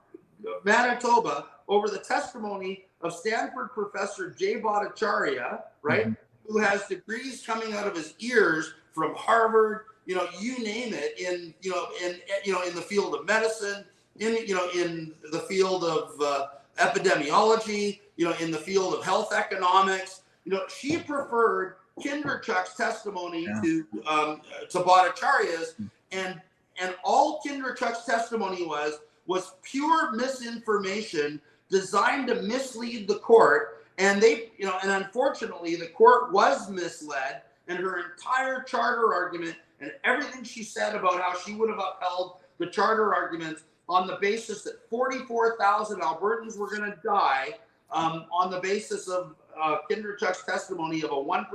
Manitoba 0.65 1.47
over 1.69 1.89
the 1.89 1.99
testimony 1.99 2.85
of 3.01 3.13
Stanford 3.13 3.73
professor 3.73 4.31
Jay 4.31 4.61
Bhattacharya, 4.61 5.63
right, 5.83 6.07
mm-hmm. 6.07 6.53
who 6.53 6.59
has 6.59 6.87
degrees 6.87 7.43
coming 7.45 7.75
out 7.75 7.87
of 7.87 7.95
his 7.95 8.15
ears 8.19 8.75
from 8.93 9.15
Harvard, 9.15 9.87
you 10.07 10.15
know, 10.15 10.27
you 10.39 10.63
name 10.63 10.93
it, 10.95 11.19
in 11.19 11.55
you 11.61 11.71
know, 11.71 11.87
in 12.03 12.17
you 12.45 12.53
know, 12.53 12.63
in 12.63 12.75
the 12.75 12.83
field 12.83 13.15
of 13.15 13.27
medicine, 13.27 13.85
in 14.19 14.47
you 14.47 14.55
know, 14.55 14.69
in 14.71 15.13
the 15.33 15.41
field 15.41 15.85
of 15.85 16.21
uh, 16.21 16.47
epidemiology, 16.79 18.01
you 18.17 18.25
know, 18.25 18.35
in 18.41 18.51
the 18.51 18.59
field 18.59 18.95
of 18.95 19.05
health 19.05 19.33
economics. 19.33 20.23
You 20.45 20.53
know, 20.53 20.63
she 20.69 20.99
preferred 20.99 21.77
Kindrachuk's 22.01 22.75
testimony 22.75 23.45
yeah. 23.45 23.61
to 23.63 23.87
um, 24.07 24.41
to 24.71 24.81
Bhattacharya's, 24.81 25.75
and 26.13 26.41
and 26.81 26.95
all 27.05 27.41
Kindrachuk's 27.47 28.05
testimony 28.05 28.67
was 28.67 28.99
was 29.27 29.53
pure 29.63 30.13
misinformation 30.13 31.41
designed 31.71 32.29
to 32.29 32.43
mislead 32.43 33.09
the 33.09 33.17
court. 33.17 33.87
And 33.97 34.21
they, 34.21 34.51
you 34.59 34.67
know, 34.67 34.77
and 34.83 34.91
unfortunately, 34.91 35.77
the 35.77 35.87
court 35.87 36.33
was 36.33 36.69
misled, 36.69 37.43
and 37.69 37.79
her 37.79 38.11
entire 38.11 38.63
charter 38.65 39.15
argument 39.15 39.57
and 39.81 39.93
everything 40.05 40.43
she 40.43 40.63
said 40.63 40.95
about 40.95 41.21
how 41.21 41.39
she 41.39 41.55
would 41.55 41.69
have 41.69 41.79
upheld 41.79 42.37
the 42.59 42.67
charter 42.67 43.15
arguments 43.15 43.63
on 43.89 44.07
the 44.07 44.17
basis 44.21 44.63
that 44.63 44.89
44,000 44.89 46.01
Albertans 46.01 46.57
were 46.57 46.71
going 46.71 46.91
to 46.91 46.99
die 47.05 47.55
um, 47.91 48.27
on 48.33 48.51
the 48.51 48.61
basis 48.61 49.09
of 49.09 49.35
uh, 49.61 49.79
Kindrachuk's 49.91 50.45
testimony 50.45 51.03
of 51.03 51.11
a 51.11 51.15
1% 51.15 51.47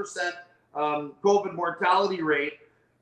um, 0.75 1.13
COVID 1.23 1.53
mortality 1.53 2.21
rate 2.21 2.53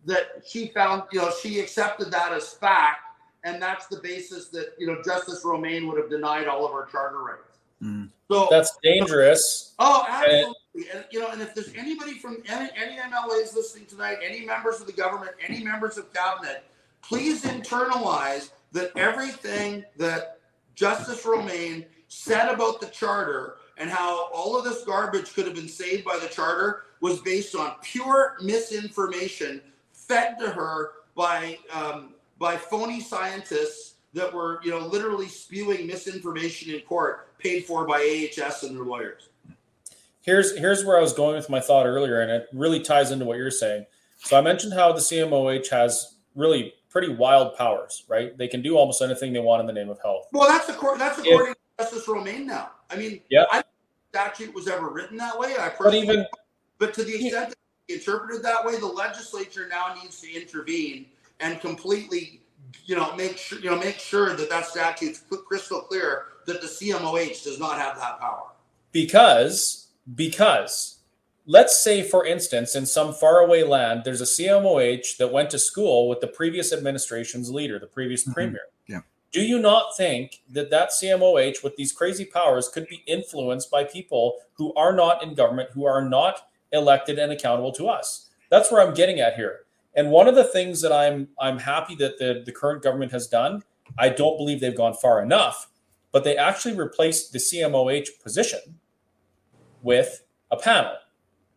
that 0.06 0.44
she 0.48 0.68
found, 0.68 1.04
you 1.12 1.20
know, 1.20 1.32
she 1.42 1.60
accepted 1.60 2.12
that 2.12 2.32
as 2.32 2.54
fact 2.54 3.02
and 3.48 3.62
that's 3.62 3.88
the 3.88 3.98
basis 3.98 4.50
that 4.50 4.74
you 4.78 4.88
know 4.88 5.02
Justice 5.04 5.44
Romaine 5.46 5.88
would 5.88 5.98
have 5.98 6.10
denied 6.10 6.48
all 6.48 6.66
of 6.66 6.72
our 6.72 6.86
charter 6.86 7.20
rights. 7.20 7.58
Mm. 7.82 8.10
So 8.30 8.48
that's 8.50 8.78
dangerous. 8.84 9.74
Oh, 9.80 10.06
absolutely. 10.08 10.54
And, 10.76 10.86
and, 10.94 11.06
you 11.12 11.20
know, 11.20 11.30
and 11.30 11.42
if 11.42 11.56
there's 11.56 11.74
anybody 11.76 12.16
from 12.16 12.44
any, 12.48 12.70
any 12.76 12.98
MLAs 12.98 13.56
listening 13.56 13.86
tonight, 13.86 14.18
any 14.24 14.46
members 14.46 14.82
of 14.82 14.88
the 14.88 14.94
government, 14.94 15.32
any 15.48 15.64
members 15.64 15.98
of 15.98 16.12
cabinet, 16.14 16.64
please 17.02 17.44
internalize 17.44 18.50
that 18.74 18.92
everything 18.98 19.86
that 19.96 20.40
Justice 20.76 21.26
Romaine 21.26 21.86
said 22.10 22.50
about 22.50 22.82
the 22.82 22.88
charter 22.88 23.58
and 23.78 23.90
how 23.90 24.30
all 24.34 24.58
of 24.58 24.64
this 24.64 24.84
garbage 24.84 25.34
could 25.34 25.46
have 25.46 25.56
been 25.56 25.68
saved 25.68 26.04
by 26.04 26.18
the 26.20 26.28
charter 26.28 26.84
was 27.02 27.20
based 27.22 27.56
on 27.56 27.76
pure 27.82 28.38
misinformation 28.42 29.62
fed 29.92 30.38
to 30.40 30.50
her 30.50 30.92
by 31.16 31.58
um, 31.74 32.14
by 32.40 32.56
phony 32.56 33.00
scientists 33.00 33.96
that 34.14 34.34
were, 34.34 34.60
you 34.64 34.72
know, 34.72 34.80
literally 34.80 35.28
spewing 35.28 35.88
misinformation 35.88 36.74
in 36.74 36.82
court, 36.82 37.38
paid 37.40 37.66
for 37.66 37.86
by 37.86 38.30
AHS 38.38 38.64
and 38.64 38.76
their 38.76 38.84
lawyers. 38.84 39.30
Here's 40.22 40.58
here's 40.58 40.84
where 40.84 40.98
I 40.98 41.02
was 41.02 41.14
going 41.14 41.36
with 41.36 41.50
my 41.50 41.60
thought 41.60 41.86
earlier, 41.86 42.22
and 42.22 42.32
it 42.32 42.48
really 42.52 42.82
ties 42.82 43.12
into 43.12 43.26
what 43.26 43.38
you're 43.38 43.52
saying. 43.52 43.86
So 44.18 44.38
I 44.38 44.42
mentioned 44.42 44.74
how 44.74 44.92
the 44.92 45.00
CMOH 45.00 45.70
has 45.70 46.16
really 46.36 46.74
pretty 46.90 47.10
wild 47.10 47.56
powers, 47.56 48.04
right? 48.08 48.38
They 48.38 48.48
can 48.48 48.62
do 48.62 48.78
almost 48.78 49.02
anything 49.02 49.32
they 49.32 49.40
want 49.40 49.62
in 49.62 49.68
the 49.68 49.74
name 49.74 49.90
of 49.90 50.00
health. 50.02 50.28
Well, 50.32 50.48
that's 50.48 50.68
according 50.70 51.00
that's 51.00 51.20
according 51.20 51.52
if, 51.52 51.58
to 51.78 51.84
Justice 51.84 52.08
Romaine 52.08 52.48
now. 52.48 52.72
I 52.90 52.96
mean, 52.96 53.22
yeah, 53.30 53.46
I 53.52 53.64
statute 54.10 54.54
was 54.54 54.68
ever 54.68 54.90
written 54.90 55.18
that 55.18 55.38
way. 55.38 55.56
I 55.60 55.70
personally, 55.70 56.06
but 56.06 56.14
even 56.14 56.26
but 56.80 56.94
to 56.94 57.04
the 57.04 57.16
extent 57.16 57.50
that 57.50 57.94
interpreted 57.94 58.44
that 58.44 58.66
way, 58.66 58.80
the 58.80 58.86
legislature 58.86 59.68
now 59.70 59.96
needs 60.02 60.22
to 60.22 60.34
intervene 60.34 61.08
and 61.40 61.60
completely, 61.62 62.42
you 62.86 62.96
know, 62.96 63.16
make 63.16 63.38
sure 63.38 63.60
you 63.60 63.70
know 63.70 63.78
make 63.78 64.00
sure 64.00 64.36
that 64.36 64.50
that 64.50 64.66
statute's 64.66 65.24
crystal 65.48 65.82
clear 65.82 66.26
that 66.46 66.62
the 66.62 66.68
CMOH 66.68 67.44
does 67.44 67.60
not 67.60 67.78
have 67.78 67.98
that 67.98 68.20
power. 68.20 68.52
Because 68.92 69.88
because 70.16 71.00
let's 71.46 71.82
say 71.82 72.02
for 72.02 72.26
instance 72.26 72.76
in 72.76 72.86
some 72.86 73.14
faraway 73.14 73.64
land 73.64 74.04
there's 74.06 74.22
a 74.22 74.26
CMOH 74.26 75.18
that 75.18 75.32
went 75.32 75.50
to 75.50 75.60
school 75.60 76.08
with 76.08 76.22
the 76.22 76.28
previous 76.28 76.72
administration's 76.72 77.52
leader, 77.52 77.80
the 77.80 77.88
previous 77.88 78.24
mm-hmm. 78.24 78.34
premier. 78.34 78.62
Do 79.38 79.44
you 79.44 79.60
not 79.60 79.96
think 79.96 80.42
that 80.50 80.72
that 80.72 80.90
CMOH 80.90 81.64
with 81.64 81.76
these 81.76 81.92
crazy 81.92 82.26
powers 82.26 82.70
could 82.70 82.88
be 82.88 83.04
influenced 83.06 83.70
by 83.70 83.84
people 83.84 84.40
who 84.54 84.74
are 84.74 84.96
not 84.96 85.22
in 85.22 85.36
government, 85.36 85.70
who 85.74 85.86
are 85.86 86.04
not 86.04 86.48
elected 86.72 87.20
and 87.20 87.32
accountable 87.32 87.72
to 87.74 87.88
us? 87.88 88.32
That's 88.50 88.72
where 88.72 88.82
I'm 88.82 88.96
getting 88.96 89.20
at 89.20 89.36
here. 89.36 89.66
And 89.94 90.10
one 90.10 90.28
of 90.28 90.34
the 90.34 90.44
things 90.44 90.82
that 90.82 90.92
I'm 90.92 91.28
I'm 91.40 91.60
happy 91.60 91.94
that 91.98 92.18
the, 92.18 92.42
the 92.44 92.52
current 92.52 92.82
government 92.82 93.12
has 93.12 93.28
done, 93.28 93.62
I 94.00 94.10
don't 94.10 94.38
believe 94.38 94.60
they've 94.60 94.76
gone 94.76 94.96
far 94.96 95.22
enough, 95.22 95.70
but 96.12 96.24
they 96.24 96.36
actually 96.36 96.74
replaced 96.76 97.32
the 97.32 97.38
CMOH 97.38 98.20
position 98.24 98.80
with 99.84 100.24
a 100.50 100.58
panel. 100.58 100.96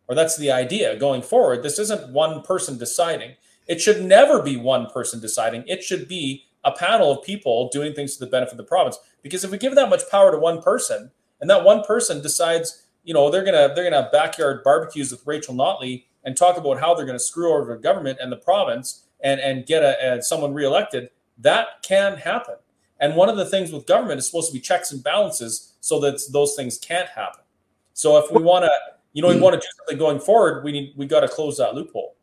Or 0.07 0.13
that's 0.13 0.37
the 0.37 0.51
idea 0.51 0.97
going 0.97 1.23
forward. 1.23 1.63
This 1.63 1.79
isn't 1.79 2.13
one 2.13 2.43
person 2.43 2.77
deciding. 2.77 3.37
It 3.65 3.81
should 3.81 4.05
never 4.05 4.43
be 4.43 4.55
one 4.55 4.85
person 4.85 5.19
deciding. 5.19 5.63
It 5.65 5.81
should 5.81 6.07
be 6.07 6.45
a 6.63 6.71
panel 6.71 7.11
of 7.11 7.23
people 7.25 7.69
doing 7.71 7.93
things 7.93 8.15
to 8.15 8.25
the 8.25 8.31
benefit 8.31 8.53
of 8.53 8.57
the 8.57 8.63
province. 8.63 8.97
Because 9.21 9.43
if 9.43 9.51
we 9.51 9.57
give 9.57 9.75
that 9.75 9.89
much 9.89 10.09
power 10.09 10.31
to 10.31 10.37
one 10.37 10.61
person, 10.61 11.11
and 11.39 11.49
that 11.49 11.63
one 11.63 11.83
person 11.83 12.21
decides, 12.21 12.87
you 13.03 13.13
know, 13.13 13.29
they're 13.29 13.43
gonna 13.43 13.73
they're 13.75 13.83
gonna 13.83 14.03
have 14.03 14.11
backyard 14.11 14.63
barbecues 14.63 15.11
with 15.11 15.25
Rachel 15.25 15.55
Notley 15.55 16.05
and 16.23 16.37
talk 16.37 16.57
about 16.57 16.79
how 16.79 16.93
they're 16.93 17.05
to 17.05 17.19
screw 17.19 17.53
over 17.53 17.75
the 17.75 17.81
government 17.81 18.19
and 18.21 18.31
the 18.31 18.37
province 18.37 19.05
and, 19.23 19.39
and 19.39 19.65
get 19.65 19.83
a, 19.83 20.17
a, 20.17 20.21
someone 20.21 20.53
reelected, 20.53 21.09
that 21.37 21.81
can 21.83 22.17
happen. 22.17 22.55
And 22.99 23.15
one 23.15 23.29
of 23.29 23.37
the 23.37 23.45
things 23.45 23.71
with 23.71 23.87
government 23.87 24.19
is 24.19 24.27
supposed 24.27 24.49
to 24.49 24.53
be 24.53 24.59
checks 24.59 24.91
and 24.91 25.03
balances 25.03 25.73
so 25.79 25.99
that 26.01 26.21
those 26.31 26.55
things 26.55 26.77
can't 26.77 27.09
happen. 27.09 27.41
So 27.93 28.17
if 28.17 28.31
we 28.31 28.41
want 28.41 28.65
to, 28.65 28.71
you 29.13 29.21
know, 29.21 29.27
we 29.27 29.39
want 29.39 29.55
to 29.55 29.59
do 29.59 29.67
something 29.77 29.97
going 29.97 30.19
forward, 30.19 30.63
we 30.63 30.71
need 30.71 30.93
we 30.95 31.07
got 31.07 31.21
to 31.21 31.27
close 31.27 31.57
that 31.57 31.73
loophole. 31.73 32.15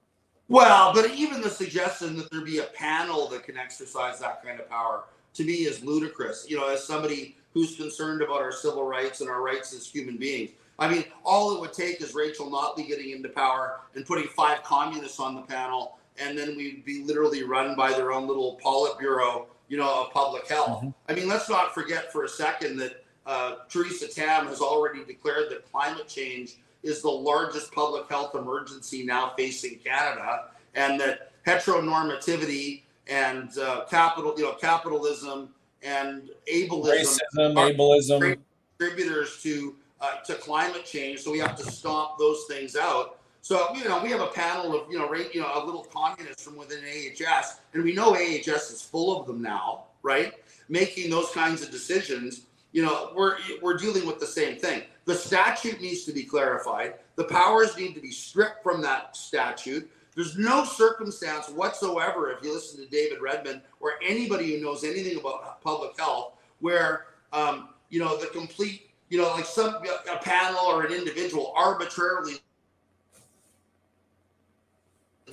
Well, 0.49 0.95
but 0.95 1.11
even 1.11 1.43
the 1.43 1.51
suggestion 1.51 2.17
that 2.17 2.31
there 2.31 2.41
be 2.41 2.59
a 2.59 2.65
panel 2.65 3.29
that 3.29 3.45
can 3.45 3.59
exercise 3.59 4.19
that 4.21 4.43
kind 4.43 4.59
of 4.59 4.69
power 4.69 5.05
to 5.35 5.45
me 5.45 5.53
is 5.53 5.85
ludicrous. 5.85 6.47
You 6.49 6.57
know, 6.57 6.69
as 6.69 6.85
somebody 6.85 7.37
who's 7.53 7.77
concerned 7.77 8.23
about 8.23 8.41
our 8.41 8.53
civil 8.53 8.85
rights 8.85 9.21
and 9.21 9.29
our 9.29 9.43
rights 9.43 9.75
as 9.75 9.87
human 9.87 10.17
beings, 10.17 10.51
I 10.79 10.89
mean, 10.89 11.05
all 11.25 11.55
it 11.55 11.61
would 11.61 11.73
take 11.73 12.01
is 12.01 12.15
Rachel 12.15 12.51
Notley 12.51 12.87
getting 12.87 13.11
into 13.11 13.29
power 13.29 13.81
and 13.95 14.07
putting 14.07 14.29
five 14.29 14.63
communists 14.63 15.19
on 15.19 15.35
the 15.35 15.43
panel, 15.43 15.99
and 16.19 16.39
then 16.39 16.57
we'd 16.57 16.85
be 16.85 17.03
literally 17.05 17.43
run 17.43 17.75
by 17.75 17.91
their 17.93 18.13
own 18.13 18.27
little 18.27 18.61
Politburo, 18.65 19.47
you 19.69 19.77
know, 19.77 20.05
of 20.05 20.13
public 20.13 20.49
health. 20.49 20.79
Mm-hmm. 20.79 20.91
I 21.09 21.15
mean, 21.15 21.29
let's 21.29 21.49
not 21.49 21.75
forget 21.75 22.13
for 22.13 22.25
a 22.25 22.29
second 22.29 22.77
that 22.79 23.05
uh, 23.27 23.57
Theresa 23.69 24.09
Tam 24.09 24.47
has 24.47 24.61
already 24.61 25.05
declared 25.05 25.51
that 25.51 25.71
climate 25.71 26.09
change 26.09 26.57
is 26.83 27.03
the 27.03 27.11
largest 27.11 27.73
public 27.73 28.09
health 28.09 28.35
emergency 28.35 29.05
now 29.05 29.33
facing 29.37 29.79
Canada, 29.79 30.47
and 30.75 31.01
that 31.01 31.33
heteronormativity 31.47 32.83
and 33.09 33.57
uh, 33.59 33.85
capital, 33.87 34.35
you 34.37 34.45
know, 34.45 34.53
capitalism 34.53 35.51
and 35.83 36.31
ableism, 36.53 37.19
racism, 37.35 37.55
ableism, 37.55 38.39
contributors 38.79 39.43
to 39.43 39.75
uh, 40.01 40.17
to 40.27 40.35
climate 40.35 40.85
change. 40.85 41.21
So 41.21 41.33
we 41.33 41.39
have 41.39 41.57
to 41.57 41.65
stomp 41.71 42.19
those 42.19 42.45
things 42.49 42.77
out. 42.77 43.19
So 43.43 43.75
you 43.75 43.85
know, 43.85 44.03
we 44.03 44.11
have 44.11 44.21
a 44.21 44.29
panel 44.29 44.79
of 44.79 44.91
you 44.91 44.99
know, 44.99 45.09
right, 45.09 45.33
you 45.35 45.41
know, 45.41 45.51
a 45.55 45.65
little 45.65 45.85
communists 45.85 46.43
from 46.43 46.57
within 46.57 46.81
AHS, 46.85 47.61
and 47.73 47.83
we 47.83 47.95
know 47.95 48.15
AHS 48.15 48.71
is 48.71 48.83
full 48.83 49.19
of 49.19 49.27
them 49.27 49.41
now, 49.41 49.85
right? 50.03 50.35
Making 50.69 51.11
those 51.11 51.31
kinds 51.31 51.63
of 51.63 51.71
decisions. 51.71 52.43
You 52.79 52.85
know, 52.85 53.11
we're 53.13 53.39
we're 53.61 53.77
dealing 53.77 54.07
with 54.07 54.21
the 54.21 54.27
same 54.27 54.57
thing. 54.57 54.85
The 55.05 55.15
statute 55.17 55.81
needs 55.81 56.05
to 56.05 56.13
be 56.13 56.23
clarified. 56.23 56.95
The 57.17 57.25
powers 57.25 57.77
need 57.77 57.95
to 57.95 58.01
be 58.01 58.13
stripped 58.13 58.63
from 58.63 58.81
that 58.83 59.17
statute. 59.17 59.91
There's 60.15 60.39
no 60.39 60.63
circumstance 60.63 61.49
whatsoever, 61.49 62.31
if 62.31 62.41
you 62.41 62.55
listen 62.55 62.81
to 62.85 62.89
David 62.89 63.21
Redman 63.21 63.63
or 63.81 63.95
anybody 64.01 64.55
who 64.55 64.63
knows 64.65 64.85
anything 64.85 65.19
about 65.19 65.61
public 65.61 65.99
health, 65.99 66.35
where 66.61 67.07
um, 67.33 67.71
you 67.89 67.99
know 67.99 68.17
the 68.17 68.29
complete 68.29 68.91
you 69.09 69.19
know, 69.19 69.29
like 69.33 69.45
some 69.45 69.75
a 69.75 70.19
panel 70.19 70.61
or 70.67 70.85
an 70.85 70.93
individual 70.93 71.53
arbitrarily 71.57 72.35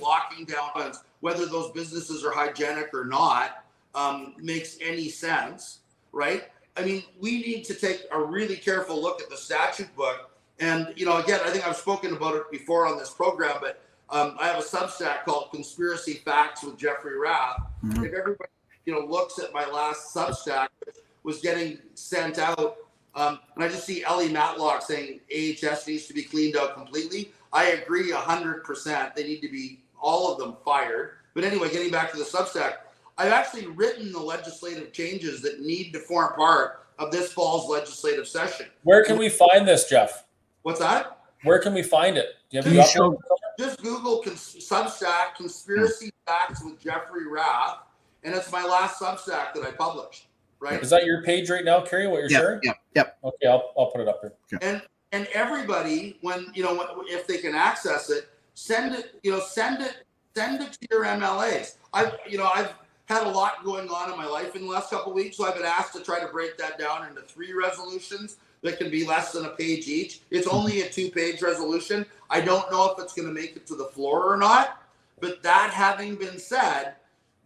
locking 0.00 0.46
down 0.46 0.70
funds, 0.74 1.04
whether 1.20 1.46
those 1.46 1.70
businesses 1.70 2.24
are 2.24 2.32
hygienic 2.32 2.92
or 2.92 3.04
not, 3.04 3.64
um, 3.94 4.34
makes 4.36 4.78
any 4.80 5.08
sense, 5.08 5.78
right? 6.10 6.48
I 6.76 6.84
mean, 6.84 7.02
we 7.20 7.40
need 7.42 7.64
to 7.64 7.74
take 7.74 8.04
a 8.12 8.20
really 8.20 8.56
careful 8.56 9.00
look 9.00 9.22
at 9.22 9.30
the 9.30 9.36
statute 9.36 9.94
book. 9.96 10.30
And, 10.58 10.92
you 10.96 11.04
know, 11.06 11.18
again, 11.18 11.40
I 11.44 11.50
think 11.50 11.66
I've 11.66 11.76
spoken 11.76 12.14
about 12.14 12.34
it 12.34 12.50
before 12.50 12.86
on 12.86 12.98
this 12.98 13.10
program, 13.10 13.56
but 13.60 13.82
Um, 14.08 14.36
I 14.38 14.46
have 14.46 14.60
a 14.60 14.62
Substack 14.62 15.24
called 15.24 15.50
Conspiracy 15.50 16.22
Facts 16.24 16.62
with 16.62 16.76
Jeffrey 16.78 17.18
Rath. 17.18 17.60
Mhm. 17.84 18.06
If 18.06 18.14
everybody 18.14 18.50
you 18.84 18.94
know 18.94 19.00
looks 19.00 19.40
at 19.40 19.52
my 19.52 19.66
last 19.66 20.14
Substack, 20.14 20.68
which 20.84 20.94
was 21.24 21.40
getting 21.40 21.80
sent 21.94 22.38
out, 22.38 22.76
um, 23.16 23.40
and 23.56 23.64
I 23.64 23.68
just 23.68 23.84
see 23.84 24.04
Ellie 24.04 24.28
Matlock 24.28 24.82
saying 24.82 25.22
AHS 25.28 25.88
needs 25.88 26.06
to 26.06 26.14
be 26.14 26.22
cleaned 26.22 26.56
out 26.56 26.74
completely. 26.74 27.32
I 27.52 27.64
agree 27.72 28.12
hundred 28.12 28.62
percent. 28.62 29.16
They 29.16 29.24
need 29.24 29.40
to 29.40 29.48
be 29.48 29.82
all 30.00 30.30
of 30.32 30.38
them 30.38 30.56
fired. 30.64 31.14
But 31.34 31.42
anyway, 31.42 31.68
getting 31.68 31.90
back 31.90 32.12
to 32.12 32.16
the 32.16 32.22
Substack, 32.24 32.74
I've 33.18 33.32
actually 33.32 33.66
written 33.68 34.12
the 34.12 34.18
legislative 34.20 34.92
changes 34.92 35.40
that 35.42 35.60
need 35.60 35.92
to 35.92 35.98
form 36.00 36.34
part 36.34 36.86
of 36.98 37.10
this 37.10 37.32
fall's 37.32 37.68
legislative 37.68 38.28
session. 38.28 38.66
Where 38.82 39.04
can 39.04 39.18
we 39.18 39.28
find 39.28 39.66
this, 39.66 39.88
Jeff? 39.88 40.24
What's 40.62 40.80
that? 40.80 41.18
Where 41.44 41.58
can 41.58 41.72
we 41.74 41.82
find 41.82 42.16
it? 42.16 42.34
Do 42.50 42.56
you 42.56 42.62
have 42.62 42.64
Can 42.72 42.74
you 42.74 42.86
show- 42.86 43.20
Just 43.58 43.82
Google 43.82 44.18
cons- 44.22 44.56
Substack 44.60 45.34
Conspiracy 45.36 46.12
Facts 46.26 46.62
with 46.62 46.78
Jeffrey 46.78 47.26
Rath, 47.26 47.78
and 48.22 48.34
it's 48.34 48.52
my 48.52 48.62
last 48.62 49.00
Substack 49.00 49.54
that 49.54 49.62
I 49.66 49.70
published. 49.70 50.26
Right, 50.58 50.82
Is 50.82 50.90
that 50.90 51.04
your 51.04 51.22
page 51.22 51.48
right 51.50 51.64
now, 51.64 51.80
Kerry? 51.82 52.06
What 52.06 52.20
you're 52.20 52.30
Yep, 52.30 52.40
sharing? 52.40 52.60
yep, 52.62 52.76
yep. 52.94 53.18
Okay, 53.24 53.46
I'll, 53.46 53.72
I'll 53.78 53.90
put 53.90 54.00
it 54.00 54.08
up 54.08 54.20
here. 54.22 54.32
and 54.62 54.82
and 55.12 55.26
everybody, 55.32 56.18
when 56.22 56.46
you 56.54 56.62
know, 56.62 57.04
if 57.08 57.26
they 57.26 57.38
can 57.38 57.54
access 57.54 58.10
it, 58.10 58.28
send 58.54 58.94
it. 58.94 59.14
You 59.22 59.32
know, 59.32 59.40
send 59.40 59.80
it, 59.82 59.98
send 60.34 60.62
it 60.62 60.72
to 60.72 60.88
your 60.90 61.04
MLAs. 61.04 61.76
I've, 61.92 62.14
you 62.28 62.38
know, 62.38 62.50
I've 62.52 62.72
had 63.06 63.26
a 63.26 63.30
lot 63.30 63.64
going 63.64 63.88
on 63.88 64.10
in 64.10 64.16
my 64.16 64.26
life 64.26 64.54
in 64.56 64.62
the 64.62 64.68
last 64.68 64.90
couple 64.90 65.12
weeks, 65.12 65.36
so 65.36 65.46
I've 65.46 65.54
been 65.54 65.64
asked 65.64 65.94
to 65.94 66.02
try 66.02 66.20
to 66.20 66.28
break 66.28 66.58
that 66.58 66.78
down 66.78 67.06
into 67.08 67.22
three 67.22 67.52
resolutions 67.52 68.36
that 68.62 68.78
can 68.78 68.90
be 68.90 69.06
less 69.06 69.32
than 69.32 69.44
a 69.44 69.50
page 69.50 69.86
each. 69.86 70.20
It's 70.30 70.46
only 70.46 70.82
a 70.82 70.88
two-page 70.88 71.40
resolution. 71.40 72.04
I 72.30 72.40
don't 72.40 72.70
know 72.70 72.90
if 72.90 73.02
it's 73.02 73.12
going 73.12 73.28
to 73.28 73.34
make 73.34 73.54
it 73.56 73.66
to 73.68 73.76
the 73.76 73.84
floor 73.84 74.32
or 74.32 74.36
not. 74.36 74.82
But 75.20 75.42
that 75.42 75.70
having 75.70 76.16
been 76.16 76.38
said, 76.38 76.94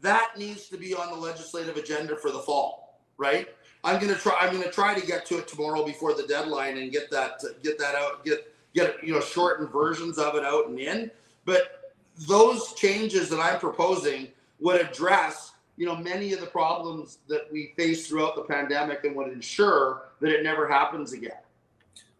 that 0.00 0.32
needs 0.36 0.68
to 0.68 0.76
be 0.76 0.94
on 0.94 1.08
the 1.08 1.16
legislative 1.16 1.76
agenda 1.76 2.16
for 2.16 2.30
the 2.30 2.38
fall, 2.38 3.00
right? 3.16 3.48
I'm 3.84 4.00
gonna 4.00 4.14
try. 4.14 4.36
I'm 4.38 4.52
gonna 4.52 4.70
try 4.70 4.98
to 4.98 5.06
get 5.06 5.24
to 5.26 5.38
it 5.38 5.48
tomorrow 5.48 5.84
before 5.84 6.14
the 6.14 6.24
deadline 6.24 6.78
and 6.78 6.92
get 6.92 7.10
that 7.10 7.40
get 7.62 7.78
that 7.78 7.94
out. 7.94 8.24
Get 8.24 8.54
get 8.74 9.02
you 9.02 9.14
know 9.14 9.20
shortened 9.20 9.70
versions 9.70 10.18
of 10.18 10.34
it 10.34 10.44
out 10.44 10.68
and 10.68 10.78
in. 10.78 11.10
But 11.44 11.94
those 12.28 12.74
changes 12.74 13.30
that 13.30 13.40
I'm 13.40 13.58
proposing 13.58 14.28
would 14.60 14.80
address 14.80 15.49
you 15.80 15.86
know 15.86 15.96
many 15.96 16.34
of 16.34 16.40
the 16.40 16.46
problems 16.46 17.20
that 17.26 17.50
we 17.50 17.72
face 17.74 18.06
throughout 18.06 18.36
the 18.36 18.42
pandemic 18.42 19.02
and 19.04 19.16
would 19.16 19.32
ensure 19.32 20.10
that 20.20 20.30
it 20.30 20.42
never 20.42 20.68
happens 20.68 21.14
again. 21.14 21.38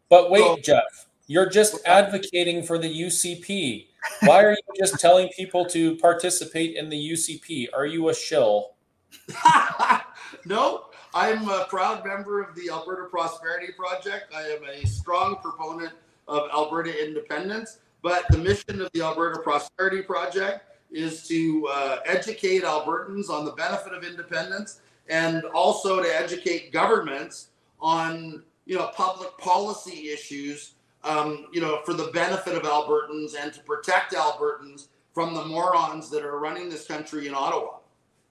But 0.08 0.30
wait, 0.30 0.40
So- 0.40 0.56
Jeff, 0.62 1.08
you're 1.26 1.50
just 1.50 1.78
advocating 1.84 2.62
for 2.62 2.78
the 2.78 2.88
UCP. 2.88 3.88
Why 4.22 4.42
are 4.44 4.52
you 4.52 4.74
just 4.78 4.98
telling 4.98 5.28
people 5.36 5.66
to 5.66 5.96
participate 5.96 6.74
in 6.74 6.88
the 6.88 6.96
UCP? 6.96 7.68
Are 7.74 7.84
you 7.84 8.08
a 8.08 8.14
shill? 8.14 8.76
no, 10.46 10.86
I'm 11.12 11.46
a 11.50 11.66
proud 11.68 12.06
member 12.06 12.40
of 12.40 12.54
the 12.56 12.70
Alberta 12.70 13.10
Prosperity 13.10 13.72
Project. 13.76 14.32
I 14.34 14.40
am 14.44 14.64
a 14.64 14.86
strong 14.86 15.36
proponent 15.36 15.92
of 16.28 16.48
Alberta 16.50 17.06
independence. 17.06 17.80
But 18.00 18.24
the 18.30 18.38
mission 18.38 18.80
of 18.80 18.90
the 18.94 19.02
Alberta 19.02 19.40
Prosperity 19.40 20.00
Project 20.00 20.64
is 20.92 21.26
to 21.28 21.68
uh, 21.70 21.98
educate 22.04 22.62
Albertans 22.62 23.30
on 23.30 23.44
the 23.44 23.52
benefit 23.52 23.92
of 23.92 24.04
independence 24.04 24.80
and 25.08 25.44
also 25.46 26.02
to 26.02 26.08
educate 26.08 26.72
governments 26.72 27.48
on 27.80 28.42
you 28.66 28.76
know 28.76 28.90
public 28.94 29.36
policy 29.38 30.10
issues 30.10 30.74
um, 31.04 31.46
you 31.52 31.60
know 31.60 31.80
for 31.84 31.94
the 31.94 32.10
benefit 32.12 32.54
of 32.54 32.62
Albertans 32.62 33.34
and 33.40 33.52
to 33.52 33.60
protect 33.60 34.12
Albertans 34.12 34.88
from 35.12 35.34
the 35.34 35.44
morons 35.44 36.10
that 36.10 36.24
are 36.24 36.38
running 36.38 36.68
this 36.68 36.86
country 36.86 37.26
in 37.26 37.34
Ottawa. 37.34 37.78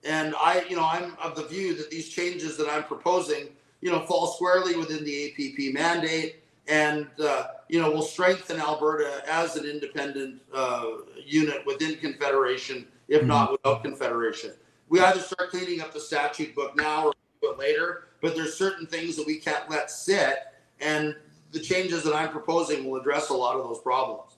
And 0.06 0.34
I, 0.36 0.64
you 0.70 0.76
know, 0.76 0.86
I'm 0.86 1.18
of 1.22 1.36
the 1.36 1.44
view 1.44 1.76
that 1.76 1.92
these 1.92 2.08
changes 2.08 2.56
that 2.58 2.70
I'm 2.70 2.84
proposing, 2.84 3.50
you 3.82 3.92
know, 3.92 4.06
fall 4.06 4.28
squarely 4.28 4.78
within 4.78 5.04
the 5.04 5.26
APP 5.26 5.74
mandate, 5.74 6.38
and 6.70 7.08
uh, 7.22 7.48
you 7.68 7.82
know, 7.82 7.92
will 7.92 8.02
strengthen 8.02 8.60
Alberta 8.60 9.24
as 9.28 9.56
an 9.56 9.66
independent 9.66 10.42
uh, 10.54 10.86
unit 11.26 11.66
within 11.66 11.96
Confederation, 11.98 12.88
if 13.08 13.24
not 13.24 13.52
without 13.52 13.84
Confederation. 13.84 14.52
We 14.88 15.00
either 15.00 15.20
start 15.20 15.50
cleaning 15.50 15.82
up 15.82 15.94
the 15.94 16.00
statute 16.00 16.56
book 16.56 16.76
now 16.76 17.08
or 17.08 17.14
do 17.42 17.52
it 17.52 17.60
later, 17.60 18.08
but 18.22 18.36
there's 18.36 18.56
certain 18.56 18.88
things 18.88 19.16
that 19.16 19.26
we 19.26 19.38
can't 19.38 19.70
let 19.70 19.92
sit, 19.92 20.40
and 20.80 21.16
the 21.52 21.60
changes 21.60 22.04
that 22.04 22.16
I'm 22.16 22.30
proposing 22.30 22.90
will 22.90 23.00
address 23.00 23.30
a 23.30 23.34
lot 23.34 23.56
of 23.56 23.64
those 23.64 23.82
problems. 23.82 24.38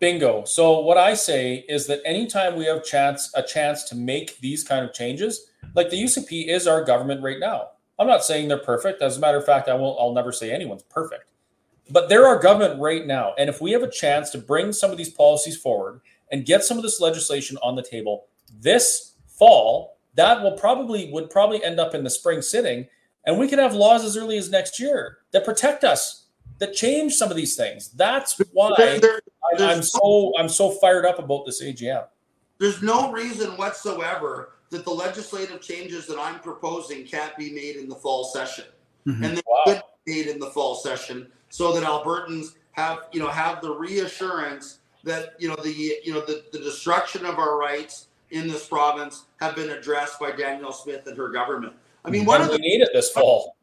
Bingo. 0.00 0.44
So 0.44 0.80
what 0.80 0.96
I 0.96 1.14
say 1.14 1.64
is 1.68 1.86
that 1.88 2.00
anytime 2.04 2.56
we 2.56 2.66
have 2.66 2.84
chance 2.84 3.32
a 3.34 3.42
chance 3.42 3.82
to 3.84 3.96
make 3.96 4.38
these 4.38 4.62
kind 4.62 4.84
of 4.84 4.92
changes, 4.92 5.50
like 5.74 5.90
the 5.90 6.00
UCP 6.00 6.48
is 6.48 6.68
our 6.68 6.84
government 6.84 7.22
right 7.22 7.40
now. 7.40 7.70
I'm 7.98 8.06
not 8.06 8.24
saying 8.24 8.46
they're 8.46 8.58
perfect. 8.58 9.02
As 9.02 9.16
a 9.16 9.20
matter 9.20 9.38
of 9.38 9.44
fact, 9.44 9.68
I 9.68 9.74
won't 9.74 9.98
I'll 10.00 10.12
never 10.12 10.30
say 10.30 10.52
anyone's 10.52 10.84
perfect. 10.84 11.27
But 11.90 12.08
they're 12.08 12.26
our 12.26 12.38
government 12.38 12.80
right 12.80 13.06
now. 13.06 13.34
And 13.38 13.48
if 13.48 13.60
we 13.60 13.72
have 13.72 13.82
a 13.82 13.90
chance 13.90 14.30
to 14.30 14.38
bring 14.38 14.72
some 14.72 14.90
of 14.90 14.96
these 14.98 15.10
policies 15.10 15.56
forward 15.56 16.00
and 16.30 16.44
get 16.44 16.64
some 16.64 16.76
of 16.76 16.82
this 16.82 17.00
legislation 17.00 17.56
on 17.62 17.76
the 17.76 17.82
table 17.82 18.26
this 18.60 19.14
fall, 19.26 19.96
that 20.14 20.42
will 20.42 20.52
probably 20.52 21.10
would 21.12 21.30
probably 21.30 21.62
end 21.64 21.78
up 21.80 21.94
in 21.94 22.04
the 22.04 22.10
spring 22.10 22.42
sitting. 22.42 22.86
And 23.24 23.38
we 23.38 23.48
can 23.48 23.58
have 23.58 23.74
laws 23.74 24.04
as 24.04 24.16
early 24.16 24.36
as 24.38 24.50
next 24.50 24.78
year 24.80 25.18
that 25.32 25.44
protect 25.44 25.84
us, 25.84 26.24
that 26.58 26.74
change 26.74 27.14
some 27.14 27.30
of 27.30 27.36
these 27.36 27.56
things. 27.56 27.88
That's 27.92 28.38
why 28.52 28.72
There- 28.76 29.00
there- 29.00 29.20
I, 29.58 29.72
I'm 29.72 29.82
so 29.82 30.32
I'm 30.38 30.48
so 30.48 30.70
fired 30.72 31.06
up 31.06 31.18
about 31.18 31.46
this 31.46 31.62
AGM. 31.62 32.04
there's 32.58 32.82
no 32.82 33.12
reason 33.12 33.56
whatsoever 33.56 34.54
that 34.70 34.84
the 34.84 34.90
legislative 34.90 35.60
changes 35.62 36.06
that 36.08 36.18
I'm 36.18 36.40
proposing 36.40 37.06
can't 37.06 37.34
be 37.38 37.50
made 37.52 37.76
in 37.76 37.88
the 37.88 37.94
fall 37.94 38.24
session. 38.24 38.64
Mhm. 39.06 39.24
And 39.24 39.36
they 39.38 39.42
Wow. 39.46 39.62
could 39.64 39.82
be 40.04 40.16
made 40.16 40.26
in 40.26 40.38
the 40.38 40.50
fall 40.50 40.74
session 40.74 41.30
so 41.48 41.72
that 41.72 41.82
Albertans 41.82 42.54
have, 42.72 43.08
you 43.12 43.20
know, 43.20 43.28
have 43.28 43.60
the 43.60 43.70
reassurance 43.70 44.78
that, 45.04 45.34
you 45.38 45.48
know, 45.48 45.56
the, 45.56 45.72
you 46.04 46.12
know, 46.12 46.20
the, 46.20 46.44
the 46.52 46.58
destruction 46.58 47.24
of 47.24 47.38
our 47.38 47.58
rights 47.58 48.08
in 48.30 48.48
this 48.48 48.66
province 48.66 49.24
have 49.40 49.56
been 49.56 49.70
addressed 49.70 50.20
by 50.20 50.30
Danielle 50.30 50.72
Smith 50.72 51.06
and 51.06 51.16
her 51.16 51.28
government. 51.28 51.72
I 52.04 52.10
mean, 52.10 52.24
one 52.24 52.40
of 52.40 52.48
we 52.48 52.56
the, 52.56 52.62
need 52.62 52.80
it 52.80 52.90
this 52.92 53.10
fall, 53.10 53.56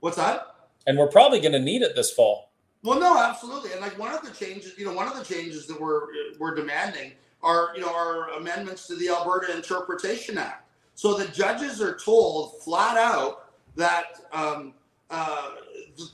what's 0.00 0.16
that? 0.16 0.54
and 0.86 0.98
we're 0.98 1.08
probably 1.08 1.40
going 1.40 1.52
to 1.52 1.60
need 1.60 1.82
it 1.82 1.94
this 1.94 2.10
fall. 2.10 2.50
Well, 2.82 3.00
no, 3.00 3.18
absolutely. 3.18 3.72
And 3.72 3.80
like 3.80 3.98
one 3.98 4.12
of 4.12 4.22
the 4.22 4.30
changes, 4.30 4.78
you 4.78 4.84
know, 4.84 4.92
one 4.92 5.08
of 5.08 5.16
the 5.16 5.24
changes 5.24 5.66
that 5.66 5.80
we're 5.80 6.02
we're 6.38 6.54
demanding 6.54 7.12
are, 7.42 7.70
you 7.74 7.80
know, 7.80 7.94
are 7.94 8.30
amendments 8.32 8.86
to 8.88 8.96
the 8.96 9.08
Alberta 9.08 9.54
Interpretation 9.54 10.36
Act. 10.36 10.68
So 10.94 11.14
the 11.14 11.26
judges 11.28 11.80
are 11.80 11.96
told 11.96 12.62
flat 12.62 12.96
out 12.96 13.50
that 13.76 14.20
um, 14.32 14.74
uh, 15.10 15.50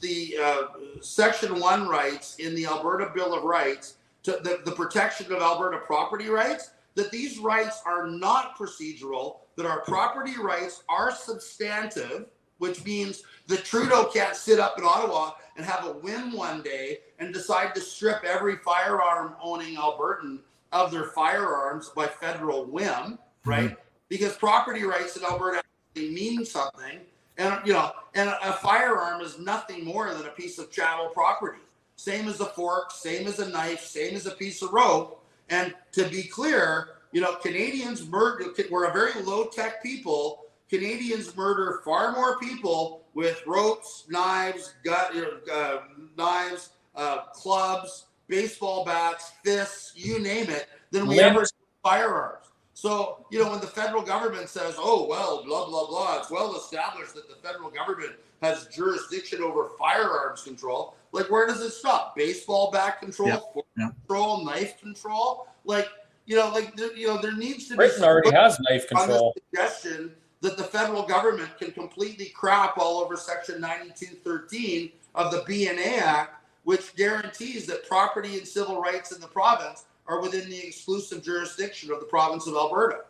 the 0.01 0.37
uh, 0.43 0.63
Section 1.01 1.61
One 1.61 1.89
rights 1.89 2.37
in 2.37 2.55
the 2.55 2.67
Alberta 2.67 3.11
Bill 3.15 3.35
of 3.35 3.45
Rights, 3.45 3.95
to 4.25 4.33
the, 4.43 4.61
the 4.65 4.73
protection 4.73 5.33
of 5.33 5.41
Alberta 5.41 5.79
property 5.79 6.29
rights, 6.29 6.71
that 6.95 7.11
these 7.11 7.39
rights 7.39 7.81
are 7.87 8.07
not 8.07 8.59
procedural, 8.59 9.39
that 9.57 9.67
our 9.67 9.81
property 9.81 10.35
rights 10.39 10.83
are 10.89 11.11
substantive, 11.11 12.27
which 12.59 12.85
means 12.85 13.23
that 13.47 13.65
Trudeau 13.65 14.11
can't 14.13 14.37
sit 14.37 14.59
up 14.61 14.79
in 14.79 14.85
Ottawa 14.85 15.33
and 15.57 15.65
have 15.65 15.87
a 15.87 15.93
whim 15.93 16.33
one 16.33 16.63
day 16.63 16.99
and 17.19 17.33
decide 17.33 17.75
to 17.75 17.81
strip 17.81 18.23
every 18.25 18.57
firearm 18.57 19.35
owning 19.43 19.77
Albertan 19.77 20.41
of 20.73 20.91
their 20.91 21.07
firearms 21.07 21.91
by 21.97 22.07
federal 22.07 22.65
whim, 22.65 23.19
right? 23.45 23.77
Because 24.09 24.37
property 24.37 24.85
rights 24.85 25.17
in 25.17 25.25
Alberta 25.25 25.63
mean 25.97 26.45
something. 26.45 27.01
And 27.41 27.67
you 27.67 27.73
know, 27.73 27.91
and 28.15 28.29
a 28.29 28.53
firearm 28.53 29.23
is 29.23 29.39
nothing 29.39 29.83
more 29.83 30.13
than 30.13 30.27
a 30.27 30.31
piece 30.31 30.59
of 30.59 30.71
chattel 30.71 31.09
property. 31.09 31.63
Same 31.97 32.29
as 32.29 32.41
a 32.41 32.47
fork, 32.47 32.93
same 32.93 33.27
as 33.27 33.39
a 33.39 33.49
knife, 33.49 33.81
same 33.81 34.15
as 34.15 34.27
a 34.27 34.33
piece 34.33 34.61
of 34.63 34.73
rope. 34.73 35.25
And 35.49 35.75
to 35.93 36.07
be 36.09 36.25
clear, 36.25 36.91
you 37.13 37.23
know, 37.23 37.37
Canadians 37.37 38.07
murder. 38.07 38.45
We're 38.71 38.91
a 38.91 38.93
very 38.93 39.23
low 39.23 39.47
tech 39.47 39.83
people. 39.83 40.45
Canadians 40.69 41.35
murder 41.35 41.81
far 41.83 42.13
more 42.13 42.39
people 42.39 43.05
with 43.15 43.43
ropes, 43.47 44.05
knives, 44.09 44.75
gut, 44.85 45.15
you 45.15 45.23
know, 45.23 45.53
uh, 45.53 45.81
knives, 46.17 46.71
uh, 46.95 47.23
clubs, 47.33 48.05
baseball 48.29 48.85
bats, 48.85 49.33
fists, 49.43 49.93
you 49.97 50.21
name 50.21 50.49
it, 50.51 50.69
than 50.91 51.07
we 51.07 51.19
ever 51.21 51.35
do 51.35 51.41
with 51.41 51.53
firearms. 51.83 52.50
So, 52.81 53.27
you 53.31 53.39
know, 53.45 53.51
when 53.51 53.61
the 53.61 53.67
federal 53.67 54.01
government 54.01 54.49
says, 54.49 54.75
oh, 54.79 55.07
well, 55.07 55.45
blah, 55.45 55.67
blah, 55.67 55.87
blah, 55.87 56.19
it's 56.19 56.31
well 56.31 56.57
established 56.57 57.15
that 57.15 57.29
the 57.29 57.35
federal 57.47 57.69
government 57.69 58.13
has 58.41 58.69
jurisdiction 58.69 59.43
over 59.43 59.69
firearms 59.79 60.43
control. 60.43 60.95
Like, 61.13 61.31
where 61.31 61.47
does 61.47 61.61
it 61.61 61.73
stop? 61.73 62.17
Baseball 62.17 62.71
bat 62.71 62.99
control, 62.99 63.29
Yeah, 63.29 63.39
fork 63.53 63.67
yeah. 63.77 63.91
control, 63.91 64.47
knife 64.47 64.81
control? 64.81 65.47
Like, 65.67 65.91
you 66.25 66.37
know, 66.37 66.49
like, 66.49 66.75
there, 66.75 66.97
you 66.97 67.07
know, 67.07 67.21
there 67.21 67.37
needs 67.37 67.67
to 67.67 67.73
be 67.75 67.77
Britain 67.77 67.99
some 67.99 68.09
already 68.09 68.31
has 68.31 68.59
knife 68.61 68.87
on 68.95 69.01
control. 69.09 69.35
the 69.37 69.59
suggestion 69.59 70.13
that 70.41 70.57
the 70.57 70.65
federal 70.65 71.03
government 71.03 71.51
can 71.59 71.73
completely 71.73 72.31
crap 72.31 72.79
all 72.79 72.97
over 72.97 73.15
Section 73.15 73.61
9213 73.61 74.91
of 75.15 75.31
the 75.31 75.41
BNA 75.41 76.01
Act, 76.01 76.43
which 76.65 76.97
guarantees 76.97 77.67
that 77.67 77.87
property 77.87 78.39
and 78.39 78.49
civil 78.49 78.81
rights 78.81 79.13
in 79.13 79.21
the 79.21 79.29
province 79.29 79.85
are 80.11 80.21
within 80.21 80.51
the 80.51 80.67
exclusive 80.67 81.23
jurisdiction 81.23 81.93
of 81.93 82.01
the 82.01 82.07
province 82.07 82.49
of 82.49 82.55
Alberta. 82.55 83.03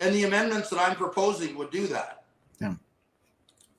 And 0.00 0.14
the 0.14 0.24
amendments 0.24 0.70
that 0.70 0.80
I'm 0.80 0.96
proposing 0.96 1.56
would 1.56 1.70
do 1.70 1.86
that. 1.88 2.24
Yeah. 2.60 2.74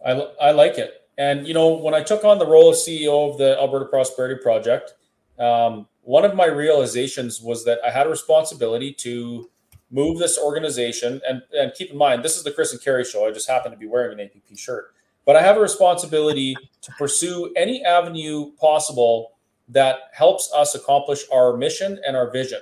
I, 0.06 0.12
I 0.40 0.52
like 0.52 0.78
it. 0.78 1.08
And, 1.18 1.48
you 1.48 1.56
know, 1.56 1.74
when 1.74 1.96
I 1.96 2.04
took 2.04 2.24
on 2.24 2.38
the 2.38 2.46
role 2.46 2.70
of 2.70 2.76
CEO 2.76 3.32
of 3.32 3.40
the 3.40 3.58
Alberta 3.60 3.86
Prosperity 3.86 4.40
Project, 4.42 4.94
um, 5.40 5.88
one 6.04 6.24
of 6.24 6.36
my 6.36 6.46
realizations 6.46 7.42
was 7.42 7.66
that 7.66 7.80
I 7.84 7.90
had 7.90 8.06
a 8.06 8.10
responsibility 8.10 8.94
to 8.94 9.50
move 9.90 10.20
this 10.20 10.38
organization. 10.38 11.20
And, 11.28 11.42
and 11.52 11.74
keep 11.74 11.90
in 11.90 11.98
mind, 11.98 12.24
this 12.24 12.38
is 12.38 12.44
the 12.44 12.52
Chris 12.52 12.74
and 12.74 12.82
Kerry 12.82 13.04
show. 13.04 13.28
I 13.28 13.32
just 13.32 13.50
happen 13.50 13.72
to 13.72 13.78
be 13.78 13.88
wearing 13.88 14.20
an 14.20 14.26
APP 14.26 14.56
shirt. 14.56 14.94
But 15.26 15.36
I 15.36 15.42
have 15.42 15.58
a 15.58 15.60
responsibility 15.60 16.56
to 16.84 16.92
pursue 16.92 17.52
any 17.56 17.84
avenue 17.84 18.52
possible 18.54 19.37
that 19.70 19.98
helps 20.14 20.52
us 20.54 20.76
accomplish 20.76 21.24
our 21.32 21.56
mission 21.58 22.00
and 22.06 22.16
our 22.16 22.32
vision. 22.32 22.62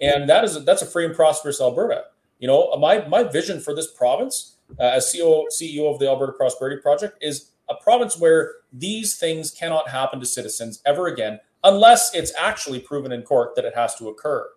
And 0.00 0.28
that 0.28 0.44
is 0.44 0.56
a, 0.56 0.60
that's 0.60 0.82
a 0.82 0.86
free 0.86 1.04
and 1.04 1.14
prosperous 1.14 1.60
Alberta. 1.60 2.04
You 2.38 2.46
know, 2.46 2.74
my 2.76 3.06
my 3.08 3.24
vision 3.24 3.60
for 3.60 3.74
this 3.74 3.90
province 3.92 4.56
uh, 4.78 4.84
as 4.84 5.12
CEO 5.12 5.44
CEO 5.52 5.92
of 5.92 5.98
the 5.98 6.08
Alberta 6.08 6.32
Prosperity 6.32 6.80
Project 6.80 7.18
is 7.20 7.50
a 7.68 7.74
province 7.74 8.16
where 8.18 8.54
these 8.72 9.16
things 9.16 9.50
cannot 9.50 9.88
happen 9.88 10.20
to 10.20 10.26
citizens 10.26 10.80
ever 10.86 11.08
again 11.08 11.40
unless 11.64 12.14
it's 12.14 12.32
actually 12.38 12.78
proven 12.78 13.12
in 13.12 13.22
court 13.22 13.54
that 13.56 13.64
it 13.64 13.74
has 13.74 13.94
to 13.96 14.08
occur. 14.08 14.48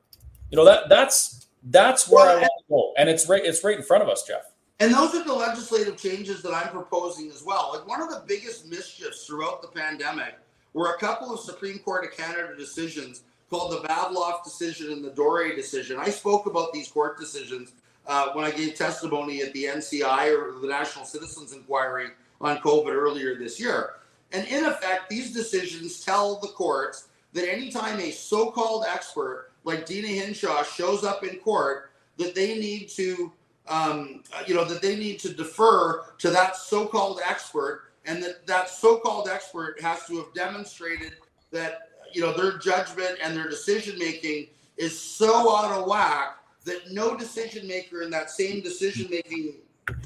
You 0.49 0.57
know 0.57 0.65
that 0.65 0.89
that's 0.89 1.47
that's 1.63 2.07
where 2.07 2.25
well, 2.25 2.37
I 2.37 2.41
want 2.41 2.51
to 2.59 2.65
go, 2.69 2.93
and 2.97 3.09
it's 3.09 3.27
right 3.27 3.43
it's 3.43 3.63
right 3.63 3.77
in 3.77 3.83
front 3.83 4.03
of 4.03 4.09
us, 4.09 4.23
Jeff. 4.27 4.43
And 4.79 4.93
those 4.93 5.13
are 5.13 5.23
the 5.23 5.33
legislative 5.33 5.95
changes 5.95 6.41
that 6.41 6.53
I'm 6.53 6.69
proposing 6.69 7.29
as 7.29 7.43
well. 7.43 7.71
Like 7.73 7.87
one 7.87 8.01
of 8.01 8.09
the 8.09 8.23
biggest 8.27 8.67
mischiefs 8.67 9.27
throughout 9.27 9.61
the 9.61 9.67
pandemic 9.67 10.35
were 10.73 10.93
a 10.93 10.97
couple 10.97 11.33
of 11.33 11.39
Supreme 11.39 11.79
Court 11.79 12.05
of 12.05 12.15
Canada 12.15 12.55
decisions 12.57 13.23
called 13.49 13.71
the 13.71 13.87
Vavilov 13.87 14.43
decision 14.43 14.91
and 14.91 15.03
the 15.03 15.09
Dore 15.09 15.53
decision. 15.55 15.97
I 15.99 16.09
spoke 16.09 16.45
about 16.45 16.71
these 16.71 16.89
court 16.89 17.19
decisions 17.19 17.73
uh, 18.07 18.29
when 18.33 18.45
I 18.45 18.51
gave 18.51 18.75
testimony 18.75 19.41
at 19.41 19.53
the 19.53 19.65
NCI 19.65 20.37
or 20.37 20.59
the 20.59 20.67
National 20.67 21.05
Citizens 21.05 21.53
Inquiry 21.53 22.07
on 22.39 22.57
COVID 22.57 22.93
earlier 22.93 23.37
this 23.37 23.59
year. 23.59 23.95
And 24.31 24.47
in 24.47 24.65
effect, 24.65 25.09
these 25.09 25.33
decisions 25.33 26.03
tell 26.03 26.39
the 26.39 26.47
courts 26.47 27.09
that 27.33 27.51
anytime 27.51 27.99
a 27.99 28.11
so 28.11 28.51
called 28.51 28.85
expert 28.87 29.51
like 29.63 29.85
Deena 29.85 30.07
Hinshaw 30.07 30.63
shows 30.63 31.03
up 31.03 31.23
in 31.23 31.37
court, 31.37 31.91
that 32.17 32.35
they 32.35 32.59
need 32.59 32.89
to, 32.89 33.31
um, 33.67 34.23
you 34.47 34.55
know, 34.55 34.65
that 34.65 34.81
they 34.81 34.95
need 34.95 35.19
to 35.19 35.33
defer 35.33 36.03
to 36.17 36.29
that 36.29 36.55
so 36.55 36.85
called 36.85 37.19
expert 37.27 37.90
and 38.05 38.21
that 38.23 38.45
that 38.47 38.69
so 38.69 38.97
called 38.97 39.27
expert 39.27 39.79
has 39.81 40.05
to 40.07 40.17
have 40.17 40.33
demonstrated 40.33 41.13
that, 41.51 41.89
you 42.13 42.21
know, 42.21 42.33
their 42.35 42.57
judgment 42.57 43.17
and 43.23 43.35
their 43.35 43.49
decision 43.49 43.97
making 43.99 44.47
is 44.77 44.97
so 44.99 45.55
out 45.55 45.71
of 45.71 45.87
whack 45.87 46.37
that 46.65 46.91
no 46.91 47.15
decision 47.15 47.67
maker 47.67 48.01
in 48.01 48.09
that 48.11 48.29
same 48.29 48.61
decision 48.61 49.07
making 49.09 49.55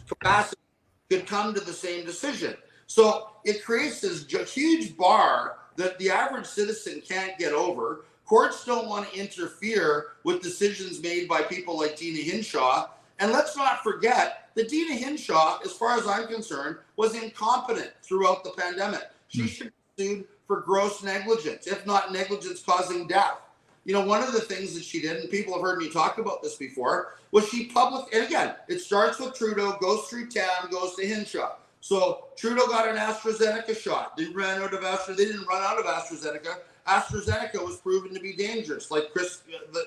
capacity 0.08 0.62
could 1.10 1.28
come 1.28 1.54
to 1.54 1.60
the 1.60 1.74
same 1.74 2.06
decision. 2.06 2.56
So 2.88 3.30
it 3.44 3.64
creates 3.64 4.02
this 4.02 4.26
huge 4.54 4.96
bar 4.98 5.58
that 5.76 5.98
the 6.00 6.10
average 6.10 6.46
citizen 6.46 7.02
can't 7.08 7.38
get 7.38 7.54
over. 7.54 8.06
Courts 8.26 8.66
don't 8.66 8.88
want 8.88 9.12
to 9.12 9.20
interfere 9.20 10.14
with 10.24 10.42
decisions 10.42 11.02
made 11.02 11.28
by 11.28 11.42
people 11.44 11.78
like 11.78 11.98
Deena 11.98 12.20
Hinshaw. 12.20 12.90
And 13.20 13.32
let's 13.32 13.56
not 13.56 13.84
forget 13.84 14.45
that 14.56 14.70
Deena 14.70 14.96
Hinshaw, 14.96 15.60
as 15.64 15.72
far 15.74 15.98
as 15.98 16.08
I'm 16.08 16.28
concerned, 16.28 16.78
was 16.96 17.16
incompetent 17.16 17.92
throughout 18.02 18.44
the 18.44 18.52
pandemic. 18.52 19.04
She 19.28 19.44
mm. 19.44 19.50
should 19.50 19.72
be 19.98 20.04
sued 20.04 20.26
for 20.48 20.62
gross 20.62 21.04
negligence, 21.04 21.68
if 21.68 21.86
not 21.86 22.12
negligence 22.12 22.62
causing 22.62 23.08
death. 23.08 23.38
You 23.84 23.94
know, 23.94 24.06
one 24.06 24.24
of 24.24 24.34
the 24.34 24.42
things 24.42 24.74
that 24.74 24.84
she 24.84 25.00
did, 25.00 25.18
and 25.18 25.30
people 25.30 25.54
have 25.54 25.62
heard 25.62 25.78
me 25.78 25.90
talk 25.90 26.18
about 26.18 26.42
this 26.42 26.56
before, 26.56 27.16
was 27.32 27.48
she 27.50 27.68
public. 27.68 28.12
And 28.14 28.26
again, 28.26 28.56
it 28.68 28.80
starts 28.80 29.20
with 29.20 29.36
Trudeau, 29.36 29.78
goes 29.80 30.08
through 30.08 30.30
town, 30.30 30.72
goes 30.72 30.96
to 30.96 31.06
Hinshaw. 31.06 31.56
So 31.82 32.26
Trudeau 32.36 32.66
got 32.68 32.90
an 32.90 32.96
AstraZeneca 32.96 33.78
shot. 33.78 34.18
They 34.18 34.26
ran 34.30 34.60
out 34.62 34.74
of 34.74 34.84
Astra. 34.84 35.14
They 35.14 35.26
didn't 35.26 35.46
run 35.46 35.62
out 35.62 35.78
of 35.78 35.86
AstraZeneca. 35.86 36.58
AstraZeneca 36.88 37.64
was 37.64 37.78
proven 37.78 38.14
to 38.14 38.20
be 38.20 38.34
dangerous, 38.34 38.92
like 38.92 39.12
Chris, 39.12 39.42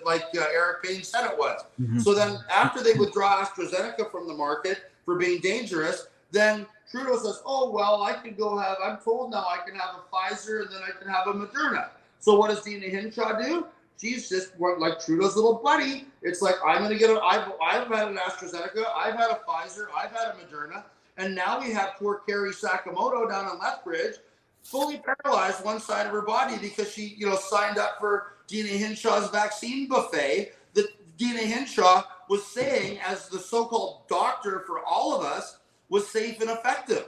like 0.05 0.25
uh, 0.37 0.45
Eric 0.53 0.83
Payne 0.83 1.03
said 1.03 1.31
it 1.31 1.39
was. 1.39 1.63
Mm-hmm. 1.81 2.01
So 2.01 2.13
then, 2.13 2.39
after 2.51 2.83
they 2.83 2.95
withdraw 2.95 3.45
AstraZeneca 3.45 4.11
from 4.11 4.27
the 4.27 4.35
market 4.35 4.91
for 5.05 5.17
being 5.17 5.41
dangerous, 5.41 6.09
then 6.33 6.67
Trudeau 6.91 7.17
says, 7.19 7.41
"Oh 7.47 7.71
well, 7.71 8.03
I 8.03 8.15
can 8.15 8.35
go 8.35 8.59
have. 8.59 8.79
I'm 8.83 8.99
told 8.99 9.31
now 9.31 9.47
I 9.49 9.59
can 9.65 9.79
have 9.79 9.97
a 9.97 10.15
Pfizer 10.15 10.63
and 10.63 10.71
then 10.71 10.83
I 10.83 10.91
can 10.99 11.09
have 11.09 11.27
a 11.29 11.33
Moderna." 11.33 11.91
So 12.21 12.37
what 12.37 12.51
does 12.51 12.63
Deena 12.63 12.87
Hinshaw 12.87 13.41
do? 13.41 13.67
She's 14.01 14.29
just 14.29 14.53
like 14.59 15.01
Trudeau's 15.01 15.37
little 15.37 15.61
buddy. 15.63 16.07
It's 16.23 16.43
like 16.43 16.55
I'm 16.67 16.79
going 16.79 16.91
to 16.91 16.99
get 16.99 17.11
a. 17.11 17.21
I've 17.21 17.53
I've 17.63 17.89
had 17.89 18.09
an 18.09 18.17
AstraZeneca. 18.17 18.85
I've 18.97 19.15
had 19.15 19.31
a 19.31 19.41
Pfizer. 19.49 19.87
I've 19.97 20.11
had 20.11 20.29
a 20.29 20.37
Moderna. 20.37 20.85
And 21.17 21.35
now 21.35 21.61
we 21.61 21.73
have 21.73 21.95
poor 21.99 22.23
Carrie 22.29 22.53
Sakamoto 22.53 23.29
down 23.29 23.53
in 23.53 23.59
Lethbridge, 23.59 24.15
fully 24.63 25.01
paralyzed 25.01 25.65
one 25.65 25.81
side 25.81 26.07
of 26.07 26.13
her 26.13 26.23
body 26.23 26.59
because 26.59 26.93
she, 26.93 27.15
you 27.17 27.27
know, 27.27 27.37
signed 27.37 27.79
up 27.79 27.97
for 27.99 28.35
Deena 28.47 28.69
Hinshaw's 28.69 29.31
vaccine 29.31 29.89
buffet 29.89 30.53
that 30.75 30.87
Deena 31.17 31.41
Hinshaw 31.41 32.05
was 32.29 32.47
saying, 32.47 32.99
as 33.07 33.29
the 33.29 33.39
so-called 33.39 34.09
doctor 34.09 34.65
for 34.67 34.85
all 34.85 35.15
of 35.15 35.25
us, 35.25 35.59
was 35.89 36.07
safe 36.09 36.41
and 36.41 36.51
effective. 36.51 37.07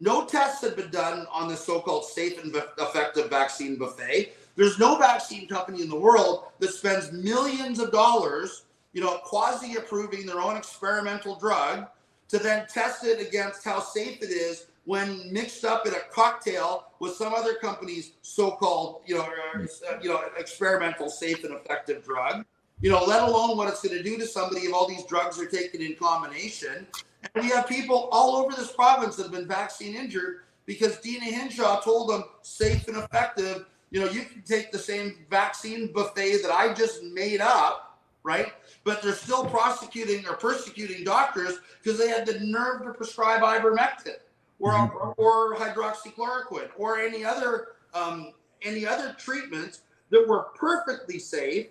No 0.00 0.26
tests 0.26 0.62
had 0.62 0.76
been 0.76 0.90
done 0.90 1.26
on 1.32 1.48
the 1.48 1.56
so-called 1.56 2.04
safe 2.04 2.42
and 2.42 2.54
effective 2.78 3.30
vaccine 3.30 3.76
buffet. 3.76 4.34
There's 4.56 4.78
no 4.78 4.96
vaccine 4.96 5.48
company 5.48 5.82
in 5.82 5.88
the 5.88 5.98
world 5.98 6.44
that 6.58 6.70
spends 6.70 7.12
millions 7.12 7.78
of 7.78 7.92
dollars, 7.92 8.64
you 8.92 9.00
know, 9.00 9.18
quasi 9.24 9.76
approving 9.76 10.26
their 10.26 10.40
own 10.40 10.56
experimental 10.56 11.36
drug 11.36 11.86
to 12.28 12.38
then 12.38 12.66
test 12.72 13.04
it 13.04 13.26
against 13.26 13.64
how 13.64 13.80
safe 13.80 14.22
it 14.22 14.30
is 14.30 14.66
when 14.86 15.32
mixed 15.32 15.64
up 15.64 15.86
in 15.86 15.92
a 15.92 16.00
cocktail 16.12 16.86
with 17.00 17.12
some 17.12 17.34
other 17.34 17.54
company's 17.54 18.12
so-called, 18.22 19.02
you 19.04 19.16
know, 19.16 19.28
uh, 19.54 19.98
you 20.00 20.08
know, 20.08 20.22
experimental 20.38 21.10
safe 21.10 21.44
and 21.44 21.52
effective 21.54 22.04
drug. 22.04 22.44
You 22.80 22.90
know, 22.90 23.02
let 23.04 23.22
alone 23.22 23.56
what 23.56 23.68
it's 23.68 23.82
going 23.82 23.96
to 23.96 24.02
do 24.02 24.16
to 24.18 24.26
somebody 24.26 24.62
if 24.62 24.74
all 24.74 24.86
these 24.88 25.04
drugs 25.04 25.40
are 25.40 25.46
taken 25.46 25.80
in 25.80 25.96
combination. 25.96 26.86
And 27.34 27.44
we 27.44 27.50
have 27.50 27.66
people 27.68 28.08
all 28.12 28.36
over 28.36 28.54
this 28.54 28.70
province 28.72 29.16
that 29.16 29.24
have 29.24 29.32
been 29.32 29.48
vaccine 29.48 29.94
injured 29.94 30.42
because 30.66 30.98
Deena 30.98 31.24
Hinshaw 31.24 31.80
told 31.80 32.10
them 32.10 32.24
safe 32.42 32.86
and 32.86 32.98
effective. 32.98 33.66
You 33.90 34.00
know, 34.00 34.10
you 34.10 34.22
can 34.22 34.42
take 34.42 34.70
the 34.70 34.78
same 34.78 35.26
vaccine 35.30 35.92
buffet 35.92 36.42
that 36.42 36.50
I 36.52 36.74
just 36.74 37.02
made 37.02 37.40
up, 37.40 37.98
right? 38.22 38.52
but 38.86 39.02
they're 39.02 39.14
still 39.14 39.44
prosecuting 39.44 40.24
or 40.28 40.34
persecuting 40.34 41.02
doctors 41.02 41.58
because 41.82 41.98
they 41.98 42.08
had 42.08 42.24
the 42.24 42.38
nerve 42.38 42.84
to 42.84 42.92
prescribe 42.92 43.42
ivermectin 43.42 44.14
or, 44.58 44.72
mm-hmm. 44.72 45.20
or 45.20 45.56
hydroxychloroquine 45.56 46.68
or 46.76 46.98
any 46.98 47.24
other 47.24 47.68
um, 47.94 48.32
any 48.62 48.86
other 48.86 49.14
treatments 49.18 49.82
that 50.10 50.26
were 50.26 50.44
perfectly 50.54 51.18
safe 51.18 51.66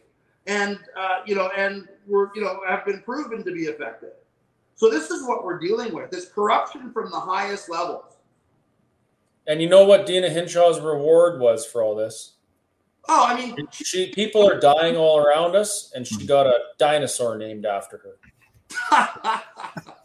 and 0.47 0.79
uh, 0.97 1.19
you 1.25 1.35
know 1.35 1.49
and 1.57 1.87
were 2.07 2.31
you 2.35 2.41
know 2.41 2.59
have 2.67 2.85
been 2.85 3.01
proven 3.01 3.43
to 3.43 3.51
be 3.51 3.63
effective. 3.63 4.13
So 4.75 4.89
this 4.89 5.09
is 5.09 5.27
what 5.27 5.43
we're 5.43 5.59
dealing 5.59 5.93
with: 5.93 6.11
this 6.11 6.29
corruption 6.29 6.91
from 6.91 7.09
the 7.11 7.19
highest 7.19 7.69
levels. 7.69 8.17
And 9.47 9.61
you 9.61 9.69
know 9.69 9.85
what 9.85 10.05
Deena 10.05 10.29
Hinshaw's 10.29 10.79
reward 10.79 11.39
was 11.39 11.65
for 11.65 11.83
all 11.83 11.95
this? 11.95 12.33
Oh, 13.07 13.25
I 13.27 13.35
mean, 13.35 13.67
she 13.71 14.11
people 14.11 14.47
are 14.49 14.59
dying 14.59 14.95
all 14.95 15.19
around 15.19 15.55
us, 15.55 15.91
and 15.95 16.05
she 16.05 16.25
got 16.25 16.47
a 16.47 16.57
dinosaur 16.77 17.37
named 17.37 17.65
after 17.65 17.97
her. 17.99 19.41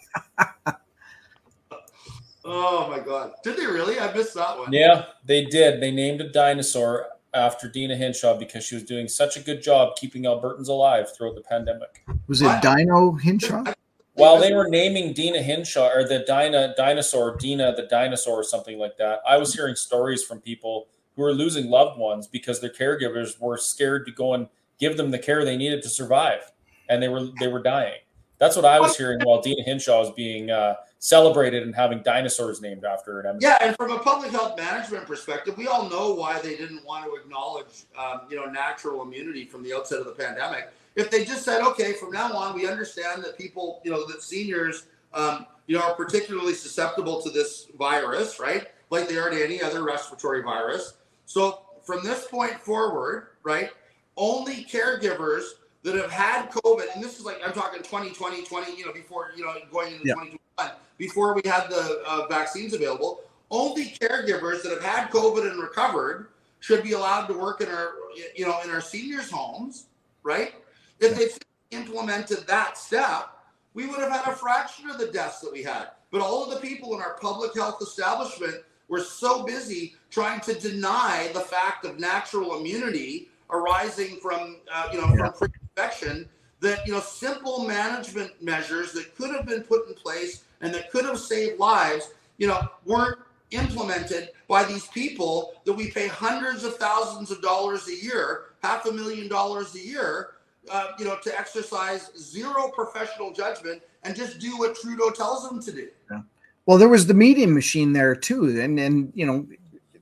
oh 2.45 2.89
my 2.89 2.99
god, 2.99 3.33
did 3.43 3.57
they 3.57 3.67
really? 3.67 3.99
I 3.99 4.13
missed 4.13 4.35
that 4.35 4.59
one. 4.59 4.73
Yeah, 4.73 5.07
they 5.25 5.45
did. 5.45 5.81
They 5.81 5.91
named 5.91 6.21
a 6.21 6.29
dinosaur 6.31 7.09
after 7.35 7.69
Deena 7.69 7.97
Hinshaw 7.97 8.39
because 8.39 8.65
she 8.65 8.75
was 8.75 8.85
doing 8.85 9.09
such 9.09 9.37
a 9.37 9.41
good 9.41 9.63
job 9.63 9.97
keeping 9.97 10.23
Albertans 10.23 10.69
alive 10.69 11.15
throughout 11.15 11.35
the 11.35 11.43
pandemic. 11.43 12.05
Was 12.27 12.43
it 12.43 12.47
what? 12.47 12.63
Dino 12.63 13.13
Hinshaw? 13.13 13.73
While 14.15 14.39
they 14.39 14.53
were 14.53 14.69
naming 14.69 15.15
Deena 15.15 15.41
Hinshaw 15.41 15.89
or 15.95 16.07
the 16.07 16.25
Dina 16.27 16.75
dinosaur, 16.77 17.37
Dina 17.37 17.75
the 17.75 17.85
dinosaur, 17.85 18.41
or 18.41 18.45
something 18.45 18.79
like 18.79 18.97
that, 18.99 19.21
I 19.27 19.39
was 19.39 19.55
hearing 19.55 19.77
stories 19.77 20.23
from 20.23 20.41
people 20.41 20.89
who 21.17 21.23
were 21.23 21.33
losing 21.33 21.71
loved 21.71 21.99
ones 21.99 22.27
because 22.27 22.61
their 22.61 22.71
caregivers 22.71 23.41
were 23.41 23.57
scared 23.57 24.05
to 24.07 24.13
go 24.13 24.35
and 24.35 24.49
give 24.79 24.97
them 24.97 25.11
the 25.11 25.19
care 25.19 25.45
they 25.45 25.57
needed 25.57 25.83
to 25.83 25.89
survive, 25.89 26.51
and 26.89 27.03
they 27.03 27.09
were 27.09 27.29
they 27.39 27.49
were 27.49 27.63
dying. 27.63 28.01
That's 28.41 28.57
what 28.57 28.65
I 28.65 28.81
was 28.81 28.97
hearing 28.97 29.21
while 29.23 29.43
Deena 29.43 29.63
Hinshaw 29.63 30.01
was 30.01 30.11
being 30.13 30.51
uh, 30.51 30.77
celebrated 30.99 31.63
and 31.63 31.75
having 31.75 32.03
dinosaurs 32.03 32.63
named 32.63 32.87
after 32.87 33.21
her. 33.23 33.37
Yeah, 33.39 33.59
and 33.61 33.77
from 33.77 33.93
a 33.93 33.99
public 33.99 34.31
health 34.31 34.57
management 34.57 35.07
perspective, 35.07 35.59
we 35.59 35.67
all 35.67 35.91
know 35.91 36.15
why 36.15 36.41
they 36.41 36.57
didn't 36.57 36.83
want 36.87 37.05
to 37.05 37.15
acknowledge, 37.21 37.85
um, 37.99 38.23
you 38.31 38.37
know, 38.37 38.47
natural 38.47 39.03
immunity 39.03 39.45
from 39.45 39.63
the 39.63 39.75
outset 39.75 40.01
of 40.01 40.07
the 40.07 40.13
pandemic. 40.13 40.71
If 40.97 41.11
they 41.11 41.23
just 41.23 41.45
said, 41.45 41.61
okay, 41.61 41.93
from 41.93 42.13
now 42.13 42.33
on, 42.33 42.55
we 42.55 42.67
understand 42.67 43.23
that 43.25 43.37
people, 43.37 43.83
you 43.85 43.91
know, 43.91 44.07
that 44.07 44.23
seniors, 44.23 44.87
um, 45.13 45.45
you 45.67 45.77
know, 45.77 45.85
are 45.85 45.95
particularly 45.95 46.55
susceptible 46.55 47.21
to 47.21 47.29
this 47.29 47.67
virus, 47.79 48.41
right? 48.41 48.69
Like 48.89 49.07
they 49.07 49.19
are 49.19 49.29
to 49.29 49.45
any 49.45 49.61
other 49.61 49.85
respiratory 49.85 50.43
virus. 50.43 50.95
So 51.27 51.61
from 51.83 52.03
this 52.03 52.27
point 52.27 52.59
forward, 52.59 53.29
right, 53.43 53.69
only 54.17 54.65
caregivers 54.65 55.43
that 55.83 55.95
have 55.95 56.11
had 56.11 56.51
COVID, 56.51 56.95
and 56.95 57.03
this 57.03 57.19
is 57.19 57.25
like 57.25 57.41
I'm 57.45 57.53
talking 57.53 57.83
2020, 57.83 58.45
20, 58.45 58.77
you 58.77 58.87
know, 58.87 58.93
before 58.93 59.33
you 59.37 59.45
know 59.45 59.55
going 59.71 59.95
into 59.95 60.07
yeah. 60.07 60.15
2021, 60.15 60.71
before 60.99 61.35
we 61.35 61.43
had 61.45 61.69
the 61.69 62.03
uh, 62.07 62.27
vaccines 62.29 62.75
available, 62.75 63.23
only 63.51 63.87
caregivers 64.01 64.63
that 64.63 64.73
have 64.73 64.83
had 64.83 65.11
COVID 65.11 65.51
and 65.51 65.61
recovered 65.61 66.29
should 66.61 66.83
be 66.83 66.93
allowed 66.93 67.27
to 67.27 67.35
work 67.35 67.61
in 67.63 67.69
our, 67.69 67.95
you 68.37 68.47
know, 68.47 68.61
in 68.63 68.71
our 68.71 68.83
seniors' 68.83 69.31
homes, 69.31 69.87
right? 70.23 70.55
If 71.01 71.17
they 71.17 71.77
implemented 71.77 72.47
that 72.47 72.77
step, 72.77 73.31
we 73.73 73.87
would 73.87 74.01
have 74.01 74.11
had 74.11 74.31
a 74.31 74.37
fraction 74.37 74.91
of 74.91 74.99
the 74.99 75.07
deaths 75.07 75.41
that 75.41 75.53
we 75.53 75.63
had. 75.63 75.89
But 76.11 76.21
all 76.21 76.45
of 76.45 76.51
the 76.51 76.67
people 76.67 76.95
in 76.95 77.01
our 77.01 77.15
public 77.15 77.55
health 77.55 77.81
establishment 77.81 78.57
were 78.89 79.01
so 79.01 79.45
busy 79.45 79.95
trying 80.11 80.41
to 80.41 80.55
deny 80.55 81.31
the 81.33 81.41
fact 81.41 81.87
of 81.87 81.99
natural 81.99 82.59
immunity 82.59 83.29
arising 83.51 84.17
from, 84.17 84.57
uh, 84.73 84.89
you 84.93 85.01
know, 85.01 85.15
yeah. 85.17 85.31
from 85.31 85.51
infection 85.77 86.29
that 86.61 86.87
you 86.87 86.93
know 86.93 87.01
simple 87.01 87.65
management 87.67 88.31
measures 88.43 88.93
that 88.93 89.15
could 89.17 89.35
have 89.35 89.47
been 89.47 89.63
put 89.63 89.89
in 89.89 89.95
place 89.95 90.45
and 90.61 90.73
that 90.75 90.91
could 90.91 91.05
have 91.05 91.19
saved 91.19 91.59
lives 91.59 92.11
you 92.39 92.47
know 92.47 92.61
weren't 92.85 93.19
implemented 93.51 94.31
by 94.47 94.63
these 94.65 94.87
people 94.89 95.55
that 95.65 95.73
we 95.73 95.91
pay 95.91 96.07
hundreds 96.07 96.63
of 96.65 96.77
thousands 96.77 97.31
of 97.31 97.43
dollars 97.43 97.89
a 97.89 98.05
year 98.05 98.45
half 98.63 98.87
a 98.87 98.93
million 98.93 99.29
dollars 99.29 99.75
a 99.75 99.81
year 99.81 100.31
uh, 100.71 100.89
you 100.99 101.05
know 101.05 101.17
to 101.23 101.37
exercise 101.39 102.11
zero 102.19 102.69
professional 102.69 103.33
judgment 103.33 103.83
and 104.05 104.15
just 104.15 104.39
do 104.39 104.57
what 104.59 104.77
trudeau 104.77 105.11
tells 105.11 105.49
them 105.49 105.61
to 105.61 105.73
do 105.73 105.89
yeah. 106.11 106.21
well 106.67 106.79
there 106.79 106.89
was 106.89 107.07
the 107.07 107.15
media 107.15 107.47
machine 107.47 107.93
there 107.93 108.15
too 108.15 108.61
and 108.61 108.79
and 108.79 109.11
you 109.15 109.27
know 109.27 109.47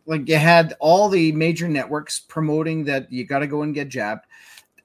like 0.06 0.26
you 0.26 0.36
had 0.36 0.74
all 0.80 1.08
the 1.08 1.32
major 1.32 1.68
networks 1.68 2.18
promoting 2.18 2.82
that 2.84 3.10
you 3.12 3.24
got 3.24 3.40
to 3.40 3.46
go 3.46 3.62
and 3.62 3.74
get 3.74 3.88
jabbed 3.88 4.24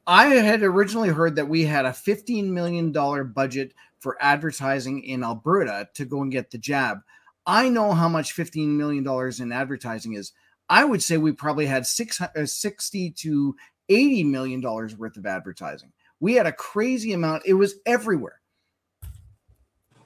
I 0.05 0.25
had 0.25 0.63
originally 0.63 1.09
heard 1.09 1.35
that 1.35 1.47
we 1.47 1.63
had 1.63 1.85
a 1.85 1.91
$15 1.91 2.45
million 2.45 2.91
budget 2.91 3.73
for 3.99 4.17
advertising 4.19 5.03
in 5.03 5.23
Alberta 5.23 5.87
to 5.93 6.05
go 6.05 6.21
and 6.21 6.31
get 6.31 6.51
the 6.51 6.57
jab. 6.57 6.99
I 7.45 7.69
know 7.69 7.93
how 7.93 8.09
much 8.09 8.35
$15 8.35 8.67
million 8.67 9.07
in 9.39 9.51
advertising 9.51 10.13
is. 10.13 10.33
I 10.69 10.83
would 10.83 11.01
say 11.01 11.17
we 11.17 11.31
probably 11.31 11.65
had 11.65 11.85
six, 11.85 12.19
uh, 12.19 12.45
60 12.45 13.11
to 13.11 13.55
$80 13.89 14.25
million 14.25 14.61
worth 14.61 15.17
of 15.17 15.25
advertising. 15.25 15.91
We 16.19 16.33
had 16.33 16.47
a 16.47 16.53
crazy 16.53 17.13
amount. 17.13 17.43
It 17.45 17.53
was 17.53 17.75
everywhere. 17.85 18.39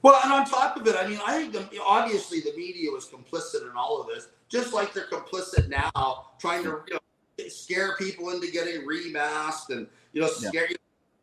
Well, 0.02 0.20
and 0.22 0.32
on 0.32 0.44
top 0.46 0.76
of 0.76 0.86
it, 0.86 0.94
I 0.96 1.08
mean, 1.08 1.18
I 1.26 1.42
think 1.42 1.70
the, 1.70 1.80
obviously 1.82 2.40
the 2.40 2.52
media 2.56 2.90
was 2.90 3.06
complicit 3.06 3.68
in 3.68 3.76
all 3.76 4.00
of 4.00 4.06
this, 4.06 4.28
just 4.48 4.72
like 4.72 4.92
they're 4.92 5.06
complicit 5.06 5.68
now, 5.68 6.26
trying 6.38 6.62
to 6.62 6.82
you 6.86 6.94
know, 6.94 7.00
scare 7.46 7.96
people 7.96 8.30
into 8.30 8.50
getting 8.50 8.82
remasked 8.86 9.70
and 9.70 9.86
you 10.12 10.20
know 10.20 10.26
scare 10.28 10.66
yeah. 10.68 10.76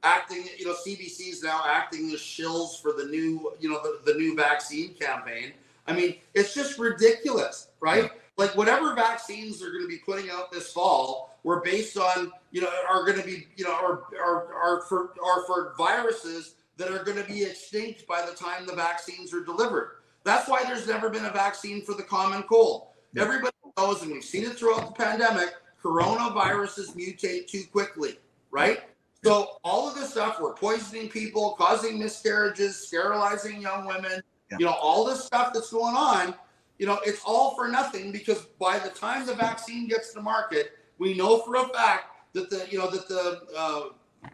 acting 0.04 0.46
you 0.58 0.66
know 0.66 0.74
CBC 0.74 1.30
is 1.30 1.44
now 1.44 1.64
acting 1.66 2.12
as 2.12 2.20
shills 2.20 2.82
for 2.82 2.94
the 2.94 3.06
new 3.06 3.52
you 3.60 3.70
know 3.70 3.82
the, 3.84 4.12
the 4.12 4.18
new 4.18 4.36
vaccine 4.36 4.94
campaign 4.94 5.52
i 5.88 5.94
mean 5.94 6.16
it's 6.34 6.54
just 6.54 6.80
ridiculous 6.80 7.68
right 7.82 8.04
yeah. 8.04 8.10
like 8.38 8.56
whatever 8.56 8.96
vaccines 8.96 9.60
they're 9.60 9.72
going 9.72 9.84
to 9.84 9.90
be 9.90 9.98
putting 9.98 10.30
out 10.30 10.52
this 10.52 10.72
fall 10.72 11.38
were 11.44 11.62
based 11.62 11.98
on 11.98 12.32
you 12.52 12.62
know 12.62 12.70
are 12.90 13.06
going 13.06 13.20
to 13.20 13.26
be 13.26 13.48
you 13.58 13.66
know 13.66 13.74
are 13.74 14.04
are, 14.20 14.54
are 14.54 14.82
for 14.84 15.14
are 15.24 15.46
for 15.46 15.74
viruses 15.78 16.56
that 16.78 16.92
are 16.92 17.04
going 17.04 17.18
to 17.18 17.24
be 17.24 17.44
extinct 17.44 18.08
by 18.08 18.26
the 18.26 18.36
time 18.36 18.66
the 18.66 18.76
vaccines 18.76 19.34
are 19.34 19.44
delivered 19.44 19.98
that's 20.24 20.48
why 20.50 20.64
there's 20.64 20.88
never 20.88 21.10
been 21.10 21.26
a 21.26 21.32
vaccine 21.32 21.82
for 21.82 21.94
the 21.94 22.04
common 22.04 22.42
cold 22.44 22.88
yeah. 23.14 23.22
everybody 23.22 23.52
knows 23.78 24.02
and 24.02 24.12
we've 24.12 24.24
seen 24.24 24.44
it 24.44 24.58
throughout 24.58 24.88
the 24.88 25.04
pandemic 25.04 25.54
coronaviruses 25.86 26.96
mutate 26.96 27.48
too 27.48 27.64
quickly, 27.72 28.18
right? 28.50 28.84
So 29.24 29.58
all 29.64 29.88
of 29.88 29.96
this 29.96 30.12
stuff, 30.12 30.40
we're 30.42 30.54
poisoning 30.54 31.10
people, 31.10 31.56
causing 31.58 32.00
miscarriages, 32.00 32.88
sterilizing 32.88 33.62
young 33.62 33.86
women, 33.86 34.22
yeah. 34.52 34.58
you 34.60 34.66
know, 34.66 34.74
all 34.74 35.06
this 35.06 35.24
stuff 35.24 35.54
that's 35.54 35.72
going 35.72 35.96
on, 35.96 36.34
you 36.80 36.86
know, 36.86 37.00
it's 37.06 37.22
all 37.26 37.56
for 37.56 37.68
nothing 37.68 38.12
because 38.12 38.46
by 38.60 38.80
the 38.80 38.90
time 38.90 39.26
the 39.26 39.34
vaccine 39.34 39.88
gets 39.88 40.14
to 40.14 40.22
market, 40.22 40.72
we 40.98 41.14
know 41.14 41.40
for 41.40 41.56
a 41.56 41.68
fact 41.70 42.34
that 42.34 42.50
the, 42.50 42.68
you 42.70 42.78
know, 42.78 42.90
that 42.90 43.08
the 43.08 43.42
uh, 43.58 44.30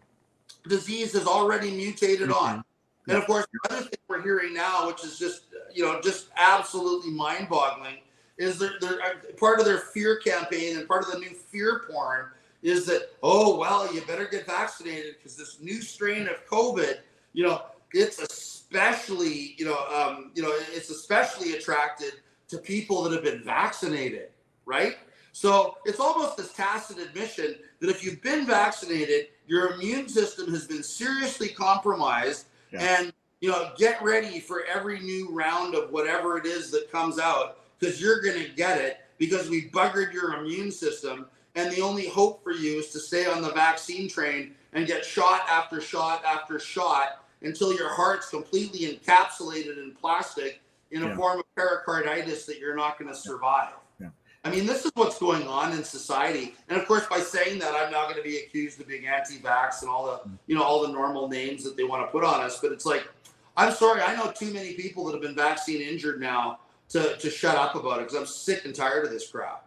disease 0.68 1.16
is 1.16 1.28
already 1.28 1.72
mutated 1.72 2.30
mm-hmm. 2.30 2.46
on. 2.46 2.64
And 3.08 3.18
of 3.18 3.26
course, 3.26 3.46
the 3.52 3.74
other 3.74 3.82
thing 3.84 4.00
we're 4.08 4.22
hearing 4.22 4.54
now, 4.54 4.88
which 4.88 5.04
is 5.04 5.18
just, 5.18 5.44
you 5.74 5.84
know, 5.84 6.00
just 6.02 6.28
absolutely 6.38 7.12
mind 7.12 7.50
boggling, 7.50 7.98
is 8.42 8.58
their, 8.58 8.72
their 8.82 9.02
uh, 9.02 9.14
part 9.38 9.60
of 9.60 9.66
their 9.66 9.78
fear 9.78 10.18
campaign 10.18 10.78
and 10.78 10.88
part 10.88 11.04
of 11.06 11.12
the 11.12 11.20
new 11.20 11.30
fear 11.30 11.84
porn 11.90 12.26
is 12.64 12.86
that 12.86 13.10
oh 13.24 13.58
well 13.58 13.94
you 13.94 14.02
better 14.02 14.26
get 14.26 14.46
vaccinated 14.46 15.16
because 15.18 15.36
this 15.36 15.60
new 15.62 15.82
strain 15.82 16.28
of 16.28 16.46
COVID 16.48 17.00
you 17.34 17.44
know 17.44 17.64
it's 17.94 18.20
especially 18.20 19.56
you 19.58 19.66
know 19.66 19.78
um, 19.88 20.32
you 20.36 20.42
know 20.42 20.52
it's 20.74 20.90
especially 20.90 21.54
attracted 21.54 22.14
to 22.48 22.58
people 22.58 23.04
that 23.04 23.14
have 23.14 23.24
been 23.24 23.44
vaccinated 23.44 24.30
right 24.66 24.98
so 25.34 25.78
it's 25.86 26.00
almost 26.00 26.36
this 26.36 26.52
tacit 26.54 26.98
admission 26.98 27.56
that 27.80 27.90
if 27.90 28.04
you've 28.04 28.22
been 28.22 28.46
vaccinated 28.46 29.28
your 29.48 29.74
immune 29.74 30.08
system 30.08 30.50
has 30.52 30.68
been 30.68 30.84
seriously 30.84 31.50
compromised 31.50 32.48
yeah. 32.72 32.98
and 33.00 33.14
you 33.40 33.50
know 33.50 33.72
get 33.78 34.02
ready 34.02 34.40
for 34.40 34.64
every 34.66 35.00
new 35.00 35.30
round 35.32 35.76
of 35.76 35.92
whatever 35.92 36.38
it 36.38 36.46
is 36.46 36.72
that 36.72 36.92
comes 36.92 37.20
out 37.20 37.61
because 37.82 38.00
you're 38.00 38.22
going 38.22 38.42
to 38.42 38.50
get 38.52 38.80
it 38.80 39.00
because 39.18 39.50
we 39.50 39.70
buggered 39.70 40.14
your 40.14 40.36
immune 40.36 40.72
system. 40.72 41.26
And 41.56 41.70
the 41.72 41.82
only 41.82 42.08
hope 42.08 42.44
for 42.44 42.54
you 42.54 42.80
is 42.80 42.92
to 42.92 43.00
stay 43.00 43.26
on 43.26 43.42
the 43.42 43.52
vaccine 43.52 44.08
train 44.08 44.56
and 44.72 44.88
get 44.88 45.04
shot 45.04 45.42
after 45.50 45.82
shot 45.82 46.24
after 46.24 46.60
shot 46.60 47.26
until 47.42 47.74
your 47.74 47.90
heart's 47.90 48.30
completely 48.30 48.88
encapsulated 48.88 49.78
in 49.78 49.92
plastic 50.00 50.62
in 50.92 51.04
a 51.04 51.08
yeah. 51.08 51.16
form 51.16 51.40
of 51.40 51.46
pericarditis 51.56 52.46
that 52.46 52.60
you're 52.60 52.76
not 52.76 52.98
going 52.98 53.12
to 53.12 53.18
survive. 53.18 53.74
Yeah. 54.00 54.10
I 54.46 54.50
mean, 54.50 54.66
this 54.66 54.86
is 54.86 54.92
what's 54.94 55.20
going 55.20 55.46
on 55.48 55.74
in 55.74 55.84
society. 55.84 56.56
And 56.70 56.80
of 56.80 56.88
course, 56.88 57.06
by 57.08 57.20
saying 57.20 57.60
that, 57.60 57.76
I'm 57.76 57.92
not 57.92 58.06
going 58.06 58.18
to 58.18 58.24
be 58.24 58.38
accused 58.38 58.80
of 58.80 58.88
being 58.88 59.08
anti-vax 59.08 59.82
and 59.82 59.90
all 59.90 60.06
the, 60.06 60.30
mm. 60.30 60.38
you 60.48 60.56
know, 60.56 60.64
all 60.64 60.82
the 60.86 60.94
normal 60.94 61.28
names 61.28 61.64
that 61.64 61.76
they 61.76 61.84
want 61.84 62.06
to 62.06 62.12
put 62.12 62.24
on 62.24 62.42
us. 62.42 62.60
But 62.62 62.72
it's 62.72 62.86
like, 62.86 63.10
I'm 63.58 63.74
sorry, 63.74 64.02
I 64.02 64.16
know 64.16 64.32
too 64.32 64.54
many 64.54 64.74
people 64.74 65.04
that 65.06 65.14
have 65.14 65.22
been 65.22 65.36
vaccine 65.36 65.82
injured 65.82 66.22
now 66.22 66.60
to, 66.92 67.16
to 67.18 67.30
shut 67.30 67.56
up 67.56 67.76
about 67.76 68.00
it 68.00 68.08
because 68.08 68.16
I'm 68.16 68.26
sick 68.26 68.66
and 68.66 68.76
tired 68.76 69.06
of 69.06 69.12
this 69.12 69.30
crap. 69.30 69.66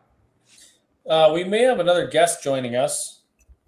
Uh, 1.09 1.31
we 1.35 1.45
may 1.45 1.63
have 1.63 1.81
another 1.81 2.07
guest 2.07 2.43
joining 2.43 2.77
us. 2.77 3.21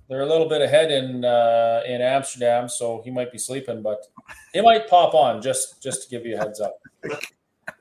They're 0.09 0.23
a 0.23 0.27
little 0.27 0.49
bit 0.49 0.63
ahead 0.63 0.93
in 0.93 1.25
uh, 1.25 1.83
in 1.87 2.01
Amsterdam, 2.01 2.69
so 2.69 3.03
he 3.05 3.11
might 3.11 3.33
be 3.33 3.39
sleeping, 3.39 3.83
but 3.83 4.07
he 4.53 4.61
might 4.61 4.89
pop 4.89 5.15
on 5.15 5.43
just 5.43 5.83
just 5.83 6.05
to 6.05 6.09
give 6.09 6.25
you 6.25 6.37
a 6.37 6.39
heads 6.39 6.61
up. 6.61 6.79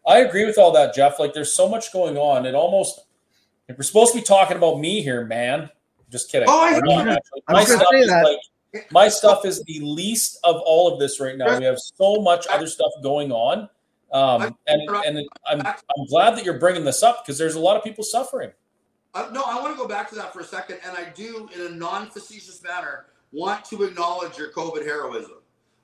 I 0.07 0.19
agree 0.19 0.45
with 0.45 0.57
all 0.57 0.71
that, 0.71 0.95
Jeff. 0.95 1.19
Like, 1.19 1.33
there's 1.33 1.53
so 1.53 1.69
much 1.69 1.93
going 1.93 2.17
on. 2.17 2.45
It 2.45 2.55
almost 2.55 3.05
if 3.67 3.77
we're 3.77 3.83
supposed 3.83 4.13
to 4.13 4.19
be 4.19 4.23
talking 4.23 4.57
about 4.57 4.79
me 4.79 5.01
here, 5.01 5.25
man. 5.25 5.69
Just 6.11 6.31
kidding. 6.31 6.47
Oh, 6.49 6.61
I, 6.61 7.17
my 7.49 7.63
stuff 7.63 7.87
is 7.93 8.09
like 8.09 8.39
my 8.91 9.07
stuff 9.07 9.45
is 9.45 9.63
the 9.63 9.79
least 9.81 10.39
of 10.43 10.57
all 10.65 10.91
of 10.91 10.99
this 10.99 11.19
right 11.19 11.37
now. 11.37 11.57
We 11.57 11.65
have 11.65 11.79
so 11.79 12.21
much 12.21 12.47
other 12.47 12.67
stuff 12.67 12.91
going 13.03 13.31
on 13.31 13.69
um, 14.11 14.55
and 14.67 14.81
and 15.05 15.27
I'm 15.47 15.61
I'm 15.61 16.05
glad 16.09 16.35
that 16.37 16.45
you're 16.45 16.59
bringing 16.59 16.85
this 16.85 17.03
up 17.03 17.25
because 17.25 17.37
there's 17.37 17.55
a 17.55 17.59
lot 17.59 17.77
of 17.77 17.83
people 17.83 18.03
suffering. 18.03 18.51
Uh, 19.13 19.29
no, 19.31 19.43
I 19.43 19.59
want 19.61 19.73
to 19.73 19.81
go 19.81 19.87
back 19.87 20.09
to 20.09 20.15
that 20.15 20.33
for 20.33 20.41
a 20.41 20.45
second, 20.45 20.79
and 20.85 20.97
I 20.97 21.09
do, 21.15 21.49
in 21.55 21.61
a 21.61 21.69
non-facetious 21.69 22.61
manner, 22.61 23.05
want 23.31 23.63
to 23.65 23.83
acknowledge 23.83 24.37
your 24.37 24.51
COVID 24.51 24.85
heroism. 24.85 25.37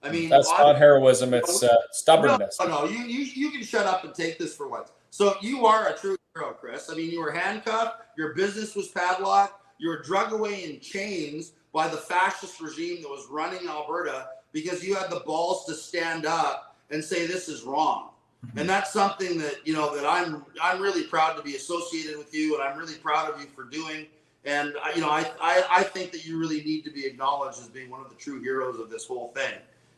I 0.04 0.12
mean, 0.12 0.30
that's 0.30 0.50
not 0.50 0.78
heroism; 0.78 1.34
it's 1.34 1.64
uh, 1.64 1.76
stubbornness. 1.92 2.58
No, 2.60 2.68
no, 2.68 2.86
you, 2.86 3.00
you 3.00 3.20
you 3.20 3.52
can 3.52 3.64
shut 3.64 3.86
up 3.86 4.04
and 4.04 4.14
take 4.14 4.38
this 4.38 4.56
for 4.56 4.68
once. 4.68 4.92
So 5.12 5.36
you 5.42 5.66
are 5.66 5.90
a 5.90 5.98
true 5.98 6.18
hero, 6.36 6.54
Chris. 6.54 6.90
I 6.90 6.96
mean, 6.96 7.12
you 7.12 7.20
were 7.22 7.32
handcuffed. 7.32 8.02
Your 8.18 8.34
business 8.34 8.76
was 8.76 8.88
padlocked. 8.88 9.62
You 9.78 9.90
were 9.90 10.02
drug 10.02 10.32
away 10.32 10.64
in 10.64 10.80
chains 10.80 11.54
by 11.74 11.88
the 11.88 11.98
fascist 11.98 12.62
regime 12.62 13.02
that 13.02 13.10
was 13.10 13.28
running 13.30 13.68
Alberta 13.68 14.28
because 14.52 14.84
you 14.84 14.96
had 14.96 15.10
the 15.10 15.22
balls 15.22 15.66
to 15.66 15.74
stand 15.74 16.26
up 16.26 16.76
and 16.90 17.04
say 17.04 17.26
this 17.26 17.48
is 17.48 17.64
wrong. 17.64 18.11
Mm-hmm. 18.46 18.60
And 18.60 18.70
that's 18.70 18.92
something 18.92 19.38
that, 19.38 19.66
you 19.66 19.74
know, 19.74 19.96
that 19.96 20.06
I'm 20.06 20.44
I'm 20.62 20.82
really 20.82 21.04
proud 21.04 21.36
to 21.36 21.44
be 21.44 21.56
associated 21.56 22.18
with 22.18 22.34
you 22.34 22.56
and 22.56 22.64
I'm 22.64 22.78
really 22.78 22.96
proud 22.96 23.32
of 23.32 23.40
you 23.40 23.48
for 23.48 23.66
doing. 23.66 24.08
And 24.46 24.74
you 24.96 25.02
know, 25.02 25.10
I, 25.10 25.30
I, 25.40 25.64
I 25.70 25.84
think 25.84 26.12
that 26.14 26.26
you 26.26 26.40
really 26.40 26.64
need 26.64 26.84
to 26.86 26.92
be 26.92 27.06
acknowledged 27.06 27.60
as 27.60 27.68
being 27.68 27.92
one 27.92 28.02
of 28.02 28.10
the 28.10 28.16
true 28.16 28.42
heroes 28.42 28.80
of 28.80 28.90
this 28.90 29.06
whole 29.06 29.32
thing. 29.36 29.54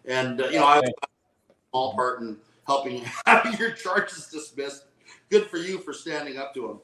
And 0.06 0.42
uh, 0.42 0.48
you 0.48 0.60
know, 0.60 0.66
I 0.66 0.76
have 0.76 0.84
a 0.84 1.54
small 1.72 1.94
part 1.94 2.20
in 2.20 2.38
helping 2.68 3.06
having 3.26 3.54
your 3.54 3.72
charges 3.72 4.28
dismissed. 4.28 4.86
Good 5.30 5.48
for 5.48 5.58
you 5.58 5.80
for 5.80 5.94
standing 5.94 6.38
up 6.38 6.54
to 6.56 6.68
them. 6.68 6.80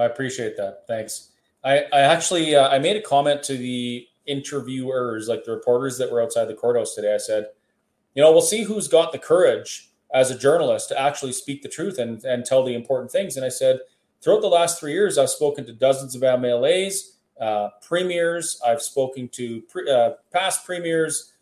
I 0.00 0.04
appreciate 0.06 0.56
that. 0.56 0.84
Thanks. 0.86 1.30
I, 1.62 1.84
I 1.92 2.00
actually 2.00 2.56
uh, 2.56 2.68
I 2.68 2.78
made 2.78 2.96
a 2.96 3.02
comment 3.02 3.42
to 3.44 3.56
the 3.58 4.06
interviewers, 4.26 5.28
like 5.28 5.44
the 5.44 5.52
reporters 5.52 5.98
that 5.98 6.10
were 6.10 6.22
outside 6.22 6.46
the 6.46 6.54
courthouse 6.54 6.94
today. 6.94 7.14
I 7.14 7.18
said, 7.18 7.48
you 8.14 8.22
know, 8.22 8.32
we'll 8.32 8.40
see 8.40 8.62
who's 8.62 8.88
got 8.88 9.12
the 9.12 9.18
courage 9.18 9.89
as 10.12 10.30
a 10.30 10.38
journalist 10.38 10.88
to 10.88 11.00
actually 11.00 11.32
speak 11.32 11.62
the 11.62 11.68
truth 11.68 11.98
and, 11.98 12.24
and 12.24 12.44
tell 12.44 12.64
the 12.64 12.74
important 12.74 13.10
things. 13.10 13.36
And 13.36 13.44
I 13.44 13.48
said, 13.48 13.80
throughout 14.22 14.40
the 14.40 14.48
last 14.48 14.80
three 14.80 14.92
years, 14.92 15.18
I've 15.18 15.30
spoken 15.30 15.64
to 15.66 15.72
dozens 15.72 16.14
of 16.14 16.22
MLAs, 16.22 17.16
uh, 17.40 17.68
premiers. 17.86 18.60
I've 18.66 18.82
spoken 18.82 19.28
to 19.28 19.62
pre, 19.62 19.90
uh, 19.90 20.10
past 20.32 20.66
premiers, 20.66 21.32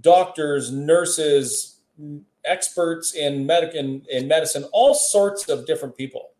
doctors, 0.00 0.72
nurses, 0.72 1.80
experts 2.44 3.14
in, 3.14 3.50
in, 3.50 4.02
in 4.10 4.28
medicine, 4.28 4.64
all 4.72 4.94
sorts 4.94 5.48
of 5.48 5.66
different 5.66 5.96
people. 5.96 6.30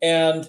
And 0.00 0.48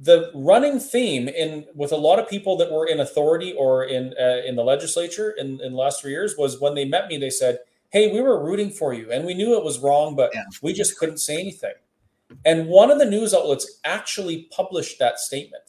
the 0.00 0.30
running 0.34 0.80
theme 0.80 1.28
in 1.28 1.66
with 1.74 1.92
a 1.92 1.96
lot 1.96 2.18
of 2.18 2.28
people 2.28 2.56
that 2.56 2.72
were 2.72 2.86
in 2.86 3.00
authority 3.00 3.52
or 3.52 3.84
in 3.84 4.14
uh, 4.18 4.40
in 4.46 4.56
the 4.56 4.64
legislature 4.64 5.30
in, 5.32 5.60
in 5.60 5.72
the 5.72 5.78
last 5.78 6.00
three 6.00 6.12
years 6.12 6.36
was 6.38 6.58
when 6.58 6.74
they 6.74 6.86
met 6.86 7.08
me, 7.08 7.18
they 7.18 7.28
said, 7.28 7.58
"Hey, 7.90 8.12
we 8.12 8.20
were 8.20 8.42
rooting 8.42 8.70
for 8.70 8.92
you, 8.92 9.10
and 9.12 9.24
we 9.24 9.34
knew 9.34 9.56
it 9.56 9.64
was 9.64 9.78
wrong, 9.78 10.16
but 10.16 10.30
yeah. 10.34 10.44
we 10.62 10.72
just 10.72 10.98
couldn't 10.98 11.18
say 11.18 11.38
anything." 11.38 11.74
And 12.44 12.68
one 12.68 12.90
of 12.90 12.98
the 12.98 13.04
news 13.04 13.34
outlets 13.34 13.80
actually 13.84 14.48
published 14.50 14.98
that 14.98 15.18
statement. 15.18 15.64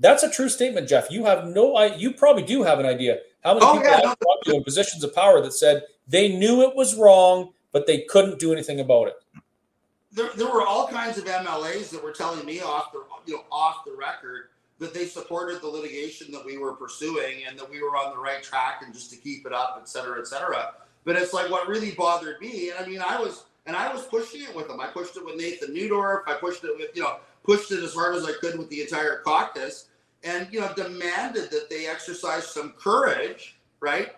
That's 0.00 0.22
a 0.22 0.30
true 0.30 0.48
statement, 0.48 0.88
Jeff. 0.88 1.10
You 1.10 1.24
have 1.24 1.46
no, 1.46 1.82
you 1.82 2.12
probably 2.12 2.44
do 2.44 2.62
have 2.62 2.78
an 2.78 2.86
idea 2.86 3.18
how 3.44 3.54
many 3.54 3.66
oh, 3.66 3.72
people 3.74 3.90
yeah, 3.90 4.14
no, 4.22 4.36
you 4.46 4.54
in 4.56 4.64
positions 4.64 5.04
of 5.04 5.14
power 5.14 5.40
that 5.40 5.52
said 5.52 5.84
they 6.06 6.36
knew 6.36 6.62
it 6.62 6.74
was 6.74 6.96
wrong, 6.96 7.52
but 7.72 7.86
they 7.86 8.02
couldn't 8.02 8.38
do 8.38 8.52
anything 8.52 8.80
about 8.80 9.08
it. 9.08 9.14
There, 10.12 10.30
there 10.36 10.46
were 10.46 10.66
all 10.66 10.88
kinds 10.88 11.18
of 11.18 11.24
MLAs 11.24 11.90
that 11.90 12.02
were 12.02 12.12
telling 12.12 12.44
me 12.44 12.60
off 12.60 12.92
the, 12.92 13.04
you 13.26 13.36
know, 13.36 13.44
off 13.52 13.84
the 13.84 13.94
record 13.94 14.48
that 14.78 14.94
they 14.94 15.06
supported 15.06 15.60
the 15.60 15.66
litigation 15.66 16.32
that 16.32 16.44
we 16.44 16.56
were 16.56 16.72
pursuing 16.72 17.44
and 17.48 17.58
that 17.58 17.68
we 17.68 17.82
were 17.82 17.96
on 17.96 18.14
the 18.14 18.20
right 18.20 18.42
track 18.42 18.82
and 18.84 18.94
just 18.94 19.10
to 19.10 19.16
keep 19.16 19.46
it 19.46 19.52
up, 19.52 19.78
et 19.80 19.88
cetera, 19.88 20.18
et 20.18 20.26
cetera. 20.26 20.72
But 21.08 21.16
it's 21.16 21.32
like 21.32 21.50
what 21.50 21.68
really 21.68 21.92
bothered 21.92 22.38
me. 22.38 22.68
And 22.68 22.84
I 22.84 22.86
mean, 22.86 23.00
I 23.00 23.18
was, 23.18 23.46
and 23.64 23.74
I 23.74 23.90
was 23.90 24.04
pushing 24.04 24.42
it 24.42 24.54
with 24.54 24.68
them. 24.68 24.78
I 24.78 24.88
pushed 24.88 25.16
it 25.16 25.24
with 25.24 25.36
Nathan 25.36 25.74
Neudorf. 25.74 26.24
I 26.26 26.34
pushed 26.34 26.64
it 26.64 26.76
with, 26.76 26.90
you 26.94 27.00
know, 27.00 27.16
pushed 27.44 27.72
it 27.72 27.82
as 27.82 27.94
hard 27.94 28.14
as 28.14 28.26
I 28.26 28.32
could 28.42 28.58
with 28.58 28.68
the 28.68 28.82
entire 28.82 29.22
caucus 29.24 29.86
and 30.22 30.48
you 30.50 30.60
know 30.60 30.70
demanded 30.74 31.50
that 31.50 31.70
they 31.70 31.86
exercise 31.86 32.46
some 32.46 32.74
courage, 32.78 33.58
right? 33.80 34.10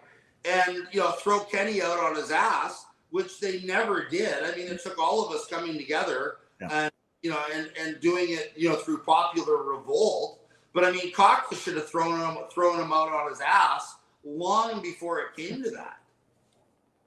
And 0.45 0.89
you 0.91 0.99
know 0.99 1.13
throw 1.13 1.39
Kenney 1.39 1.81
out 1.81 2.01
on 2.01 2.17
his 2.17 2.33
ass, 2.33 2.87
which 3.11 3.39
they 3.39 3.61
never 3.63 4.07
did. 4.09 4.43
I 4.43 4.57
mean, 4.57 4.67
it 4.67 4.83
took 4.83 4.99
all 4.99 5.25
of 5.25 5.33
us 5.33 5.47
coming 5.47 5.77
together 5.77 6.39
yeah. 6.61 6.69
and 6.73 6.93
you 7.23 7.31
know 7.31 7.41
and 7.55 7.71
and 7.79 8.01
doing 8.01 8.31
it 8.31 8.53
you 8.57 8.69
know 8.69 8.75
through 8.75 9.05
popular 9.05 9.63
revolt. 9.63 10.41
But 10.73 10.85
I 10.85 10.91
mean, 10.91 11.13
Cox 11.13 11.57
should 11.57 11.77
have 11.77 11.89
thrown 11.89 12.19
him 12.19 12.43
thrown 12.53 12.81
him 12.81 12.93
out 12.93 13.13
on 13.13 13.31
his 13.31 13.41
ass 13.41 13.95
long 14.25 14.83
before 14.83 15.21
it 15.21 15.37
came 15.37 15.63
to 15.63 15.71
that. 15.71 16.00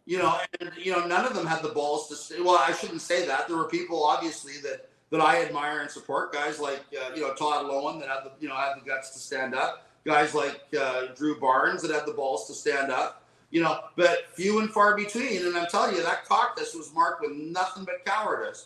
You 0.05 0.17
know, 0.17 0.37
and 0.59 0.71
you 0.77 0.91
know, 0.91 1.05
none 1.07 1.25
of 1.25 1.33
them 1.33 1.45
had 1.45 1.61
the 1.61 1.69
balls 1.69 2.09
to 2.09 2.15
say. 2.15 2.41
Well, 2.41 2.57
I 2.57 2.73
shouldn't 2.73 3.01
say 3.01 3.25
that. 3.25 3.47
There 3.47 3.55
were 3.55 3.69
people, 3.69 4.03
obviously, 4.03 4.53
that 4.63 4.89
that 5.11 5.21
I 5.21 5.43
admire 5.43 5.81
and 5.81 5.89
support. 5.89 6.33
Guys 6.33 6.59
like 6.59 6.81
uh, 6.93 7.13
you 7.15 7.21
know 7.21 7.33
Todd 7.35 7.65
Loewen 7.65 7.99
that 7.99 8.09
had 8.09 8.23
the 8.25 8.31
you 8.39 8.49
know 8.49 8.55
had 8.55 8.73
the 8.75 8.85
guts 8.85 9.11
to 9.11 9.19
stand 9.19 9.55
up. 9.55 9.87
Guys 10.05 10.33
like 10.33 10.59
uh, 10.77 11.07
Drew 11.15 11.39
Barnes 11.39 11.81
that 11.83 11.91
had 11.91 12.05
the 12.05 12.13
balls 12.13 12.47
to 12.47 12.53
stand 12.53 12.91
up. 12.91 13.23
You 13.51 13.61
know, 13.61 13.81
but 13.95 14.25
few 14.33 14.59
and 14.59 14.71
far 14.71 14.97
between. 14.97 15.45
And 15.45 15.55
I'm 15.55 15.67
telling 15.67 15.95
you, 15.95 16.01
that 16.01 16.25
caucus 16.25 16.73
was 16.73 16.91
marked 16.93 17.21
with 17.21 17.33
nothing 17.33 17.85
but 17.85 18.03
cowardice. 18.03 18.65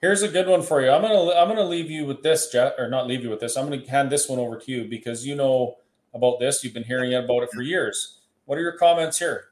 Here's 0.00 0.22
a 0.22 0.28
good 0.28 0.48
one 0.48 0.62
for 0.62 0.80
you. 0.80 0.90
I'm 0.90 1.02
gonna 1.02 1.32
I'm 1.38 1.48
gonna 1.48 1.64
leave 1.64 1.90
you 1.90 2.06
with 2.06 2.22
this, 2.22 2.50
Jeff, 2.50 2.72
or 2.78 2.88
not 2.88 3.06
leave 3.06 3.22
you 3.22 3.28
with 3.28 3.40
this. 3.40 3.56
I'm 3.56 3.68
gonna 3.68 3.86
hand 3.88 4.10
this 4.10 4.28
one 4.28 4.38
over 4.38 4.58
to 4.58 4.72
you 4.72 4.84
because 4.84 5.26
you 5.26 5.36
know 5.36 5.76
about 6.14 6.40
this. 6.40 6.64
You've 6.64 6.72
been 6.72 6.84
hearing 6.84 7.12
about 7.12 7.42
it 7.42 7.50
for 7.52 7.60
years. 7.60 8.16
What 8.46 8.56
are 8.56 8.62
your 8.62 8.78
comments 8.78 9.18
here? 9.18 9.49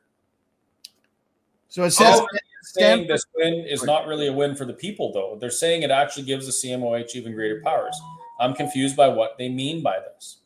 So 1.69 1.85
it 1.85 1.91
says 1.91 2.21
saying 2.63 3.07
this 3.07 3.25
win 3.35 3.55
is 3.55 3.85
not 3.85 4.07
really 4.07 4.29
a 4.29 4.33
win 4.33 4.55
for 4.55 4.65
the 4.65 4.73
people, 4.73 5.13
though. 5.13 5.37
They're 5.41 5.51
saying 5.51 5.83
it 5.83 5.91
actually 5.91 6.25
gives 6.25 6.47
the 6.47 6.53
CMOH 6.53 7.15
even 7.15 7.35
greater 7.35 7.61
powers. 7.63 7.99
I'm 8.41 8.55
confused 8.55 8.97
by 8.97 9.09
what 9.09 9.37
they 9.39 9.49
mean 9.49 9.83
by 9.83 9.99
this. 10.01 10.39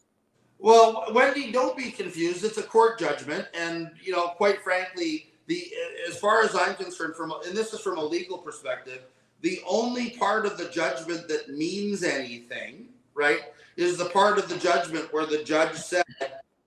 Well, 0.58 1.06
Wendy, 1.12 1.50
don't 1.50 1.76
be 1.76 1.90
confused. 1.90 2.44
It's 2.44 2.58
a 2.58 2.62
court 2.62 2.98
judgment, 2.98 3.48
and 3.52 3.90
you 4.00 4.12
know, 4.12 4.28
quite 4.28 4.62
frankly, 4.62 5.32
the 5.46 5.72
as 6.08 6.18
far 6.18 6.42
as 6.42 6.54
I'm 6.54 6.76
concerned, 6.76 7.16
from 7.16 7.32
and 7.46 7.56
this 7.56 7.72
is 7.72 7.80
from 7.80 7.98
a 7.98 8.04
legal 8.04 8.38
perspective, 8.38 9.02
the 9.40 9.60
only 9.66 10.10
part 10.10 10.46
of 10.46 10.56
the 10.56 10.68
judgment 10.68 11.26
that 11.28 11.50
means 11.50 12.04
anything, 12.04 12.86
right, 13.14 13.40
is 13.76 13.98
the 13.98 14.06
part 14.06 14.38
of 14.38 14.48
the 14.48 14.56
judgment 14.56 15.12
where 15.12 15.26
the 15.26 15.42
judge 15.42 15.74
said 15.74 16.04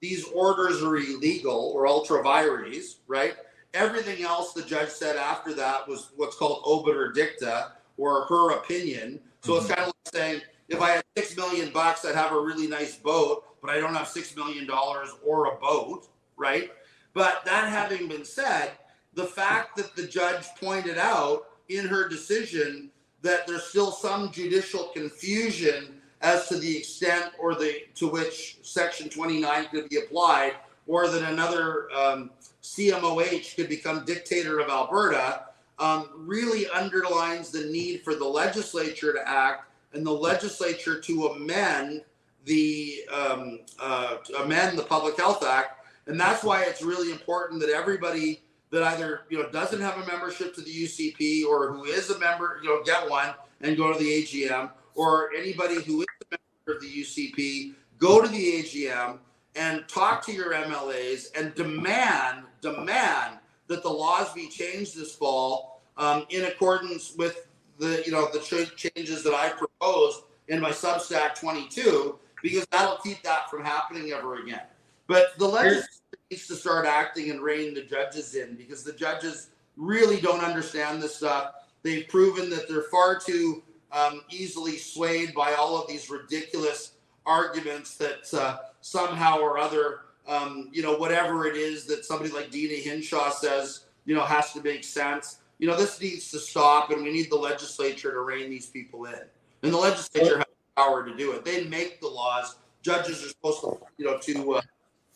these 0.01 0.25
orders 0.25 0.83
are 0.83 0.97
illegal 0.97 1.71
or 1.73 1.87
ultra 1.87 2.21
vires, 2.21 2.97
right? 3.07 3.35
Everything 3.75 4.23
else 4.23 4.53
the 4.53 4.61
judge 4.61 4.89
said 4.89 5.15
after 5.17 5.53
that 5.53 5.87
was 5.87 6.11
what's 6.15 6.37
called 6.37 6.63
obiter 6.65 7.11
dicta 7.11 7.73
or 7.97 8.25
her 8.25 8.51
opinion. 8.51 9.19
So 9.41 9.53
mm-hmm. 9.53 9.65
it's 9.65 9.75
kind 9.75 9.81
of 9.81 9.87
like 9.87 10.13
saying, 10.13 10.41
if 10.69 10.81
I 10.81 10.91
had 10.91 11.03
six 11.17 11.35
million 11.37 11.71
bucks, 11.71 12.05
I'd 12.05 12.15
have 12.15 12.31
a 12.31 12.39
really 12.39 12.67
nice 12.67 12.95
boat, 12.95 13.43
but 13.61 13.69
I 13.69 13.79
don't 13.79 13.93
have 13.93 14.07
six 14.07 14.35
million 14.35 14.65
dollars 14.65 15.09
or 15.23 15.53
a 15.53 15.55
boat, 15.57 16.07
right? 16.37 16.71
But 17.13 17.43
that 17.45 17.69
having 17.69 18.07
been 18.07 18.25
said, 18.25 18.71
the 19.13 19.25
fact 19.25 19.77
that 19.77 19.95
the 19.95 20.07
judge 20.07 20.45
pointed 20.59 20.97
out 20.97 21.47
in 21.69 21.87
her 21.87 22.07
decision 22.07 22.91
that 23.21 23.47
there's 23.47 23.63
still 23.63 23.91
some 23.91 24.31
judicial 24.31 24.91
confusion 24.93 26.01
as 26.21 26.47
to 26.47 26.57
the 26.57 26.77
extent 26.77 27.31
or 27.39 27.55
the 27.55 27.83
to 27.95 28.07
which 28.07 28.57
Section 28.61 29.09
29 29.09 29.67
could 29.71 29.89
be 29.89 29.97
applied, 29.97 30.53
or 30.87 31.07
that 31.07 31.23
another 31.31 31.91
um, 31.91 32.31
CMOH 32.65 33.55
could 33.55 33.69
become 33.69 34.05
dictator 34.05 34.59
of 34.59 34.69
Alberta 34.69 35.45
um, 35.77 36.09
really 36.15 36.67
underlines 36.69 37.51
the 37.51 37.65
need 37.65 38.01
for 38.01 38.15
the 38.15 38.25
legislature 38.25 39.13
to 39.13 39.27
act 39.27 39.69
and 39.93 40.05
the 40.05 40.11
legislature 40.11 40.99
to 40.99 41.27
amend 41.27 42.01
the 42.45 43.01
um, 43.13 43.59
uh, 43.79 44.17
amend 44.39 44.77
the 44.77 44.83
Public 44.83 45.17
Health 45.17 45.43
Act, 45.43 45.85
and 46.07 46.19
that's 46.19 46.43
why 46.43 46.63
it's 46.63 46.81
really 46.81 47.11
important 47.11 47.59
that 47.61 47.69
everybody 47.69 48.41
that 48.71 48.83
either 48.83 49.21
you 49.29 49.41
know 49.41 49.49
doesn't 49.49 49.81
have 49.81 49.97
a 49.97 50.05
membership 50.05 50.53
to 50.55 50.61
the 50.61 50.71
UCP 50.71 51.45
or 51.45 51.71
who 51.71 51.85
is 51.85 52.09
a 52.09 52.19
member, 52.19 52.59
you 52.61 52.69
know, 52.69 52.83
get 52.83 53.09
one 53.09 53.33
and 53.61 53.77
go 53.77 53.93
to 53.93 53.99
the 53.99 54.23
AGM, 54.23 54.69
or 54.95 55.29
anybody 55.37 55.75
who 55.75 56.01
is 56.01 56.07
a 56.21 56.37
member 56.37 56.77
of 56.77 56.81
the 56.81 57.01
UCP, 57.01 57.73
go 57.97 58.21
to 58.21 58.27
the 58.27 58.63
AGM 58.63 59.19
and 59.55 59.87
talk 59.87 60.25
to 60.25 60.31
your 60.31 60.53
MLAs 60.53 61.27
and 61.35 61.53
demand 61.55 62.43
demand 62.61 63.39
that 63.67 63.83
the 63.83 63.89
laws 63.89 64.31
be 64.33 64.47
changed 64.47 64.97
this 64.97 65.13
fall 65.15 65.81
um, 65.97 66.25
in 66.29 66.45
accordance 66.45 67.13
with 67.17 67.47
the 67.77 68.03
you 68.05 68.11
know 68.11 68.29
the 68.31 68.39
changes 68.75 69.23
that 69.23 69.33
I 69.33 69.49
proposed 69.49 70.23
in 70.47 70.59
my 70.59 70.71
Substack 70.71 71.39
22 71.39 72.19
because 72.41 72.65
that'll 72.71 72.97
keep 72.97 73.23
that 73.23 73.49
from 73.49 73.63
happening 73.63 74.11
ever 74.11 74.35
again. 74.35 74.61
But 75.07 75.37
the 75.37 75.47
legislature 75.47 75.87
needs 76.29 76.47
to 76.47 76.55
start 76.55 76.85
acting 76.85 77.31
and 77.31 77.41
rein 77.41 77.73
the 77.73 77.81
judges 77.81 78.35
in 78.35 78.55
because 78.55 78.83
the 78.83 78.93
judges 78.93 79.49
really 79.77 80.19
don't 80.19 80.43
understand 80.43 81.01
this 81.01 81.15
stuff. 81.15 81.53
They've 81.83 82.07
proven 82.07 82.49
that 82.49 82.67
they're 82.67 82.83
far 82.83 83.19
too 83.19 83.63
um, 83.91 84.21
easily 84.29 84.77
swayed 84.77 85.33
by 85.33 85.53
all 85.53 85.81
of 85.81 85.87
these 85.87 86.09
ridiculous 86.09 86.93
arguments 87.25 87.97
that 87.97 88.31
uh, 88.33 88.57
somehow 88.85 89.39
or 89.39 89.57
other, 89.57 90.01
um, 90.27 90.69
you 90.71 90.83
know, 90.83 90.95
whatever 90.95 91.47
it 91.47 91.55
is 91.55 91.85
that 91.85 92.05
somebody 92.05 92.31
like 92.31 92.51
Deena 92.51 92.75
Hinshaw 92.75 93.31
says, 93.31 93.85
you 94.05 94.13
know, 94.13 94.23
has 94.23 94.53
to 94.53 94.61
make 94.61 94.83
sense. 94.83 95.39
You 95.57 95.67
know, 95.67 95.75
this 95.75 95.99
needs 95.99 96.29
to 96.29 96.37
stop, 96.37 96.91
and 96.91 97.03
we 97.03 97.11
need 97.11 97.31
the 97.31 97.35
legislature 97.35 98.11
to 98.11 98.19
rein 98.19 98.47
these 98.51 98.67
people 98.67 99.05
in. 99.05 99.19
And 99.63 99.73
the 99.73 99.77
legislature 99.77 100.37
has 100.37 100.45
the 100.45 100.81
power 100.81 101.03
to 101.03 101.17
do 101.17 101.31
it. 101.31 101.43
They 101.43 101.63
make 101.63 101.99
the 101.99 102.07
laws. 102.07 102.57
Judges 102.83 103.25
are 103.25 103.29
supposed 103.29 103.61
to, 103.61 103.79
you 103.97 104.05
know, 104.05 104.19
to 104.19 104.53
uh, 104.53 104.61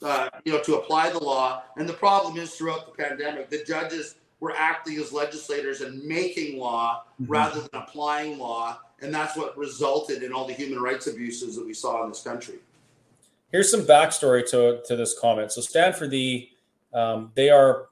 uh, 0.01 0.29
you 0.45 0.51
know, 0.51 0.61
to 0.61 0.77
apply 0.77 1.11
the 1.11 1.23
law. 1.23 1.61
And 1.77 1.87
the 1.87 1.93
problem 1.93 2.37
is 2.37 2.55
throughout 2.55 2.87
the 2.87 3.03
pandemic, 3.03 3.51
the 3.51 3.63
judges 3.65 4.15
were 4.39 4.55
acting 4.57 4.97
as 4.97 5.11
legislators 5.11 5.81
and 5.81 6.03
making 6.03 6.57
law 6.57 7.03
mm-hmm. 7.21 7.31
rather 7.31 7.59
than 7.59 7.69
applying 7.73 8.39
law. 8.39 8.79
And 9.01 9.13
that's 9.13 9.37
what 9.37 9.55
resulted 9.55 10.23
in 10.23 10.33
all 10.33 10.47
the 10.47 10.53
human 10.53 10.81
rights 10.81 11.05
abuses 11.05 11.55
that 11.55 11.65
we 11.67 11.75
saw 11.75 12.03
in 12.03 12.09
this 12.09 12.23
country. 12.23 12.55
Here's 13.51 13.71
some 13.71 13.81
backstory 13.81 14.47
to, 14.51 14.81
to 14.85 14.95
this 14.95 15.17
comment. 15.17 15.51
So 15.51 15.61
Stanford, 15.61 16.11
the 16.11 16.49
um, 16.93 17.31
they 17.35 17.49
are 17.49 17.89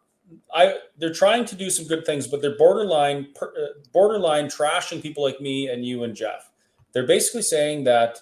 I 0.54 0.76
they're 0.98 1.14
trying 1.14 1.46
to 1.46 1.56
do 1.56 1.70
some 1.70 1.86
good 1.86 2.06
things, 2.06 2.28
but 2.28 2.42
they're 2.42 2.58
borderline 2.58 3.28
uh, 3.42 3.46
borderline 3.94 4.48
trashing 4.48 5.02
people 5.02 5.24
like 5.24 5.40
me 5.40 5.68
and 5.68 5.86
you 5.86 6.04
and 6.04 6.16
Jeff. 6.16 6.52
They're 6.94 7.08
basically 7.08 7.44
saying 7.44 7.86
that 7.86 8.20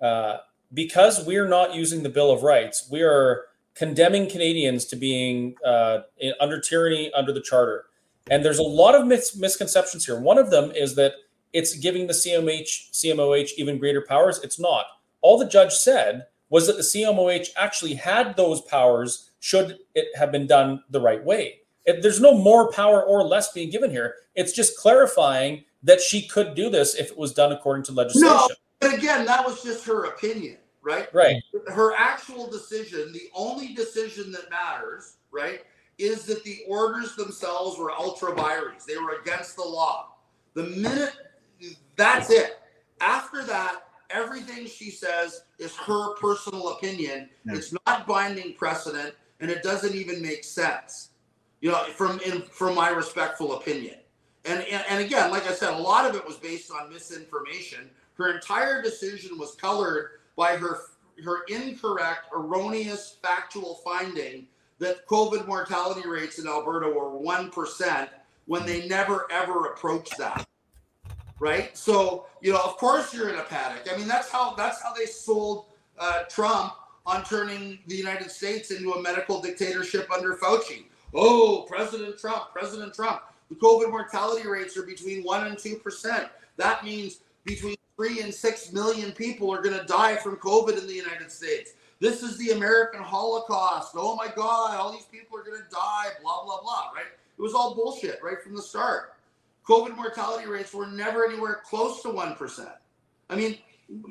uh, 0.00 0.38
because 0.72 1.24
we're 1.24 1.48
not 1.48 1.74
using 1.74 2.02
the 2.02 2.08
Bill 2.08 2.30
of 2.30 2.42
Rights, 2.42 2.88
we 2.90 3.02
are 3.02 3.46
condemning 3.74 4.28
Canadians 4.28 4.84
to 4.86 4.96
being 4.96 5.56
uh, 5.64 6.00
under 6.40 6.60
tyranny 6.60 7.12
under 7.12 7.32
the 7.32 7.40
Charter. 7.40 7.86
And 8.30 8.44
there's 8.44 8.58
a 8.58 8.62
lot 8.62 8.94
of 8.94 9.06
mis- 9.06 9.36
misconceptions 9.36 10.06
here. 10.06 10.18
One 10.18 10.38
of 10.38 10.50
them 10.50 10.70
is 10.70 10.94
that 10.94 11.12
it's 11.52 11.76
giving 11.76 12.06
the 12.06 12.14
CMH 12.14 12.90
CMOH 12.92 13.50
even 13.58 13.78
greater 13.78 14.00
powers. 14.00 14.40
It's 14.42 14.58
not. 14.58 14.86
All 15.20 15.38
the 15.38 15.46
judge 15.46 15.72
said 15.72 16.26
was 16.50 16.66
that 16.66 16.76
the 16.76 16.82
CMOH 16.82 17.48
actually 17.56 17.94
had 17.94 18.36
those 18.36 18.60
powers 18.62 19.30
should 19.40 19.78
it 19.94 20.08
have 20.16 20.32
been 20.32 20.46
done 20.46 20.82
the 20.90 21.00
right 21.00 21.22
way. 21.22 21.60
It, 21.84 22.02
there's 22.02 22.20
no 22.20 22.36
more 22.36 22.70
power 22.72 23.02
or 23.04 23.22
less 23.22 23.52
being 23.52 23.70
given 23.70 23.90
here. 23.90 24.14
It's 24.34 24.52
just 24.52 24.78
clarifying 24.78 25.64
that 25.82 26.00
she 26.00 26.26
could 26.26 26.54
do 26.54 26.70
this 26.70 26.94
if 26.94 27.10
it 27.10 27.18
was 27.18 27.34
done 27.34 27.52
according 27.52 27.84
to 27.84 27.92
legislation. 27.92 28.28
No, 28.28 28.48
but 28.80 28.94
again, 28.94 29.26
that 29.26 29.44
was 29.44 29.62
just 29.62 29.84
her 29.86 30.04
opinion, 30.04 30.56
right? 30.82 31.12
Right. 31.12 31.42
Her 31.68 31.94
actual 31.94 32.50
decision, 32.50 33.12
the 33.12 33.28
only 33.34 33.74
decision 33.74 34.32
that 34.32 34.50
matters, 34.50 35.16
right, 35.30 35.60
is 35.98 36.24
that 36.24 36.42
the 36.44 36.60
orders 36.66 37.14
themselves 37.16 37.78
were 37.78 37.92
ultra 37.92 38.34
vires. 38.34 38.84
They 38.86 38.96
were 38.96 39.20
against 39.20 39.56
the 39.56 39.62
law. 39.62 40.16
The 40.54 40.64
minute 40.64 41.12
that's 41.96 42.30
it. 42.30 42.58
After 43.00 43.44
that, 43.44 43.84
everything 44.14 44.66
she 44.66 44.90
says 44.90 45.42
is 45.58 45.76
her 45.76 46.14
personal 46.14 46.70
opinion. 46.70 47.28
It's 47.46 47.74
not 47.86 48.06
binding 48.06 48.54
precedent, 48.54 49.14
and 49.40 49.50
it 49.50 49.62
doesn't 49.62 49.94
even 49.94 50.22
make 50.22 50.44
sense. 50.44 51.10
You 51.60 51.72
know, 51.72 51.84
from 51.84 52.20
in, 52.20 52.42
from 52.42 52.74
my 52.74 52.90
respectful 52.90 53.56
opinion. 53.56 53.96
And, 54.44 54.62
and 54.62 54.84
and 54.88 55.04
again, 55.04 55.30
like 55.30 55.46
I 55.46 55.52
said, 55.52 55.74
a 55.74 55.78
lot 55.78 56.08
of 56.08 56.14
it 56.14 56.24
was 56.24 56.36
based 56.36 56.70
on 56.70 56.92
misinformation. 56.92 57.90
Her 58.14 58.34
entire 58.34 58.80
decision 58.80 59.38
was 59.38 59.54
colored 59.56 60.20
by 60.36 60.56
her 60.56 60.78
her 61.24 61.44
incorrect, 61.48 62.26
erroneous 62.34 63.16
factual 63.22 63.80
finding 63.84 64.46
that 64.78 65.06
COVID 65.06 65.46
mortality 65.46 66.06
rates 66.08 66.38
in 66.38 66.46
Alberta 66.46 66.88
were 66.88 67.16
one 67.16 67.50
percent 67.50 68.10
when 68.46 68.66
they 68.66 68.86
never 68.86 69.26
ever 69.30 69.66
approached 69.66 70.18
that 70.18 70.46
right? 71.44 71.76
So 71.76 72.24
you 72.40 72.52
know, 72.52 72.58
of 72.58 72.78
course, 72.78 73.12
you're 73.12 73.28
in 73.28 73.36
a 73.36 73.42
panic. 73.42 73.86
I 73.92 73.96
mean, 73.98 74.08
that's 74.08 74.30
how 74.30 74.54
that's 74.54 74.82
how 74.82 74.94
they 74.94 75.04
sold 75.04 75.66
uh, 75.98 76.22
Trump 76.24 76.72
on 77.06 77.22
turning 77.24 77.78
the 77.86 77.94
United 77.94 78.30
States 78.30 78.70
into 78.70 78.92
a 78.92 79.02
medical 79.02 79.42
dictatorship 79.42 80.10
under 80.10 80.36
Fauci. 80.36 80.86
Oh, 81.12 81.66
President 81.68 82.18
Trump, 82.18 82.44
President 82.52 82.94
Trump. 82.94 83.20
The 83.50 83.56
COVID 83.56 83.90
mortality 83.90 84.48
rates 84.48 84.74
are 84.78 84.84
between 84.84 85.22
one 85.22 85.46
and 85.46 85.58
two 85.58 85.76
percent. 85.76 86.28
That 86.56 86.82
means 86.82 87.20
between 87.44 87.76
three 87.94 88.22
and 88.22 88.32
six 88.32 88.72
million 88.72 89.12
people 89.12 89.52
are 89.52 89.60
going 89.60 89.78
to 89.78 89.84
die 89.84 90.16
from 90.16 90.36
COVID 90.36 90.78
in 90.78 90.86
the 90.86 90.94
United 90.94 91.30
States. 91.30 91.74
This 92.00 92.22
is 92.22 92.38
the 92.38 92.52
American 92.52 93.02
Holocaust. 93.02 93.92
Oh 93.94 94.16
my 94.16 94.28
God, 94.34 94.76
all 94.76 94.92
these 94.92 95.04
people 95.12 95.38
are 95.38 95.44
going 95.44 95.58
to 95.58 95.70
die. 95.70 96.08
Blah 96.22 96.42
blah 96.44 96.62
blah. 96.62 96.90
Right? 96.94 97.12
It 97.38 97.42
was 97.42 97.52
all 97.52 97.74
bullshit 97.74 98.18
right 98.22 98.40
from 98.42 98.56
the 98.56 98.62
start. 98.62 99.13
COVID 99.68 99.96
mortality 99.96 100.46
rates 100.46 100.74
were 100.74 100.86
never 100.86 101.24
anywhere 101.24 101.60
close 101.64 102.02
to 102.02 102.08
1%. 102.08 102.70
I 103.30 103.36
mean, 103.36 103.58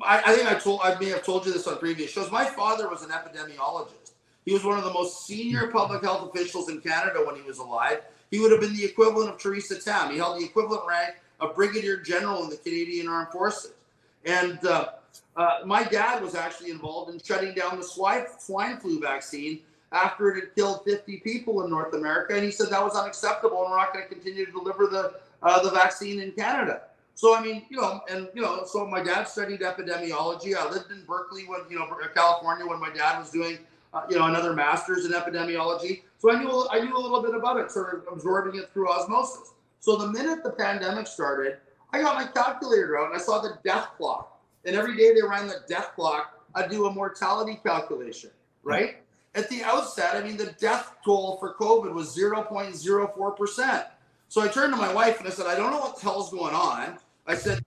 I, 0.04 0.22
I, 0.26 0.36
think 0.36 0.52
I 0.52 0.56
told 0.56 0.82
I 0.84 0.98
may 1.00 1.10
have 1.10 1.24
told 1.24 1.46
you 1.46 1.54
this 1.54 1.68
on 1.68 1.78
previous 1.78 2.12
shows. 2.12 2.32
My 2.32 2.46
father 2.46 2.90
was 2.90 3.04
an 3.04 3.10
epidemiologist. 3.10 4.12
He 4.46 4.54
was 4.54 4.64
one 4.64 4.78
of 4.78 4.84
the 4.84 4.94
most 4.94 5.26
senior 5.26 5.68
public 5.68 6.04
health 6.04 6.30
officials 6.30 6.70
in 6.70 6.82
Canada 6.82 7.24
when 7.26 7.36
he 7.36 7.42
was 7.42 7.60
alive. 7.60 8.02
He 8.32 8.40
would 8.40 8.52
have 8.52 8.62
been 8.62 8.76
the 8.76 8.84
equivalent 8.84 9.30
of 9.30 9.38
Theresa 9.38 9.80
Tam. 9.80 10.12
He 10.12 10.18
held 10.18 10.40
the 10.40 10.46
equivalent 10.46 10.82
rank 10.88 11.16
of 11.40 11.56
brigadier 11.56 11.98
general 11.98 12.44
in 12.44 12.50
the 12.50 12.58
Canadian 12.58 13.08
Armed 13.08 13.32
Forces. 13.32 13.74
And 14.26 14.64
uh, 14.66 14.90
uh, 15.36 15.60
my 15.66 15.84
dad 15.84 16.22
was 16.22 16.36
actually 16.36 16.72
involved 16.72 17.14
in 17.14 17.22
shutting 17.22 17.54
down 17.54 17.78
the 17.78 17.84
swine, 17.84 18.26
swine 18.40 18.78
flu 18.78 19.00
vaccine 19.00 19.60
after 19.92 20.32
it 20.32 20.40
had 20.40 20.56
killed 20.56 20.84
50 20.84 21.18
people 21.18 21.64
in 21.64 21.70
North 21.70 21.94
America. 21.94 22.34
And 22.34 22.44
he 22.44 22.52
said 22.52 22.70
that 22.70 22.84
was 22.84 22.96
unacceptable 22.96 23.62
and 23.62 23.72
we're 23.72 23.78
not 23.78 23.94
going 23.94 24.08
to 24.08 24.14
continue 24.14 24.46
to 24.46 24.52
deliver 24.52 24.88
the 24.88 25.14
the 25.44 25.72
vaccine 25.72 26.20
in 26.20 26.32
Canada. 26.32 26.84
So 27.16 27.36
I 27.36 27.42
mean, 27.42 27.64
you 27.70 27.80
know, 27.80 28.02
and 28.10 28.30
you 28.34 28.42
know, 28.42 28.64
so 28.66 28.86
my 28.88 29.04
dad 29.04 29.28
studied 29.28 29.62
epidemiology. 29.62 30.56
I 30.56 30.70
lived 30.70 30.92
in 30.92 31.04
Berkeley 31.06 31.44
when 31.44 31.62
you 31.70 31.78
know 31.78 31.88
California 32.14 32.66
when 32.66 32.80
my 32.80 32.90
dad 32.90 33.20
was 33.20 33.30
doing 33.30 33.60
uh, 33.94 34.02
you 34.10 34.18
know 34.18 34.26
another 34.26 34.54
master's 34.54 35.06
in 35.06 35.12
epidemiology. 35.12 36.02
So 36.18 36.32
I 36.32 36.40
knew 36.40 36.68
I 36.72 36.80
knew 36.80 36.98
a 36.98 37.00
little 37.00 37.22
bit 37.22 37.36
about 37.36 37.60
it, 37.60 37.72
sort 37.72 37.94
of 37.96 38.14
absorbing 38.14 38.60
it 38.60 38.72
through 38.74 38.90
osmosis. 38.90 39.54
So 39.80 39.98
the 39.98 40.08
minute 40.08 40.44
the 40.44 40.52
pandemic 40.52 41.08
started, 41.08 41.58
I 41.92 42.02
got 42.02 42.16
my 42.16 42.26
calculator 42.26 42.98
out 42.98 43.12
and 43.12 43.16
I 43.16 43.24
saw 43.24 43.42
the 43.42 43.58
death 43.64 43.90
clock. 43.98 44.40
And 44.66 44.76
every 44.76 44.96
day 44.96 45.14
they 45.14 45.22
ran 45.22 45.48
the 45.48 45.58
death 45.68 45.92
clock, 45.96 46.42
I'd 46.56 46.70
do 46.70 46.86
a 46.86 46.92
mortality 46.92 47.60
calculation, 47.62 48.30
right? 48.64 48.98
At 49.36 49.50
the 49.50 49.64
outset, 49.64 50.16
I 50.16 50.24
mean, 50.24 50.38
the 50.38 50.56
death 50.60 50.96
toll 51.04 51.38
for 51.38 51.56
COVID 51.56 51.92
was 51.92 52.16
0.04%. 52.16 53.86
So 54.34 54.42
I 54.42 54.48
turned 54.48 54.74
to 54.74 54.78
my 54.82 54.92
wife 54.92 55.20
and 55.20 55.28
I 55.28 55.32
said, 55.32 55.46
I 55.46 55.54
don't 55.54 55.70
know 55.70 55.80
what 55.80 55.98
the 55.98 56.02
hell's 56.02 56.32
going 56.32 56.56
on. 56.56 56.98
I 57.28 57.36
said, 57.36 57.64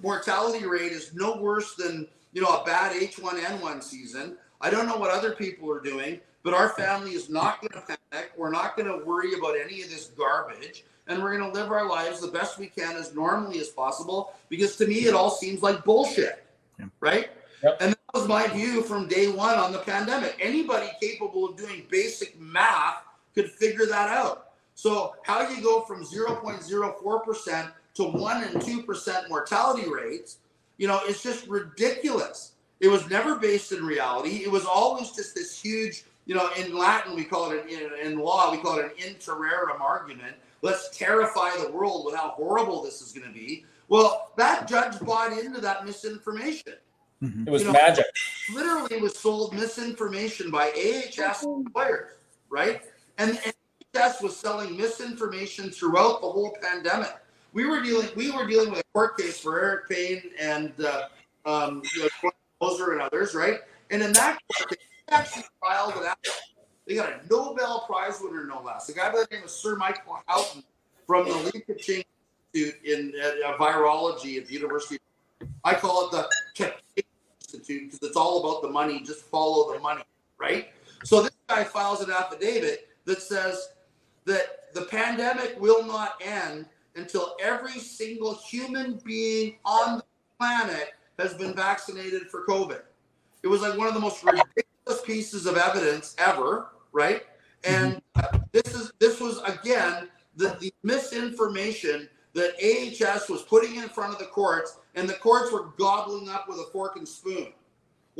mortality 0.00 0.64
rate 0.64 0.92
is 0.92 1.12
no 1.12 1.36
worse 1.36 1.74
than, 1.74 2.08
you 2.32 2.40
know, 2.40 2.48
a 2.48 2.64
bad 2.64 2.92
H1N1 2.96 3.82
season. 3.82 4.38
I 4.62 4.70
don't 4.70 4.86
know 4.86 4.96
what 4.96 5.10
other 5.10 5.32
people 5.32 5.70
are 5.70 5.78
doing, 5.82 6.18
but 6.42 6.54
our 6.54 6.70
family 6.70 7.10
is 7.10 7.28
not 7.28 7.60
going 7.60 7.72
to 7.72 7.98
panic. 8.10 8.32
We're 8.34 8.50
not 8.50 8.78
going 8.78 8.88
to 8.88 9.04
worry 9.04 9.34
about 9.34 9.56
any 9.62 9.82
of 9.82 9.90
this 9.90 10.06
garbage. 10.16 10.84
And 11.06 11.22
we're 11.22 11.36
going 11.36 11.52
to 11.52 11.60
live 11.60 11.70
our 11.70 11.86
lives 11.86 12.22
the 12.22 12.28
best 12.28 12.58
we 12.58 12.68
can 12.68 12.96
as 12.96 13.14
normally 13.14 13.58
as 13.60 13.68
possible 13.68 14.32
because 14.48 14.76
to 14.76 14.86
me, 14.86 15.00
it 15.00 15.12
all 15.12 15.30
seems 15.30 15.60
like 15.60 15.84
bullshit. 15.84 16.46
Yeah. 16.78 16.86
Right. 17.00 17.28
Yep. 17.62 17.76
And 17.82 17.92
that 17.92 18.14
was 18.14 18.26
my 18.26 18.46
view 18.46 18.80
from 18.80 19.06
day 19.06 19.30
one 19.30 19.58
on 19.58 19.70
the 19.70 19.80
pandemic. 19.80 20.34
Anybody 20.40 20.88
capable 20.98 21.50
of 21.50 21.58
doing 21.58 21.84
basic 21.90 22.40
math 22.40 23.02
could 23.34 23.50
figure 23.50 23.84
that 23.84 24.08
out. 24.08 24.46
So 24.80 25.12
how 25.24 25.46
you 25.46 25.62
go 25.62 25.82
from 25.82 26.06
0.04% 26.06 27.72
to 27.96 28.02
1 28.02 28.44
and 28.44 28.54
2% 28.54 29.28
mortality 29.28 29.90
rates, 29.90 30.38
you 30.78 30.88
know, 30.88 31.00
it's 31.04 31.22
just 31.22 31.46
ridiculous. 31.48 32.52
It 32.80 32.88
was 32.88 33.06
never 33.10 33.36
based 33.36 33.72
in 33.72 33.84
reality. 33.84 34.42
It 34.42 34.50
was 34.50 34.64
always 34.64 35.10
just 35.10 35.34
this 35.34 35.60
huge, 35.60 36.04
you 36.24 36.34
know, 36.34 36.48
in 36.56 36.74
Latin 36.74 37.14
we 37.14 37.24
call 37.24 37.50
it, 37.50 37.66
in, 37.68 37.90
in 38.06 38.18
law 38.20 38.50
we 38.50 38.56
call 38.56 38.78
it 38.78 38.86
an 38.86 38.92
in 39.06 39.16
terrorem 39.16 39.82
argument. 39.82 40.34
Let's 40.62 40.96
terrify 40.96 41.50
the 41.62 41.70
world 41.70 42.06
with 42.06 42.14
how 42.14 42.30
horrible 42.30 42.82
this 42.82 43.02
is 43.02 43.12
going 43.12 43.28
to 43.28 43.34
be. 43.34 43.66
Well, 43.88 44.30
that 44.38 44.66
judge 44.66 44.98
bought 45.00 45.36
into 45.36 45.60
that 45.60 45.84
misinformation. 45.84 46.72
Mm-hmm. 47.22 47.48
It 47.48 47.50
was 47.50 47.60
you 47.60 47.68
know, 47.68 47.74
magic. 47.74 48.06
Literally 48.54 48.98
was 48.98 49.18
sold 49.18 49.52
misinformation 49.52 50.50
by 50.50 50.70
AHS 50.70 51.44
players, 51.74 52.12
right? 52.48 52.80
And, 53.18 53.38
and 53.44 53.52
NHS 53.94 54.22
was 54.22 54.36
selling 54.36 54.76
misinformation 54.76 55.70
throughout 55.70 56.20
the 56.20 56.28
whole 56.28 56.56
pandemic. 56.62 57.14
We 57.52 57.66
were 57.66 57.82
dealing 57.82 58.08
we 58.14 58.30
were 58.30 58.46
dealing 58.46 58.70
with 58.70 58.80
a 58.80 58.84
court 58.92 59.18
case 59.18 59.40
for 59.40 59.60
Eric 59.60 59.88
Payne 59.88 60.22
and 60.38 60.72
uh, 60.84 61.08
um, 61.46 61.82
Moser 62.60 62.92
and 62.92 63.02
others, 63.02 63.34
right? 63.34 63.60
And 63.90 64.02
in 64.02 64.12
that 64.12 64.38
court 64.56 64.70
case, 64.70 64.78
they 65.08 65.16
actually 65.16 65.44
filed 65.60 65.94
out. 66.04 66.18
They 66.86 66.94
got 66.94 67.08
a 67.10 67.20
Nobel 67.28 67.84
Prize 67.86 68.20
winner, 68.20 68.46
no 68.46 68.62
less. 68.62 68.88
A 68.88 68.92
guy 68.92 69.10
by 69.10 69.24
the 69.28 69.34
name 69.34 69.44
of 69.44 69.50
Sir 69.50 69.76
Michael 69.76 70.20
Houghton 70.26 70.62
from 71.06 71.28
the 71.28 71.34
Li 71.34 71.60
Ka-Ching 71.66 72.04
Institute 72.54 72.84
in 72.84 73.12
uh, 73.20 73.56
virology 73.56 74.38
at 74.38 74.46
the 74.46 74.54
University. 74.54 75.00
I 75.64 75.74
call 75.74 76.06
it 76.06 76.28
the 76.56 76.72
Institute 77.42 77.90
because 77.90 78.08
it's 78.08 78.16
all 78.16 78.44
about 78.44 78.62
the 78.62 78.68
money. 78.68 79.00
Just 79.00 79.24
follow 79.24 79.72
the 79.72 79.80
money, 79.80 80.02
right? 80.38 80.68
So 81.04 81.22
this 81.22 81.32
guy 81.48 81.64
files 81.64 82.00
an 82.02 82.10
affidavit 82.10 82.88
that 83.06 83.22
says 83.22 83.70
that 84.26 84.72
the 84.74 84.82
pandemic 84.82 85.60
will 85.60 85.84
not 85.84 86.20
end 86.24 86.66
until 86.96 87.36
every 87.40 87.78
single 87.78 88.34
human 88.34 89.00
being 89.04 89.56
on 89.64 89.98
the 89.98 90.04
planet 90.38 90.92
has 91.18 91.34
been 91.34 91.54
vaccinated 91.54 92.28
for 92.30 92.44
COVID. 92.46 92.82
It 93.42 93.48
was 93.48 93.62
like 93.62 93.76
one 93.76 93.86
of 93.86 93.94
the 93.94 94.00
most 94.00 94.22
ridiculous 94.24 95.02
pieces 95.04 95.46
of 95.46 95.56
evidence 95.56 96.14
ever, 96.18 96.68
right? 96.92 97.22
And 97.64 98.00
mm-hmm. 98.16 98.38
this 98.52 98.74
is 98.74 98.92
this 98.98 99.20
was 99.20 99.40
again 99.42 100.08
the, 100.36 100.56
the 100.60 100.72
misinformation 100.82 102.08
that 102.34 102.54
AHS 102.62 103.28
was 103.28 103.42
putting 103.42 103.76
in 103.76 103.88
front 103.88 104.12
of 104.12 104.18
the 104.18 104.26
courts, 104.26 104.78
and 104.94 105.08
the 105.08 105.14
courts 105.14 105.52
were 105.52 105.72
gobbling 105.78 106.28
up 106.28 106.48
with 106.48 106.58
a 106.58 106.70
fork 106.72 106.96
and 106.96 107.06
spoon. 107.06 107.52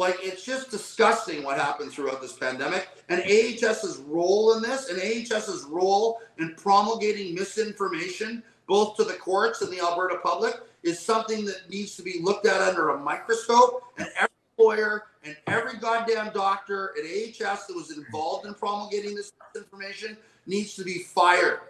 Like 0.01 0.17
it's 0.23 0.43
just 0.43 0.71
disgusting 0.71 1.43
what 1.43 1.59
happened 1.59 1.93
throughout 1.93 2.23
this 2.23 2.33
pandemic. 2.33 2.89
And 3.11 3.21
AHS's 3.21 3.99
role 4.07 4.55
in 4.55 4.63
this, 4.63 4.89
and 4.89 4.99
AHS's 4.99 5.65
role 5.65 6.23
in 6.39 6.55
promulgating 6.55 7.35
misinformation, 7.35 8.43
both 8.67 8.97
to 8.97 9.05
the 9.05 9.13
courts 9.13 9.61
and 9.61 9.71
the 9.71 9.79
Alberta 9.81 10.17
public, 10.23 10.55
is 10.83 10.99
something 10.99 11.45
that 11.45 11.69
needs 11.69 11.97
to 11.97 12.03
be 12.03 12.19
looked 12.23 12.47
at 12.47 12.63
under 12.63 12.89
a 12.89 12.99
microscope. 12.99 13.93
And 13.99 14.09
every 14.17 14.31
lawyer 14.59 15.03
and 15.23 15.37
every 15.47 15.79
goddamn 15.79 16.33
doctor 16.33 16.95
at 16.99 17.05
AHS 17.05 17.67
that 17.67 17.77
was 17.77 17.95
involved 17.95 18.47
in 18.47 18.55
promulgating 18.55 19.15
this 19.15 19.33
information 19.55 20.17
needs 20.47 20.75
to 20.77 20.83
be 20.83 21.01
fired. 21.01 21.61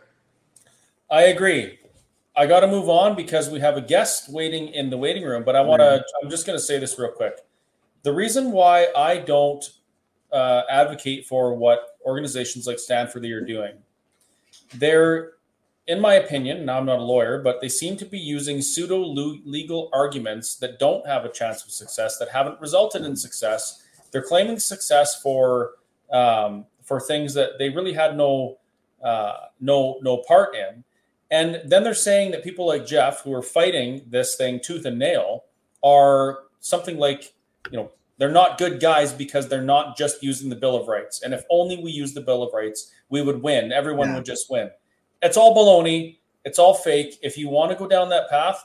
I 1.10 1.22
agree. 1.22 1.80
I 2.36 2.46
got 2.46 2.60
to 2.60 2.68
move 2.68 2.88
on 2.88 3.16
because 3.16 3.50
we 3.50 3.58
have 3.58 3.76
a 3.76 3.80
guest 3.80 4.32
waiting 4.32 4.68
in 4.68 4.88
the 4.88 4.96
waiting 4.96 5.24
room, 5.24 5.42
but 5.42 5.56
I 5.56 5.62
want 5.62 5.80
to, 5.80 5.86
mm-hmm. 5.86 6.24
I'm 6.24 6.30
just 6.30 6.46
going 6.46 6.56
to 6.56 6.62
say 6.64 6.78
this 6.78 6.96
real 6.96 7.10
quick 7.10 7.40
the 8.02 8.12
reason 8.12 8.52
why 8.52 8.88
I 8.96 9.18
don't 9.18 9.64
uh, 10.32 10.62
advocate 10.70 11.26
for 11.26 11.54
what 11.54 11.98
organizations 12.04 12.66
like 12.66 12.78
Stanford 12.78 13.24
are 13.26 13.44
doing, 13.44 13.74
they're, 14.74 15.32
in 15.86 16.00
my 16.00 16.14
opinion, 16.14 16.64
now 16.64 16.78
I'm 16.78 16.86
not 16.86 16.98
a 16.98 17.02
lawyer, 17.02 17.42
but 17.42 17.60
they 17.60 17.68
seem 17.68 17.96
to 17.98 18.06
be 18.06 18.18
using 18.18 18.62
pseudo 18.62 18.98
legal 19.44 19.90
arguments 19.92 20.56
that 20.56 20.78
don't 20.78 21.06
have 21.06 21.24
a 21.24 21.28
chance 21.28 21.64
of 21.64 21.70
success, 21.70 22.18
that 22.18 22.28
haven't 22.28 22.60
resulted 22.60 23.02
in 23.02 23.16
success. 23.16 23.82
They're 24.12 24.22
claiming 24.22 24.58
success 24.58 25.20
for 25.20 25.72
um, 26.12 26.66
for 26.82 27.00
things 27.00 27.34
that 27.34 27.58
they 27.58 27.68
really 27.68 27.92
had 27.92 28.16
no 28.16 28.58
uh, 29.02 29.34
no 29.60 29.98
no 30.02 30.18
part 30.18 30.54
in, 30.54 30.84
And 31.30 31.62
then 31.64 31.84
they're 31.84 31.94
saying 31.94 32.32
that 32.32 32.42
people 32.42 32.66
like 32.66 32.84
Jeff, 32.86 33.22
who 33.22 33.32
are 33.32 33.42
fighting 33.42 34.02
this 34.06 34.34
thing 34.34 34.60
tooth 34.62 34.84
and 34.84 34.98
nail, 34.98 35.44
are 35.82 36.40
something 36.58 36.98
like, 36.98 37.34
you 37.70 37.78
know, 37.78 37.90
they're 38.18 38.30
not 38.30 38.58
good 38.58 38.80
guys 38.80 39.12
because 39.12 39.48
they're 39.48 39.62
not 39.62 39.96
just 39.96 40.22
using 40.22 40.50
the 40.50 40.56
Bill 40.56 40.76
of 40.76 40.88
Rights. 40.88 41.22
And 41.22 41.32
if 41.32 41.42
only 41.50 41.82
we 41.82 41.90
use 41.90 42.12
the 42.12 42.20
Bill 42.20 42.42
of 42.42 42.52
Rights, 42.52 42.92
we 43.08 43.22
would 43.22 43.42
win. 43.42 43.72
Everyone 43.72 44.08
yeah. 44.08 44.16
would 44.16 44.24
just 44.24 44.50
win. 44.50 44.70
It's 45.22 45.36
all 45.36 45.54
baloney. 45.54 46.18
It's 46.44 46.58
all 46.58 46.74
fake. 46.74 47.18
If 47.22 47.38
you 47.38 47.48
want 47.48 47.72
to 47.72 47.78
go 47.78 47.86
down 47.86 48.08
that 48.10 48.28
path, 48.28 48.62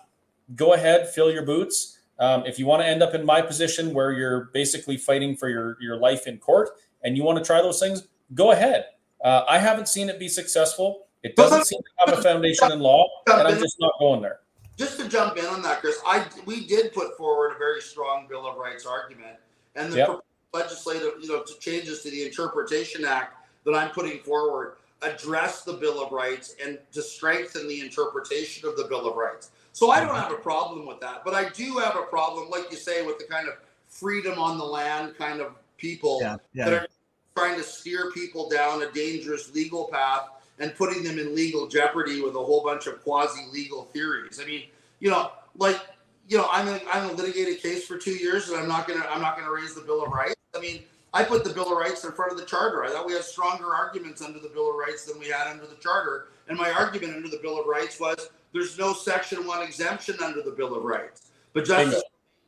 go 0.56 0.74
ahead, 0.74 1.10
fill 1.10 1.32
your 1.32 1.46
boots. 1.46 2.00
Um, 2.20 2.46
if 2.46 2.60
you 2.60 2.66
want 2.66 2.82
to 2.82 2.88
end 2.88 3.04
up 3.04 3.14
in 3.14 3.26
my 3.26 3.42
position 3.42 3.94
where 3.94 4.12
you're 4.12 4.50
basically 4.54 4.98
fighting 4.98 5.36
for 5.36 5.50
your, 5.50 5.78
your 5.82 5.98
life 5.98 6.28
in 6.28 6.38
court 6.38 6.70
and 7.04 7.18
you 7.18 7.24
want 7.24 7.38
to 7.38 7.44
try 7.44 7.62
those 7.62 7.80
things, 7.80 8.08
go 8.34 8.52
ahead. 8.52 8.86
Uh, 9.24 9.44
I 9.48 9.58
haven't 9.58 9.88
seen 9.88 10.10
it 10.10 10.20
be 10.20 10.28
successful. 10.28 11.08
It 11.24 11.36
doesn't 11.36 11.66
seem 11.66 11.80
to 11.80 12.06
have 12.06 12.20
a 12.20 12.22
foundation 12.22 12.72
in 12.72 12.80
law, 12.80 13.08
and 13.28 13.48
I'm 13.48 13.60
just 13.60 13.78
not 13.80 13.94
going 14.00 14.22
there. 14.22 14.42
Just 14.78 15.00
to 15.00 15.08
jump 15.08 15.38
in 15.38 15.46
on 15.46 15.62
that, 15.62 15.82
Chris, 15.82 16.00
I 16.06 16.26
we 16.46 16.66
did 16.66 16.94
put 16.94 17.18
forward 17.18 17.54
a 17.56 17.58
very 17.58 17.82
strong 17.82 18.28
Bill 18.28 18.46
of 18.46 18.58
Rights 18.58 18.86
argument, 18.86 19.38
and 19.76 19.92
the 19.92 19.98
yep. 19.98 20.20
legislative, 20.54 21.14
you 21.22 21.30
know, 21.30 21.44
changes 21.60 22.02
to 22.04 22.12
the 22.12 22.26
Interpretation 22.26 23.06
Act 23.06 23.36
that 23.66 23.74
I'm 23.74 23.92
putting 23.92 24.20
forward 24.20 24.74
address 25.02 25.64
the 25.64 25.74
Bill 25.74 26.04
of 26.04 26.12
Rights 26.12 26.56
and 26.64 26.80
to 26.94 27.02
strengthen 27.02 27.68
the 27.68 27.82
interpretation 27.82 28.68
of 28.68 28.78
the 28.78 28.86
Bill 28.86 29.08
of 29.08 29.16
Rights. 29.16 29.52
So 29.74 29.92
I 29.92 30.00
don't 30.00 30.10
mm-hmm. 30.10 30.22
have 30.22 30.32
a 30.32 30.36
problem 30.36 30.86
with 30.86 31.00
that, 31.02 31.24
but 31.26 31.34
I 31.34 31.50
do 31.50 31.78
have 31.78 31.96
a 31.96 32.04
problem, 32.04 32.50
like 32.50 32.72
you 32.72 32.78
say, 32.78 33.06
with 33.06 33.18
the 33.18 33.26
kind 33.26 33.48
of 33.48 33.56
freedom 33.88 34.40
on 34.40 34.58
the 34.58 34.64
land 34.64 35.18
kind 35.18 35.42
of 35.42 35.56
people 35.78 36.20
yeah, 36.22 36.38
yeah. 36.54 36.66
that 36.66 36.74
are 36.74 36.88
trying 37.36 37.58
to 37.58 37.64
steer 37.64 38.12
people 38.12 38.50
down 38.50 38.84
a 38.84 38.92
dangerous 38.92 39.54
legal 39.54 39.90
path 39.92 40.30
and 40.60 40.76
putting 40.76 41.04
them 41.04 41.20
in 41.20 41.36
legal 41.36 41.68
jeopardy 41.68 42.22
with 42.22 42.36
a 42.36 42.44
whole 42.44 42.64
bunch 42.64 42.88
of 42.88 43.04
quasi 43.04 43.46
legal 43.52 43.86
theories. 43.86 44.40
I 44.42 44.46
mean, 44.46 44.64
you 45.00 45.10
know, 45.10 45.32
like 45.58 45.80
you 46.28 46.38
know, 46.38 46.48
I'm 46.52 46.68
in, 46.68 46.80
I'm 46.92 47.06
in 47.06 47.10
a 47.12 47.14
litigated 47.14 47.62
case 47.62 47.86
for 47.86 47.98
two 47.98 48.16
years, 48.16 48.50
and 48.50 48.60
I'm 48.60 48.68
not 48.68 48.88
gonna 48.88 49.06
I'm 49.10 49.22
not 49.22 49.38
gonna 49.38 49.52
raise 49.52 49.76
the 49.76 49.82
Bill 49.82 50.04
of 50.04 50.12
Rights. 50.12 50.36
I 50.56 50.60
mean, 50.60 50.82
I 51.14 51.24
put 51.24 51.44
the 51.44 51.52
Bill 51.52 51.72
of 51.72 51.78
Rights 51.78 52.04
in 52.04 52.12
front 52.12 52.32
of 52.32 52.38
the 52.38 52.46
Charter. 52.46 52.84
I 52.84 52.90
thought 52.90 53.06
we 53.06 53.14
had 53.14 53.24
stronger 53.24 53.74
arguments 53.74 54.22
under 54.22 54.40
the 54.40 54.50
Bill 54.50 54.70
of 54.70 54.76
Rights 54.76 55.06
than 55.06 55.20
we 55.20 55.28
had 55.28 55.48
under 55.48 55.66
the 55.66 55.76
Charter. 55.76 56.28
And 56.48 56.58
my 56.58 56.72
argument 56.72 57.16
under 57.16 57.30
the 57.30 57.40
Bill 57.42 57.60
of 57.60 57.68
Rights 57.68 58.00
was 58.00 58.30
there's 58.54 58.78
no 58.78 58.94
Section 58.94 59.46
One 59.46 59.62
exemption 59.62 60.16
under 60.24 60.42
the 60.42 60.52
Bill 60.52 60.76
of 60.76 60.84
Rights. 60.84 61.32
But 61.54 61.66
Justice 61.66 62.04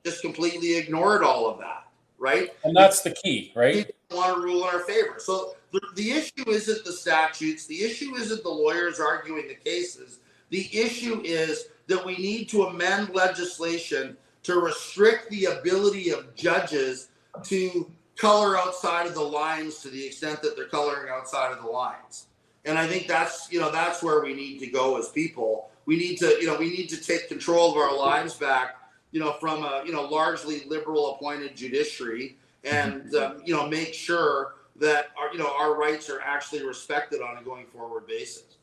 just 0.05 0.21
completely 0.21 0.77
ignored 0.77 1.23
all 1.23 1.49
of 1.49 1.59
that, 1.59 1.87
right? 2.17 2.53
And 2.63 2.75
that's 2.75 3.01
the 3.01 3.11
key, 3.11 3.51
right? 3.55 3.93
Want 4.11 4.35
to 4.35 4.41
rule 4.41 4.67
in 4.67 4.75
our 4.75 4.81
favor. 4.81 5.15
So 5.17 5.56
the, 5.71 5.81
the 5.95 6.11
issue 6.11 6.49
isn't 6.49 6.85
the 6.85 6.91
statutes. 6.91 7.65
The 7.65 7.83
issue 7.83 8.15
isn't 8.15 8.43
the 8.43 8.49
lawyers 8.49 8.99
arguing 8.99 9.47
the 9.47 9.55
cases. 9.55 10.19
The 10.49 10.69
issue 10.71 11.21
is 11.23 11.67
that 11.87 12.05
we 12.05 12.17
need 12.17 12.49
to 12.49 12.63
amend 12.63 13.13
legislation 13.13 14.17
to 14.43 14.59
restrict 14.59 15.29
the 15.29 15.45
ability 15.45 16.11
of 16.11 16.33
judges 16.35 17.09
to 17.43 17.91
color 18.15 18.57
outside 18.57 19.05
of 19.05 19.13
the 19.13 19.21
lines 19.21 19.79
to 19.79 19.89
the 19.89 20.05
extent 20.05 20.41
that 20.41 20.55
they're 20.55 20.67
coloring 20.67 21.11
outside 21.11 21.51
of 21.51 21.61
the 21.61 21.69
lines. 21.69 22.27
And 22.65 22.77
I 22.77 22.87
think 22.87 23.07
that's 23.07 23.51
you 23.51 23.59
know 23.59 23.71
that's 23.71 24.03
where 24.03 24.21
we 24.21 24.33
need 24.33 24.59
to 24.59 24.67
go 24.67 24.97
as 24.97 25.09
people. 25.09 25.69
We 25.85 25.97
need 25.97 26.17
to 26.17 26.37
you 26.39 26.47
know 26.47 26.57
we 26.57 26.69
need 26.69 26.87
to 26.89 26.97
take 26.97 27.29
control 27.29 27.71
of 27.71 27.77
our 27.77 27.95
lives 27.97 28.33
back. 28.33 28.75
You 29.11 29.21
know 29.21 29.33
from 29.33 29.63
a 29.63 29.83
you 29.85 29.93
know 29.93 30.03
largely 30.03 30.63
liberal 30.67 31.15
appointed 31.15 31.55
judiciary, 31.55 32.37
and 32.63 33.13
um, 33.15 33.41
you 33.45 33.53
know 33.53 33.67
make 33.67 33.93
sure 33.93 34.55
that 34.79 35.11
our 35.17 35.31
you 35.31 35.39
know 35.39 35.53
our 35.57 35.75
rights 35.75 36.09
are 36.09 36.21
actually 36.21 36.65
respected 36.65 37.21
on 37.21 37.37
a 37.37 37.43
going 37.43 37.65
forward 37.67 38.07
basis. 38.07 38.57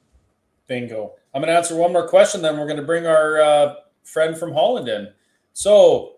Bingo. 0.66 1.12
I'm 1.34 1.42
going 1.42 1.52
to 1.52 1.56
answer 1.56 1.76
one 1.76 1.92
more 1.92 2.08
question, 2.08 2.40
then 2.40 2.58
we're 2.58 2.66
going 2.66 2.78
to 2.78 2.86
bring 2.86 3.06
our 3.06 3.40
uh, 3.40 3.74
friend 4.02 4.36
from 4.36 4.52
Holland 4.52 4.88
in. 4.88 5.08
So, 5.52 6.16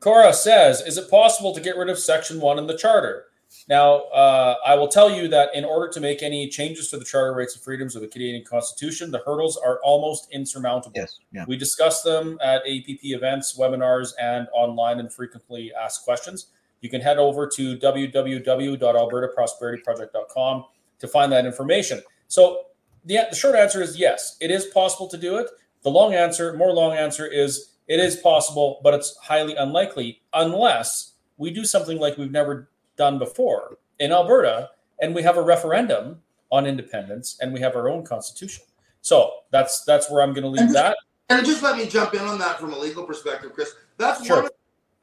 Cora 0.00 0.32
says, 0.34 0.82
"Is 0.82 0.98
it 0.98 1.10
possible 1.10 1.54
to 1.54 1.60
get 1.60 1.76
rid 1.76 1.88
of 1.88 1.98
Section 1.98 2.40
One 2.40 2.58
in 2.58 2.66
the 2.66 2.76
Charter?" 2.76 3.26
Now, 3.68 4.02
uh, 4.10 4.56
I 4.64 4.76
will 4.76 4.86
tell 4.86 5.10
you 5.10 5.26
that 5.28 5.54
in 5.54 5.64
order 5.64 5.92
to 5.92 6.00
make 6.00 6.22
any 6.22 6.48
changes 6.48 6.88
to 6.90 6.98
the 6.98 7.04
Charter 7.04 7.34
Rights 7.34 7.54
and 7.54 7.64
Freedoms 7.64 7.96
of 7.96 8.02
the 8.02 8.06
Canadian 8.06 8.44
Constitution, 8.44 9.10
the 9.10 9.22
hurdles 9.26 9.56
are 9.56 9.80
almost 9.82 10.28
insurmountable. 10.30 10.92
Yes, 10.94 11.18
yeah. 11.32 11.44
We 11.48 11.56
discuss 11.56 12.02
them 12.02 12.38
at 12.42 12.62
APP 12.62 13.02
events, 13.02 13.58
webinars, 13.58 14.12
and 14.20 14.46
online 14.52 15.00
and 15.00 15.12
frequently 15.12 15.72
asked 15.74 16.04
questions 16.04 16.46
you 16.80 16.88
can 16.88 17.00
head 17.00 17.18
over 17.18 17.46
to 17.46 17.76
www.albertaprosperityproject.com 17.76 20.64
to 20.98 21.08
find 21.08 21.32
that 21.32 21.46
information. 21.46 22.02
So 22.28 22.66
the, 23.04 23.20
the 23.30 23.36
short 23.36 23.56
answer 23.56 23.82
is 23.82 23.98
yes, 23.98 24.36
it 24.40 24.50
is 24.50 24.64
possible 24.66 25.08
to 25.08 25.18
do 25.18 25.38
it. 25.38 25.48
The 25.82 25.90
long 25.90 26.14
answer, 26.14 26.52
more 26.54 26.72
long 26.72 26.92
answer 26.92 27.26
is 27.26 27.72
it 27.88 28.00
is 28.00 28.16
possible, 28.16 28.80
but 28.84 28.94
it's 28.94 29.16
highly 29.16 29.56
unlikely 29.56 30.22
unless 30.34 31.14
we 31.38 31.50
do 31.50 31.64
something 31.64 31.98
like 31.98 32.18
we've 32.18 32.30
never 32.30 32.68
done 32.96 33.18
before 33.18 33.78
in 33.98 34.12
Alberta 34.12 34.70
and 35.00 35.14
we 35.14 35.22
have 35.22 35.36
a 35.36 35.42
referendum 35.42 36.20
on 36.52 36.66
independence 36.66 37.38
and 37.40 37.52
we 37.52 37.60
have 37.60 37.76
our 37.76 37.88
own 37.88 38.04
constitution. 38.04 38.64
So 39.00 39.32
that's 39.50 39.84
that's 39.84 40.10
where 40.10 40.22
I'm 40.22 40.34
going 40.34 40.44
to 40.44 40.50
leave 40.50 40.66
and 40.66 40.74
that. 40.74 40.96
And 41.30 41.46
just 41.46 41.62
let 41.62 41.76
me 41.76 41.86
jump 41.86 42.14
in 42.14 42.20
on 42.20 42.38
that 42.40 42.60
from 42.60 42.72
a 42.72 42.78
legal 42.78 43.04
perspective, 43.04 43.52
Chris. 43.54 43.74
That's 43.96 44.26
sure. 44.26 44.36
one 44.36 44.44
of 44.46 44.50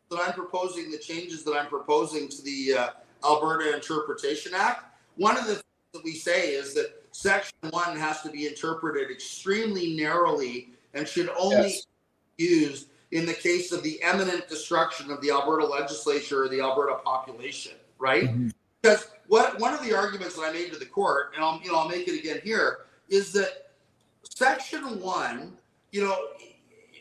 that 0.10 0.20
I'm 0.26 0.34
proposing, 0.34 0.92
the 0.92 0.98
changes 0.98 1.44
that 1.44 1.54
I'm 1.54 1.68
proposing 1.68 2.30
to 2.30 2.42
the 2.42 2.74
uh, 2.78 2.90
Alberta 3.26 3.74
Interpretation 3.74 4.54
Act, 4.56 4.86
one 5.16 5.38
of 5.38 5.46
the 5.48 5.56
things 5.56 5.64
that 5.94 6.04
we 6.04 6.14
say 6.14 6.52
is 6.52 6.74
that 6.76 7.04
Section 7.12 7.58
1 7.70 7.98
has 7.98 8.22
to 8.22 8.30
be 8.30 8.48
interpreted 8.48 9.10
extremely 9.10 9.96
narrowly 9.96 10.70
and 10.94 11.08
should 11.08 11.30
only 11.38 11.70
yes. 11.70 11.88
be 12.38 12.44
used 12.44 12.88
in 13.12 13.26
the 13.26 13.34
case 13.34 13.72
of 13.72 13.84
the 13.84 14.00
imminent 14.04 14.48
destruction 14.48 15.12
of 15.12 15.22
the 15.22 15.32
Alberta 15.32 15.66
legislature 15.66 16.44
or 16.44 16.50
the 16.50 16.62
Alberta 16.62 16.96
population, 17.04 17.74
right? 17.98 18.26
Mm-hmm. 18.26 18.50
Because 18.82 19.08
what 19.28 19.60
one 19.60 19.74
of 19.74 19.82
the 19.84 19.94
arguments 19.96 20.36
that 20.36 20.44
I 20.44 20.52
made 20.52 20.72
to 20.74 20.80
the 20.80 20.86
court, 20.86 21.32
and 21.34 21.44
I'll 21.44 21.60
you 21.64 21.72
know 21.72 21.80
I'll 21.80 21.90
make 21.90 22.08
it 22.08 22.20
again 22.20 22.40
here, 22.44 22.80
is 23.10 23.32
that 23.34 23.72
Section 24.24 25.00
One, 25.00 25.58
you 25.92 26.04
know, 26.04 26.18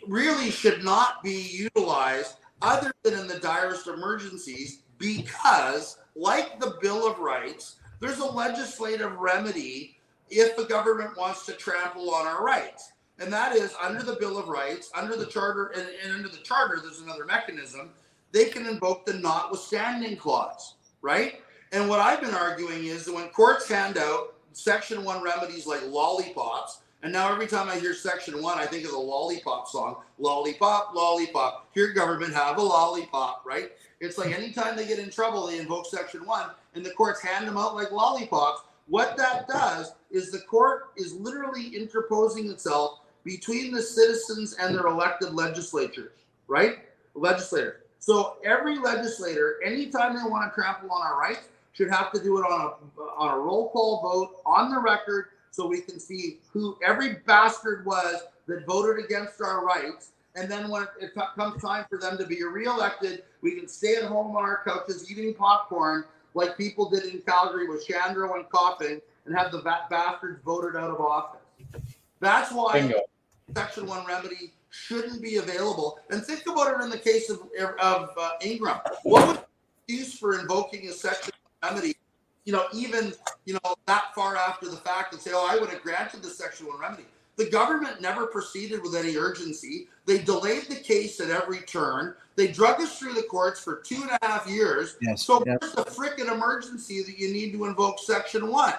really 0.09 0.51
should 0.51 0.85
not 0.85 1.23
be 1.23 1.69
utilized 1.75 2.37
other 2.63 2.93
than 3.03 3.15
in 3.15 3.27
the 3.27 3.39
direst 3.39 3.87
emergencies 3.87 4.83
because, 4.99 5.99
like 6.15 6.59
the 6.61 6.79
Bill 6.81 7.07
of 7.07 7.19
Rights, 7.19 7.77
there's 8.01 8.19
a 8.19 8.25
legislative 8.25 9.17
remedy 9.17 9.99
if 10.29 10.57
the 10.57 10.65
government 10.65 11.17
wants 11.17 11.47
to 11.47 11.53
trample 11.53 12.13
on 12.15 12.27
our 12.27 12.45
rights. 12.45 12.93
And 13.19 13.33
that 13.33 13.55
is 13.55 13.75
under 13.81 14.03
the 14.03 14.17
Bill 14.17 14.39
of 14.39 14.49
Rights, 14.49 14.91
under 14.95 15.17
the 15.17 15.27
Charter, 15.27 15.73
and, 15.77 15.89
and 16.05 16.13
under 16.13 16.29
the 16.29 16.39
Charter, 16.39 16.81
there's 16.83 17.01
another 17.01 17.25
mechanism. 17.25 17.91
They 18.33 18.47
can 18.47 18.67
invoke 18.67 19.07
the 19.07 19.15
notwithstanding 19.15 20.17
clause, 20.17 20.75
right? 21.01 21.41
And 21.73 21.89
what 21.89 22.01
I've 22.01 22.21
been 22.21 22.35
arguing 22.35 22.85
is 22.85 23.07
that 23.07 23.15
when 23.15 23.29
courts 23.29 23.69
hand 23.69 23.97
out 23.97 24.35
Section 24.57 25.05
1 25.05 25.23
remedies 25.23 25.67
like 25.67 25.87
lollipops, 25.87 26.81
and 27.03 27.13
now 27.13 27.31
every 27.31 27.47
time 27.47 27.69
I 27.69 27.79
hear 27.79 27.93
Section 27.93 28.43
1, 28.43 28.59
I 28.59 28.65
think 28.65 28.87
of 28.87 28.93
the 28.93 28.99
lollipop 28.99 29.69
song. 29.69 29.97
Lollipop, 30.19 30.95
lollipop. 30.95 31.69
Here, 31.75 31.93
government, 31.93 32.33
have 32.33 32.57
a 32.57 32.63
lollipop, 32.63 33.45
right? 33.45 33.73
It's 34.01 34.17
like 34.17 34.33
anytime 34.33 34.75
they 34.75 34.87
get 34.87 34.99
in 34.99 35.11
trouble, 35.11 35.47
they 35.47 35.59
invoke 35.59 35.85
Section 35.85 36.25
1, 36.25 36.49
and 36.75 36.85
the 36.85 36.91
courts 36.93 37.21
hand 37.21 37.47
them 37.47 37.59
out 37.59 37.75
like 37.75 37.93
lollipops. 37.93 38.63
What 38.89 39.19
that 39.19 39.47
does 39.47 39.93
is 40.11 40.31
the 40.31 40.41
court 40.41 40.85
is 40.97 41.13
literally 41.13 41.77
interposing 41.77 42.51
itself 42.51 43.01
between 43.25 43.75
the 43.75 43.83
citizens 43.83 44.55
and 44.59 44.75
their 44.75 44.87
elected 44.87 45.35
legislatures, 45.35 46.13
right? 46.49 46.79
Legislator. 47.15 47.83
So 47.99 48.39
every 48.43 48.79
legislator, 48.79 49.61
anytime 49.63 50.17
they 50.17 50.23
want 50.23 50.51
to 50.51 50.55
trample 50.55 50.91
on 50.91 51.03
our 51.07 51.21
rights, 51.21 51.49
should 51.77 51.91
have 51.91 52.11
to 52.13 52.23
do 52.23 52.39
it 52.39 52.43
on 52.43 52.61
a 52.61 53.03
on 53.19 53.35
a 53.35 53.39
roll 53.39 53.71
call 53.71 54.01
vote 54.03 54.41
on 54.47 54.71
the 54.71 54.81
record 54.81 55.27
so 55.51 55.67
we 55.67 55.81
can 55.81 56.01
see 56.01 56.39
who 56.53 56.77
every 56.85 57.17
bastard 57.27 57.85
was 57.85 58.23
that 58.47 58.67
voted 58.67 59.05
against 59.05 59.41
our 59.41 59.65
rights. 59.65 60.11
And 60.35 60.51
then 60.51 60.69
when 60.69 60.87
it 61.01 61.13
comes 61.15 61.63
time 61.63 61.87
for 61.89 61.99
them 61.99 62.19
to 62.19 62.27
be 62.27 62.43
reelected, 62.45 63.23
we 63.41 63.59
can 63.59 63.69
stay 63.69 63.97
at 63.97 64.05
home 64.05 64.37
on 64.37 64.43
our 64.43 64.63
couches 64.65 65.11
eating 65.11 65.35
popcorn 65.35 66.05
like 66.35 66.59
people 66.59 66.91
did 66.91 67.05
in 67.05 67.21
Calgary 67.23 67.69
with 67.69 67.87
Shandro 67.87 68.35
and 68.37 68.49
coughing 68.51 69.01
and 69.25 69.37
have 69.37 69.51
the 69.51 69.63
bastards 69.91 70.43
voted 70.45 70.77
out 70.77 70.91
of 70.91 71.01
office. 71.01 71.41
That's 72.21 72.53
why 72.53 72.81
Bingo. 72.81 73.01
Section 73.55 73.87
1 73.87 74.07
remedy 74.07 74.53
shouldn't 74.71 75.23
be 75.23 75.37
available. 75.37 75.99
And 76.11 76.23
think 76.23 76.43
about 76.47 76.79
it 76.79 76.85
in 76.85 76.91
the 76.91 76.99
case 76.99 77.31
of, 77.31 77.41
of 77.81 78.11
uh, 78.19 78.31
Ingram. 78.43 78.79
What 79.05 79.27
would 79.27 79.41
use 79.87 80.19
for 80.19 80.39
invoking 80.39 80.89
a 80.89 80.93
Section 80.93 81.33
1 81.33 81.36
remedy 81.69 81.97
you 82.47 82.53
know, 82.53 82.67
even, 82.73 83.13
you 83.45 83.55
know, 83.55 83.75
that 83.87 84.15
far 84.15 84.37
after 84.37 84.69
the 84.69 84.77
fact 84.77 85.13
and 85.13 85.21
say, 85.21 85.33
oh, 85.35 85.47
I 85.51 85.61
would 85.61 85.69
have 85.69 85.83
granted 85.83 86.23
the 86.23 86.31
Section 86.31 86.69
1 86.69 86.79
remedy. 86.79 87.05
The 87.35 87.51
government 87.51 88.01
never 88.01 88.27
proceeded 88.27 88.81
with 88.83 88.95
any 88.95 89.17
urgency. 89.17 89.89
They 90.07 90.19
delayed 90.19 90.69
the 90.69 90.77
case 90.77 91.21
at 91.21 91.29
every 91.29 91.59
turn. 91.63 92.15
They 92.37 92.47
drug 92.47 92.81
us 92.81 92.99
through 92.99 93.15
the 93.15 93.25
courts 93.25 93.61
for 93.61 93.83
two 93.85 94.01
and 94.01 94.11
a 94.11 94.19
half 94.25 94.49
years. 94.49 94.97
Yes, 95.03 95.23
so 95.23 95.43
yes. 95.45 95.59
where's 95.61 95.75
the 95.75 95.83
freaking 95.83 96.33
emergency 96.33 97.03
that 97.03 97.19
you 97.19 97.33
need 97.33 97.53
to 97.53 97.67
invoke 97.67 97.99
Section 97.99 98.51
1? 98.51 98.75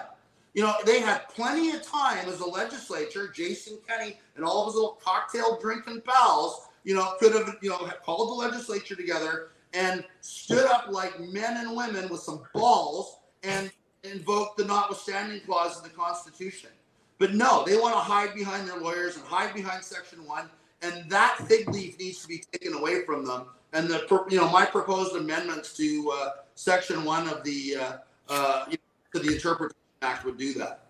You 0.54 0.62
know, 0.62 0.74
they 0.86 1.00
had 1.00 1.28
plenty 1.28 1.70
of 1.70 1.82
time 1.82 2.26
as 2.26 2.40
a 2.40 2.46
legislature, 2.46 3.28
Jason 3.28 3.78
Kenney 3.86 4.18
and 4.34 4.44
all 4.44 4.62
of 4.62 4.68
his 4.68 4.76
little 4.76 4.98
cocktail 5.04 5.58
drinking 5.60 6.00
pals, 6.00 6.68
you 6.84 6.94
know, 6.94 7.14
could 7.20 7.34
have, 7.34 7.58
you 7.60 7.68
know, 7.68 7.78
called 8.02 8.30
the 8.30 8.48
legislature 8.48 8.96
together 8.96 9.50
and 9.74 10.04
stood 10.20 10.66
up 10.66 10.86
like 10.90 11.18
men 11.20 11.56
and 11.58 11.76
women 11.76 12.08
with 12.08 12.20
some 12.20 12.42
balls 12.54 13.18
and 13.42 13.70
invoked 14.04 14.56
the 14.56 14.64
notwithstanding 14.64 15.40
clause 15.40 15.76
in 15.78 15.82
the 15.82 15.94
Constitution. 15.94 16.70
But 17.18 17.34
no, 17.34 17.64
they 17.64 17.76
want 17.76 17.94
to 17.94 18.00
hide 18.00 18.34
behind 18.34 18.68
their 18.68 18.78
lawyers 18.78 19.16
and 19.16 19.24
hide 19.24 19.54
behind 19.54 19.84
Section 19.84 20.24
1. 20.26 20.48
And 20.82 21.10
that 21.10 21.36
fig 21.48 21.68
leaf 21.68 21.98
needs 21.98 22.22
to 22.22 22.28
be 22.28 22.44
taken 22.52 22.74
away 22.74 23.04
from 23.04 23.24
them. 23.24 23.46
And 23.72 23.88
the, 23.88 24.06
you 24.30 24.38
know, 24.38 24.48
my 24.48 24.64
proposed 24.64 25.14
amendments 25.16 25.76
to 25.76 26.12
uh, 26.14 26.30
Section 26.54 27.04
1 27.04 27.28
of 27.28 27.42
the, 27.42 27.76
uh, 27.76 27.92
uh, 28.28 28.64
you 28.68 28.76
know, 28.76 29.20
to 29.20 29.26
the 29.26 29.34
Interpretation 29.34 29.76
Act 30.00 30.24
would 30.24 30.38
do 30.38 30.54
that. 30.54 30.84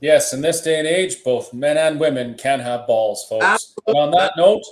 Yes, 0.00 0.32
in 0.32 0.40
this 0.40 0.62
day 0.62 0.78
and 0.78 0.88
age, 0.88 1.22
both 1.24 1.52
men 1.52 1.76
and 1.76 2.00
women 2.00 2.34
can 2.34 2.60
have 2.60 2.86
balls, 2.86 3.26
folks. 3.28 3.74
on 3.86 4.10
that 4.12 4.32
note, 4.36 4.62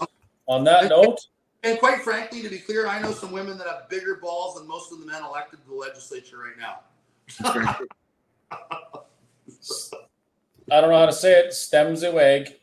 on 0.47 0.65
that 0.65 0.89
note, 0.89 1.27
and 1.71 1.79
quite 1.79 2.01
frankly, 2.03 2.43
to 2.43 2.49
be 2.49 2.59
clear, 2.59 2.87
I 2.87 3.01
know 3.01 3.13
some 3.13 3.33
women 3.33 3.59
that 3.59 3.67
have 3.67 3.89
bigger 3.89 4.17
balls 4.17 4.57
than 4.57 4.67
most 4.67 4.93
of 4.93 5.01
the 5.01 5.07
men 5.07 5.23
elected 5.23 5.61
to 5.63 5.69
the 5.69 5.75
legislature 5.75 6.39
right 6.39 6.59
now. 6.59 6.81
I 10.71 10.81
don't 10.81 10.91
know 10.91 10.99
how 10.99 11.07
to 11.07 11.13
say 11.13 11.33
it. 11.33 11.53
Stems 11.53 12.03
away. 12.03 12.57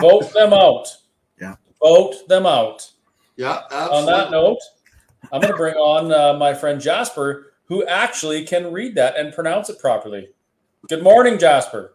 Vote 0.00 0.32
them 0.32 0.52
out. 0.52 0.88
Yeah. 1.40 1.54
Vote 1.82 2.28
them 2.28 2.44
out. 2.44 2.86
Yeah. 3.36 3.62
Absolutely. 3.70 3.96
On 3.96 4.06
that 4.06 4.30
note, 4.30 4.58
I'm 5.32 5.40
going 5.40 5.50
to 5.50 5.56
bring 5.56 5.74
on 5.76 6.12
uh, 6.12 6.38
my 6.38 6.52
friend 6.52 6.78
Jasper, 6.78 7.54
who 7.64 7.86
actually 7.86 8.44
can 8.44 8.70
read 8.70 8.94
that 8.96 9.16
and 9.16 9.32
pronounce 9.32 9.70
it 9.70 9.78
properly. 9.78 10.28
Good 10.86 11.02
morning, 11.02 11.38
Jasper. 11.38 11.94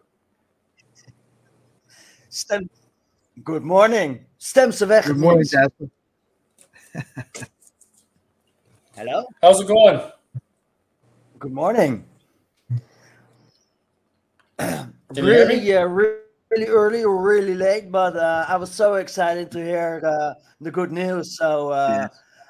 Stem. 2.28 2.68
Good 3.44 3.62
morning. 3.62 4.24
Stems 4.38 4.84
weg. 4.84 5.04
Good 5.04 5.16
morning, 5.16 5.44
Jasper. 5.44 5.88
Hello. 8.96 9.26
How's 9.42 9.60
it 9.60 9.68
going? 9.68 10.00
Good 11.38 11.52
morning. 11.52 12.04
really, 15.14 15.58
yeah, 15.58 15.82
really 15.82 16.66
early 16.68 17.04
or 17.04 17.22
really 17.22 17.54
late, 17.54 17.92
but 17.92 18.16
uh, 18.16 18.46
I 18.48 18.56
was 18.56 18.72
so 18.72 18.94
excited 18.94 19.50
to 19.50 19.62
hear 19.62 20.00
the, 20.00 20.36
the 20.62 20.70
good 20.70 20.92
news. 20.92 21.36
So 21.36 21.70
uh, 21.70 22.08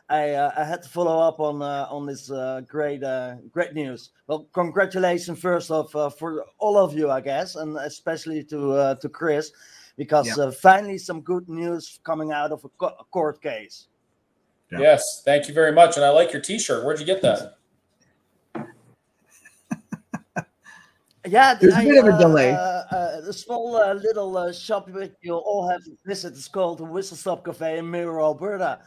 I, 0.09 0.31
uh, 0.31 0.53
I 0.57 0.65
had 0.65 0.85
to 0.85 0.89
follow 0.89 1.19
up 1.19 1.41
on 1.41 1.63
uh, 1.63 1.89
on 1.91 2.07
this 2.07 2.31
uh, 2.31 2.61
great 2.69 3.03
great 3.51 3.75
news. 3.75 4.11
Well, 4.29 4.47
congratulations 4.53 5.41
first 5.41 5.73
off 5.73 5.91
for 6.17 6.45
all 6.59 6.79
of 6.79 6.95
you, 6.95 7.11
I 7.11 7.21
guess, 7.21 7.57
and 7.57 7.77
especially 7.79 8.45
to 8.45 8.97
to 9.01 9.09
Chris, 9.09 9.51
because 9.97 10.39
finally 10.61 10.99
some 10.99 11.23
good 11.23 11.49
news 11.49 11.99
coming 12.05 12.31
out 12.31 12.53
of 12.53 12.65
a, 12.65 12.69
co- 12.69 12.97
a 13.01 13.05
court 13.11 13.43
case. 13.43 13.89
Yeah. 14.71 14.81
Yes, 14.81 15.23
thank 15.25 15.49
you 15.49 15.55
very 15.55 15.73
much, 15.73 15.97
and 15.97 16.05
I 16.05 16.11
like 16.11 16.33
your 16.33 16.43
T-shirt. 16.43 16.85
Where'd 16.85 16.99
you 16.99 17.07
get 17.07 17.23
that? 17.23 17.55
Yeah, 21.29 21.55
there's 21.55 21.75
I, 21.75 21.83
a 21.83 21.89
bit 21.89 22.05
of 22.05 22.15
a 22.15 22.19
delay. 22.19 22.53
Uh, 22.53 22.59
uh, 22.59 23.21
the 23.21 23.33
small 23.33 23.77
uh, 23.77 23.95
little 23.95 24.37
uh, 24.37 24.53
shop 24.53 24.87
that 24.93 25.17
you 25.23 25.35
all 25.35 25.69
have 25.69 25.85
to 25.85 25.97
visit 26.05 26.35
is 26.35 26.47
called 26.49 26.79
the 26.79 26.85
Whistle 26.85 27.17
Stop 27.17 27.45
Cafe 27.45 27.79
in 27.79 27.91
Mirror, 27.91 28.21
Alberta, 28.21 28.79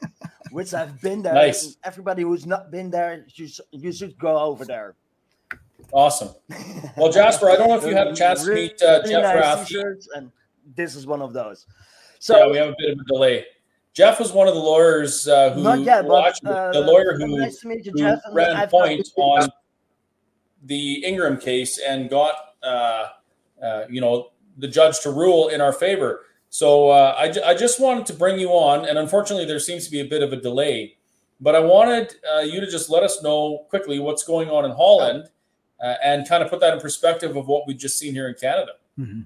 which 0.50 0.74
I've 0.74 1.00
been 1.00 1.22
there. 1.22 1.34
Nice. 1.34 1.76
Everybody 1.84 2.22
who's 2.22 2.46
not 2.46 2.70
been 2.70 2.90
there, 2.90 3.24
you, 3.34 3.48
you 3.70 3.92
should 3.92 4.18
go 4.18 4.38
over 4.38 4.64
there. 4.64 4.96
Awesome. 5.92 6.30
Well, 6.96 7.12
Jasper, 7.12 7.50
I 7.50 7.56
don't 7.56 7.68
know 7.68 7.78
if 7.78 7.84
you 7.84 7.94
had 7.94 8.08
a 8.08 8.14
chance 8.16 8.44
really, 8.44 8.70
to 8.70 8.74
meet 8.74 8.82
uh, 8.82 9.06
Jeff 9.06 9.22
nice 9.22 9.72
Rath. 9.72 10.06
And 10.16 10.32
this 10.74 10.96
is 10.96 11.06
one 11.06 11.22
of 11.22 11.32
those. 11.32 11.66
So 12.18 12.38
yeah, 12.38 12.50
we 12.50 12.56
have 12.56 12.68
a 12.70 12.74
bit 12.78 12.90
of 12.90 12.98
a 12.98 13.04
delay. 13.04 13.44
Jeff 13.94 14.18
was 14.18 14.32
one 14.32 14.48
of 14.48 14.54
the 14.54 14.60
lawyers 14.60 15.28
uh, 15.28 15.52
who 15.52 15.62
not 15.62 15.80
yet, 15.80 16.04
watched 16.04 16.42
but, 16.42 16.72
the 16.72 16.80
lawyer 16.80 17.16
who, 17.16 17.38
nice 17.38 17.62
you, 17.62 17.80
who 17.84 17.98
Jeff, 17.98 18.18
ran 18.32 18.68
point 18.68 19.08
on 19.16 19.48
the 20.64 21.04
Ingram 21.04 21.38
case 21.38 21.78
and 21.78 22.10
got 22.10 22.34
uh, 22.62 23.06
uh, 23.62 23.84
you 23.88 24.00
know 24.00 24.32
the 24.58 24.66
judge 24.66 25.00
to 25.00 25.10
rule 25.10 25.48
in 25.48 25.60
our 25.60 25.72
favor. 25.72 26.26
So 26.50 26.90
uh, 26.90 27.14
I, 27.18 27.50
I 27.50 27.54
just 27.54 27.80
wanted 27.80 28.06
to 28.06 28.14
bring 28.14 28.38
you 28.38 28.50
on, 28.50 28.88
and 28.88 28.98
unfortunately 28.98 29.46
there 29.46 29.60
seems 29.60 29.84
to 29.84 29.90
be 29.90 30.00
a 30.00 30.04
bit 30.04 30.22
of 30.22 30.32
a 30.32 30.36
delay. 30.36 30.96
But 31.40 31.54
I 31.54 31.60
wanted 31.60 32.14
uh, 32.32 32.40
you 32.40 32.60
to 32.60 32.66
just 32.68 32.90
let 32.90 33.02
us 33.02 33.22
know 33.22 33.66
quickly 33.68 33.98
what's 33.98 34.24
going 34.24 34.50
on 34.50 34.64
in 34.64 34.72
Holland, 34.72 35.28
uh, 35.80 35.94
and 36.02 36.28
kind 36.28 36.42
of 36.42 36.50
put 36.50 36.60
that 36.60 36.74
in 36.74 36.80
perspective 36.80 37.36
of 37.36 37.46
what 37.46 37.66
we've 37.66 37.76
just 37.76 37.98
seen 37.98 38.12
here 38.12 38.28
in 38.28 38.34
Canada. 38.34 38.72
Mm-hmm. 38.98 39.22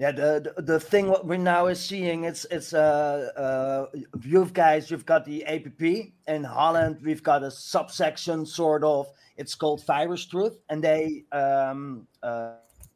Yeah, 0.00 0.12
the, 0.12 0.54
the, 0.56 0.62
the 0.62 0.80
thing 0.80 1.08
what 1.08 1.26
we 1.26 1.36
now 1.36 1.66
is 1.66 1.78
seeing 1.78 2.24
it's 2.24 2.46
it's 2.50 2.72
uh 2.72 3.28
uh 3.36 3.98
you 4.22 4.46
guys 4.46 4.90
you've 4.90 5.04
got 5.04 5.26
the 5.26 5.44
APP 5.44 6.14
in 6.26 6.42
Holland 6.42 7.00
we've 7.04 7.22
got 7.22 7.42
a 7.42 7.50
subsection 7.50 8.46
sort 8.46 8.82
of. 8.82 9.08
It's 9.36 9.54
called 9.54 9.84
Virus 9.84 10.24
Truth. 10.24 10.56
And 10.70 10.82
they 10.82 11.24
um 11.32 12.06
uh, 12.22 12.54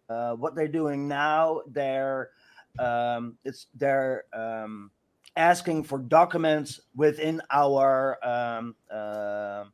uh 0.08 0.36
what 0.36 0.54
they're 0.54 0.66
doing 0.66 1.06
now 1.06 1.60
they're 1.66 2.30
um 2.78 3.36
it's 3.44 3.66
they're 3.74 4.24
um 4.32 4.90
asking 5.36 5.84
for 5.84 5.98
documents 5.98 6.80
within 6.96 7.42
our 7.50 8.16
um 8.26 8.74
uh 8.90 9.64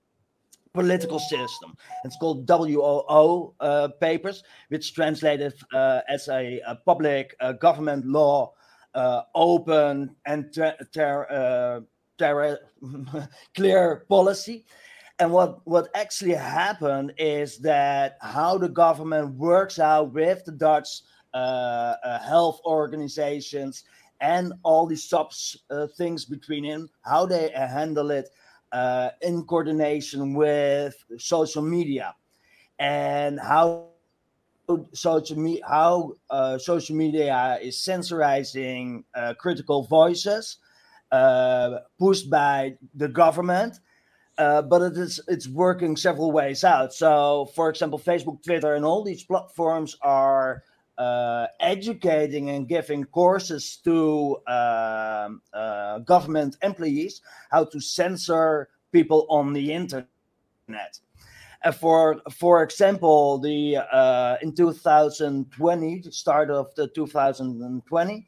political 0.73 1.19
system. 1.19 1.77
It's 2.05 2.17
called 2.17 2.47
WOO 2.47 3.55
uh, 3.61 3.89
papers, 4.01 4.43
which 4.69 4.95
translated 4.95 5.55
uh, 5.75 6.01
as 6.09 6.29
a, 6.29 6.61
a 6.67 6.77
public 6.77 7.35
uh, 7.41 7.53
government 7.53 8.07
law, 8.07 8.53
uh, 8.95 9.23
open 9.35 10.15
and 10.27 10.53
ter- 10.53 10.77
ter- 10.93 11.27
uh, 11.31 11.81
ter- 12.19 12.59
clear 13.55 14.05
policy. 14.09 14.65
And 15.19 15.33
what, 15.33 15.67
what 15.67 15.89
actually 15.95 16.35
happened 16.35 17.13
is 17.19 17.59
that 17.59 18.17
how 18.23 18.57
the 18.57 18.69
government 18.69 19.35
works 19.35 19.79
out 19.79 20.13
with 20.15 20.45
the 20.45 20.53
Dutch 20.53 21.03
uh, 21.35 22.19
health 22.21 22.61
organizations 22.65 23.85
and 24.21 24.53
all 24.63 24.87
these 24.87 25.09
sub 25.09 25.31
things 25.97 26.25
between 26.25 26.69
them, 26.69 26.91
how 27.03 27.27
they 27.27 27.51
handle 27.55 28.11
it, 28.11 28.31
uh, 28.73 29.11
in 29.23 29.45
coordination 29.45 30.35
with 30.35 30.95
social 31.19 31.63
media. 31.63 32.15
And 32.79 33.39
how 33.41 33.91
social 34.93 35.37
media 35.37 35.63
how 35.67 36.13
uh, 36.31 36.59
social 36.59 36.97
media 36.97 37.59
is 37.63 37.77
censorizing 37.77 39.05
uh, 39.15 39.35
critical 39.35 39.85
voices 39.85 40.59
uh, 41.13 41.79
pushed 41.99 42.31
by 42.31 42.77
the 42.95 43.09
government 43.09 43.81
uh, 44.39 44.63
but 44.63 44.81
it 44.83 44.97
is 44.97 45.21
it's 45.29 45.49
working 45.49 45.97
several 45.97 46.33
ways 46.33 46.65
out. 46.65 46.93
So 46.93 47.49
for 47.55 47.69
example 47.69 47.99
facebook 47.99 48.43
twitter 48.45 48.75
and 48.75 48.85
all 48.85 49.05
these 49.05 49.25
platforms 49.25 49.97
are 50.03 50.63
uh, 51.01 51.47
educating 51.61 52.51
and 52.51 52.69
giving 52.69 53.05
courses 53.05 53.79
to 53.83 54.37
um, 54.47 55.41
uh, 55.55 55.99
government 56.01 56.59
employees 56.63 57.23
how 57.51 57.65
to 57.65 57.81
censor 57.81 58.69
people 58.93 59.27
on 59.31 59.55
the 59.55 59.73
internet. 59.73 61.01
For 61.79 62.21
for 62.31 62.63
example, 62.63 63.39
the 63.39 63.79
uh, 63.79 64.37
in 64.43 64.55
2020, 64.55 66.03
start 66.11 66.51
of 66.51 66.75
the 66.75 66.89
2020, 66.89 68.27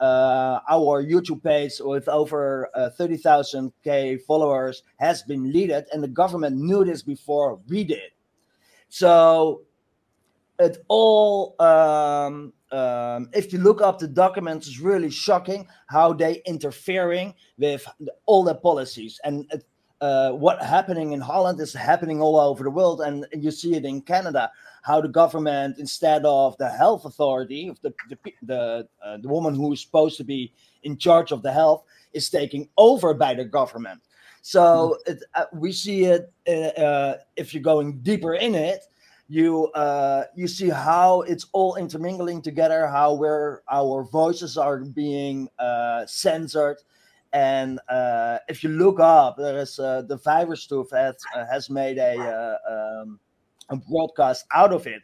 uh, 0.00 0.60
our 0.68 1.04
YouTube 1.04 1.42
page 1.42 1.72
with 1.80 2.08
over 2.08 2.70
uh, 2.74 2.90
30,000 2.90 3.72
k 3.82 4.16
followers 4.16 4.82
has 4.98 5.22
been 5.22 5.52
leaded, 5.52 5.84
and 5.92 6.02
the 6.02 6.08
government 6.08 6.56
knew 6.56 6.84
this 6.84 7.02
before 7.02 7.60
we 7.68 7.84
did. 7.84 8.12
So 8.88 9.62
it 10.58 10.84
all 10.88 11.56
um, 11.60 12.52
um, 12.70 13.28
if 13.32 13.52
you 13.52 13.58
look 13.58 13.80
up 13.80 13.98
the 13.98 14.08
documents 14.08 14.66
it's 14.66 14.78
really 14.78 15.10
shocking 15.10 15.66
how 15.86 16.12
they 16.12 16.42
interfering 16.46 17.34
with 17.58 17.86
all 18.26 18.44
the 18.44 18.54
policies. 18.54 19.20
And 19.24 19.46
it, 19.52 19.64
uh, 20.00 20.32
what 20.32 20.62
happening 20.62 21.12
in 21.12 21.20
holland 21.20 21.60
is 21.60 21.72
happening 21.72 22.20
all 22.20 22.38
over 22.38 22.64
the 22.64 22.70
world. 22.70 23.00
And 23.00 23.26
you 23.32 23.50
see 23.50 23.74
it 23.74 23.84
in 23.84 24.00
canada 24.00 24.50
how 24.82 25.00
the 25.00 25.08
government 25.08 25.78
instead 25.78 26.24
of 26.24 26.56
the 26.58 26.68
health 26.68 27.04
authority 27.04 27.72
the 27.82 27.94
the, 28.08 28.18
the, 28.42 28.88
uh, 29.04 29.16
the 29.18 29.28
woman 29.28 29.54
who 29.54 29.72
is 29.72 29.80
supposed 29.80 30.16
to 30.18 30.24
be 30.24 30.52
in 30.82 30.96
charge 30.98 31.32
of 31.32 31.42
the 31.42 31.52
health 31.52 31.84
is 32.12 32.30
taking 32.30 32.68
over 32.78 33.12
by 33.14 33.34
the 33.34 33.44
government. 33.44 34.00
So 34.42 34.98
mm. 35.06 35.12
it, 35.12 35.22
uh, 35.34 35.46
we 35.52 35.72
see 35.72 36.04
it 36.04 36.32
uh, 36.46 36.80
uh, 36.80 37.16
if 37.36 37.54
you're 37.54 37.62
going 37.62 38.00
deeper 38.00 38.34
in 38.34 38.54
it 38.54 38.84
you 39.28 39.66
uh, 39.72 40.24
you 40.34 40.46
see 40.46 40.68
how 40.68 41.22
it's 41.22 41.46
all 41.52 41.76
intermingling 41.76 42.42
together, 42.42 42.86
how 42.86 43.14
where 43.14 43.62
our 43.70 44.04
voices 44.04 44.58
are 44.58 44.78
being 44.80 45.48
uh, 45.58 46.04
censored, 46.06 46.78
And 47.34 47.80
uh, 47.88 48.38
if 48.48 48.62
you 48.62 48.70
look 48.70 49.00
up, 49.00 49.36
there 49.36 49.58
is 49.58 49.78
uh, 49.80 50.02
the 50.02 50.18
Viverstoof 50.18 50.92
has, 50.92 51.16
uh, 51.34 51.44
has 51.50 51.68
made 51.68 51.98
a, 51.98 52.16
uh, 52.16 53.02
um, 53.02 53.18
a 53.70 53.76
broadcast 53.76 54.46
out 54.54 54.72
of 54.72 54.86
it. 54.86 55.02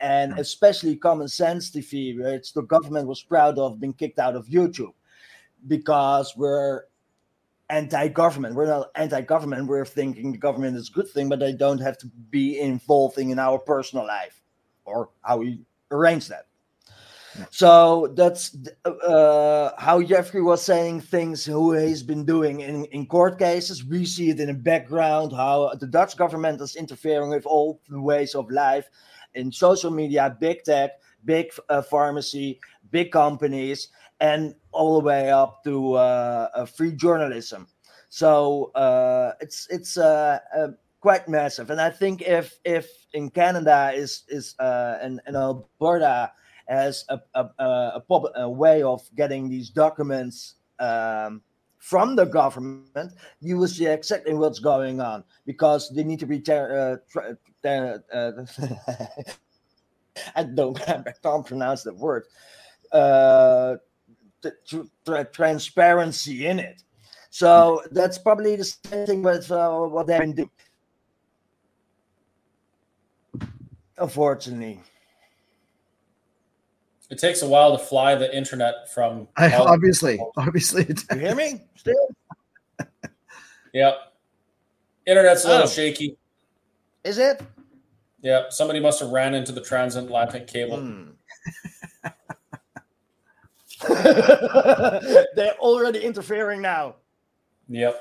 And 0.00 0.36
especially 0.38 0.96
Common 0.96 1.28
Sense 1.28 1.70
TV, 1.70 2.18
which 2.18 2.52
the 2.52 2.62
government 2.62 3.06
was 3.06 3.22
proud 3.22 3.58
of 3.58 3.80
being 3.80 3.92
kicked 3.94 4.18
out 4.18 4.34
of 4.34 4.46
YouTube 4.46 4.92
because 5.68 6.36
we're 6.36 6.82
anti-government. 7.70 8.54
We're 8.54 8.66
not 8.66 8.90
anti-government. 8.94 9.66
We're 9.66 9.84
thinking 9.84 10.32
the 10.32 10.38
government 10.38 10.76
is 10.76 10.88
a 10.88 10.92
good 10.92 11.08
thing, 11.08 11.28
but 11.28 11.40
they 11.40 11.52
don't 11.52 11.80
have 11.80 11.98
to 11.98 12.06
be 12.30 12.58
involving 12.58 13.30
in 13.30 13.38
our 13.38 13.58
personal 13.58 14.06
life 14.06 14.42
or 14.84 15.10
how 15.22 15.38
we 15.38 15.60
arrange 15.90 16.28
that. 16.28 16.46
So 17.50 18.12
that's 18.16 18.56
uh, 18.84 19.70
how 19.78 20.02
Jeffrey 20.02 20.42
was 20.42 20.62
saying 20.62 21.02
things, 21.02 21.44
who 21.44 21.72
he's 21.72 22.02
been 22.02 22.24
doing 22.24 22.60
in, 22.60 22.84
in 22.86 23.06
court 23.06 23.38
cases. 23.38 23.84
We 23.84 24.06
see 24.06 24.30
it 24.30 24.40
in 24.40 24.48
the 24.48 24.54
background, 24.54 25.32
how 25.32 25.72
the 25.78 25.86
Dutch 25.86 26.16
government 26.16 26.60
is 26.60 26.74
interfering 26.74 27.30
with 27.30 27.46
all 27.46 27.80
the 27.88 28.00
ways 28.00 28.34
of 28.34 28.50
life 28.50 28.88
in 29.34 29.52
social 29.52 29.90
media, 29.90 30.36
big 30.40 30.64
tech, 30.64 30.92
big 31.24 31.50
uh, 31.68 31.82
pharmacy, 31.82 32.60
big 32.90 33.12
companies, 33.12 33.88
and 34.20 34.54
all 34.72 35.00
the 35.00 35.06
way 35.06 35.30
up 35.30 35.62
to 35.64 35.94
uh, 35.94 36.48
uh 36.54 36.66
free 36.66 36.92
journalism. 36.92 37.66
So 38.08 38.72
uh, 38.74 39.32
it's 39.40 39.66
it's 39.70 39.96
uh, 39.96 40.38
quite 41.00 41.28
massive, 41.28 41.70
and 41.70 41.80
I 41.80 41.90
think 41.90 42.22
if 42.22 42.58
if 42.64 42.88
in 43.12 43.30
Canada 43.30 43.92
is 43.94 44.24
is 44.28 44.54
and 44.58 45.20
Alberta 45.28 46.32
as 46.68 47.04
a, 47.08 47.20
a, 47.34 47.48
a, 47.58 48.02
a 48.36 48.50
way 48.50 48.82
of 48.82 49.02
getting 49.16 49.48
these 49.48 49.70
documents 49.70 50.54
um, 50.78 51.42
from 51.78 52.14
the 52.14 52.26
government, 52.26 53.12
you 53.40 53.56
will 53.56 53.68
see 53.68 53.86
exactly 53.86 54.34
what's 54.34 54.58
going 54.58 55.00
on 55.00 55.24
because 55.46 55.90
they 55.94 56.04
need 56.04 56.20
to 56.20 56.26
be. 56.26 56.38
Ter- 56.40 57.00
uh, 57.14 57.32
ter- 57.62 58.04
uh, 58.12 58.44
I 60.34 60.44
don't 60.44 60.80
I 60.88 61.12
can't 61.22 61.46
pronounce 61.46 61.82
the 61.82 61.94
word. 61.94 62.24
Uh, 62.92 63.76
transparency 65.32 66.46
in 66.46 66.58
it. 66.58 66.82
So 67.30 67.82
that's 67.90 68.18
probably 68.18 68.56
the 68.56 68.64
same 68.64 69.06
thing 69.06 69.22
with 69.22 69.50
uh, 69.50 69.70
what 69.70 70.06
they've 70.06 70.20
been 70.20 70.34
doing. 70.34 70.50
Unfortunately. 73.98 74.80
It 77.10 77.18
takes 77.18 77.42
a 77.42 77.48
while 77.48 77.76
to 77.76 77.82
fly 77.82 78.14
the 78.14 78.34
internet 78.36 78.92
from. 78.92 79.28
I, 79.36 79.54
obviously, 79.54 80.20
obviously. 80.36 80.86
You 81.12 81.18
hear 81.18 81.34
me 81.34 81.62
still? 81.74 82.08
yeah. 83.72 83.92
Internet's 85.06 85.44
a 85.44 85.48
little 85.48 85.62
oh. 85.64 85.66
shaky. 85.66 86.18
Is 87.04 87.16
it? 87.18 87.40
Yeah. 88.20 88.44
Somebody 88.50 88.80
must 88.80 89.00
have 89.00 89.10
ran 89.10 89.34
into 89.34 89.52
the 89.52 89.60
transatlantic 89.60 90.46
cable. 90.46 90.78
Mm. 90.78 91.12
They're 95.36 95.56
already 95.58 96.00
interfering 96.00 96.60
now. 96.60 96.96
Yep. 97.68 98.00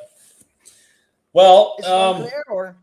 Well, 1.34 1.76
um, 1.86 2.28
or? 2.50 2.76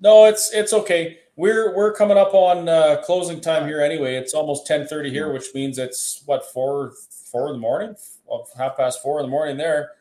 no, 0.00 0.24
it's 0.24 0.50
it's 0.54 0.72
okay 0.72 1.18
we're 1.40 1.74
we're 1.74 1.94
coming 1.94 2.18
up 2.18 2.34
on 2.34 2.68
uh, 2.68 3.00
closing 3.02 3.40
time 3.40 3.66
here 3.66 3.80
anyway. 3.80 4.16
It's 4.16 4.34
almost 4.34 4.66
ten 4.66 4.86
thirty 4.86 5.08
here, 5.08 5.32
which 5.32 5.46
means 5.54 5.78
it's 5.78 6.22
what 6.26 6.44
four 6.52 6.92
four 7.32 7.46
in 7.46 7.54
the 7.54 7.58
morning, 7.58 7.96
well, 8.26 8.46
half 8.58 8.76
past 8.76 9.02
four 9.02 9.20
in 9.20 9.24
the 9.24 9.30
morning 9.30 9.56
there. 9.56 9.92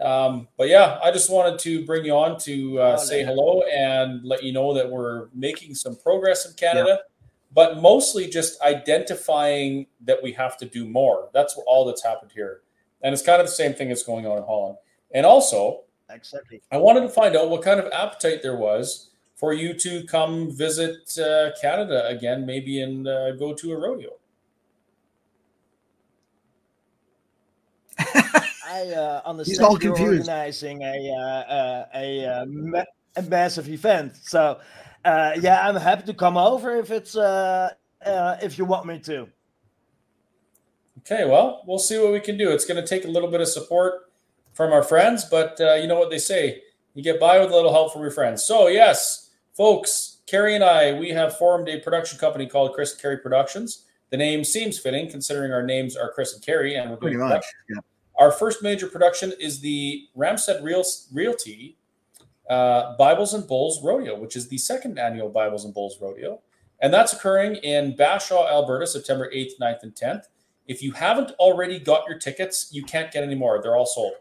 Um, 0.00 0.48
but 0.56 0.68
yeah, 0.68 0.98
I 1.02 1.10
just 1.10 1.30
wanted 1.30 1.58
to 1.60 1.84
bring 1.84 2.04
you 2.04 2.14
on 2.14 2.38
to 2.40 2.80
uh, 2.80 2.96
oh, 2.98 3.02
say 3.02 3.24
hello 3.24 3.62
and 3.72 4.24
let 4.24 4.42
you 4.42 4.52
know 4.52 4.72
that 4.74 4.88
we're 4.90 5.28
making 5.34 5.74
some 5.74 5.96
progress 5.96 6.46
in 6.46 6.54
Canada, 6.54 7.00
yeah. 7.00 7.28
but 7.52 7.80
mostly 7.82 8.26
just 8.26 8.60
identifying 8.62 9.86
that 10.02 10.22
we 10.22 10.32
have 10.32 10.56
to 10.58 10.64
do 10.64 10.88
more. 10.88 11.28
That's 11.34 11.58
all 11.66 11.84
that's 11.84 12.02
happened 12.02 12.32
here, 12.34 12.62
and 13.02 13.12
it's 13.12 13.22
kind 13.22 13.40
of 13.40 13.46
the 13.46 13.52
same 13.52 13.74
thing 13.74 13.88
that's 13.88 14.02
going 14.02 14.26
on 14.26 14.38
in 14.38 14.44
Holland. 14.44 14.78
And 15.12 15.26
also, 15.26 15.82
exactly, 16.08 16.62
I 16.72 16.78
wanted 16.78 17.00
to 17.00 17.08
find 17.08 17.36
out 17.36 17.50
what 17.50 17.62
kind 17.62 17.78
of 17.78 17.92
appetite 17.92 18.42
there 18.42 18.56
was 18.56 19.10
for 19.36 19.52
you 19.52 19.74
to 19.74 20.04
come 20.04 20.50
visit 20.54 21.18
uh, 21.18 21.50
Canada 21.60 22.06
again, 22.08 22.46
maybe 22.46 22.80
and 22.80 23.08
uh, 23.08 23.32
go 23.32 23.54
to 23.54 23.72
a 23.72 23.76
rodeo. 23.76 24.10
I 28.70 28.92
uh, 28.92 29.22
understand 29.24 29.60
all 29.66 29.82
you're 29.82 29.98
organizing 29.98 30.82
a 30.82 31.10
uh, 31.10 31.52
uh, 31.52 31.86
a, 31.94 32.20
a, 32.20 32.42
uh, 32.42 32.44
ma- 32.46 32.84
a, 33.16 33.22
massive 33.22 33.68
event, 33.68 34.16
so 34.16 34.60
uh, 35.04 35.32
yeah, 35.40 35.66
I'm 35.66 35.74
happy 35.74 36.04
to 36.06 36.14
come 36.14 36.36
over 36.36 36.76
if 36.76 36.90
it's 36.90 37.16
uh, 37.16 37.70
if 38.42 38.58
you 38.58 38.64
want 38.64 38.86
me 38.86 39.00
to. 39.00 39.28
Okay, 40.98 41.24
well, 41.28 41.62
we'll 41.66 41.78
see 41.78 41.98
what 41.98 42.12
we 42.12 42.20
can 42.20 42.36
do. 42.36 42.50
It's 42.50 42.64
going 42.64 42.80
to 42.80 42.86
take 42.86 43.04
a 43.04 43.08
little 43.08 43.30
bit 43.30 43.40
of 43.40 43.48
support 43.48 44.12
from 44.52 44.72
our 44.72 44.82
friends, 44.82 45.24
but 45.24 45.56
you 45.58 45.88
know 45.88 45.98
what 45.98 46.10
they 46.10 46.18
say: 46.18 46.62
you 46.94 47.02
get 47.02 47.18
by 47.18 47.40
with 47.40 47.50
a 47.50 47.54
little 47.54 47.72
help 47.72 47.92
from 47.92 48.02
your 48.02 48.12
friends. 48.12 48.44
So 48.44 48.68
yes, 48.68 49.30
Folks, 49.60 50.22
Kerry 50.26 50.54
and 50.54 50.64
I, 50.64 50.98
we 50.98 51.10
have 51.10 51.36
formed 51.36 51.68
a 51.68 51.80
production 51.80 52.18
company 52.18 52.46
called 52.46 52.72
Chris 52.72 52.92
and 52.92 53.02
Kerry 53.02 53.18
Productions. 53.18 53.84
The 54.10 54.16
name 54.16 54.42
seems 54.42 54.78
fitting 54.78 55.10
considering 55.10 55.52
our 55.52 55.62
names 55.62 55.96
are 55.96 56.10
Chris 56.12 56.34
and 56.34 56.42
Kerry, 56.42 56.76
and 56.76 56.90
we're 56.90 56.96
doing 56.96 57.18
Pretty 57.18 57.34
much, 57.34 57.44
yeah. 57.68 57.80
Our 58.20 58.30
first 58.30 58.62
major 58.62 58.86
production 58.86 59.32
is 59.40 59.60
the 59.60 60.06
Ramstead 60.14 60.62
Real, 60.62 60.84
Realty 61.10 61.78
uh, 62.50 62.94
Bibles 62.98 63.32
and 63.32 63.48
Bulls 63.48 63.82
Rodeo, 63.82 64.14
which 64.18 64.36
is 64.36 64.46
the 64.48 64.58
second 64.58 64.98
annual 64.98 65.30
Bibles 65.30 65.64
and 65.64 65.72
Bulls 65.72 65.96
Rodeo. 65.98 66.42
And 66.82 66.92
that's 66.92 67.14
occurring 67.14 67.56
in 67.56 67.96
Bashaw, 67.96 68.46
Alberta, 68.46 68.86
September 68.86 69.30
8th, 69.34 69.52
9th, 69.58 69.82
and 69.84 69.94
10th. 69.94 70.24
If 70.66 70.82
you 70.82 70.92
haven't 70.92 71.30
already 71.32 71.78
got 71.78 72.06
your 72.06 72.18
tickets, 72.18 72.68
you 72.70 72.84
can't 72.84 73.10
get 73.10 73.24
any 73.24 73.34
more. 73.34 73.62
They're 73.62 73.74
all 73.74 73.86
sold. 73.86 74.12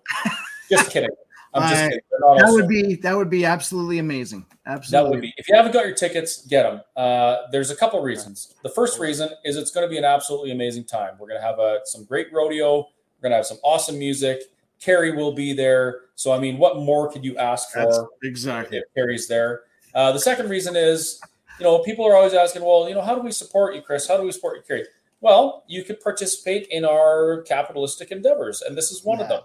Just 0.70 0.90
kidding. 0.92 1.10
I'm 1.54 1.70
just 1.70 1.84
kidding. 1.84 2.00
That 2.38 2.52
would 2.52 2.68
be 2.68 2.96
that 2.96 3.18
would 3.18 3.30
be 3.30 3.44
absolutely 3.44 4.00
amazing. 4.00 4.46
Absolutely. 4.66 4.92
That 4.92 5.12
would 5.12 5.22
be. 5.22 5.34
If 5.38 5.50
you 5.50 5.56
haven't 5.56 5.74
got 5.74 5.86
your 5.86 5.96
tickets, 5.96 6.46
get 6.46 6.64
them. 6.64 6.82
Uh, 6.96 7.38
there's 7.52 7.72
a 7.72 7.76
couple 7.76 8.02
reasons. 8.02 8.54
The 8.64 8.70
first 8.70 9.00
reason 9.00 9.30
is 9.44 9.58
it's 9.58 9.72
going 9.72 9.86
to 9.86 9.90
be 9.90 9.98
an 9.98 10.06
absolutely 10.06 10.52
amazing 10.52 10.86
time. 10.86 11.16
We're 11.20 11.28
going 11.28 11.42
to 11.42 11.46
have 11.46 11.60
a, 11.60 11.80
some 11.86 12.06
great 12.06 12.28
rodeo. 12.32 12.88
We're 13.20 13.30
going 13.30 13.32
to 13.32 13.38
have 13.38 13.46
some 13.46 13.58
awesome 13.64 14.00
music. 14.00 14.44
Kerry 14.80 15.12
will 15.12 15.34
be 15.34 15.54
there. 15.54 16.02
So 16.16 16.32
I 16.32 16.40
mean, 16.40 16.58
what 16.58 16.78
more 16.78 17.12
could 17.12 17.24
you 17.24 17.38
ask 17.38 17.72
for? 17.72 17.80
That's 17.80 18.00
exactly. 18.24 18.78
If 18.78 18.86
Kerry's 18.96 19.28
there. 19.28 19.62
Uh, 19.94 20.12
the 20.12 20.20
second 20.20 20.50
reason 20.50 20.76
is, 20.76 21.22
you 21.60 21.66
know, 21.66 21.80
people 21.80 22.06
are 22.06 22.16
always 22.16 22.34
asking, 22.34 22.64
well, 22.64 22.88
you 22.88 22.96
know, 22.96 23.02
how 23.02 23.16
do 23.16 23.22
we 23.22 23.32
support 23.32 23.76
you, 23.76 23.82
Chris? 23.82 24.08
How 24.08 24.18
do 24.18 24.24
we 24.24 24.32
support 24.32 24.58
you, 24.58 24.64
Kerry? 24.64 24.86
Well, 25.22 25.66
you 25.68 25.84
could 25.84 26.00
participate 26.00 26.68
in 26.68 26.86
our 26.86 27.42
capitalistic 27.42 28.12
endeavors, 28.12 28.62
and 28.62 28.78
this 28.78 28.92
is 28.92 29.04
one 29.04 29.20
yeah. 29.20 29.24
of 29.24 29.30
them. 29.30 29.42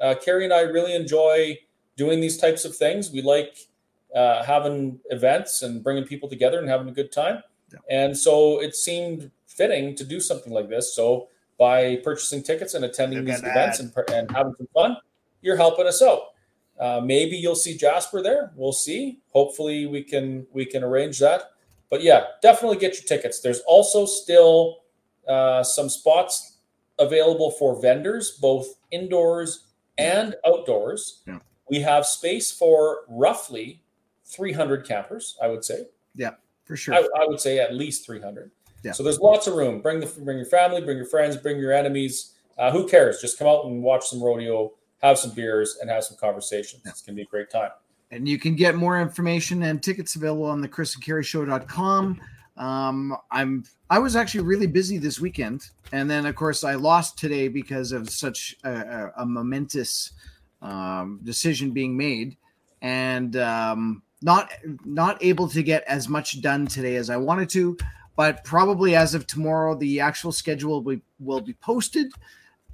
Uh, 0.00 0.14
Kerry 0.14 0.44
and 0.44 0.52
I 0.52 0.60
really 0.62 0.94
enjoy 0.94 1.58
doing 1.96 2.20
these 2.20 2.38
types 2.38 2.64
of 2.64 2.74
things. 2.74 3.10
We 3.10 3.20
like 3.20 3.58
uh, 4.14 4.42
having 4.42 4.98
events 5.10 5.62
and 5.62 5.84
bringing 5.84 6.04
people 6.04 6.28
together 6.28 6.58
and 6.58 6.68
having 6.68 6.88
a 6.88 6.92
good 6.92 7.12
time. 7.12 7.42
Yeah. 7.70 7.78
And 7.90 8.16
so 8.16 8.60
it 8.60 8.74
seemed 8.74 9.30
fitting 9.46 9.94
to 9.96 10.04
do 10.04 10.20
something 10.20 10.52
like 10.52 10.70
this. 10.70 10.94
So 10.94 11.28
by 11.60 11.96
purchasing 11.96 12.42
tickets 12.42 12.72
and 12.72 12.86
attending 12.86 13.22
these 13.22 13.40
events 13.40 13.80
and, 13.80 13.92
and, 14.08 14.30
having 14.30 14.54
some 14.56 14.66
fun, 14.72 14.96
you're 15.42 15.58
helping 15.58 15.86
us 15.86 16.00
out. 16.00 16.20
Uh, 16.80 17.02
maybe 17.04 17.36
you'll 17.36 17.54
see 17.54 17.76
Jasper 17.76 18.22
there. 18.22 18.50
We'll 18.56 18.72
see. 18.72 19.20
Hopefully 19.34 19.86
we 19.86 20.02
can 20.02 20.46
we 20.52 20.64
can 20.64 20.82
arrange 20.82 21.18
that. 21.18 21.50
But 21.90 22.02
yeah, 22.02 22.24
definitely 22.40 22.78
get 22.78 22.94
your 22.94 23.02
tickets. 23.02 23.40
There's 23.40 23.60
also 23.66 24.06
still 24.06 24.78
uh, 25.28 25.62
some 25.62 25.90
spots 25.90 26.56
available 26.98 27.50
for 27.50 27.78
vendors, 27.80 28.38
both 28.40 28.66
indoors 28.90 29.66
and 29.98 30.36
outdoors. 30.46 31.22
Yeah. 31.26 31.40
We 31.68 31.80
have 31.80 32.06
space 32.06 32.50
for 32.50 33.00
roughly 33.06 33.82
300 34.24 34.86
campers, 34.88 35.36
I 35.42 35.48
would 35.48 35.64
say. 35.64 35.88
Yeah, 36.14 36.30
for 36.64 36.76
sure. 36.76 36.94
I, 36.94 37.00
I 37.18 37.26
would 37.26 37.38
say 37.38 37.58
at 37.58 37.74
least 37.74 38.06
300. 38.06 38.50
Yeah. 38.82 38.92
So 38.92 39.02
there's 39.02 39.18
lots 39.18 39.46
of 39.46 39.54
room. 39.54 39.80
Bring 39.80 40.00
the 40.00 40.06
bring 40.06 40.38
your 40.38 40.46
family, 40.46 40.80
bring 40.80 40.96
your 40.96 41.06
friends, 41.06 41.36
bring 41.36 41.58
your 41.58 41.72
enemies. 41.72 42.34
Uh, 42.58 42.70
who 42.70 42.86
cares? 42.88 43.20
Just 43.20 43.38
come 43.38 43.48
out 43.48 43.64
and 43.64 43.82
watch 43.82 44.06
some 44.06 44.22
rodeo, 44.22 44.72
have 45.02 45.18
some 45.18 45.32
beers, 45.32 45.78
and 45.80 45.90
have 45.90 46.04
some 46.04 46.16
conversations. 46.16 46.82
Yeah. 46.84 46.90
It's 46.90 47.02
gonna 47.02 47.16
be 47.16 47.22
a 47.22 47.26
great 47.26 47.50
time. 47.50 47.70
And 48.10 48.28
you 48.28 48.38
can 48.38 48.56
get 48.56 48.74
more 48.74 49.00
information 49.00 49.62
and 49.62 49.82
tickets 49.82 50.16
available 50.16 50.46
on 50.46 50.60
the 50.60 50.68
Chris 50.68 50.94
and 50.94 51.04
Kerry 51.04 51.22
Show.com. 51.22 52.20
Um, 52.56 53.16
I'm 53.30 53.64
I 53.88 53.98
was 53.98 54.16
actually 54.16 54.44
really 54.44 54.66
busy 54.66 54.98
this 54.98 55.20
weekend, 55.20 55.70
and 55.92 56.10
then 56.10 56.26
of 56.26 56.34
course 56.34 56.64
I 56.64 56.74
lost 56.74 57.18
today 57.18 57.48
because 57.48 57.92
of 57.92 58.10
such 58.10 58.56
a, 58.64 58.70
a, 58.70 59.12
a 59.22 59.26
momentous 59.26 60.12
um, 60.60 61.20
decision 61.22 61.70
being 61.70 61.96
made, 61.96 62.36
and 62.82 63.36
um, 63.36 64.02
not 64.22 64.52
not 64.84 65.22
able 65.22 65.48
to 65.48 65.62
get 65.62 65.84
as 65.84 66.08
much 66.08 66.40
done 66.40 66.66
today 66.66 66.96
as 66.96 67.10
I 67.10 67.16
wanted 67.16 67.48
to. 67.50 67.76
But 68.20 68.44
probably 68.44 68.94
as 68.94 69.14
of 69.14 69.26
tomorrow, 69.26 69.74
the 69.74 70.00
actual 70.00 70.30
schedule 70.30 70.72
will 70.82 70.96
be, 70.96 71.02
will 71.20 71.40
be 71.40 71.54
posted. 71.54 72.12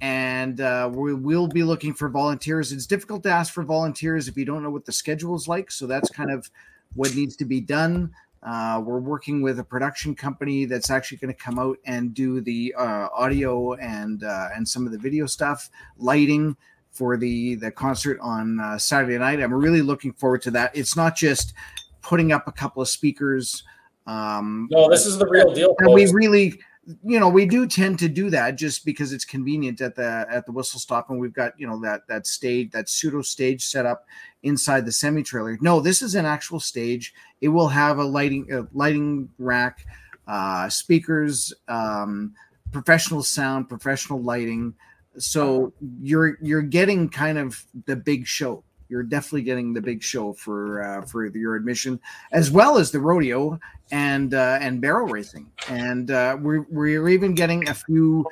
and 0.01 0.61
uh, 0.61 0.89
we 0.93 1.13
will 1.13 1.47
be 1.47 1.63
looking 1.63 1.93
for 1.93 2.09
volunteers. 2.09 2.71
It's 2.71 2.85
difficult 2.85 3.23
to 3.23 3.29
ask 3.29 3.53
for 3.53 3.63
volunteers 3.63 4.27
if 4.27 4.37
you 4.37 4.45
don't 4.45 4.61
know 4.61 4.69
what 4.69 4.85
the 4.85 4.91
schedule 4.91 5.35
is 5.35 5.47
like. 5.47 5.71
So 5.71 5.87
that's 5.87 6.09
kind 6.09 6.31
of 6.31 6.49
what 6.95 7.15
needs 7.15 7.35
to 7.37 7.45
be 7.45 7.61
done. 7.61 8.11
Uh, 8.43 8.81
we're 8.85 8.99
working 8.99 9.41
with 9.41 9.59
a 9.59 9.63
production 9.63 10.13
company 10.15 10.65
that's 10.65 10.89
actually 10.89 11.17
going 11.17 11.33
to 11.33 11.39
come 11.39 11.57
out 11.57 11.77
and 11.85 12.13
do 12.13 12.39
the 12.41 12.73
uh, 12.77 13.07
audio 13.15 13.73
and 13.75 14.23
uh, 14.23 14.49
and 14.55 14.67
some 14.67 14.85
of 14.85 14.91
the 14.91 14.99
video 14.99 15.25
stuff, 15.25 15.69
lighting 15.97 16.55
for 16.91 17.17
the 17.17 17.55
the 17.55 17.71
concert 17.71 18.19
on 18.21 18.59
uh, 18.59 18.77
Saturday 18.77 19.17
night. 19.17 19.41
I'm 19.41 19.53
really 19.53 19.81
looking 19.81 20.13
forward 20.13 20.43
to 20.43 20.51
that. 20.51 20.75
It's 20.75 20.95
not 20.95 21.15
just 21.15 21.53
putting 22.01 22.31
up 22.31 22.47
a 22.47 22.51
couple 22.51 22.81
of 22.81 22.87
speakers. 22.87 23.63
Um, 24.07 24.67
no, 24.71 24.89
this 24.89 25.05
is 25.05 25.17
the 25.17 25.27
real 25.27 25.53
deal. 25.53 25.75
And 25.79 25.93
we 25.93 26.09
really 26.11 26.59
you 27.03 27.19
know 27.19 27.27
we 27.27 27.45
do 27.45 27.67
tend 27.67 27.99
to 27.99 28.07
do 28.07 28.29
that 28.29 28.55
just 28.55 28.85
because 28.85 29.11
it's 29.11 29.25
convenient 29.25 29.81
at 29.81 29.95
the 29.95 30.25
at 30.31 30.45
the 30.45 30.51
whistle 30.53 30.79
stop 30.79 31.09
and 31.09 31.19
we've 31.19 31.33
got 31.33 31.51
you 31.59 31.67
know 31.67 31.79
that 31.81 32.07
that 32.07 32.25
stage 32.25 32.71
that 32.71 32.87
pseudo 32.87 33.21
stage 33.21 33.65
set 33.65 33.85
up 33.85 34.05
inside 34.43 34.85
the 34.85 34.91
semi 34.91 35.21
trailer. 35.21 35.57
No 35.59 35.81
this 35.81 36.01
is 36.01 36.15
an 36.15 36.25
actual 36.25 36.59
stage. 36.59 37.13
It 37.41 37.49
will 37.49 37.67
have 37.67 37.97
a 37.97 38.03
lighting 38.03 38.51
a 38.53 38.67
lighting 38.73 39.29
rack 39.37 39.85
uh 40.27 40.69
speakers 40.69 41.53
um 41.67 42.33
professional 42.71 43.21
sound 43.21 43.67
professional 43.67 44.21
lighting. 44.21 44.73
So 45.17 45.73
you're 46.01 46.37
you're 46.41 46.61
getting 46.61 47.09
kind 47.09 47.37
of 47.37 47.65
the 47.85 47.97
big 47.97 48.25
show 48.25 48.63
you're 48.89 49.03
definitely 49.03 49.43
getting 49.43 49.73
the 49.73 49.81
big 49.81 50.01
show 50.01 50.33
for 50.33 50.83
uh, 50.83 51.05
for 51.05 51.25
your 51.25 51.55
admission, 51.55 51.99
as 52.31 52.51
well 52.51 52.77
as 52.77 52.91
the 52.91 52.99
rodeo 52.99 53.59
and 53.91 54.33
uh, 54.33 54.57
and 54.61 54.81
barrel 54.81 55.07
racing. 55.07 55.49
And 55.69 56.11
uh, 56.11 56.37
we're 56.39 56.65
we're 56.69 57.09
even 57.09 57.33
getting 57.33 57.67
a 57.69 57.73
few 57.73 58.25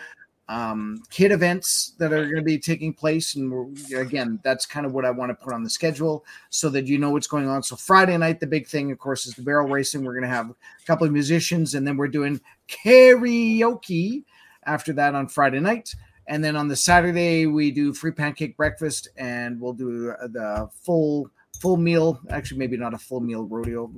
um, 0.48 1.02
kid 1.10 1.32
events 1.32 1.94
that 1.98 2.14
are 2.14 2.24
going 2.24 2.36
to 2.36 2.42
be 2.42 2.60
taking 2.60 2.94
place. 2.94 3.36
And 3.36 3.78
again, 3.96 4.40
that's 4.44 4.66
kind 4.66 4.86
of 4.86 4.94
what 4.94 5.06
I 5.06 5.12
want 5.12 5.32
to 5.32 5.36
put 5.36 5.54
on 5.54 5.64
the 5.64 5.70
schedule 5.70 6.24
so 6.50 6.70
that 6.70 6.86
you 6.86 6.98
know 6.98 7.10
what's 7.10 7.28
going 7.28 7.48
on. 7.48 7.64
So 7.64 7.76
Friday 7.76 8.16
night, 8.18 8.40
the 8.40 8.48
big 8.48 8.68
thing, 8.68 8.92
of 8.92 9.00
course, 9.00 9.26
is 9.26 9.34
the 9.34 9.42
barrel 9.42 9.68
racing. 9.68 10.04
We're 10.04 10.14
going 10.14 10.30
to 10.30 10.36
have 10.36 10.50
a 10.50 10.86
couple 10.86 11.08
of 11.08 11.14
musicians, 11.14 11.74
and 11.76 11.88
then 11.88 11.98
we're 11.98 12.08
doing 12.08 12.40
karaoke 12.68 14.24
after 14.66 14.94
that 14.94 15.16
on 15.16 15.28
Friday 15.28 15.60
night. 15.60 15.96
And 16.28 16.44
then 16.44 16.56
on 16.56 16.68
the 16.68 16.76
Saturday, 16.76 17.46
we 17.46 17.72
do 17.72 17.94
free 17.94 18.12
pancake 18.12 18.58
breakfast 18.58 19.10
and 19.18 19.60
we'll 19.60 19.74
do 19.74 20.12
uh, 20.12 20.28
the 20.28 20.70
full 20.82 21.30
full 21.60 21.78
meal. 21.78 22.20
Actually, 22.30 22.60
maybe 22.60 22.78
not 22.78 22.94
a 22.94 22.98
full 22.98 23.22
meal 23.22 23.44
rodeo, 23.44 23.92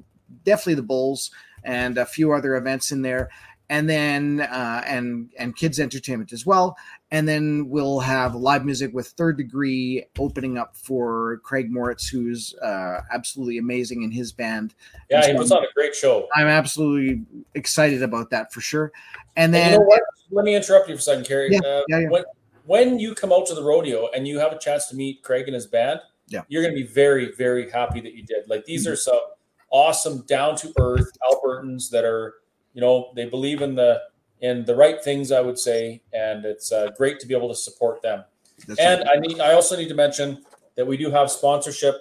definitely 0.43 0.75
the 0.75 0.83
bowls 0.83 1.31
and 1.63 1.97
a 1.97 2.05
few 2.05 2.33
other 2.33 2.55
events 2.55 2.91
in 2.91 3.01
there. 3.01 3.29
And 3.69 3.89
then 3.89 4.41
uh, 4.41 4.81
and 4.85 5.29
and 5.37 5.53
kids 5.55 5.79
entertainment 5.79 6.31
as 6.31 6.45
well. 6.45 6.77
And 7.11 7.27
then 7.27 7.67
we'll 7.67 7.99
have 7.99 8.33
live 8.33 8.63
music 8.63 8.93
with 8.93 9.07
Third 9.07 9.37
Degree 9.37 10.05
opening 10.17 10.57
up 10.57 10.77
for 10.77 11.41
Craig 11.43 11.69
Moritz, 11.69 12.07
who's 12.07 12.55
uh, 12.63 13.01
absolutely 13.11 13.57
amazing 13.57 14.03
in 14.03 14.11
his 14.11 14.31
band. 14.31 14.73
Yeah, 15.09 15.21
so 15.21 15.31
he 15.31 15.37
puts 15.37 15.51
on 15.51 15.63
a 15.63 15.67
great 15.75 15.95
show. 15.95 16.27
I'm 16.33 16.47
absolutely 16.47 17.25
excited 17.55 18.03
about 18.03 18.29
that 18.29 18.53
for 18.53 18.61
sure. 18.61 18.93
And 19.35 19.53
then 19.53 19.73
you 19.73 19.79
know 19.79 19.97
let 20.31 20.45
me 20.45 20.55
interrupt 20.55 20.89
you 20.89 20.95
for 20.95 20.99
a 20.99 21.01
second, 21.01 21.25
Kerry. 21.25 21.49
Yeah, 21.51 21.59
uh, 21.59 21.83
yeah, 21.87 21.99
yeah. 21.99 22.09
When, 22.09 22.23
when 22.65 22.99
you 22.99 23.15
come 23.15 23.31
out 23.31 23.45
to 23.47 23.55
the 23.55 23.63
rodeo 23.63 24.09
and 24.15 24.27
you 24.27 24.39
have 24.39 24.51
a 24.51 24.59
chance 24.59 24.87
to 24.87 24.95
meet 24.95 25.23
Craig 25.23 25.45
and 25.47 25.55
his 25.55 25.67
band, 25.67 26.01
yeah. 26.27 26.41
you're 26.47 26.61
going 26.61 26.75
to 26.75 26.81
be 26.81 26.87
very, 26.87 27.33
very 27.35 27.69
happy 27.69 28.01
that 28.01 28.13
you 28.13 28.23
did. 28.23 28.47
Like 28.47 28.65
these 28.65 28.83
mm-hmm. 28.83 28.93
are 28.93 28.97
some 28.97 29.19
awesome, 29.69 30.25
down 30.27 30.55
to 30.57 30.73
earth 30.79 31.09
Albertans 31.29 31.89
that 31.91 32.03
are, 32.03 32.35
you 32.77 32.81
know, 32.81 33.09
they 33.15 33.25
believe 33.25 33.63
in 33.63 33.73
the 33.73 34.03
in 34.41 34.63
the 34.65 34.75
right 34.75 35.03
things, 35.03 35.31
I 35.31 35.41
would 35.41 35.57
say, 35.57 35.99
and 36.13 36.45
it's 36.45 36.71
uh, 36.71 36.91
great 36.95 37.19
to 37.21 37.25
be 37.25 37.35
able 37.35 37.49
to 37.49 37.55
support 37.55 38.03
them. 38.03 38.23
That's 38.67 38.79
and 38.79 38.99
right. 38.99 39.17
I 39.17 39.19
need, 39.19 39.39
I 39.39 39.53
also 39.53 39.75
need 39.75 39.87
to 39.89 39.95
mention 39.95 40.45
that 40.75 40.85
we 40.85 40.95
do 40.95 41.09
have 41.09 41.31
sponsorship 41.31 41.95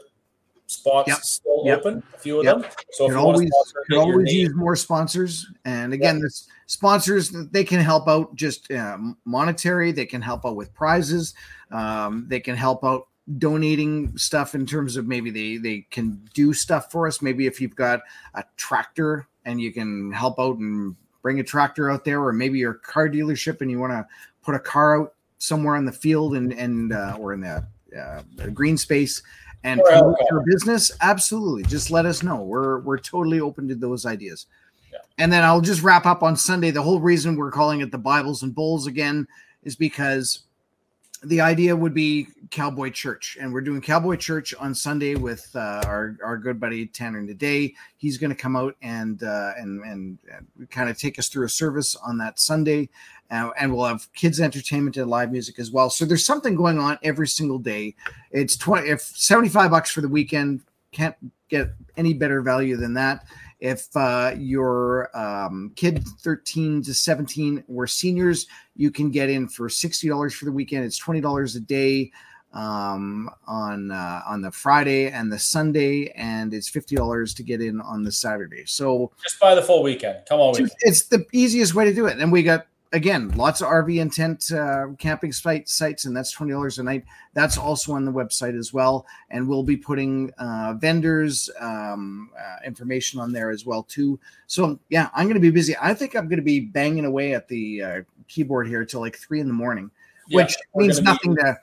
spots 0.67 1.09
yep. 1.09 1.19
still 1.21 1.63
yep. 1.65 1.79
open, 1.79 2.03
a 2.15 2.19
few 2.19 2.41
of 2.41 2.45
yep. 2.45 2.61
them. 2.61 2.71
So 2.91 3.09
you 3.09 3.17
always, 3.17 3.51
you 3.89 3.99
always 3.99 4.31
use 4.31 4.55
more 4.55 4.77
sponsors. 4.77 5.47
And 5.65 5.95
again, 5.95 6.21
this 6.21 6.47
sponsors 6.67 7.31
they 7.31 7.65
can 7.65 7.81
help 7.81 8.07
out 8.07 8.35
just 8.35 8.71
uh, 8.71 8.99
monetary. 9.25 9.93
They 9.93 10.05
can 10.05 10.21
help 10.21 10.45
out 10.45 10.57
with 10.57 10.75
prizes. 10.75 11.33
Um, 11.71 12.27
they 12.29 12.41
can 12.41 12.55
help 12.55 12.85
out 12.85 13.09
donating 13.39 14.17
stuff 14.19 14.55
in 14.55 14.67
terms 14.67 14.99
of 14.99 15.07
maybe 15.07 15.31
they 15.31 15.57
they 15.57 15.87
can 15.91 16.21
do 16.35 16.53
stuff 16.53 16.93
for 16.93 17.07
us. 17.07 17.23
Maybe 17.23 17.47
if 17.47 17.63
you've 17.63 17.77
got 17.77 18.03
a 18.35 18.45
tractor 18.59 19.27
and 19.47 19.59
you 19.61 19.73
can 19.73 20.13
help 20.13 20.39
out 20.39 20.59
and 20.59 20.95
bring 21.23 21.41
a 21.41 21.45
tractor 21.45 21.91
out 21.91 22.05
there, 22.05 22.23
or 22.23 22.33
maybe 22.33 22.59
your 22.59 22.75
car 22.75 23.09
dealership 23.09 23.63
and 23.63 23.71
you 23.71 23.79
want 23.79 23.93
to 23.93 24.07
put 24.43 24.55
a 24.55 24.61
car 24.61 25.01
out 25.01 25.15
somewhere 25.39 25.77
on 25.77 25.87
the 25.87 25.93
field 25.93 26.37
and 26.37 26.53
and 26.53 26.93
uh, 26.93 27.17
or 27.19 27.33
in 27.33 27.41
the 27.41 27.67
uh, 27.99 28.23
green 28.53 28.77
space 28.77 29.23
and 29.67 29.83
promote 29.83 30.17
your 30.31 30.45
business, 30.47 30.93
absolutely. 31.01 31.65
Just 31.65 31.91
let 31.91 32.07
us 32.07 32.23
know. 32.23 32.43
We're 32.43 32.81
we're 32.81 32.99
totally 32.99 33.41
open 33.41 33.67
to 33.69 33.75
those 33.75 34.07
ideas. 34.07 34.47
Yeah. 34.93 34.99
And 35.19 35.33
then 35.33 35.43
I'll 35.43 35.61
just 35.61 35.83
wrap 35.83 36.07
up 36.07 36.23
on 36.23 36.37
Sunday. 36.37 36.71
The 36.71 36.83
whole 36.83 37.01
reason 37.01 37.37
we're 37.37 37.51
calling 37.51 37.81
it 37.81 37.91
the 37.91 37.99
Bibles 37.99 38.43
and 38.43 38.55
Bulls 38.55 38.87
again 38.87 39.27
is 39.65 39.75
because 39.75 40.46
the 41.23 41.41
idea 41.41 41.75
would 41.75 41.95
be 41.95 42.29
Cowboy 42.51 42.91
Church, 42.91 43.37
and 43.41 43.53
we're 43.53 43.61
doing 43.61 43.81
Cowboy 43.81 44.17
Church 44.17 44.55
on 44.55 44.75
Sunday 44.75 45.15
with 45.15 45.49
uh, 45.55 45.83
our 45.87 46.17
our 46.23 46.37
good 46.37 46.61
buddy 46.61 46.87
Tanner 46.87 47.27
today. 47.27 47.75
He's 47.97 48.19
going 48.19 48.31
to 48.31 48.37
come 48.37 48.57
out 48.57 48.77
and 48.83 49.23
uh, 49.23 49.53
and 49.57 49.83
and, 49.85 50.19
and 50.31 50.71
kind 50.71 50.91
of 50.91 50.99
take 50.99 51.19
us 51.19 51.29
through 51.29 51.47
a 51.47 51.49
service 51.49 51.97
on 51.97 52.19
that 52.19 52.39
Sunday, 52.39 52.89
uh, 53.31 53.51
and 53.59 53.75
we'll 53.75 53.87
have 53.87 54.13
kids 54.13 54.41
entertainment 54.41 54.97
and 54.97 55.11
live 55.11 55.33
music 55.33 55.59
as 55.59 55.71
well. 55.71 55.91
So 55.91 56.05
there's 56.05 56.25
something 56.25 56.55
going 56.55 56.79
on 56.79 56.99
every 57.03 57.29
single 57.29 57.59
day. 57.59 57.95
It's 58.31 58.57
twenty 58.57 58.89
if 58.89 59.01
seventy 59.01 59.49
five 59.49 59.71
bucks 59.71 59.91
for 59.91 60.03
the 60.03 60.09
weekend. 60.09 60.61
Can't 60.93 61.17
get 61.49 61.71
any 61.97 62.15
better 62.15 62.43
value 62.43 62.77
than 62.77 62.95
that. 62.95 63.27
If 63.61 63.89
uh, 63.97 64.35
your 64.37 65.17
um, 65.17 65.73
kid 65.77 66.05
13 66.21 66.83
to 66.83 66.95
17 66.95 67.65
were 67.69 67.87
seniors, 67.87 68.47
you 68.75 68.91
can 68.91 69.11
get 69.11 69.31
in 69.31 69.49
for 69.49 69.69
$60 69.69 70.33
for 70.35 70.45
the 70.45 70.53
weekend. 70.53 70.85
It's 70.85 71.01
$20 71.01 71.57
a 71.57 71.61
day 71.61 72.13
um, 72.57 73.31
on 73.47 73.91
uh, 73.91 74.23
on 74.27 74.41
the 74.41 74.51
Friday 74.51 75.11
and 75.11 75.31
the 75.31 75.39
Sunday, 75.39 76.11
and 76.17 76.55
it's 76.55 76.69
fifty 76.69 76.97
dollars 76.97 77.35
to 77.35 77.43
get 77.43 77.61
in 77.61 77.81
on 77.83 78.03
the 78.03 78.11
Saturday. 78.11 78.65
So 78.65 79.13
just 79.23 79.39
buy 79.39 79.55
the 79.55 79.63
full 79.63 79.83
weekend. 79.83 80.21
Come 80.27 80.41
on, 80.41 80.53
weekend. 80.53 80.71
it's 80.81 81.03
the 81.09 81.27
easiest 81.33 81.75
way 81.75 81.85
to 81.85 81.95
do 81.95 82.07
it. 82.07 82.19
And 82.19 82.33
we 82.33 82.43
got 82.43 82.67
again, 82.93 83.29
lots 83.31 83.61
of 83.61 83.69
RV 83.69 84.01
intent 84.01 84.53
uh, 84.53 84.87
camping 84.99 85.33
site 85.33 85.69
sites, 85.69 86.05
and 86.05 86.17
that's 86.17 86.33
twenty 86.33 86.53
dollars 86.53 86.79
a 86.79 86.83
night. 86.83 87.05
That's 87.35 87.59
also 87.59 87.93
on 87.93 88.05
the 88.05 88.13
website 88.13 88.59
as 88.59 88.73
well, 88.73 89.07
and 89.31 89.49
we'll 89.49 89.63
be 89.63 89.77
putting 89.77 90.31
uh, 90.39 90.75
vendors 90.79 91.51
um, 91.61 92.31
uh, 92.39 92.57
information 92.65 93.21
on 93.21 93.33
there 93.33 93.51
as 93.51 93.67
well 93.67 93.83
too. 93.83 94.19
So 94.47 94.79
yeah, 94.89 95.11
I'm 95.15 95.25
going 95.27 95.35
to 95.35 95.41
be 95.41 95.51
busy. 95.51 95.75
I 95.81 95.95
think 95.95 96.15
I'm 96.15 96.29
going 96.29 96.39
to 96.39 96.43
be 96.45 96.61
banging 96.61 97.05
away 97.05 97.35
at 97.35 97.49
the 97.49 97.83
uh, 97.83 98.03
keyboard 98.29 98.69
here 98.69 98.85
till 98.85 99.01
like 99.01 99.17
three 99.17 99.41
in 99.41 99.49
the 99.49 99.55
morning, 99.55 99.91
yeah, 100.29 100.43
which 100.43 100.57
means 100.75 101.01
nothing 101.03 101.35
be- 101.35 101.43
to 101.43 101.59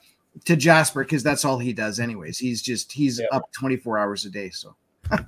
to 0.46 0.56
Jasper 0.56 1.04
because 1.04 1.24
that's 1.24 1.46
all 1.46 1.58
he 1.58 1.74
does 1.74 2.00
anyways. 2.00 2.38
He's 2.38 2.62
just 2.62 2.92
he's 2.92 3.20
yeah. 3.20 3.28
up 3.32 3.52
24 3.54 3.98
hours 3.98 4.26
a 4.26 4.30
day. 4.30 4.50
So. 4.50 4.76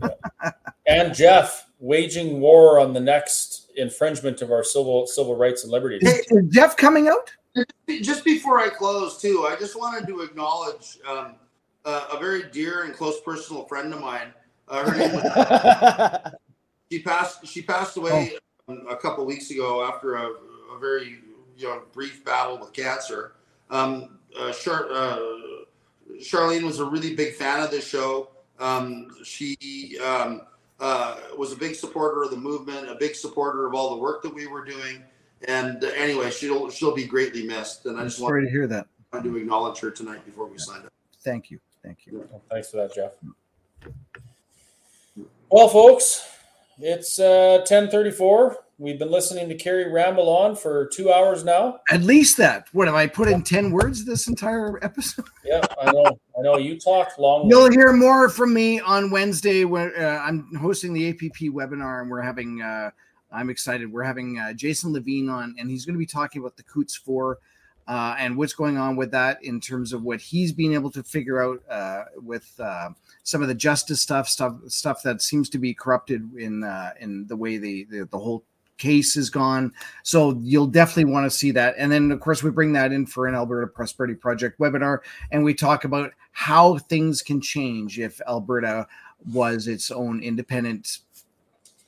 Yeah. 0.02 0.52
And 0.88 1.16
Jeff 1.16 1.66
waging 1.80 2.40
war 2.40 2.80
on 2.80 2.94
the 2.94 3.00
next 3.00 3.72
infringement 3.76 4.42
of 4.42 4.52
our 4.52 4.64
civil 4.64 5.08
civil 5.08 5.36
rights 5.36 5.64
and 5.64 5.72
liberties. 5.72 6.04
Is, 6.04 6.32
is 6.32 6.54
Jeff 6.54 6.78
coming 6.78 7.08
out? 7.08 7.32
Just 8.02 8.26
before 8.26 8.60
I 8.60 8.70
close, 8.70 9.20
too, 9.22 9.48
I 9.50 9.56
just 9.56 9.78
wanted 9.78 10.08
to 10.08 10.22
acknowledge 10.22 10.98
um, 11.08 11.36
uh, 11.86 12.08
a 12.12 12.20
very 12.20 12.44
dear 12.52 12.84
and 12.84 12.94
close 12.94 13.22
personal 13.22 13.64
friend 13.66 13.94
of 13.94 14.02
mine. 14.02 14.34
Uh, 14.68 14.90
her 14.90 14.98
name 14.98 15.14
was, 15.14 16.32
she 16.92 17.02
passed. 17.02 17.48
She 17.48 17.62
passed 17.62 17.98
away 17.98 18.34
oh. 18.68 18.76
a 18.90 18.98
couple 18.98 19.26
weeks 19.26 19.52
ago 19.52 19.88
after 19.88 20.16
a, 20.16 20.28
a, 20.74 20.80
very 20.80 21.20
you 21.56 21.68
know 21.68 21.84
brief 21.94 22.26
battle 22.26 22.58
with 22.58 22.74
cancer. 22.74 23.36
Um, 23.70 24.20
uh, 24.38 24.52
Char- 24.52 24.92
uh, 24.92 25.20
Charlene 26.20 26.64
was 26.64 26.80
a 26.80 26.86
really 26.86 27.16
big 27.16 27.36
fan 27.36 27.62
of 27.62 27.72
this 27.72 27.88
show. 27.88 28.30
Um, 28.60 29.10
she 29.24 30.00
um, 30.00 30.42
uh, 30.80 31.18
was 31.38 31.52
a 31.52 31.56
big 31.56 31.76
supporter 31.76 32.24
of 32.24 32.32
the 32.32 32.38
movement, 32.38 32.90
a 32.90 32.96
big 32.96 33.16
supporter 33.16 33.66
of 33.66 33.74
all 33.74 33.96
the 33.96 34.02
work 34.02 34.22
that 34.24 34.34
we 34.34 34.48
were 34.48 34.64
doing. 34.64 35.04
And 35.48 35.84
uh, 35.84 35.88
anyway, 35.96 36.32
she'll 36.32 36.70
she'll 36.70 36.96
be 36.96 37.06
greatly 37.06 37.46
missed. 37.46 37.86
And 37.86 38.00
I 38.00 38.04
just 38.04 38.20
want 38.20 38.44
to 38.44 38.50
hear 38.50 38.68
that. 38.68 38.88
I 39.14 39.22
To 39.22 39.38
acknowledge 39.38 39.80
her 39.80 39.92
tonight 39.92 40.26
before 40.26 40.48
we 40.48 40.58
sign 40.58 40.80
up. 40.80 40.92
Thank 41.22 41.50
you, 41.50 41.60
thank 41.84 42.06
you. 42.06 42.28
Well, 42.30 42.42
thanks 42.52 42.70
for 42.70 42.78
that, 42.78 42.94
Jeff. 42.94 43.12
Well, 45.50 45.70
folks, 45.70 46.28
it's 46.80 47.20
uh, 47.20 47.64
ten 47.66 47.90
thirty 47.90 48.12
four. 48.12 48.58
We've 48.78 49.00
been 49.00 49.12
listening 49.12 49.48
to 49.48 49.56
Kerry 49.56 49.90
ramble 49.90 50.30
on 50.30 50.58
for 50.58 50.88
two 50.88 51.12
hours 51.12 51.46
now. 51.46 51.80
At 51.90 52.02
least 52.02 52.36
that. 52.38 52.68
What 52.74 52.88
have 52.88 52.96
I 52.96 53.08
put 53.08 53.30
in 53.30 53.42
ten 53.42 53.72
words 53.72 54.04
this 54.04 54.28
entire 54.28 54.84
episode? 54.84 55.26
yeah, 55.46 55.62
I 55.82 55.92
know. 55.92 56.20
I 56.38 56.42
know. 56.42 56.58
You 56.58 56.78
talk 56.80 57.18
long. 57.18 57.50
You'll 57.50 57.72
hear 57.72 57.94
more 57.94 58.28
from 58.30 58.54
me 58.54 58.80
on 58.82 59.10
Wednesday 59.10 59.64
when 59.64 59.94
uh, 59.98 60.22
I'm 60.22 60.54
hosting 60.56 60.94
the 60.94 61.10
APP 61.10 61.54
webinar, 61.54 62.02
and 62.02 62.10
we're 62.12 62.22
having. 62.22 62.62
Uh, 62.62 62.92
I'm 63.32 63.50
excited. 63.50 63.92
We're 63.92 64.04
having 64.04 64.38
uh, 64.40 64.54
Jason 64.54 64.94
Levine 64.94 65.30
on, 65.30 65.56
and 65.58 65.70
he's 65.70 65.86
going 65.86 65.96
to 65.96 66.00
be 66.00 66.06
talking 66.06 66.42
about 66.42 66.58
the 66.58 66.64
Coutts 66.64 66.96
Four. 66.96 67.40
uh, 67.88 68.16
and 68.18 68.36
what's 68.36 68.54
going 68.54 68.78
on 68.78 68.96
with 68.96 69.12
that 69.12 69.44
in 69.44 69.60
terms 69.62 69.94
of 69.94 70.04
what 70.04 70.20
he's 70.20 70.52
being 70.52 70.74
able 70.74 70.90
to 70.92 71.04
figure 71.04 71.42
out 71.42 71.62
uh, 71.70 72.06
with 72.18 72.52
uh, 72.60 72.90
some 73.24 73.42
of 73.42 73.48
the 73.48 73.54
justice 73.54 74.02
stuff, 74.02 74.28
stuff, 74.28 74.56
stuff 74.68 75.04
that 75.04 75.22
seems 75.22 75.50
to 75.50 75.60
be 75.60 75.74
corrupted 75.74 76.34
in 76.36 76.64
uh, 76.64 76.92
in 77.00 77.28
the 77.28 77.36
way 77.36 77.58
the, 77.58 77.86
the 77.86 78.06
the 78.12 78.18
whole 78.18 78.44
case 78.78 79.16
is 79.16 79.30
gone. 79.30 79.74
So 80.04 80.40
you'll 80.42 80.68
definitely 80.68 81.12
want 81.12 81.30
to 81.30 81.36
see 81.36 81.52
that. 81.52 81.76
And 81.78 81.92
then, 81.92 82.12
of 82.12 82.20
course, 82.20 82.44
we 82.44 82.52
bring 82.52 82.74
that 82.74 82.92
in 82.92 83.06
for 83.06 83.28
an 83.28 83.36
Alberta 83.36 83.68
Prosperity 83.68 84.16
Project 84.16 84.60
webinar, 84.60 85.00
and 85.32 85.44
we 85.44 85.54
talk 85.54 85.84
about 85.84 86.12
how 86.32 86.78
things 86.78 87.22
can 87.22 87.42
change 87.42 88.00
if 88.00 88.20
Alberta 88.28 88.88
was 89.32 89.68
its 89.68 89.92
own 89.92 90.22
independent, 90.22 91.00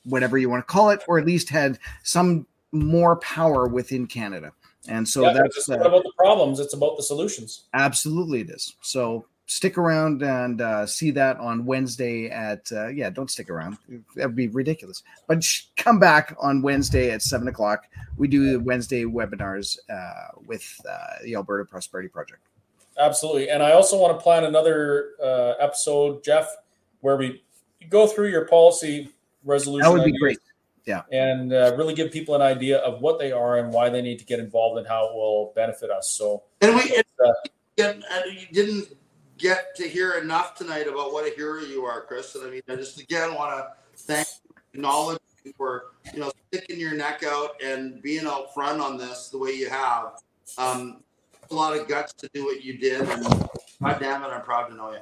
whatever 0.04 0.38
you 0.38 0.48
want 0.48 0.66
to 0.66 0.72
call 0.72 0.90
it, 0.90 1.02
or 1.06 1.18
at 1.18 1.26
least 1.26 1.50
had 1.50 1.78
some 2.02 2.46
more 2.72 3.16
power 3.16 3.66
within 3.66 4.06
Canada. 4.06 4.52
And 4.88 5.06
so 5.06 5.22
Yeah, 5.22 5.34
that's 5.34 5.56
it's 5.58 5.68
uh, 5.68 5.78
about 5.78 6.02
the 6.02 6.12
problems; 6.16 6.60
it's 6.60 6.72
about 6.72 6.96
the 6.96 7.02
solutions. 7.02 7.64
Absolutely, 7.74 8.40
it 8.40 8.50
is. 8.50 8.74
So 8.80 9.26
stick 9.48 9.76
around 9.76 10.22
and 10.22 10.60
uh, 10.60 10.86
see 10.86 11.10
that 11.10 11.38
on 11.38 11.64
Wednesday 11.64 12.28
at 12.30 12.70
uh, 12.70 12.88
yeah. 12.88 13.10
Don't 13.10 13.30
stick 13.30 13.50
around; 13.50 13.78
that 14.14 14.26
would 14.26 14.36
be 14.36 14.48
ridiculous. 14.48 15.02
But 15.26 15.42
sh- 15.42 15.64
come 15.76 15.98
back 15.98 16.36
on 16.40 16.62
Wednesday 16.62 17.10
at 17.10 17.22
seven 17.22 17.48
o'clock. 17.48 17.88
We 18.16 18.28
do 18.28 18.52
the 18.52 18.60
Wednesday 18.60 19.04
webinars 19.04 19.78
uh, 19.90 20.38
with 20.46 20.80
uh, 20.88 21.24
the 21.24 21.34
Alberta 21.34 21.64
Prosperity 21.64 22.08
Project. 22.08 22.42
Absolutely. 22.98 23.48
And 23.50 23.62
I 23.62 23.72
also 23.72 23.96
want 23.96 24.18
to 24.18 24.22
plan 24.22 24.44
another 24.44 25.10
uh, 25.22 25.54
episode, 25.60 26.22
Jeff, 26.24 26.48
where 27.00 27.16
we 27.16 27.42
go 27.88 28.06
through 28.06 28.28
your 28.28 28.44
policy 28.46 29.10
resolution. 29.44 29.84
That 29.90 29.96
would 29.96 30.04
be 30.04 30.18
great. 30.18 30.38
Yeah, 30.84 31.02
And 31.12 31.52
uh, 31.52 31.74
really 31.76 31.92
give 31.92 32.10
people 32.10 32.34
an 32.34 32.40
idea 32.40 32.78
of 32.78 33.02
what 33.02 33.18
they 33.18 33.30
are 33.30 33.58
and 33.58 33.70
why 33.70 33.90
they 33.90 34.00
need 34.00 34.18
to 34.20 34.24
get 34.24 34.40
involved 34.40 34.78
and 34.78 34.88
how 34.88 35.08
it 35.08 35.14
will 35.14 35.52
benefit 35.54 35.90
us. 35.90 36.08
So, 36.08 36.44
And 36.62 36.74
we 36.76 36.96
and, 36.96 37.04
uh, 37.22 37.32
and 37.78 38.02
you 38.34 38.46
didn't 38.50 38.97
get 39.38 39.74
to 39.76 39.88
hear 39.88 40.14
enough 40.14 40.54
tonight 40.54 40.86
about 40.88 41.12
what 41.12 41.30
a 41.30 41.34
hero 41.34 41.60
you 41.60 41.84
are, 41.84 42.02
Chris. 42.02 42.34
And 42.34 42.46
I 42.46 42.50
mean, 42.50 42.62
I 42.68 42.76
just 42.76 43.00
again 43.00 43.34
want 43.34 43.52
to 43.56 43.68
thank, 43.96 44.28
acknowledge 44.74 45.18
you 45.44 45.52
for 45.56 45.86
you 46.12 46.20
know 46.20 46.30
sticking 46.52 46.78
your 46.78 46.94
neck 46.94 47.22
out 47.24 47.60
and 47.62 48.02
being 48.02 48.26
out 48.26 48.52
front 48.54 48.80
on 48.80 48.96
this 48.98 49.28
the 49.28 49.38
way 49.38 49.50
you 49.52 49.68
have. 49.70 50.20
Um, 50.58 50.98
a 51.50 51.54
lot 51.54 51.74
of 51.78 51.88
guts 51.88 52.12
to 52.14 52.28
do 52.34 52.44
what 52.44 52.62
you 52.62 52.76
did, 52.76 53.00
and 53.08 53.22
God 53.24 53.98
damn 54.00 54.22
it, 54.22 54.26
I'm 54.26 54.42
proud 54.42 54.66
to 54.68 54.74
know 54.74 54.92
you. 54.92 54.98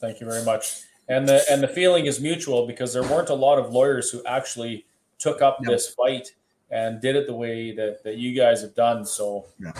thank 0.00 0.20
you 0.20 0.26
very 0.26 0.44
much. 0.44 0.82
And 1.08 1.28
the 1.28 1.42
and 1.50 1.62
the 1.62 1.68
feeling 1.68 2.06
is 2.06 2.20
mutual 2.20 2.66
because 2.66 2.92
there 2.92 3.02
weren't 3.02 3.28
a 3.28 3.34
lot 3.34 3.58
of 3.58 3.72
lawyers 3.72 4.10
who 4.10 4.24
actually 4.24 4.86
took 5.18 5.42
up 5.42 5.58
No. 5.60 5.70
this 5.72 5.94
fight 5.94 6.28
and 6.70 7.00
did 7.00 7.16
it 7.16 7.26
the 7.26 7.34
way 7.34 7.70
that, 7.76 8.02
that 8.02 8.16
you 8.16 8.34
guys 8.34 8.62
have 8.62 8.74
done. 8.74 9.04
So, 9.04 9.44
Yeah. 9.60 9.72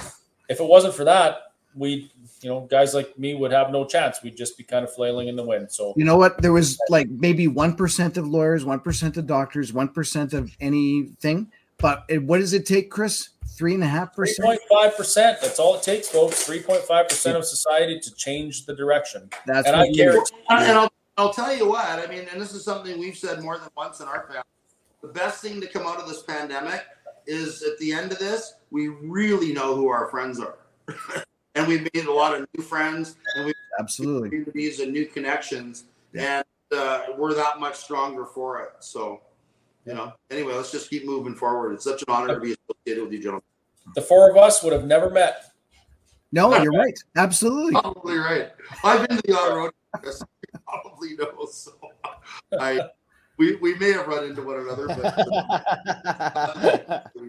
if 0.49 0.61
it 0.61 0.67
wasn't 0.67 0.95
for 0.95 1.05
that, 1.05 1.52
we, 1.75 2.11
you 2.43 2.49
know, 2.51 2.61
guys 2.71 2.95
like 2.95 3.19
me 3.19 3.35
would 3.35 3.53
have 3.53 3.71
no 3.71 3.85
chance. 3.85 4.23
We'd 4.23 4.37
just 4.37 4.57
be 4.59 4.65
kind 4.65 4.85
of 4.85 4.93
flailing 4.95 5.29
in 5.29 5.37
the 5.37 5.45
wind. 5.45 5.71
So, 5.73 5.95
You 5.97 6.05
know 6.05 6.17
what? 6.17 6.41
There 6.43 6.53
was 6.53 6.79
like 6.89 7.09
maybe 7.09 7.49
one 7.49 7.75
percent 7.75 8.17
of 8.17 8.27
lawyers, 8.27 8.65
one 8.65 8.81
percent 8.81 9.17
of 9.17 9.27
doctors, 9.27 9.73
one 9.73 9.89
percent 9.89 10.33
of 10.35 10.55
anything. 10.61 11.51
But 11.79 12.05
it, 12.09 12.23
what 12.23 12.39
does 12.39 12.53
it 12.53 12.65
take, 12.67 12.91
Chris? 12.91 13.31
3.5% 13.57 14.41
point 14.41 14.61
five 14.71 14.97
percent. 14.97 15.39
That's 15.43 15.59
all 15.59 15.75
it 15.75 15.83
takes, 15.83 16.09
folks. 16.09 16.45
Three 16.45 16.63
point 16.63 16.83
five 16.83 17.09
percent 17.09 17.37
of 17.37 17.45
society 17.45 17.99
to 18.01 18.15
change 18.15 18.65
the 18.67 18.75
direction. 18.75 19.29
That's 19.47 19.67
And 19.67 19.77
what 19.77 19.85
I 19.87 19.89
you- 19.89 19.95
guarantee 19.97 20.35
And 20.49 20.79
I'll, 20.79 20.93
I'll 21.19 21.33
tell 21.35 21.55
you 21.55 21.69
what, 21.69 21.85
I 21.85 22.07
mean, 22.07 22.27
and 22.33 22.41
this 22.41 22.55
is 22.55 22.65
something 22.65 22.99
we've 22.99 23.17
said 23.17 23.43
more 23.43 23.59
than 23.59 23.69
once 23.77 24.01
in 24.01 24.09
our 24.09 24.27
family. 24.27 24.43
The 25.03 25.09
best 25.09 25.43
thing 25.43 25.61
to 25.61 25.67
come 25.67 25.87
out 25.87 25.99
of 25.99 26.09
this 26.09 26.23
pandemic 26.23 26.83
is 27.27 27.63
at 27.63 27.77
the 27.79 27.93
end 27.93 28.13
of 28.13 28.19
this, 28.19 28.55
we 28.71 28.89
really 28.89 29.53
know 29.53 29.75
who 29.75 29.89
our 29.89 30.09
friends 30.09 30.41
are. 30.41 30.59
and 31.55 31.67
we've 31.67 31.89
made 31.95 32.07
a 32.07 32.13
lot 32.13 32.35
of 32.35 32.47
new 32.57 32.65
friends 32.65 33.17
and 33.37 33.47
we've 33.47 33.55
Absolutely. 33.79 34.31
made 34.31 34.45
communities 34.45 34.81
and 34.81 34.93
new 34.93 35.07
connections. 35.07 35.85
And 36.15 36.45
uh, 36.75 37.03
we're 37.17 37.35
that 37.35 37.61
much 37.61 37.77
stronger 37.77 38.25
for 38.25 38.61
it. 38.61 38.73
So, 38.81 39.21
you 39.87 39.95
know, 39.95 40.13
anyway, 40.31 40.55
let's 40.55 40.71
just 40.71 40.91
keep 40.91 41.05
moving 41.05 41.35
forward. 41.35 41.73
It's 41.73 41.85
such 41.85 42.03
an 42.03 42.07
honor 42.09 42.35
to 42.35 42.41
be 42.41 42.55
associated 42.55 43.05
with 43.05 43.13
you, 43.13 43.19
gentlemen. 43.19 43.43
the 43.95 44.03
four 44.03 44.31
of 44.31 44.37
us 44.37 44.63
would 44.63 44.73
have 44.73 44.85
never 44.85 45.11
met. 45.11 45.53
No, 46.33 46.57
you're 46.63 46.73
right. 46.73 46.99
Absolutely. 47.17 47.73
Probably 47.73 48.17
right. 48.17 48.51
I've 48.85 49.07
been 49.07 49.19
to 49.19 49.23
the 49.27 49.35
auto 49.35 49.57
road. 49.57 49.73
Probably 50.67 51.15
know. 51.17 51.47
So 51.51 51.73
I 52.59 52.81
we, 53.37 53.57
we 53.57 53.75
may 53.75 53.93
have 53.93 54.07
run 54.07 54.25
into 54.25 54.43
one 54.43 54.61
another, 54.61 54.87
but 54.87 57.13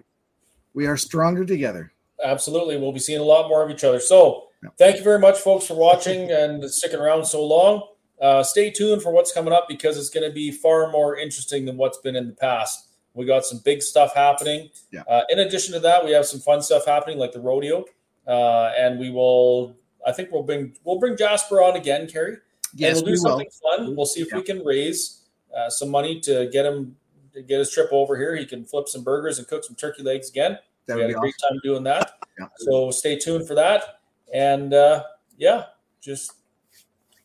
We 0.74 0.88
are 0.88 0.98
stronger 0.98 1.46
together. 1.46 1.93
Absolutely. 2.24 2.78
We'll 2.78 2.94
be 2.94 3.00
seeing 3.00 3.20
a 3.20 3.24
lot 3.24 3.50
more 3.50 3.64
of 3.64 3.70
each 3.70 3.84
other. 3.84 4.00
So, 4.00 4.48
thank 4.78 4.98
you 4.98 5.04
very 5.04 5.20
much, 5.20 5.38
folks, 5.38 5.68
for 5.68 5.76
watching 5.76 6.32
and 6.32 6.64
sticking 6.70 7.00
around 7.00 7.26
so 7.26 7.46
long. 7.46 7.88
Uh, 8.22 8.44
stay 8.44 8.70
tuned 8.72 9.02
for 9.02 9.12
what's 9.12 9.34
coming 9.34 9.54
up 9.54 9.68
because 9.68 9.98
it's 9.98 10.10
going 10.10 10.28
to 10.28 10.34
be 10.34 10.52
far 10.52 10.90
more 10.92 11.18
interesting 11.18 11.66
than 11.66 11.76
what's 11.76 11.98
been 11.98 12.16
in 12.16 12.28
the 12.28 12.34
past. 12.34 12.88
We 13.14 13.26
got 13.26 13.46
some 13.46 13.60
big 13.64 13.82
stuff 13.82 14.16
happening. 14.16 14.70
Yeah. 14.92 15.02
Uh, 15.08 15.24
in 15.30 15.40
addition 15.40 15.74
to 15.74 15.80
that, 15.82 16.04
we 16.04 16.12
have 16.12 16.26
some 16.26 16.40
fun 16.40 16.62
stuff 16.62 16.86
happening, 16.86 17.20
like 17.20 17.32
the 17.32 17.42
rodeo, 17.42 17.86
uh, 18.28 18.72
and 18.78 19.00
we 19.00 19.10
will. 19.10 19.76
I 20.06 20.12
think 20.12 20.32
we'll 20.32 20.44
bring 20.44 20.74
we'll 20.84 21.00
bring 21.00 21.16
Jasper 21.16 21.62
on 21.62 21.76
again, 21.76 22.08
Kerry. 22.08 22.38
Yes, 22.74 22.98
and 22.98 23.06
we'll 23.06 23.16
do 23.16 23.22
we 23.24 23.30
will. 23.30 23.78
fun. 23.78 23.96
We'll 23.96 24.06
see 24.06 24.22
if 24.22 24.34
we 24.34 24.42
can 24.42 24.64
raise 24.66 25.26
uh, 25.56 25.70
some 25.70 25.90
money 25.90 26.20
to 26.22 26.50
get 26.52 26.66
him 26.66 26.96
to 27.34 27.42
get 27.42 27.60
his 27.60 27.72
trip 27.72 27.90
over 27.92 28.18
here. 28.18 28.36
He 28.36 28.46
can 28.46 28.66
flip 28.66 28.88
some 28.88 29.04
burgers 29.04 29.38
and 29.38 29.48
cook 29.48 29.64
some 29.64 29.76
turkey 29.76 30.02
legs 30.02 30.30
again. 30.30 30.58
That 30.88 30.96
we 30.96 31.02
had 31.04 31.08
be 31.10 31.14
a 31.14 31.18
great 31.18 31.34
awesome. 31.44 31.56
time 31.56 31.62
doing 31.64 31.84
that. 31.84 32.12
Yeah. 32.40 32.48
So 32.58 32.92
stay 32.92 33.18
tuned 33.18 33.48
for 33.48 33.56
that. 33.56 34.00
And 34.34 34.74
uh, 34.74 35.04
yeah, 35.38 35.66
just 36.02 36.34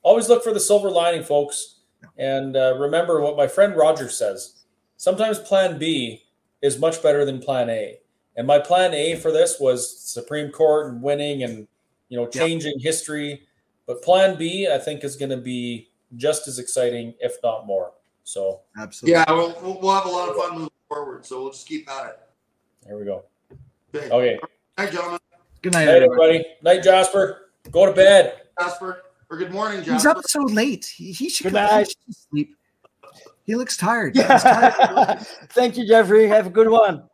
always 0.02 0.28
look 0.28 0.44
for 0.44 0.52
the 0.52 0.60
silver 0.60 0.90
lining, 0.90 1.22
folks. 1.24 1.76
And 2.16 2.56
uh, 2.56 2.76
remember 2.78 3.20
what 3.20 3.36
my 3.36 3.46
friend 3.46 3.76
Roger 3.76 4.08
says. 4.08 4.54
Sometimes 4.96 5.38
Plan 5.38 5.78
B 5.78 6.24
is 6.62 6.78
much 6.78 7.02
better 7.02 7.24
than 7.24 7.40
Plan 7.40 7.70
A. 7.70 7.98
And 8.36 8.46
my 8.46 8.58
Plan 8.58 8.94
A 8.94 9.16
for 9.16 9.32
this 9.32 9.58
was 9.58 9.98
Supreme 10.00 10.50
Court 10.52 10.92
and 10.92 11.02
winning 11.02 11.42
and 11.42 11.66
you 12.08 12.18
know 12.18 12.28
Yeah. 12.32 12.42
changing 12.46 12.78
history. 12.80 13.42
But 13.86 14.02
Plan 14.02 14.36
B, 14.36 14.68
I 14.72 14.78
think, 14.78 15.02
is 15.02 15.16
going 15.16 15.30
to 15.30 15.36
be 15.38 15.88
just 16.16 16.46
as 16.46 16.58
exciting, 16.58 17.14
if 17.20 17.36
not 17.42 17.66
more. 17.66 17.92
So 18.24 18.60
Absolutely. 18.78 19.12
yeah, 19.18 19.24
we'll, 19.32 19.56
we'll 19.62 19.80
we'll 19.80 19.94
have 19.94 20.04
a 20.06 20.10
lot 20.10 20.28
of 20.28 20.36
fun 20.36 20.52
moving 20.54 20.70
forward. 20.88 21.24
So 21.24 21.42
we'll 21.42 21.52
just 21.52 21.66
keep 21.66 21.90
at 21.90 22.06
it. 22.10 22.20
there 22.86 22.98
we 22.98 23.04
go. 23.04 23.24
Okay. 23.94 24.10
Okay. 24.10 24.38
Hi, 24.78 24.86
gentlemen. 24.86 25.18
Good 25.62 25.72
night, 25.72 25.86
Night, 25.86 26.02
everybody. 26.02 26.22
everybody. 26.36 26.44
Night, 26.62 26.82
Jasper. 26.82 27.50
Go 27.70 27.86
to 27.86 27.92
bed. 27.92 28.42
Jasper. 28.60 29.02
Or 29.30 29.36
good 29.36 29.50
morning, 29.52 29.78
Jasper. 29.78 29.92
He's 29.94 30.06
up 30.06 30.18
so 30.26 30.42
late. 30.42 30.86
He, 30.86 31.12
he 31.12 31.28
should 31.28 31.44
Good 31.44 31.52
go 31.54 31.66
night. 31.66 31.88
he 32.06 32.12
sleep. 32.12 32.56
He 33.44 33.54
looks 33.54 33.76
tired. 33.76 34.14
He's 34.16 34.24
tired. 34.26 35.18
Thank 35.50 35.76
you, 35.76 35.86
Jeffrey. 35.86 36.26
Have 36.28 36.46
a 36.46 36.50
good 36.50 36.68
one. 36.68 37.04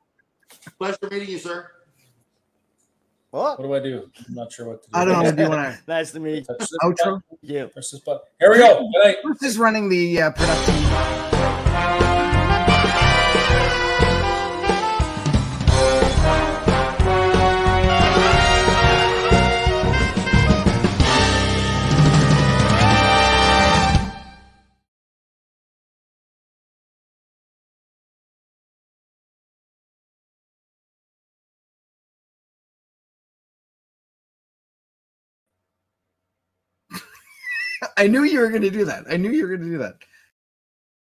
Pleasure 0.79 0.99
meeting 1.11 1.29
you, 1.29 1.39
sir. 1.39 1.71
What? 3.31 3.59
What 3.59 3.67
do 3.67 3.75
I 3.75 3.81
do? 3.81 4.11
I'm 4.29 4.35
not 4.35 4.53
sure 4.53 4.69
what 4.69 4.83
to 4.85 4.91
do. 4.91 4.97
I 4.99 5.05
don't 5.05 5.23
know. 5.25 5.33
Do 5.33 5.43
you 5.43 5.49
want 5.49 5.75
to 5.77 5.83
Nice 5.89 6.13
to 6.13 6.21
meet 6.21 6.47
Touch 6.47 6.59
this 6.59 6.71
outro? 6.85 6.97
button. 6.97 7.23
you. 7.43 7.67
Press 7.69 7.91
this 7.91 8.01
button. 8.01 8.21
Here 8.39 8.51
we 8.53 8.59
go. 8.59 8.79
Good 8.93 9.05
night. 9.05 9.17
Chris 9.25 9.43
is 9.43 9.59
running 9.59 9.89
the 9.89 10.23
uh, 10.23 10.31
production. 10.33 11.34
I 37.97 38.09
knew 38.09 38.25
you 38.25 38.41
were 38.41 38.51
going 38.51 38.63
to 38.63 38.71
do 38.71 38.85
that. 38.87 39.05
I 39.09 39.17
knew 39.17 39.31
you 39.31 39.43
were 39.47 39.57
going 39.57 39.71
to 39.71 39.77
do 39.77 39.79
that. 39.79 39.97